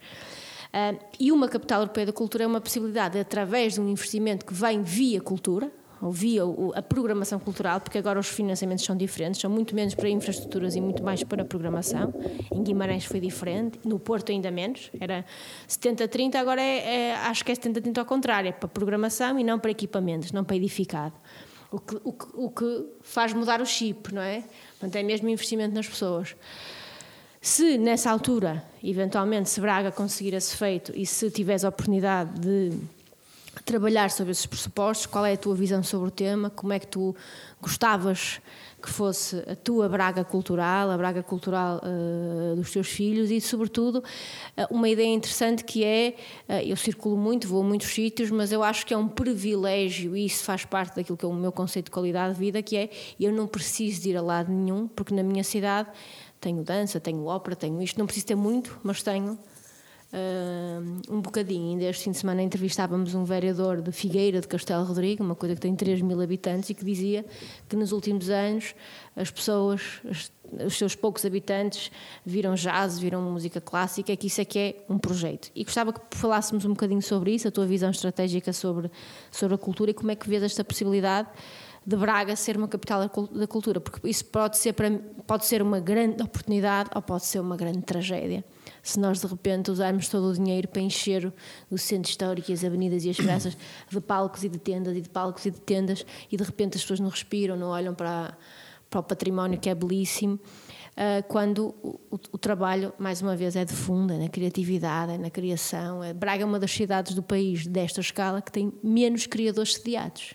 Uh, 0.70 0.98
e 1.18 1.32
uma 1.32 1.48
capital 1.48 1.80
europeia 1.80 2.06
da 2.06 2.12
cultura 2.12 2.44
é 2.44 2.46
uma 2.46 2.60
possibilidade, 2.60 3.18
através 3.18 3.74
de 3.74 3.80
um 3.80 3.88
investimento 3.88 4.46
que 4.46 4.54
vem 4.54 4.82
via 4.82 5.20
cultura, 5.20 5.70
ouvia 6.02 6.42
a 6.74 6.82
programação 6.82 7.38
cultural, 7.38 7.80
porque 7.80 7.98
agora 7.98 8.18
os 8.18 8.28
financiamentos 8.28 8.84
são 8.84 8.96
diferentes, 8.96 9.40
são 9.40 9.50
muito 9.50 9.74
menos 9.74 9.94
para 9.94 10.08
infraestruturas 10.08 10.74
e 10.74 10.80
muito 10.80 11.02
mais 11.02 11.22
para 11.22 11.44
programação. 11.44 12.12
Em 12.52 12.62
Guimarães 12.62 13.04
foi 13.04 13.20
diferente, 13.20 13.78
no 13.84 13.98
Porto 13.98 14.32
ainda 14.32 14.50
menos, 14.50 14.90
era 14.98 15.24
70-30, 15.68 16.36
agora 16.36 16.62
é, 16.62 17.08
é, 17.08 17.14
acho 17.16 17.44
que 17.44 17.52
é 17.52 17.54
70-30 17.54 17.98
ao 17.98 18.06
contrário, 18.06 18.48
é 18.48 18.52
para 18.52 18.68
programação 18.68 19.38
e 19.38 19.44
não 19.44 19.58
para 19.58 19.70
equipamentos, 19.70 20.32
não 20.32 20.44
para 20.44 20.56
edificado. 20.56 21.14
O 21.70 21.78
que, 21.78 22.00
o 22.02 22.12
que, 22.12 22.26
o 22.34 22.50
que 22.50 22.86
faz 23.02 23.32
mudar 23.32 23.60
o 23.60 23.66
chip, 23.66 24.12
não 24.12 24.22
é? 24.22 24.42
Portanto, 24.70 24.96
é 24.96 25.02
mesmo 25.02 25.28
investimento 25.28 25.72
nas 25.72 25.88
pessoas. 25.88 26.34
Se 27.40 27.78
nessa 27.78 28.10
altura, 28.10 28.64
eventualmente, 28.82 29.48
se 29.48 29.60
Braga 29.60 29.92
conseguir 29.92 30.34
esse 30.34 30.56
feito 30.56 30.92
e 30.94 31.06
se 31.06 31.30
tiveres 31.30 31.64
a 31.64 31.68
oportunidade 31.68 32.38
de 32.38 32.76
trabalhar 33.62 34.10
sobre 34.10 34.32
esses 34.32 34.46
pressupostos, 34.46 35.06
qual 35.06 35.24
é 35.24 35.32
a 35.32 35.36
tua 35.36 35.54
visão 35.54 35.82
sobre 35.82 36.08
o 36.08 36.10
tema, 36.10 36.50
como 36.50 36.72
é 36.72 36.78
que 36.78 36.86
tu 36.86 37.14
gostavas 37.60 38.40
que 38.82 38.88
fosse 38.88 39.36
a 39.46 39.54
tua 39.54 39.88
Braga 39.88 40.24
cultural, 40.24 40.90
a 40.90 40.96
Braga 40.96 41.22
cultural 41.22 41.80
uh, 41.84 42.56
dos 42.56 42.70
teus 42.70 42.88
filhos? 42.88 43.30
E, 43.30 43.40
sobretudo, 43.40 43.96
uh, 43.98 44.74
uma 44.74 44.88
ideia 44.88 45.12
interessante 45.12 45.64
que 45.64 45.84
é, 45.84 46.14
uh, 46.48 46.52
eu 46.64 46.76
circulo 46.76 47.16
muito, 47.16 47.46
vou 47.46 47.62
a 47.62 47.64
muitos 47.64 47.88
sítios, 47.88 48.30
mas 48.30 48.52
eu 48.52 48.62
acho 48.62 48.86
que 48.86 48.94
é 48.94 48.96
um 48.96 49.08
privilégio 49.08 50.16
e 50.16 50.24
isso 50.24 50.44
faz 50.44 50.64
parte 50.64 50.96
daquilo 50.96 51.16
que 51.16 51.24
é 51.24 51.28
o 51.28 51.34
meu 51.34 51.52
conceito 51.52 51.86
de 51.86 51.90
qualidade 51.90 52.34
de 52.34 52.40
vida, 52.40 52.62
que 52.62 52.76
é 52.76 52.90
eu 53.18 53.32
não 53.32 53.46
preciso 53.46 54.00
de 54.00 54.10
ir 54.10 54.16
a 54.16 54.22
lado 54.22 54.50
nenhum, 54.50 54.88
porque 54.88 55.14
na 55.14 55.22
minha 55.22 55.44
cidade 55.44 55.88
tenho 56.40 56.62
dança, 56.62 56.98
tenho 56.98 57.24
ópera, 57.26 57.54
tenho 57.54 57.82
isto, 57.82 57.98
não 57.98 58.06
preciso 58.06 58.26
ter 58.28 58.34
muito, 58.34 58.78
mas 58.82 59.02
tenho 59.02 59.38
um 61.08 61.20
bocadinho. 61.20 61.70
Ainda 61.70 61.84
este 61.84 62.04
fim 62.04 62.10
de 62.10 62.18
semana 62.18 62.42
entrevistávamos 62.42 63.14
um 63.14 63.24
vereador 63.24 63.80
de 63.80 63.92
Figueira 63.92 64.40
de 64.40 64.48
Castelo 64.48 64.84
Rodrigo, 64.84 65.22
uma 65.22 65.34
coisa 65.34 65.54
que 65.54 65.60
tem 65.60 65.74
3 65.74 66.02
mil 66.02 66.20
habitantes, 66.20 66.70
e 66.70 66.74
que 66.74 66.84
dizia 66.84 67.24
que 67.68 67.76
nos 67.76 67.92
últimos 67.92 68.28
anos 68.28 68.74
as 69.14 69.30
pessoas, 69.30 70.00
as, 70.08 70.32
os 70.66 70.76
seus 70.76 70.96
poucos 70.96 71.24
habitantes, 71.24 71.92
viram 72.24 72.54
jazz, 72.54 72.98
viram 72.98 73.22
música 73.22 73.60
clássica, 73.60 74.14
que 74.16 74.26
isso 74.26 74.40
é 74.40 74.44
que 74.44 74.58
é 74.58 74.76
um 74.88 74.98
projeto. 74.98 75.50
E 75.54 75.62
gostava 75.62 75.92
que 75.92 76.00
falássemos 76.16 76.64
um 76.64 76.70
bocadinho 76.70 77.02
sobre 77.02 77.32
isso, 77.34 77.46
a 77.46 77.50
tua 77.50 77.66
visão 77.66 77.90
estratégica 77.90 78.52
sobre, 78.52 78.90
sobre 79.30 79.54
a 79.54 79.58
cultura 79.58 79.92
e 79.92 79.94
como 79.94 80.10
é 80.10 80.16
que 80.16 80.28
vês 80.28 80.42
esta 80.42 80.64
possibilidade 80.64 81.28
de 81.86 81.96
Braga 81.96 82.36
ser 82.36 82.56
uma 82.56 82.68
capital 82.68 83.08
da 83.32 83.46
cultura, 83.46 83.80
porque 83.80 84.06
isso 84.08 84.24
pode 84.26 84.58
ser, 84.58 84.74
para, 84.74 84.90
pode 85.26 85.46
ser 85.46 85.62
uma 85.62 85.80
grande 85.80 86.22
oportunidade 86.22 86.90
ou 86.94 87.00
pode 87.00 87.24
ser 87.24 87.40
uma 87.40 87.56
grande 87.56 87.80
tragédia 87.82 88.44
se 88.90 89.00
nós 89.00 89.20
de 89.20 89.26
repente 89.26 89.70
usarmos 89.70 90.08
todo 90.08 90.28
o 90.28 90.34
dinheiro 90.34 90.68
para 90.68 90.82
encher 90.82 91.32
o 91.70 91.78
centro 91.78 92.10
histórico 92.10 92.50
e 92.50 92.54
as 92.54 92.64
avenidas 92.64 93.04
e 93.04 93.10
as 93.10 93.16
praças 93.16 93.56
de 93.88 94.00
palcos 94.00 94.44
e 94.44 94.48
de 94.48 94.58
tendas 94.58 94.96
e 94.96 95.00
de 95.00 95.08
palcos 95.08 95.46
e 95.46 95.50
de 95.50 95.60
tendas 95.60 96.04
e 96.30 96.36
de 96.36 96.42
repente 96.42 96.76
as 96.76 96.82
pessoas 96.82 97.00
não 97.00 97.08
respiram, 97.08 97.56
não 97.56 97.68
olham 97.68 97.94
para, 97.94 98.36
para 98.88 99.00
o 99.00 99.02
património 99.02 99.58
que 99.58 99.70
é 99.70 99.74
belíssimo. 99.74 100.40
Uh, 100.90 101.22
quando 101.28 101.74
o, 101.82 102.00
o, 102.10 102.20
o, 102.32 102.38
trabalho, 102.38 102.92
mais 102.98 103.22
uma 103.22 103.34
vez, 103.34 103.56
é 103.56 103.64
de 103.64 103.72
fundo, 103.72 104.12
é 104.12 104.18
na 104.18 104.28
criatividade, 104.28 105.12
é 105.12 105.18
na 105.18 105.30
criação. 105.30 106.02
É, 106.02 106.12
Braga 106.12 106.42
é 106.42 106.44
uma 106.44 106.58
das 106.58 106.72
cidades 106.72 107.14
do 107.14 107.22
país 107.22 107.66
desta 107.66 108.00
escala 108.00 108.42
que 108.42 108.50
tem 108.50 108.72
menos 108.82 109.26
criadores 109.26 109.74
sediados. 109.74 110.34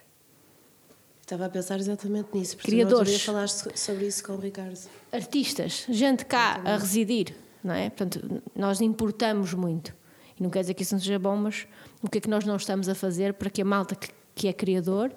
Estava 1.22 1.46
a 1.46 1.50
pensar 1.50 1.78
exatamente 1.78 2.30
nisso, 2.34 2.56
porque 2.56 2.72
Criadores. 2.72 3.22
falar 3.24 3.48
sobre 3.50 4.08
isso 4.08 4.24
com 4.24 4.34
o 4.34 4.40
Ricardo. 4.40 4.80
Artistas, 5.12 5.86
gente 5.90 6.24
cá 6.26 6.62
a 6.64 6.78
residir, 6.78 7.36
não 7.66 7.74
é? 7.74 7.90
Portanto, 7.90 8.44
nós 8.56 8.80
importamos 8.80 9.54
muito. 9.54 9.94
E 10.40 10.44
não 10.44 10.50
quer 10.50 10.62
dizer 10.62 10.76
que 10.76 10.84
isso 10.84 10.94
não 10.94 11.02
seja 11.02 11.18
bom, 11.18 11.36
mas 11.36 11.68
o 12.02 12.10
que 12.10 12.20
é 12.20 12.22
que 12.22 12.30
nós 12.30 12.46
não 12.46 12.56
estamos 12.56 12.88
a 12.88 12.94
fazer 12.94 13.34
para 13.34 13.50
que 13.50 13.62
a 13.62 13.66
malta 13.66 13.96
que, 13.96 14.10
que 14.36 14.48
é 14.48 14.54
criador 14.54 15.12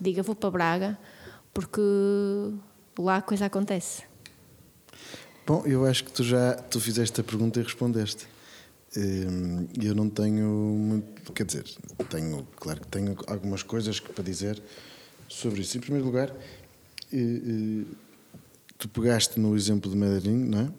diga 0.00 0.22
vou 0.22 0.34
para 0.34 0.50
Braga, 0.50 0.98
porque 1.52 1.80
lá 2.98 3.16
a 3.16 3.22
coisa 3.22 3.46
acontece. 3.46 4.02
Bom, 5.46 5.62
eu 5.66 5.84
acho 5.84 6.04
que 6.04 6.12
tu 6.12 6.24
já 6.24 6.54
tu 6.54 6.80
fizeste 6.80 7.20
a 7.20 7.24
pergunta 7.24 7.60
e 7.60 7.62
respondeste. 7.62 8.26
Hum, 8.96 9.68
eu 9.80 9.94
não 9.94 10.08
tenho 10.08 10.48
muito, 10.48 11.32
quer 11.32 11.44
dizer, 11.44 11.64
tenho, 12.08 12.46
claro 12.56 12.80
que 12.80 12.88
tenho 12.88 13.16
algumas 13.26 13.62
coisas 13.62 14.00
para 14.00 14.24
dizer 14.24 14.60
sobre 15.28 15.60
isso. 15.60 15.76
Em 15.76 15.80
primeiro 15.80 16.06
lugar, 16.06 16.30
eh, 17.12 17.16
eh, 17.16 17.84
tu 18.78 18.88
pegaste 18.88 19.38
no 19.38 19.54
exemplo 19.54 19.90
de 19.90 19.96
Medellín, 19.96 20.46
não 20.46 20.60
é? 20.60 20.70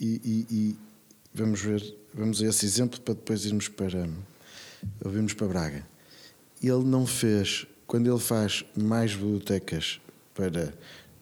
E, 0.00 0.20
e, 0.24 0.46
e, 0.50 0.76
vamos 1.34 1.60
ver, 1.60 1.96
vamos 2.14 2.42
a 2.42 2.46
esse 2.46 2.64
exemplo 2.64 3.00
para 3.00 3.14
depois 3.14 3.44
irmos 3.44 3.68
para 3.68 4.08
ouvimos 5.04 5.34
para 5.34 5.48
Braga. 5.48 5.86
Ele 6.62 6.84
não 6.84 7.06
fez, 7.06 7.66
quando 7.86 8.10
ele 8.10 8.20
faz 8.20 8.64
mais 8.76 9.14
bibliotecas 9.14 10.00
para 10.34 10.72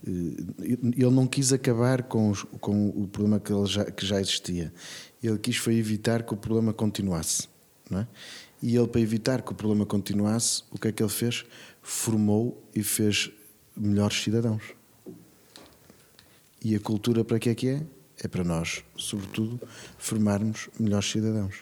eh, 0.07 0.79
ele 0.97 1.11
não 1.11 1.27
quis 1.27 1.53
acabar 1.53 2.03
com, 2.03 2.31
os, 2.31 2.43
com 2.61 2.89
o 2.89 3.09
problema 3.09 3.41
que, 3.41 3.53
já, 3.67 3.85
que 3.91 4.05
já 4.05 4.21
existia. 4.21 4.73
Ele 5.23 5.39
quis 5.39 5.57
foi 5.57 5.77
evitar 5.77 6.23
que 6.23 6.35
o 6.35 6.37
problema 6.37 6.73
continuasse. 6.73 7.49
Não 7.91 8.01
é? 8.01 8.09
E 8.63 8.77
ele, 8.77 8.89
para 8.89 9.01
evitar 9.01 9.43
que 9.43 9.53
o 9.53 9.55
problema 9.55 9.85
continuasse, 9.85 10.63
o 10.71 10.79
que 10.79 10.89
é 10.89 10.93
que 10.93 11.03
ele 11.03 11.11
fez? 11.11 11.45
formou 11.87 12.61
e 12.75 12.83
fez 12.83 13.31
melhores 13.77 14.21
cidadãos. 14.21 14.75
E 16.61 16.75
a 16.75 16.81
cultura 16.81 17.25
para 17.25 17.39
que 17.39 17.49
é 17.49 17.55
que 17.55 17.69
é? 17.69 17.83
É 18.23 18.29
para 18.29 18.43
nós, 18.43 18.83
sobretudo, 18.97 19.61
formarmos 19.99 20.69
melhores 20.79 21.11
cidadãos. 21.11 21.55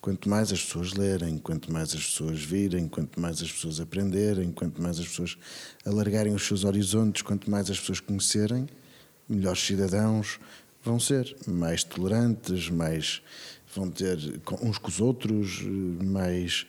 Quanto 0.00 0.28
mais 0.28 0.52
as 0.52 0.62
pessoas 0.62 0.92
lerem, 0.92 1.38
quanto 1.38 1.72
mais 1.72 1.94
as 1.94 2.04
pessoas 2.04 2.40
virem, 2.42 2.86
quanto 2.86 3.18
mais 3.20 3.42
as 3.42 3.50
pessoas 3.50 3.80
aprenderem, 3.80 4.52
quanto 4.52 4.80
mais 4.80 4.98
as 4.98 5.08
pessoas 5.08 5.36
alargarem 5.84 6.34
os 6.34 6.46
seus 6.46 6.64
horizontes, 6.64 7.22
quanto 7.22 7.50
mais 7.50 7.70
as 7.70 7.80
pessoas 7.80 7.98
conhecerem, 8.00 8.68
melhores 9.28 9.60
cidadãos 9.60 10.38
vão 10.84 11.00
ser, 11.00 11.34
mais 11.48 11.82
tolerantes, 11.82 12.70
mais 12.70 13.20
vão 13.74 13.90
ter 13.90 14.18
uns 14.62 14.78
com 14.78 14.88
os 14.88 15.00
outros, 15.00 15.62
mais 16.04 16.66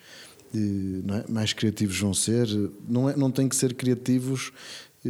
é? 0.54 1.32
mais 1.32 1.54
criativos 1.54 2.00
vão 2.00 2.14
ser. 2.14 2.48
Não, 2.88 3.10
é, 3.10 3.16
não 3.16 3.32
têm 3.32 3.50
que 3.50 3.56
ser 3.56 3.74
criativos 3.74 4.52
eh, 5.06 5.10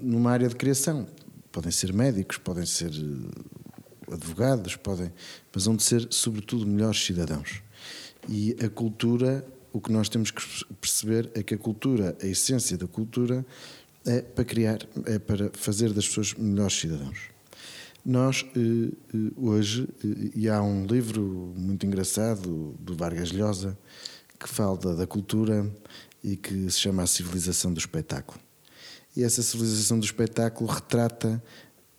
numa 0.00 0.30
área 0.30 0.48
de 0.48 0.56
criação. 0.56 1.06
Podem 1.52 1.70
ser 1.70 1.92
médicos, 1.92 2.38
podem 2.38 2.64
ser 2.64 2.90
eh, 2.90 4.14
advogados, 4.14 4.76
podem, 4.76 5.12
mas 5.52 5.64
vão 5.64 5.76
de 5.76 5.82
ser, 5.82 6.06
sobretudo, 6.10 6.66
melhores 6.66 7.02
cidadãos. 7.02 7.62
E 8.28 8.56
a 8.64 8.68
cultura, 8.68 9.44
o 9.72 9.80
que 9.80 9.90
nós 9.90 10.08
temos 10.08 10.30
que 10.30 10.42
perceber 10.80 11.30
é 11.34 11.42
que 11.42 11.54
a 11.54 11.58
cultura, 11.58 12.16
a 12.22 12.26
essência 12.26 12.76
da 12.76 12.86
cultura, 12.86 13.44
é 14.04 14.22
para 14.22 14.44
criar, 14.44 14.78
é 15.06 15.18
para 15.18 15.50
fazer 15.52 15.92
das 15.92 16.06
pessoas 16.08 16.34
melhores 16.34 16.78
cidadãos. 16.78 17.18
Nós, 18.04 18.46
eh, 18.56 18.92
hoje, 19.36 19.88
e 20.34 20.48
há 20.48 20.62
um 20.62 20.86
livro 20.86 21.52
muito 21.56 21.84
engraçado 21.84 22.74
do 22.78 22.96
Vargas 22.96 23.30
Llosa, 23.30 23.76
que 24.38 24.48
fala 24.48 24.96
da 24.96 25.06
cultura 25.06 25.70
e 26.24 26.36
que 26.36 26.70
se 26.70 26.80
chama 26.80 27.02
A 27.02 27.06
Civilização 27.06 27.72
do 27.72 27.78
Espetáculo. 27.78 28.40
E 29.16 29.22
essa 29.24 29.42
civilização 29.42 29.98
do 29.98 30.04
espetáculo 30.04 30.70
retrata 30.70 31.42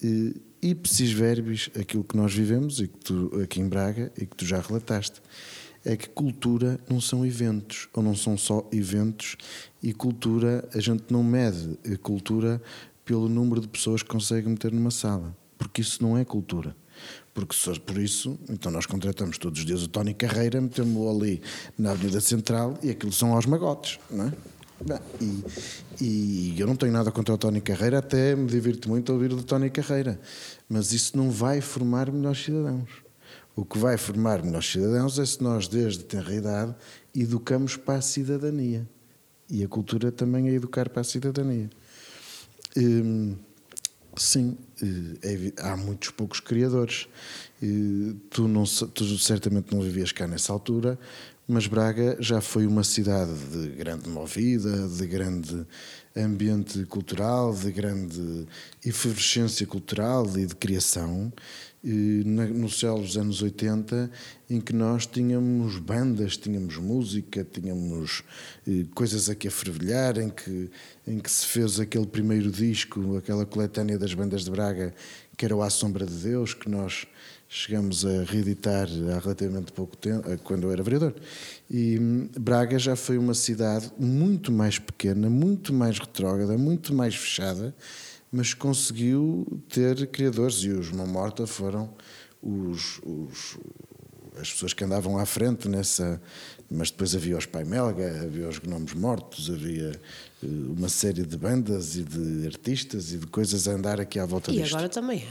eh, 0.03 0.33
ipsis 0.61 1.11
verbis 1.11 1.69
aquilo 1.79 2.03
que 2.03 2.15
nós 2.15 2.33
vivemos 2.33 2.79
e 2.79 2.87
que 2.87 2.97
tu, 2.99 3.41
aqui 3.43 3.59
em 3.59 3.67
Braga 3.67 4.11
e 4.17 4.25
que 4.25 4.35
tu 4.35 4.45
já 4.45 4.59
relataste. 4.59 5.21
É 5.83 5.97
que 5.97 6.07
cultura 6.09 6.79
não 6.87 7.01
são 7.01 7.25
eventos, 7.25 7.89
ou 7.93 8.03
não 8.03 8.15
são 8.15 8.37
só 8.37 8.67
eventos, 8.71 9.35
e 9.81 9.91
cultura, 9.91 10.67
a 10.75 10.79
gente 10.79 11.05
não 11.09 11.23
mede 11.23 11.77
a 11.91 11.97
cultura 11.97 12.61
pelo 13.03 13.27
número 13.27 13.59
de 13.59 13.67
pessoas 13.67 14.03
que 14.03 14.09
consegue 14.09 14.47
meter 14.47 14.71
numa 14.71 14.91
sala, 14.91 15.35
porque 15.57 15.81
isso 15.81 16.03
não 16.03 16.15
é 16.15 16.23
cultura. 16.23 16.75
Porque 17.33 17.55
se 17.55 17.79
por 17.79 17.97
isso, 17.97 18.37
então 18.47 18.71
nós 18.71 18.85
contratamos 18.85 19.37
todos 19.37 19.59
os 19.59 19.65
dias 19.65 19.81
o 19.81 19.87
Tony 19.87 20.13
Carreira, 20.13 20.61
metemos-o 20.61 21.09
ali 21.09 21.41
na 21.77 21.91
Avenida 21.91 22.21
Central 22.21 22.77
e 22.83 22.91
aquilo 22.91 23.11
são 23.11 23.33
aos 23.33 23.45
magotes, 23.45 23.99
não 24.09 24.27
é? 24.27 24.33
E, 25.19 25.43
e, 26.03 26.59
eu 26.59 26.65
não 26.65 26.75
tenho 26.75 26.91
nada 26.91 27.11
contra 27.11 27.33
o 27.33 27.37
Tony 27.37 27.61
Carreira, 27.61 27.99
até 27.99 28.35
me 28.35 28.47
divirto 28.47 28.89
muito 28.89 29.11
a 29.11 29.15
ouvir 29.15 29.29
do 29.29 29.43
Tony 29.43 29.69
Carreira, 29.69 30.19
mas 30.67 30.91
isso 30.91 31.15
não 31.15 31.29
vai 31.29 31.61
formar 31.61 32.11
melhores 32.11 32.43
cidadãos. 32.43 32.89
O 33.55 33.65
que 33.65 33.77
vai 33.77 33.97
formar 33.97 34.43
melhores 34.43 34.71
cidadãos 34.71 35.19
é 35.19 35.25
se 35.25 35.41
nós, 35.43 35.67
desde 35.67 36.03
tenra 36.03 36.33
idade, 36.33 36.75
educamos 37.15 37.77
para 37.77 37.99
a 37.99 38.01
cidadania. 38.01 38.87
E 39.49 39.63
a 39.63 39.67
cultura 39.67 40.11
também 40.11 40.49
é 40.49 40.53
educar 40.53 40.89
para 40.89 41.01
a 41.01 41.03
cidadania. 41.03 41.69
Hum, 42.77 43.35
Sim, 44.15 44.57
é, 45.23 45.53
há 45.61 45.77
muitos 45.77 46.09
poucos 46.09 46.41
criadores. 46.41 47.07
Tu, 48.29 48.47
não, 48.47 48.63
tu 48.63 49.17
certamente 49.17 49.73
não 49.73 49.81
vivias 49.81 50.11
cá 50.11 50.27
nessa 50.27 50.51
altura, 50.51 50.99
mas 51.51 51.67
Braga 51.67 52.15
já 52.17 52.39
foi 52.39 52.65
uma 52.65 52.81
cidade 52.81 53.33
de 53.51 53.75
grande 53.75 54.07
movida, 54.07 54.87
de 54.87 55.05
grande 55.05 55.67
ambiente 56.15 56.85
cultural, 56.85 57.53
de 57.53 57.69
grande 57.73 58.47
efervescência 58.85 59.67
cultural 59.67 60.25
e 60.37 60.45
de 60.45 60.55
criação 60.55 61.31
no 61.83 62.69
céu 62.69 62.99
dos 62.99 63.17
anos 63.17 63.41
80, 63.41 64.09
em 64.49 64.61
que 64.61 64.71
nós 64.71 65.05
tínhamos 65.05 65.77
bandas, 65.77 66.37
tínhamos 66.37 66.77
música, 66.77 67.43
tínhamos 67.43 68.23
eh, 68.65 68.85
coisas 68.95 69.29
a 69.29 69.35
fervilhar, 69.49 70.19
em 70.19 70.29
que, 70.29 70.69
em 71.05 71.19
que 71.19 71.29
se 71.29 71.45
fez 71.47 71.81
aquele 71.81 72.05
primeiro 72.05 72.49
disco, 72.49 73.17
aquela 73.17 73.45
coletânea 73.45 73.97
das 73.97 74.13
bandas 74.13 74.45
de 74.45 74.51
Braga, 74.51 74.93
que 75.35 75.43
era 75.43 75.55
o 75.55 75.61
À 75.61 75.69
Sombra 75.69 76.05
de 76.05 76.13
Deus, 76.13 76.53
que 76.53 76.69
nós 76.69 77.07
chegamos 77.53 78.05
a 78.05 78.23
reeditar 78.23 78.87
há 79.13 79.19
relativamente 79.19 79.73
pouco 79.73 79.97
tempo, 79.97 80.29
eh, 80.31 80.39
quando 80.41 80.63
eu 80.63 80.71
era 80.71 80.81
vereador. 80.81 81.13
E 81.69 81.99
hum, 81.99 82.29
Braga 82.39 82.79
já 82.79 82.95
foi 82.95 83.17
uma 83.17 83.33
cidade 83.33 83.91
muito 83.99 84.51
mais 84.51 84.79
pequena, 84.79 85.29
muito 85.29 85.73
mais 85.73 85.99
retrógrada, 85.99 86.57
muito 86.57 86.93
mais 86.93 87.13
fechada 87.13 87.75
mas 88.31 88.53
conseguiu 88.53 89.45
ter 89.67 90.07
criadores 90.07 90.63
e 90.63 90.69
os 90.69 90.89
Mão 90.89 91.05
Morta 91.05 91.45
foram 91.45 91.93
os, 92.41 92.99
os, 93.03 93.57
as 94.39 94.51
pessoas 94.51 94.73
que 94.73 94.83
andavam 94.85 95.17
à 95.17 95.25
frente 95.25 95.67
nessa. 95.67 96.21
Mas 96.69 96.89
depois 96.89 97.13
havia 97.13 97.37
os 97.37 97.45
Pai 97.45 97.65
Melga, 97.65 98.23
havia 98.23 98.47
os 98.47 98.57
Gnomos 98.57 98.93
Mortos, 98.93 99.49
havia 99.49 99.99
uma 100.43 100.89
série 100.89 101.25
de 101.25 101.37
bandas 101.37 101.95
e 101.95 102.03
de 102.03 102.47
artistas 102.47 103.11
e 103.13 103.17
de 103.17 103.27
coisas 103.27 103.67
a 103.67 103.73
andar 103.73 103.99
aqui 103.99 104.19
à 104.19 104.25
volta 104.25 104.51
e 104.51 104.57
disto. 104.57 104.71
E 104.71 104.75
agora 104.75 104.89
também 104.89 105.23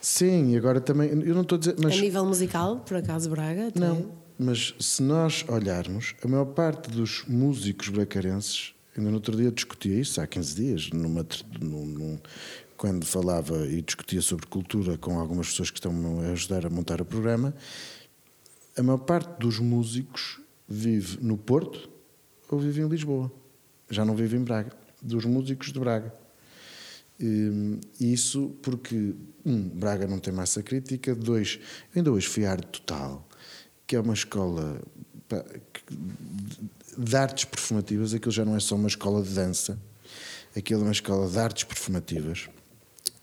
Sim, 0.00 0.52
e 0.52 0.56
agora 0.56 0.80
também. 0.80 1.08
Eu 1.08 1.34
não 1.34 1.42
estou 1.42 1.56
a 1.56 1.58
dizer. 1.58 1.76
Mas, 1.82 1.94
a 1.94 2.00
nível 2.00 2.24
musical, 2.24 2.78
por 2.80 2.96
acaso, 2.96 3.28
Braga? 3.28 3.72
Não, 3.74 4.12
mas 4.38 4.74
se 4.78 5.02
nós 5.02 5.44
olharmos, 5.48 6.14
a 6.22 6.28
maior 6.28 6.46
parte 6.46 6.90
dos 6.90 7.24
músicos 7.26 7.88
bracarenses 7.88 8.76
Ainda 8.96 9.10
no 9.10 9.16
outro 9.16 9.36
dia 9.36 9.52
discutia 9.52 10.00
isso, 10.00 10.20
há 10.20 10.26
15 10.26 10.54
dias, 10.54 10.90
numa, 10.90 11.26
num, 11.60 11.84
num, 11.84 12.18
quando 12.78 13.04
falava 13.04 13.66
e 13.66 13.82
discutia 13.82 14.22
sobre 14.22 14.46
cultura 14.46 14.96
com 14.96 15.18
algumas 15.18 15.50
pessoas 15.50 15.70
que 15.70 15.78
estão 15.78 16.20
a 16.20 16.32
ajudar 16.32 16.64
a 16.64 16.70
montar 16.70 17.02
o 17.02 17.04
programa. 17.04 17.54
A 18.76 18.82
maior 18.82 18.98
parte 18.98 19.38
dos 19.38 19.58
músicos 19.58 20.40
vive 20.66 21.18
no 21.22 21.36
Porto 21.36 21.90
ou 22.48 22.58
vive 22.58 22.80
em 22.80 22.88
Lisboa. 22.88 23.30
Já 23.90 24.04
não 24.04 24.14
vive 24.14 24.36
em 24.36 24.42
Braga. 24.42 24.72
Dos 25.02 25.24
músicos 25.24 25.72
de 25.72 25.78
Braga. 25.78 26.12
E 27.18 27.78
isso 28.12 28.54
porque, 28.62 29.14
um, 29.44 29.68
Braga 29.68 30.06
não 30.06 30.18
tem 30.18 30.34
massa 30.34 30.62
crítica, 30.62 31.14
dois, 31.14 31.58
ainda 31.94 32.12
hoje 32.12 32.26
fui 32.26 32.44
Arte 32.44 32.80
Total, 32.80 33.26
que 33.86 33.96
é 33.96 34.00
uma 34.00 34.12
escola 34.12 34.80
de 36.96 37.16
artes 37.16 37.46
performativas, 37.46 38.12
aquilo 38.12 38.32
já 38.32 38.44
não 38.44 38.54
é 38.54 38.60
só 38.60 38.74
uma 38.74 38.88
escola 38.88 39.22
de 39.22 39.30
dança, 39.30 39.78
aquilo 40.54 40.80
é 40.80 40.84
uma 40.84 40.92
escola 40.92 41.28
de 41.28 41.38
artes 41.38 41.64
performativas, 41.64 42.48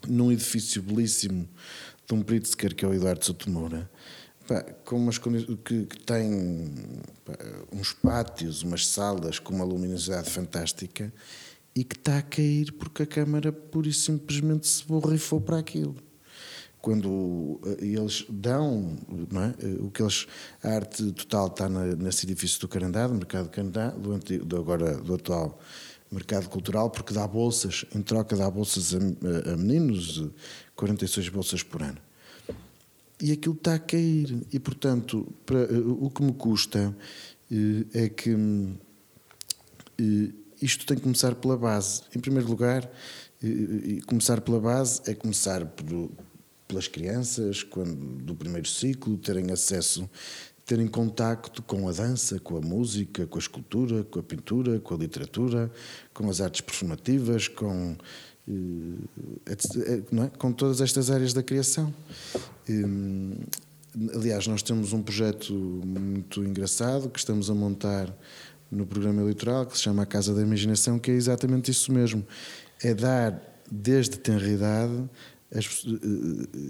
num 0.08 0.32
edifício 0.32 0.82
belíssimo 0.82 1.48
de 2.08 2.14
um 2.14 2.22
Pritzker, 2.22 2.76
que 2.76 2.84
é 2.84 2.88
o 2.88 2.94
Eduardo 2.94 3.24
Sotomoura, 3.24 3.90
pá, 4.48 4.62
com 4.86 4.98
umas 4.98 5.18
que, 5.18 5.86
que 5.86 6.00
tem 6.00 6.74
pá, 7.26 7.34
uns 7.72 7.94
pátios, 7.94 8.64
umas 8.64 8.88
salas 8.88 9.40
com 9.40 9.54
uma 9.54 9.66
luminosidade 9.66 10.30
fantástica 10.30 11.14
e 11.76 11.84
que 11.84 11.96
está 11.96 12.20
a 12.20 12.22
cair 12.22 12.72
porque 12.74 13.04
a 13.04 13.08
Câmara 13.08 13.52
pura 13.52 13.88
e 13.88 13.94
simplesmente 13.94 14.68
se 14.68 14.86
borrifou 14.86 15.42
para 15.42 15.58
aquilo. 15.58 15.96
Quando 16.82 17.62
eh, 17.66 17.86
eles 17.86 18.26
dão, 18.30 18.98
é? 19.32 19.82
o 19.82 19.90
que 19.90 20.02
eles, 20.02 20.28
a 20.62 20.70
arte 20.70 21.12
total 21.14 21.48
está 21.48 21.70
na, 21.70 21.96
nesse 21.96 22.26
edifício 22.26 22.60
do 22.60 22.68
Canadá, 22.68 23.08
do 23.08 23.14
Mercado 23.14 23.46
do 23.46 23.50
Canadá, 23.50 23.90
do, 23.90 24.12
antigo, 24.12 24.46
do 24.46 24.58
agora 24.58 24.98
do 24.98 25.16
atual 25.16 25.60
mercado 26.12 26.48
cultural, 26.48 26.92
porque 26.92 27.14
dá 27.14 27.26
bolsas, 27.28 27.86
em 27.96 28.02
troca 28.02 28.36
dá 28.36 28.50
bolsas 28.50 28.94
a, 28.94 28.98
a 29.54 29.58
meninos, 29.58 30.24
46 30.76 31.30
bolsas 31.30 31.64
por 31.64 31.82
ano. 31.82 31.98
E 33.24 33.32
aquilo 33.32 33.56
está 33.56 33.76
a 33.76 33.80
cair. 33.80 34.46
E, 34.52 34.60
portanto, 34.60 35.26
para, 35.46 35.60
eh, 35.60 35.78
o 35.78 36.10
que 36.10 36.22
me 36.22 36.34
custa 36.34 36.94
eh, 37.50 37.86
é 37.94 38.10
que 38.10 38.36
isto 40.62 40.86
tem 40.86 40.98
que 40.98 41.04
começar 41.04 41.34
pela 41.36 41.56
base. 41.56 42.02
Em 42.14 42.20
primeiro 42.20 42.50
lugar, 42.50 42.90
começar 44.08 44.42
pela 44.42 44.60
base 44.60 45.02
é 45.06 45.14
começar 45.14 45.66
por, 45.66 46.12
pelas 46.68 46.90
crianças, 46.90 47.64
quando, 47.64 47.96
do 48.24 48.36
primeiro 48.36 48.68
ciclo, 48.68 49.18
terem 49.18 49.52
acesso, 49.52 50.10
terem 50.66 50.88
contacto 50.88 51.62
com 51.62 51.88
a 51.88 51.94
dança, 51.94 52.40
com 52.40 52.58
a 52.58 52.62
música, 52.62 53.26
com 53.26 53.38
a 53.38 53.40
escultura, 53.40 54.04
com 54.04 54.20
a 54.20 54.24
pintura, 54.24 54.80
com 54.82 54.96
a 54.96 54.98
literatura, 54.98 55.72
com 56.14 56.30
as 56.30 56.42
artes 56.42 56.60
performativas, 56.60 57.48
com, 57.48 57.96
eh, 58.50 59.54
é? 60.26 60.38
com 60.38 60.52
todas 60.52 60.82
estas 60.82 61.10
áreas 61.10 61.32
da 61.32 61.42
criação. 61.42 61.94
Aliás, 64.16 64.48
nós 64.48 64.64
temos 64.64 64.94
um 64.94 65.02
projeto 65.02 65.54
muito 65.54 66.44
engraçado 66.44 67.10
que 67.10 67.20
estamos 67.20 67.50
a 67.50 67.54
montar 67.54 68.14
no 68.72 68.88
programa 68.88 69.22
eleitoral, 69.22 69.66
que 69.66 69.78
se 69.78 69.84
chama 69.84 70.04
a 70.04 70.06
Casa 70.06 70.34
da 70.34 70.42
Imaginação, 70.42 70.98
que 70.98 71.12
é 71.12 71.14
exatamente 71.14 71.70
isso 71.70 71.92
mesmo. 71.92 72.26
É 72.82 72.94
dar, 72.94 73.40
desde 73.72 74.18
tenridade, 74.18 75.10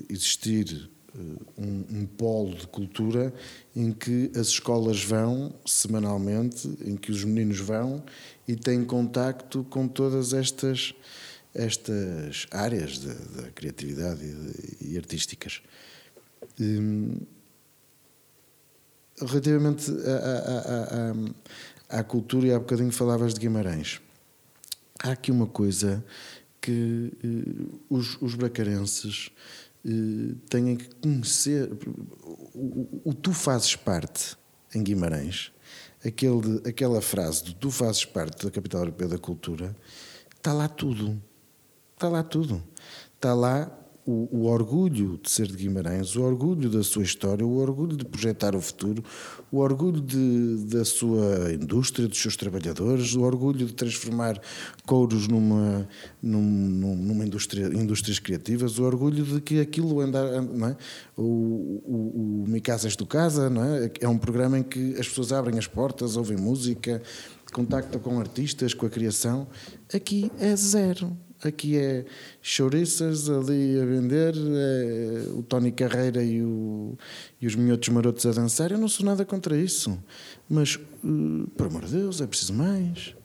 existir 0.10 0.90
eh, 1.16 1.20
um, 1.58 1.86
um, 2.00 2.06
polo 2.06 2.56
de 2.56 2.68
cultura 2.68 3.34
em 3.76 3.92
que 3.92 4.30
as 4.36 4.48
escolas 4.48 5.04
vão 5.04 5.54
semanalmente, 5.66 6.68
em 6.86 6.98
que 6.98 7.12
os 7.12 7.24
meninos 7.24 7.60
vão 7.60 8.04
e 8.48 8.56
têm 8.56 8.84
contacto 8.84 9.66
com 9.70 9.88
todas 9.88 10.34
estas, 10.34 10.94
estas 11.54 12.48
áreas 12.52 13.00
da 13.00 13.52
criatividade 13.52 14.24
e, 14.24 14.94
e 14.94 14.98
artísticas. 14.98 15.62
Hum, 16.60 17.18
relativamente 19.20 19.92
à, 21.90 22.04
cultura, 22.04 22.48
e 22.48 22.54
há 22.54 22.60
bocadinho 22.60 22.92
falavas 22.92 23.34
de 23.34 23.40
Guimarães. 23.40 24.02
Há 25.00 25.12
aqui 25.12 25.32
uma 25.32 25.48
coisa 25.48 26.04
que 26.62 27.12
uh, 27.24 27.80
os, 27.90 28.20
os 28.22 28.36
bracarenses 28.36 29.30
uh, 29.86 30.36
têm 30.50 30.78
que 30.78 30.96
conhecer. 30.96 31.70
O, 32.54 33.02
o, 33.04 33.14
tu 33.14 33.34
fazes 33.34 33.76
parte 33.76 34.38
em 34.74 34.82
Guimarães, 34.82 35.52
aquele, 36.04 36.62
aquela 36.68 37.02
frase 37.02 37.44
do 37.44 37.54
tu 37.54 37.70
fazes 37.70 38.06
parte 38.06 38.46
da 38.46 38.52
capital 38.52 38.82
europeia 38.82 39.10
da 39.10 39.18
cultura, 39.18 39.76
está 40.36 40.54
lá 40.54 40.68
tudo. 40.68 41.22
Está 42.04 42.12
lá 42.12 42.22
tudo. 42.22 42.62
Está 43.16 43.34
lá 43.34 43.72
o, 44.06 44.28
o, 44.30 44.46
orgulho 44.48 45.18
de 45.24 45.32
ser 45.32 45.48
de 45.48 45.56
Guimarães, 45.56 46.18
o 46.18 46.22
orgulho 46.22 46.70
da 46.70 46.84
sua 46.84 47.02
história, 47.02 47.46
o 47.46 47.60
orgulho 47.60 47.96
de 47.96 48.04
projetar 48.04 48.58
o 48.58 48.60
futuro, 48.60 49.02
o 49.50 49.60
orgulho 49.60 50.02
de, 50.02 50.66
da 50.66 50.84
sua 50.84 51.54
indústria, 51.54 52.06
dos 52.06 52.22
seus 52.22 52.36
trabalhadores, 52.36 53.16
o 53.16 53.22
orgulho 53.22 53.66
de 53.66 53.74
transformar 53.74 54.38
couros 54.86 55.30
numa, 55.30 55.88
numa, 56.22 56.94
numa 56.94 57.26
indústria, 57.26 57.68
indústrias 57.68 58.20
criativas, 58.20 58.78
o 58.78 58.84
orgulho 58.84 59.24
de 59.24 59.40
que 59.40 59.62
aquilo 59.62 60.02
anda. 60.02 60.42
Não 60.42 60.68
é? 60.68 60.78
o, 61.16 61.24
o, 61.24 62.46
o 62.46 62.98
do 62.98 63.06
Casa 63.06 63.50
não 63.50 63.64
é? 63.64 63.90
é 64.02 64.10
um 64.10 64.18
programa 64.18 64.60
em 64.60 64.64
que 64.64 64.96
as 65.00 65.08
pessoas 65.08 65.32
abrem 65.32 65.58
as 65.58 65.68
portas, 65.68 66.18
ouvem 66.18 66.36
música, 66.36 67.02
contactam 67.54 68.02
com 68.02 68.20
artistas, 68.20 68.74
com 68.74 68.86
a 68.86 68.90
criação. 68.90 69.48
Aqui 69.94 70.30
é 70.38 70.54
zero 70.58 71.16
aqui 71.48 71.78
é 71.78 72.06
chouriças 72.42 73.30
ali 73.30 73.80
a 73.80 73.86
vender, 73.86 74.34
é 74.36 75.30
o 75.32 75.44
Tony 75.44 75.72
Carreira 75.72 76.24
e, 76.24 76.42
o, 76.42 76.98
e 77.42 77.48
os 77.48 77.56
minhotos 77.56 77.90
marotos 77.90 78.26
a 78.26 78.32
dançar. 78.32 78.72
Eu 78.72 78.78
não 78.78 78.88
sou 78.88 79.06
nada 79.06 79.26
contra 79.26 79.58
isso, 79.58 79.98
mas, 80.50 80.76
uh, 80.76 81.48
por 81.56 81.68
amor 81.68 81.86
de 81.86 81.94
Deus, 81.94 82.22
é 82.22 82.28
preciso 82.28 82.54
mais. 82.54 83.16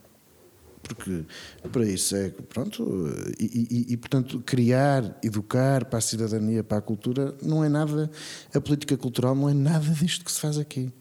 Porque 0.81 1.23
para 1.71 1.85
isso 1.85 2.15
é, 2.15 2.29
pronto, 2.29 3.07
e, 3.39 3.45
e, 3.89 3.93
e, 3.93 3.97
portanto 3.97 4.41
criar, 4.43 5.19
educar 5.23 5.85
para 5.85 5.99
a 5.99 6.01
cidadania, 6.01 6.63
para 6.63 6.79
a 6.79 6.81
cultura, 6.81 7.35
não 7.43 7.63
é 7.63 7.69
nada, 7.69 8.09
a 8.53 8.61
política 8.61 8.97
cultural 8.97 9.35
não 9.35 9.47
é 9.47 9.53
nada 9.53 9.87
disto 9.93 10.25
que 10.25 10.31
se 10.31 10.39
faz 10.39 10.57
aqui. 10.57 10.91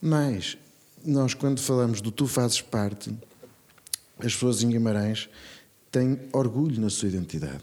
Mas 0.00 0.56
nós, 1.04 1.34
quando 1.34 1.60
falamos 1.60 2.00
do 2.00 2.10
tu 2.10 2.26
fazes 2.26 2.62
parte, 2.62 3.10
as 4.18 4.32
pessoas 4.32 4.62
em 4.62 4.70
Guimarães 4.70 5.28
tem 5.90 6.20
orgulho 6.32 6.80
na 6.80 6.90
sua 6.90 7.08
identidade. 7.08 7.62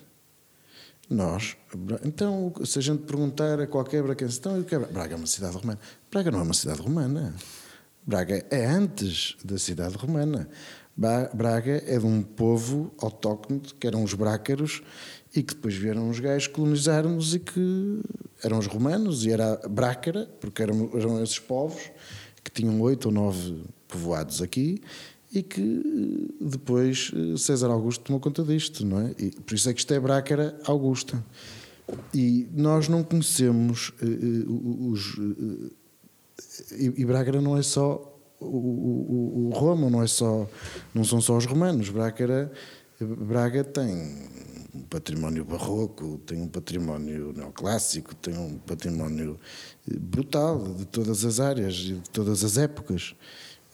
Nós, 1.10 1.56
então, 2.04 2.52
se 2.64 2.80
a 2.80 2.82
gente 2.82 3.04
perguntar 3.04 3.60
a 3.60 3.68
qualquer 3.68 4.02
bracança, 4.02 4.40
então, 4.40 4.66
Braga 4.92 5.14
é 5.14 5.18
uma 5.18 5.28
cidade 5.28 5.56
romana. 5.56 5.80
Braga 6.12 6.32
não 6.32 6.40
é 6.40 6.44
uma 6.44 6.54
cidade 6.54 6.82
romana. 6.82 7.36
Braga 8.06 8.44
é 8.50 8.66
antes 8.66 9.36
da 9.44 9.58
cidade 9.60 9.96
romana. 9.98 10.50
Braga 10.98 11.84
é 11.86 12.00
de 12.00 12.06
um 12.06 12.24
povo 12.24 12.92
autóctone, 13.00 13.62
que 13.80 13.86
eram 13.86 14.04
os 14.04 14.14
brácaros, 14.14 14.82
e 15.36 15.44
que 15.44 15.54
depois 15.54 15.76
vieram 15.76 16.10
os 16.10 16.20
gajos 16.20 16.48
colonizar-nos 16.48 17.36
e 17.36 17.40
que 17.40 18.02
eram 18.44 18.58
os 18.58 18.68
romanos, 18.68 19.26
e 19.26 19.32
era 19.32 19.58
Brácara, 19.70 20.28
porque 20.40 20.64
eram, 20.64 20.90
eram 20.94 21.22
esses 21.22 21.40
povos 21.40 21.92
que 22.44 22.50
tinham 22.50 22.80
oito 22.82 23.08
ou 23.08 23.12
nove 23.12 23.64
povoados 23.88 24.42
aqui, 24.42 24.82
e 25.36 25.44
que 25.44 25.62
eh, 25.62 26.34
depois 26.40 27.12
eh, 27.14 27.38
César 27.38 27.70
Augusto 27.70 28.06
tomou 28.06 28.22
conta 28.22 28.42
disto, 28.42 28.86
não 28.86 29.02
é? 29.02 29.14
E 29.20 29.32
por 29.32 29.54
isso 29.54 29.70
é 29.70 29.74
que 29.74 29.80
isto 29.80 29.94
é 29.94 30.00
Brácara 30.00 30.58
Augusta. 30.66 31.22
E 32.14 32.48
nós 32.54 32.88
não 32.88 33.04
conhecemos 33.04 33.90
uh, 34.02 34.90
os. 34.92 35.18
Uh, 35.18 35.72
e, 36.72 37.02
e 37.02 37.06
Brácara 37.06 37.42
não 37.42 37.58
é 37.58 37.62
só 37.62 38.18
o, 38.40 38.46
o, 38.46 39.48
o, 39.48 39.50
Roma, 39.50 39.90
não 39.90 40.02
é 40.02 40.08
só. 40.08 40.48
não 40.94 41.04
são 41.04 41.20
só 41.20 41.38
os 41.38 41.46
romanos. 41.46 41.90
Brácara, 41.90 42.52
Braga 43.00 43.64
tem 43.64 43.94
um 44.74 44.82
património 44.90 45.44
barroco, 45.44 46.18
tem 46.26 46.42
um 46.42 46.48
património 46.48 47.34
neoclássico, 47.34 48.16
tem 48.16 48.38
um 48.38 48.58
património 48.58 49.40
brutal 49.86 50.74
de 50.74 50.86
todas 50.86 51.24
as 51.24 51.40
áreas, 51.40 51.76
de 51.76 52.02
todas 52.12 52.44
as 52.44 52.58
épocas. 52.58 53.16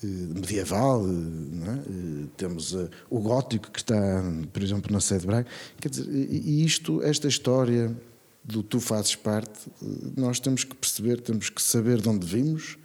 Eh, 0.03 0.07
medieval, 0.07 1.05
eh, 1.05 1.69
é? 1.69 1.73
Eh, 1.73 2.27
temos 2.35 2.75
o 3.09 3.19
gótico 3.19 3.69
que 3.71 3.79
está, 3.79 4.23
por 4.51 4.63
exemplo, 4.63 4.91
na 4.91 4.99
sede 4.99 5.21
de 5.21 5.27
Braga. 5.27 5.47
Quer 5.79 5.89
dizer, 5.89 6.07
e 6.09 6.65
isto, 6.65 7.03
esta 7.03 7.27
história 7.27 7.95
do 8.43 8.63
tu 8.63 8.79
fazes 8.79 9.15
parte, 9.15 9.69
nós 10.17 10.39
temos 10.39 10.63
que 10.63 10.75
perceber, 10.75 11.21
temos 11.21 11.49
que 11.49 11.61
saber 11.61 12.01
de 12.01 12.09
onde 12.09 12.25
vimos 12.25 12.77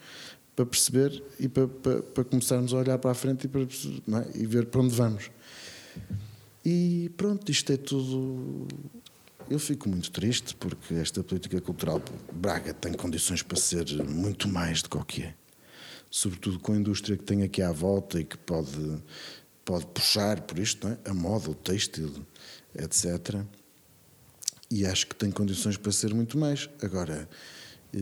para 0.55 0.67
perceber 0.67 1.23
e 1.41 1.49
para, 1.49 1.67
para, 1.67 2.03
para 2.03 2.25
começarmos 2.25 2.75
a 2.75 2.79
olhar 2.79 2.99
para 2.99 3.11
a 3.11 3.15
frente 3.15 3.45
e, 3.45 3.49
para, 3.49 3.63
é? 3.63 4.31
e 4.35 4.47
ver 4.47 4.67
para 4.67 4.83
onde 4.83 4.95
vamos. 4.95 5.31
E 6.65 7.11
pronto, 7.17 7.51
isto 7.51 7.73
é 7.73 7.77
tudo. 7.79 8.67
Eu 9.49 9.59
fico 9.59 9.89
muito 9.89 10.11
triste 10.11 10.55
porque 10.57 10.95
esta 10.95 11.23
política 11.23 11.61
cultural 11.61 12.03
Braga 12.33 12.75
tem 12.75 12.93
condições 12.93 13.43
para 13.43 13.57
ser 13.57 13.87
muito 14.05 14.49
mais 14.49 14.83
do 14.83 14.91
que 14.91 14.97
o 14.97 15.05
que 15.05 15.23
é 15.23 15.35
sobretudo 16.11 16.59
com 16.59 16.73
a 16.73 16.77
indústria 16.77 17.17
que 17.17 17.25
tem 17.25 17.43
aqui 17.43 17.63
à 17.63 17.73
volta 17.73 18.21
e 18.21 18.25
que 18.25 18.39
pode, 18.39 19.03
pode 19.65 19.87
puxar 19.87 20.41
por 20.43 20.59
isto, 20.59 20.87
é? 20.89 20.99
a 21.11 21.15
moda, 21.15 21.51
o 21.51 21.55
têxtil, 21.55 22.13
etc. 22.75 23.43
E 24.71 24.87
acho 24.87 25.07
que 25.07 25.15
tem 25.15 25.31
condições 25.31 25.77
para 25.77 25.93
ser 25.93 26.13
muito 26.15 26.37
mais. 26.39 26.69
Agora, 26.83 27.29
eh, 27.95 27.99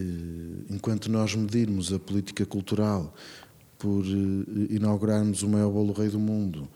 enquanto 0.71 1.11
nós 1.11 1.35
medirmos 1.35 1.93
a 1.93 1.99
política 1.99 2.47
cultural 2.47 3.15
por 3.79 4.05
eh, 4.05 4.75
inaugurarmos 4.75 5.43
o 5.43 5.49
maior 5.49 5.71
bolo 5.71 5.93
rei 5.93 6.09
do 6.09 6.19
mundo 6.19 6.69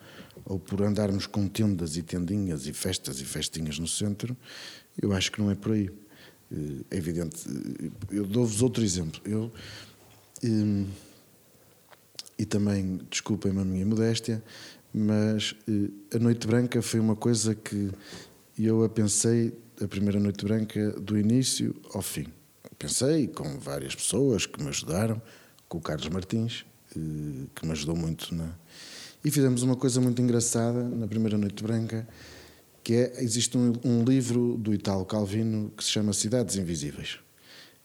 ou 0.45 0.59
por 0.59 0.83
andarmos 0.83 1.27
com 1.27 1.49
tendas 1.49 1.97
e 1.97 2.03
tendinhas 2.03 2.67
e 2.67 2.73
festas 2.73 3.21
e 3.21 3.25
festinhas 3.25 3.79
no 3.79 3.89
centro, 3.89 4.37
eu 5.01 5.13
acho 5.13 5.33
que 5.33 5.41
não 5.41 5.51
é 5.51 5.55
por 5.55 5.73
aí. 5.73 5.91
Eh, 6.53 6.85
é 6.91 6.97
evidente. 6.97 7.45
Eu 8.11 8.27
dou-vos 8.27 8.61
outro 8.61 8.85
exemplo. 8.85 9.21
Eu 9.25 9.51
e 12.39 12.47
também, 12.47 13.01
desculpem-me 13.11 13.61
a 13.61 13.65
minha 13.65 13.85
modéstia, 13.85 14.43
mas 14.95 15.55
eh, 15.69 16.17
a 16.17 16.19
Noite 16.19 16.47
Branca 16.47 16.81
foi 16.81 17.01
uma 17.01 17.17
coisa 17.17 17.55
que 17.55 17.91
eu 18.57 18.85
a 18.85 18.89
pensei, 18.89 19.53
a 19.83 19.89
primeira 19.89 20.21
Noite 20.21 20.45
Branca, 20.45 20.93
do 20.93 21.19
início 21.19 21.75
ao 21.93 22.01
fim. 22.01 22.27
pensei 22.79 23.27
com 23.27 23.59
várias 23.59 23.95
pessoas 23.95 24.47
que 24.47 24.63
me 24.63 24.69
ajudaram, 24.69 25.21
com 25.69 25.79
o 25.79 25.81
Carlos 25.81 26.09
Martins, 26.09 26.65
eh, 26.97 27.47
que 27.55 27.67
me 27.67 27.73
ajudou 27.73 27.97
muito 27.97 28.33
na. 28.35 28.55
E 29.25 29.31
fizemos 29.31 29.63
uma 29.65 29.75
coisa 29.75 30.01
muito 30.01 30.23
engraçada 30.23 30.83
na 30.85 31.09
primeira 31.09 31.37
noite 31.37 31.63
branca, 31.63 32.07
que 32.85 32.95
é 32.95 33.23
existe 33.23 33.59
um, 33.59 33.73
um 33.85 34.05
livro 34.05 34.57
do 34.57 34.73
Italo 34.73 35.05
Calvino 35.05 35.73
que 35.77 35.83
se 35.83 35.91
chama 35.91 36.13
Cidades 36.13 36.57
Invisíveis. 36.57 37.19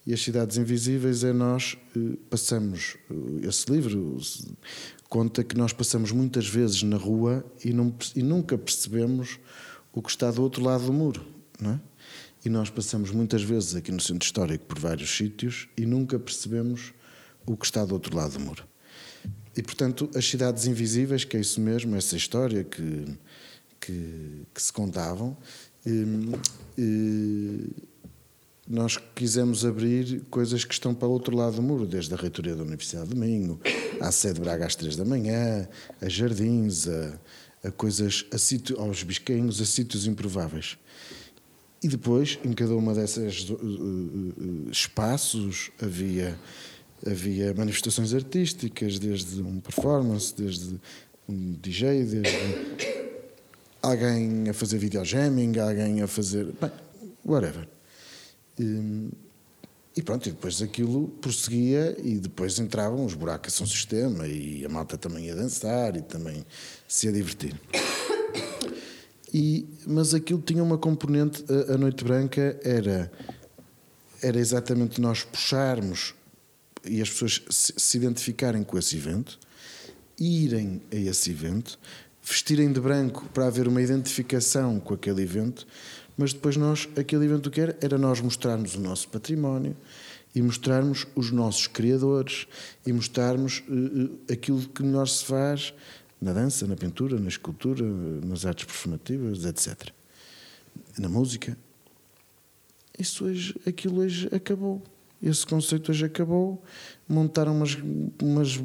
E 0.06 0.14
as 0.14 0.22
cidades 0.22 0.58
invisíveis 0.58 1.24
é 1.24 1.32
nós 1.32 1.78
eh, 1.96 2.18
passamos 2.30 2.98
eh, 3.10 3.48
esse 3.48 3.72
livro 3.72 4.20
conta 5.14 5.44
que 5.44 5.56
nós 5.56 5.72
passamos 5.72 6.12
muitas 6.12 6.48
vezes 6.48 6.82
na 6.82 6.98
rua 6.98 7.46
e, 7.64 7.72
não, 7.72 7.96
e 8.16 8.24
nunca 8.24 8.58
percebemos 8.58 9.40
o 9.94 10.02
que 10.02 10.10
está 10.10 10.32
do 10.32 10.42
outro 10.42 10.64
lado 10.64 10.86
do 10.86 10.92
muro, 10.92 11.24
é? 11.62 11.80
E 12.44 12.50
nós 12.50 12.70
passamos 12.72 13.12
muitas 13.12 13.44
vezes 13.44 13.76
aqui 13.76 13.92
no 13.92 14.02
centro 14.02 14.26
histórico 14.26 14.66
por 14.66 14.80
vários 14.80 15.16
sítios 15.16 15.70
e 15.78 15.86
nunca 15.86 16.18
percebemos 16.18 16.94
o 17.46 17.56
que 17.56 17.64
está 17.64 17.86
do 17.86 17.94
outro 17.94 18.16
lado 18.18 18.34
do 18.34 18.40
muro. 18.40 18.64
E 19.56 19.62
portanto, 19.62 20.10
as 20.16 20.28
cidades 20.28 20.66
invisíveis, 20.66 21.24
que 21.24 21.38
é 21.38 21.40
isso 21.40 21.62
mesmo, 21.62 21.96
essa 21.96 22.18
história 22.18 22.64
que, 22.64 23.06
que, 23.80 24.48
que 24.52 24.62
se 24.62 24.74
contavam, 24.74 25.38
e, 25.86 26.36
e, 26.76 27.70
nós 28.68 28.98
quisemos 29.14 29.66
abrir 29.66 30.22
coisas 30.30 30.64
que 30.64 30.74
estão 30.74 30.94
para 30.94 31.08
o 31.08 31.12
outro 31.12 31.36
lado 31.36 31.58
do 31.58 31.62
muro, 31.62 31.86
desde 31.86 32.14
a 32.14 32.18
reitoria 32.18 32.56
da 32.56 32.64
Universidade 32.64 33.10
de 33.10 33.16
Domingo, 33.16 33.60
à 34.00 34.12
sede 34.12 34.36
de 34.36 34.42
Braga 34.42 34.66
às 34.66 34.76
três 34.76 34.96
da 34.96 35.04
manhã, 35.04 35.68
a 36.02 36.08
jardins, 36.08 36.88
a, 36.88 37.20
a 37.66 37.72
coisas, 37.72 38.26
a 38.32 38.82
aos 38.82 39.04
bisquinhos, 39.04 39.62
a 39.62 39.66
sítios 39.66 40.08
improváveis. 40.08 40.78
E 41.84 41.88
depois, 41.90 42.40
em 42.46 42.54
cada 42.54 42.74
uma 42.76 42.94
dessas 42.94 43.50
uh, 43.50 43.54
uh, 43.56 44.72
espaços, 44.72 45.70
havia, 45.82 46.40
havia 47.06 47.54
manifestações 47.54 48.14
artísticas, 48.14 48.98
desde 48.98 49.42
um 49.42 49.60
performance, 49.60 50.34
desde 50.34 50.80
um 51.28 51.52
DJ, 51.62 52.06
desde 52.06 52.30
alguém 53.82 54.48
a 54.48 54.54
fazer 54.54 54.78
videojamming, 54.78 55.60
alguém 55.60 56.02
a 56.02 56.08
fazer. 56.08 56.46
Bem, 56.62 56.72
whatever. 57.26 57.68
E, 58.60 59.10
e 59.96 60.02
pronto, 60.02 60.28
e 60.28 60.32
depois 60.32 60.62
aquilo 60.62 61.08
prosseguia 61.22 61.96
e 62.04 62.18
depois 62.18 62.58
entravam 62.60 63.06
os 63.06 63.14
buracos 63.14 63.54
são 63.54 63.68
sistema 63.68 64.28
e 64.28 64.66
a 64.66 64.70
malta 64.70 64.98
também 64.98 65.26
ia 65.26 65.36
dançar 65.36 65.96
e 65.96 66.02
também 66.02 66.46
se 66.88 67.08
ia 67.08 67.14
divertir. 67.14 67.60
E, 69.34 69.68
mas 69.88 70.14
aquilo 70.14 70.42
tinha 70.42 70.64
uma 70.64 70.78
componente, 70.78 71.44
a, 71.50 71.74
a 71.74 71.78
Noite 71.78 72.04
Branca 72.04 72.60
era, 72.64 73.12
era 74.22 74.40
exatamente 74.40 75.02
nós 75.02 75.24
puxarmos 75.24 76.14
e 76.86 77.02
as 77.02 77.10
pessoas 77.10 77.44
se 77.50 77.98
identificarem 77.98 78.64
com 78.64 78.78
esse 78.78 78.96
evento, 78.96 79.40
irem 80.20 80.82
a 80.92 80.96
esse 80.96 81.32
evento, 81.32 81.80
vestirem 82.22 82.72
de 82.72 82.80
branco 82.80 83.28
para 83.34 83.48
haver 83.48 83.68
uma 83.68 83.82
identificação 83.82 84.80
com 84.80 84.94
aquele 84.94 85.24
evento, 85.24 85.66
mas 86.18 86.34
depois 86.34 86.56
nós, 86.58 86.88
aquele 86.98 87.26
evento 87.26 87.50
que 87.50 87.62
era, 87.62 87.78
era 87.82 87.98
nós 87.98 88.22
mostrarmos 88.22 88.76
o 88.76 88.80
nosso 88.80 89.08
património 89.10 89.76
e 90.36 90.42
mostrarmos 90.42 91.06
os 91.16 91.32
nossos 91.32 91.68
criadores 91.68 92.48
e 92.86 92.94
mostrarmos 92.94 93.64
uh, 93.68 94.18
aquilo 94.32 94.62
que 94.68 94.84
melhor 94.84 95.08
se 95.08 95.24
faz 95.26 95.74
na 96.20 96.34
dança, 96.34 96.66
na 96.66 96.76
pintura, 96.76 97.20
na 97.20 97.28
escultura, 97.28 97.84
nas 97.84 98.46
artes 98.46 98.66
performativas, 98.66 99.46
etc. 99.46 99.90
Na 100.98 101.10
música. 101.10 101.58
Isso 102.98 103.26
hoje, 103.26 103.56
aquilo 103.68 104.00
hoje 104.00 104.30
acabou. 104.34 104.82
Esse 105.22 105.46
conceito 105.46 105.92
hoje 105.92 106.06
acabou. 106.06 106.64
Montaram 107.08 107.56
umas, 107.56 107.78
umas 108.22 108.62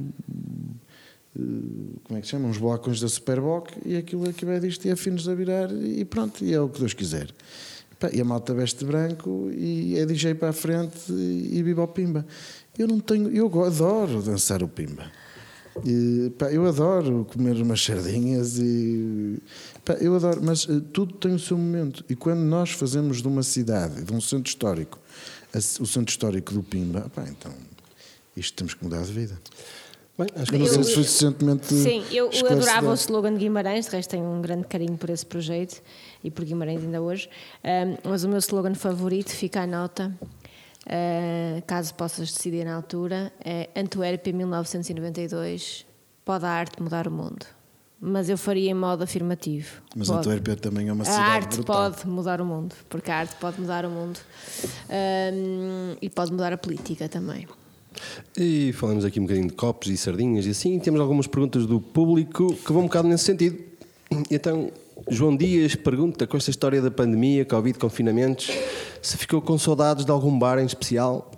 como 2.04 2.18
é 2.18 2.20
que 2.20 2.26
se 2.26 2.32
chama? 2.32 2.48
Uns 2.48 2.58
blocos 2.58 3.00
da 3.00 3.08
Superboc 3.08 3.70
e 3.84 3.96
aquilo 3.96 4.28
aqui 4.28 4.44
vai 4.44 4.58
disto 4.58 4.84
e 4.86 4.90
é 4.90 4.96
finos 4.96 5.28
a 5.28 5.34
virar 5.34 5.70
e 5.72 6.04
pronto, 6.04 6.44
e 6.44 6.52
é 6.52 6.60
o 6.60 6.68
que 6.68 6.80
Deus 6.80 6.94
quiser. 6.94 7.28
E 8.12 8.20
a 8.20 8.24
malta 8.24 8.54
veste 8.54 8.84
branco 8.84 9.50
e 9.52 9.98
é 9.98 10.06
DJ 10.06 10.34
para 10.34 10.50
a 10.50 10.52
frente 10.52 11.12
e 11.12 11.60
viva 11.62 11.82
o 11.82 11.88
Pimba. 11.88 12.26
Eu 12.78 12.86
não 12.86 13.00
tenho, 13.00 13.28
eu 13.30 13.46
adoro 13.64 14.22
dançar 14.22 14.62
o 14.62 14.68
Pimba. 14.68 15.10
E, 15.84 16.30
pá, 16.38 16.50
eu 16.50 16.66
adoro 16.66 17.26
comer 17.32 17.56
umas 17.56 17.82
sardinhas 17.82 18.58
e 18.58 19.38
pá, 19.84 19.94
eu 19.94 20.14
adoro, 20.14 20.40
mas 20.42 20.64
uh, 20.64 20.80
tudo 20.80 21.14
tem 21.14 21.34
o 21.34 21.38
seu 21.38 21.56
momento. 21.56 22.04
E 22.08 22.16
quando 22.16 22.40
nós 22.40 22.70
fazemos 22.70 23.22
de 23.22 23.28
uma 23.28 23.42
cidade, 23.42 24.02
de 24.02 24.12
um 24.12 24.20
centro 24.20 24.48
histórico, 24.48 24.98
o 25.80 25.86
centro 25.86 26.10
histórico 26.10 26.52
do 26.52 26.62
Pimba, 26.62 27.10
pá, 27.14 27.24
então 27.28 27.52
isto 28.36 28.56
temos 28.56 28.74
que 28.74 28.84
mudar 28.84 29.02
de 29.02 29.12
vida. 29.12 29.38
Bem, 30.18 30.26
acho 30.34 30.50
que 30.50 30.56
eu, 30.56 30.58
não 30.58 30.66
foi 30.66 30.82
suficientemente. 30.82 31.72
Sim, 31.72 32.04
eu, 32.10 32.28
eu 32.32 32.50
adorava 32.50 32.90
o 32.90 32.94
slogan 32.94 33.34
de 33.34 33.38
Guimarães, 33.38 33.86
de 33.86 33.92
resto 33.92 34.10
tenho 34.10 34.24
um 34.24 34.42
grande 34.42 34.66
carinho 34.66 34.98
por 34.98 35.10
esse 35.10 35.24
projeto 35.24 35.80
e 36.24 36.30
por 36.30 36.44
Guimarães 36.44 36.82
ainda 36.82 37.00
hoje. 37.00 37.30
Um, 37.64 38.10
mas 38.10 38.24
o 38.24 38.28
meu 38.28 38.38
slogan 38.38 38.74
favorito, 38.74 39.30
fica 39.30 39.62
à 39.62 39.66
nota, 39.66 40.12
uh, 40.86 41.62
caso 41.68 41.94
possas 41.94 42.32
decidir 42.32 42.64
na 42.64 42.74
altura, 42.74 43.32
é 43.44 43.68
Antuérpia 43.76 44.32
1992, 44.32 45.86
pode 46.24 46.44
a 46.44 46.50
arte 46.50 46.82
mudar 46.82 47.06
o 47.06 47.12
mundo. 47.12 47.46
Mas 48.00 48.28
eu 48.28 48.36
faria 48.36 48.70
em 48.72 48.74
modo 48.74 49.04
afirmativo. 49.04 49.82
Mas 49.94 50.08
pode. 50.08 50.20
Antuérpia 50.20 50.56
também 50.56 50.88
é 50.88 50.92
uma 50.92 51.04
cidade 51.04 51.22
A 51.22 51.32
arte 51.32 51.56
brutal. 51.56 51.92
pode 51.92 52.08
mudar 52.08 52.40
o 52.40 52.44
mundo, 52.44 52.74
porque 52.88 53.08
a 53.08 53.18
arte 53.18 53.36
pode 53.36 53.60
mudar 53.60 53.84
o 53.84 53.90
mundo 53.90 54.18
um, 54.90 55.96
e 56.02 56.10
pode 56.10 56.32
mudar 56.32 56.52
a 56.52 56.58
política 56.58 57.08
também. 57.08 57.46
E 58.36 58.72
falamos 58.74 59.04
aqui 59.04 59.18
um 59.18 59.24
bocadinho 59.24 59.48
de 59.48 59.54
copos 59.54 59.88
e 59.88 59.96
sardinhas 59.96 60.46
e 60.46 60.50
assim, 60.50 60.78
temos 60.78 61.00
algumas 61.00 61.26
perguntas 61.26 61.66
do 61.66 61.80
público 61.80 62.54
que 62.54 62.72
vão 62.72 62.82
um 62.82 62.86
bocado 62.86 63.08
nesse 63.08 63.24
sentido. 63.24 63.58
Então, 64.30 64.70
João 65.08 65.36
Dias 65.36 65.74
pergunta, 65.74 66.26
com 66.26 66.36
esta 66.36 66.50
história 66.50 66.80
da 66.80 66.90
pandemia, 66.90 67.44
Covid, 67.44 67.78
confinamentos, 67.78 68.50
se 69.02 69.16
ficou 69.16 69.40
com 69.40 69.58
saudades 69.58 70.04
de 70.04 70.10
algum 70.10 70.38
bar 70.38 70.58
em 70.58 70.66
especial? 70.66 71.30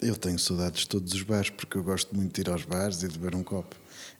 Eu 0.00 0.16
tenho 0.16 0.38
saudades 0.38 0.80
de 0.82 0.88
todos 0.88 1.12
os 1.14 1.22
bares, 1.22 1.50
porque 1.50 1.78
eu 1.78 1.82
gosto 1.82 2.14
muito 2.14 2.34
de 2.34 2.40
ir 2.42 2.52
aos 2.52 2.64
bares 2.64 3.02
e 3.02 3.08
de 3.08 3.18
beber 3.18 3.34
um 3.34 3.42
copo 3.42 3.74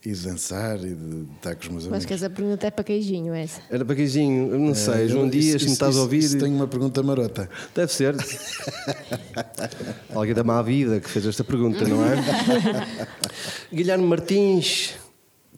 e 0.07 0.13
de 0.13 0.23
dançar 0.23 0.79
e 0.85 0.95
de 0.95 1.27
estar 1.35 1.57
com 1.57 1.63
os 1.63 1.69
meus 1.69 1.83
amigos. 1.83 1.89
Mas 1.89 2.05
que 2.05 2.15
essa 2.15 2.31
pergunta 2.31 2.65
é 2.65 2.71
para 2.71 2.85
queijinho, 2.85 3.35
essa. 3.35 3.61
Era 3.69 3.85
para 3.85 3.97
queijinho, 3.97 4.53
eu 4.53 4.59
não 4.59 4.71
é, 4.71 4.75
sei. 4.75 5.09
João 5.09 5.29
Dias, 5.29 5.61
se 5.61 5.67
me 5.67 5.73
estás 5.73 5.97
a 5.97 6.01
ouvir. 6.01 6.19
Isso 6.19 6.39
tenho 6.39 6.55
uma 6.55 6.69
pergunta 6.69 7.03
marota. 7.03 7.51
Deve 7.75 7.93
ser. 7.93 8.15
Alguém 10.15 10.33
da 10.33 10.45
má 10.45 10.63
vida 10.63 11.01
que 11.01 11.11
fez 11.11 11.27
esta 11.27 11.43
pergunta, 11.43 11.85
não 11.89 12.05
é? 12.05 12.15
Guilherme 13.75 14.07
Martins 14.07 14.95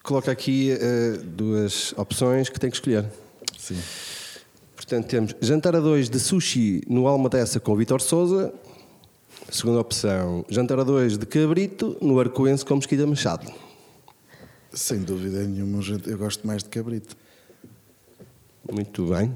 coloca 0.02 0.32
aqui 0.32 0.72
uh, 0.72 1.22
duas 1.22 1.92
opções 1.98 2.48
que 2.48 2.58
tem 2.58 2.70
que 2.70 2.76
escolher. 2.76 3.04
Sim. 3.58 3.76
Portanto, 4.74 5.08
temos 5.08 5.34
jantar 5.42 5.76
a 5.76 5.80
dois 5.80 6.08
de 6.08 6.18
sushi 6.18 6.80
no 6.88 7.06
Alma 7.06 7.28
Dessa 7.28 7.60
com 7.60 7.72
o 7.72 7.76
Vitor 7.76 8.00
Souza. 8.00 8.50
Segunda 9.50 9.78
opção, 9.78 10.42
jantar 10.48 10.80
a 10.80 10.84
dois 10.84 11.18
de 11.18 11.26
cabrito 11.26 11.98
no 12.00 12.18
Arcoense 12.18 12.64
com 12.64 12.76
Mesquita 12.76 13.06
Machado. 13.06 13.67
Sem 14.72 15.00
dúvida 15.00 15.42
nenhuma, 15.44 15.80
eu 16.06 16.18
gosto 16.18 16.46
mais 16.46 16.62
de 16.62 16.68
cabrito. 16.68 17.16
Muito 18.70 19.06
bem. 19.06 19.34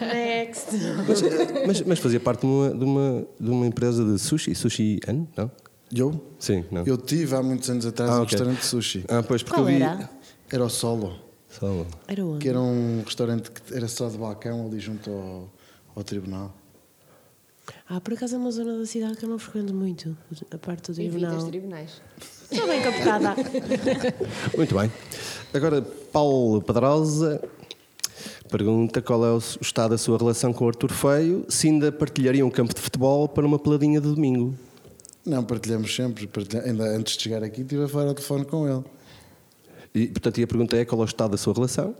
Next. 0.00 0.70
Mas, 1.06 1.22
mas, 1.66 1.80
mas, 1.82 1.98
fazia 1.98 2.20
parte 2.20 2.40
de 2.40 2.46
uma, 2.46 2.70
de, 2.70 2.84
uma, 2.84 3.26
de 3.40 3.50
uma 3.50 3.66
empresa 3.66 4.04
de 4.04 4.18
sushi, 4.18 4.54
Sushi 4.54 5.00
An, 5.08 5.26
não? 5.36 5.50
Eu? 5.94 6.20
Sim, 6.38 6.64
não. 6.70 6.84
Eu 6.84 6.98
tive 6.98 7.34
há 7.34 7.42
muitos 7.42 7.70
anos 7.70 7.86
atrás 7.86 8.10
ah, 8.10 8.14
um 8.14 8.22
okay. 8.22 8.32
restaurante 8.32 8.60
de 8.60 8.66
sushi. 8.66 9.04
Ah, 9.08 9.22
pois, 9.22 9.42
porque 9.42 9.60
Qual 9.60 9.70
eu 9.70 9.76
vi... 9.76 9.82
era? 9.82 10.10
Era 10.50 10.64
o 10.64 10.68
Solo. 10.68 11.18
Solo. 11.48 11.86
Era 12.08 12.24
onde? 12.24 12.38
Que 12.40 12.48
era 12.48 12.60
um 12.60 13.02
restaurante 13.04 13.50
que 13.50 13.74
era 13.74 13.86
só 13.88 14.08
de 14.08 14.18
balcão 14.18 14.66
ali 14.66 14.80
junto 14.80 15.10
ao, 15.10 15.52
ao 15.94 16.04
tribunal. 16.04 16.54
Ah, 17.88 18.00
por 18.00 18.14
acaso 18.14 18.34
é 18.34 18.38
uma 18.38 18.50
zona 18.50 18.78
da 18.78 18.86
cidade 18.86 19.16
que 19.16 19.24
eu 19.24 19.28
não 19.28 19.38
frequento 19.38 19.72
muito, 19.72 20.16
a 20.50 20.58
parte 20.58 20.90
do 20.90 20.94
tribunal. 20.94 21.36
Os 21.36 21.44
tribunais. 21.44 22.02
Estou 22.50 22.66
bem 22.66 22.82
captada. 22.82 23.34
Muito 24.56 24.74
bem. 24.74 24.92
Agora, 25.52 25.82
Paulo 25.82 26.62
Pedrosa 26.62 27.40
pergunta 28.46 29.02
qual 29.02 29.24
é 29.24 29.32
o 29.32 29.38
estado 29.38 29.90
da 29.90 29.98
sua 29.98 30.16
relação 30.16 30.52
com 30.52 30.64
o 30.64 30.68
Artur 30.68 30.92
Feio, 30.92 31.44
se 31.48 31.68
ainda 31.68 31.90
partilharia 31.92 32.44
um 32.44 32.50
campo 32.50 32.74
de 32.74 32.80
futebol 32.80 33.28
para 33.28 33.44
uma 33.44 33.58
peladinha 33.58 34.00
de 34.00 34.08
domingo. 34.08 34.54
Não, 35.24 35.42
partilhamos 35.44 35.94
sempre. 35.94 36.28
Ainda 36.64 36.84
antes 36.96 37.16
de 37.16 37.24
chegar 37.24 37.42
aqui, 37.42 37.62
estive 37.62 37.84
a 37.84 37.88
falar 37.88 38.06
ao 38.06 38.14
telefone 38.14 38.44
com 38.44 38.68
ele. 38.68 38.84
E, 39.94 40.06
portanto, 40.08 40.42
a 40.42 40.46
pergunta 40.46 40.76
é 40.76 40.84
qual 40.84 41.00
é 41.00 41.04
o 41.04 41.06
estado 41.06 41.32
da 41.32 41.36
sua 41.36 41.54
relação 41.54 41.94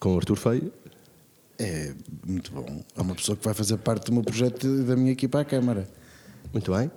com 0.00 0.14
o 0.14 0.16
Artur 0.16 0.36
Feio? 0.36 0.72
É 1.58 1.92
muito 2.26 2.52
bom. 2.52 2.82
É 2.96 3.00
uma 3.00 3.14
pessoa 3.14 3.36
que 3.36 3.44
vai 3.44 3.54
fazer 3.54 3.76
parte 3.78 4.06
do 4.06 4.12
meu 4.12 4.22
projeto 4.22 4.66
e 4.66 4.82
da 4.82 4.96
minha 4.96 5.12
equipa 5.12 5.40
à 5.40 5.44
Câmara. 5.44 5.88
Muito 6.52 6.72
bem. 6.72 6.90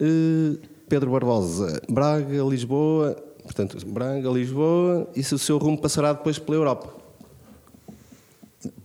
Uh, 0.00 0.58
Pedro 0.88 1.10
Barbosa, 1.10 1.82
Braga, 1.88 2.42
Lisboa, 2.44 3.14
portanto, 3.42 3.78
Braga, 3.86 4.28
Lisboa, 4.30 5.08
e 5.14 5.22
se 5.22 5.34
o 5.34 5.38
seu 5.38 5.58
rumo 5.58 5.78
passará 5.78 6.12
depois 6.12 6.38
pela 6.38 6.56
Europa? 6.56 6.94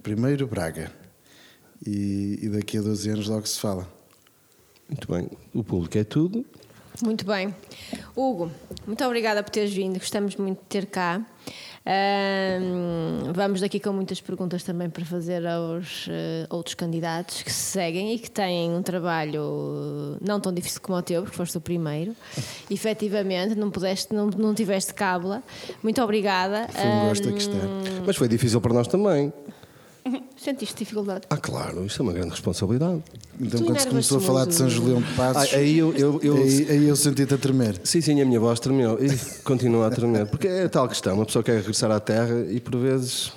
Primeiro 0.01 0.45
Braga. 0.47 0.91
e, 1.85 2.39
e 2.41 2.49
daqui 2.49 2.77
a 2.77 2.81
12 2.81 3.09
anos 3.09 3.27
logo 3.27 3.45
se 3.47 3.59
fala. 3.59 3.87
Muito 4.87 5.11
bem. 5.11 5.29
O 5.53 5.63
público 5.63 5.97
é 5.97 6.03
tudo. 6.03 6.45
Muito 7.01 7.25
bem. 7.25 7.53
Hugo, 8.15 8.51
muito 8.85 9.03
obrigada 9.03 9.41
por 9.41 9.49
teres 9.49 9.73
vindo, 9.73 9.97
gostamos 9.97 10.35
muito 10.35 10.59
de 10.59 10.65
ter 10.65 10.85
cá. 10.85 11.25
Um, 11.85 13.33
vamos 13.33 13.59
daqui 13.59 13.77
com 13.77 13.91
muitas 13.91 14.21
perguntas 14.21 14.63
também 14.63 14.89
para 14.89 15.03
fazer 15.03 15.45
aos 15.45 16.07
uh, 16.07 16.11
outros 16.49 16.75
candidatos 16.75 17.43
que 17.43 17.51
se 17.51 17.59
seguem 17.59 18.13
e 18.13 18.19
que 18.19 18.31
têm 18.31 18.71
um 18.71 18.81
trabalho 18.81 20.17
não 20.21 20.39
tão 20.39 20.53
difícil 20.53 20.79
como 20.81 20.97
o 20.97 21.01
teu, 21.01 21.23
porque 21.23 21.35
foste 21.35 21.57
o 21.57 21.61
primeiro. 21.61 22.15
Efetivamente, 22.71 23.55
não, 23.55 23.69
pudeste, 23.69 24.13
não, 24.13 24.27
não 24.27 24.53
tiveste 24.53 24.93
cábula. 24.93 25.43
Muito 25.81 26.01
obrigada. 26.01 26.67
Foi 26.69 26.87
um 26.87 27.07
gosto 27.09 27.29
aqui 27.29 27.39
estar. 27.39 27.67
Mas 28.05 28.15
foi 28.15 28.27
difícil 28.29 28.61
para 28.61 28.73
nós 28.73 28.87
também. 28.87 29.33
Sentiste 30.35 30.75
dificuldade? 30.79 31.21
Ah, 31.29 31.37
claro, 31.37 31.85
isto 31.85 32.01
é 32.01 32.03
uma 32.03 32.13
grande 32.13 32.31
responsabilidade. 32.31 33.01
Então, 33.39 33.59
Tu 33.59 33.65
quando 33.65 33.79
se 33.79 33.87
começou 33.87 34.17
a 34.17 34.21
falar 34.21 34.45
de 34.45 34.53
São. 34.55 34.69
Julião 34.69 35.01
de 35.01 35.13
Passos, 35.13 35.53
Ah, 35.53 35.57
aí 35.57 35.77
eu, 35.77 35.93
eu, 35.95 36.19
eu- 36.21 36.35
aí, 36.37 36.67
aí 36.69 36.87
eu 36.87 36.95
senti-te 36.95 37.33
a 37.33 37.37
tremer. 37.37 37.79
Sim, 37.83 38.01
sim, 38.01 38.21
a 38.21 38.25
minha 38.25 38.39
voz 38.39 38.59
tremeu 38.59 38.97
e 39.03 39.09
continua 39.43 39.87
a 39.87 39.89
tremer. 39.91 40.25
Porque 40.27 40.47
é 40.47 40.67
tal 40.67 40.87
questão, 40.87 41.15
uma 41.15 41.25
pessoa 41.25 41.41
quer 41.43 41.57
regressar 41.57 41.89
à 41.91 41.99
terra 41.99 42.45
e 42.49 42.59
por 42.59 42.75
vezes 42.77 43.31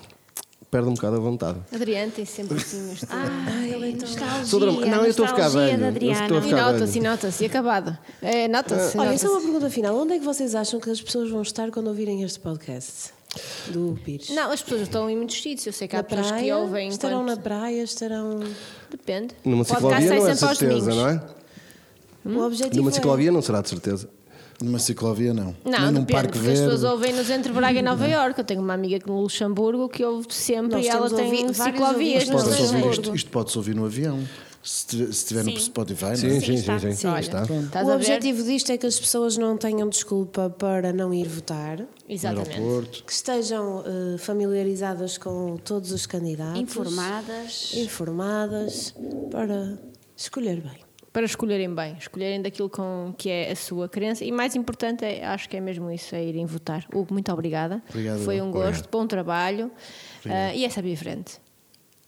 perde 0.70 0.88
um 0.88 0.94
bocado 0.94 1.16
a 1.16 1.20
vontade. 1.20 1.58
Adriano 1.72 2.10
tem 2.10 2.24
sempre 2.24 2.56
assim 2.58 2.92
este. 2.92 3.06
Ai, 3.10 3.96
nostalgia, 4.00 4.44
Sou 4.44 4.58
drama- 4.60 4.84
Não, 4.84 5.04
eu 5.04 5.10
estou 5.10 5.24
a 5.24 5.28
ficar 5.28 5.44
nostalgia 5.44 5.76
velho. 5.78 5.96
E 6.10 6.14
ficar 6.42 6.72
nota-se, 6.72 7.00
nota-se, 7.00 7.44
e 7.44 7.46
acabado. 7.46 7.96
É, 8.20 8.48
nota-se. 8.48 8.98
Olha, 8.98 9.10
nota-se. 9.12 9.24
só 9.26 9.32
uma 9.32 9.40
pergunta 9.40 9.70
final. 9.70 9.96
Onde 9.96 10.14
é 10.14 10.18
que 10.18 10.24
vocês 10.24 10.54
acham 10.54 10.80
que 10.80 10.90
as 10.90 11.00
pessoas 11.00 11.30
vão 11.30 11.42
estar 11.42 11.70
quando 11.70 11.86
ouvirem 11.86 12.22
este 12.24 12.40
podcast 12.40 13.14
do 13.68 13.98
Pires? 14.04 14.30
Não, 14.30 14.50
as 14.50 14.62
pessoas 14.62 14.82
estão 14.82 15.08
em 15.10 15.16
muitos 15.16 15.40
sítios. 15.40 15.66
Eu 15.66 15.72
sei 15.72 15.88
que 15.88 15.96
há 15.96 15.98
na 15.98 16.02
pessoas 16.04 16.40
que 16.40 16.52
ouvem. 16.52 16.88
Estarão 16.88 17.22
enquanto- 17.22 17.36
na 17.36 17.42
praia? 17.42 17.82
Estarão... 17.82 18.40
Depende. 18.90 19.34
Numa 19.44 19.62
O 19.62 19.64
ciclovia 19.64 20.14
não 20.14 20.26
é 20.28 20.34
certeza, 20.34 20.94
não 20.94 21.08
é? 21.08 21.22
O 22.24 22.38
objetivo 22.44 22.76
Numa 22.76 22.90
é- 22.90 22.94
ciclovia 22.94 23.30
não 23.32 23.42
será 23.42 23.60
de 23.60 23.68
certeza. 23.68 24.08
Numa 24.62 24.78
ciclovia, 24.78 25.34
não. 25.34 25.54
Não, 25.64 25.70
Nem 25.72 25.80
num 25.80 25.92
depende, 26.00 26.12
parque 26.12 26.32
porque 26.32 26.48
as 26.50 26.58
pessoas 26.60 26.80
verde. 26.80 26.86
ouvem-nos 26.94 27.30
entre 27.30 27.52
Braga 27.52 27.78
e 27.78 27.82
Nova 27.82 28.08
Iorque. 28.08 28.40
Eu 28.40 28.44
tenho 28.44 28.62
uma 28.62 28.72
amiga 28.72 28.98
que 28.98 29.06
no 29.06 29.20
Luxemburgo 29.20 29.86
que 29.86 30.02
ouve 30.02 30.26
sempre 30.30 30.76
Nós 30.76 30.86
e 30.86 30.88
ela 30.88 31.10
tem 31.10 31.52
ciclovias 31.52 32.28
no 32.28 32.36
Luxemburgo. 32.38 32.90
isto, 32.90 33.14
isto 33.14 33.30
pode-se 33.30 33.58
ouvir 33.58 33.74
no 33.76 33.84
avião. 33.84 34.18
Se 34.66 35.00
estiver 35.04 35.44
no 35.44 35.52
Sim. 35.52 35.58
Spotify, 35.60 36.04
não 36.06 36.16
Sim, 36.16 36.26
é? 36.26 36.40
sim, 36.40 36.56
sim, 36.56 36.78
sim. 36.80 36.92
Sim. 36.92 37.14
Está. 37.18 37.82
O 37.84 37.94
objetivo 37.94 38.42
disto 38.42 38.72
é 38.72 38.76
que 38.76 38.84
as 38.84 38.98
pessoas 38.98 39.36
não 39.36 39.56
tenham 39.56 39.88
desculpa 39.88 40.50
para 40.50 40.92
não 40.92 41.14
ir 41.14 41.28
votar, 41.28 41.86
Exatamente. 42.08 42.50
Aeroporto. 42.50 43.04
que 43.04 43.12
estejam 43.12 43.84
eh, 43.86 44.18
familiarizadas 44.18 45.18
com 45.18 45.56
todos 45.58 45.92
os 45.92 46.04
candidatos, 46.04 46.60
Informadas. 46.60 47.74
informadas, 47.74 48.92
para 49.30 49.78
escolher 50.16 50.60
bem. 50.60 50.78
Para 51.12 51.24
escolherem 51.26 51.72
bem, 51.72 51.96
escolherem 51.98 52.42
daquilo 52.42 52.68
com, 52.68 53.14
que 53.16 53.30
é 53.30 53.52
a 53.52 53.56
sua 53.56 53.88
crença. 53.88 54.24
E 54.24 54.32
mais 54.32 54.56
importante, 54.56 55.04
é, 55.04 55.24
acho 55.24 55.48
que 55.48 55.56
é 55.56 55.60
mesmo 55.60 55.88
isso, 55.92 56.12
é 56.14 56.24
irem 56.24 56.44
votar. 56.44 56.84
Hugo, 56.92 57.12
muito 57.12 57.30
obrigada. 57.32 57.80
Obrigado, 57.88 58.18
Foi 58.24 58.40
um 58.40 58.48
Obrigado. 58.48 58.72
gosto, 58.72 58.88
bom 58.90 59.06
trabalho. 59.06 59.70
Ah, 60.28 60.52
e 60.54 60.64
essa 60.64 60.80
é 60.80 60.92
a 60.92 60.96
frente. 60.96 61.40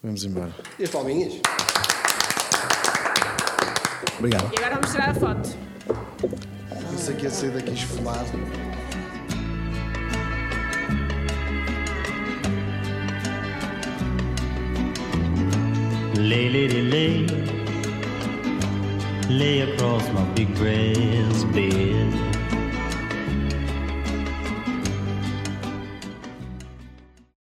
Vamos 0.03 0.25
embora. 0.25 0.55
E 0.79 0.85
as 0.85 0.91
palminhas? 0.91 1.35
Obrigado. 4.19 4.53
E 4.53 4.59
agora 4.59 4.75
vamos 4.77 4.91
tirar 4.91 5.11
a 5.11 5.15
foto. 5.15 5.49
Isso 6.95 7.11
aqui 7.11 7.27
é 7.27 7.31
sair 7.31 7.51
daqui 7.51 7.73
esfolado. 7.73 8.31
Lay, 16.17 16.49
lady, 16.51 16.83
lay, 16.83 17.27
lay 19.31 19.63
across 19.63 20.03
my 20.13 20.25
big 20.35 20.53
brass 20.59 21.45
bed. 21.55 22.28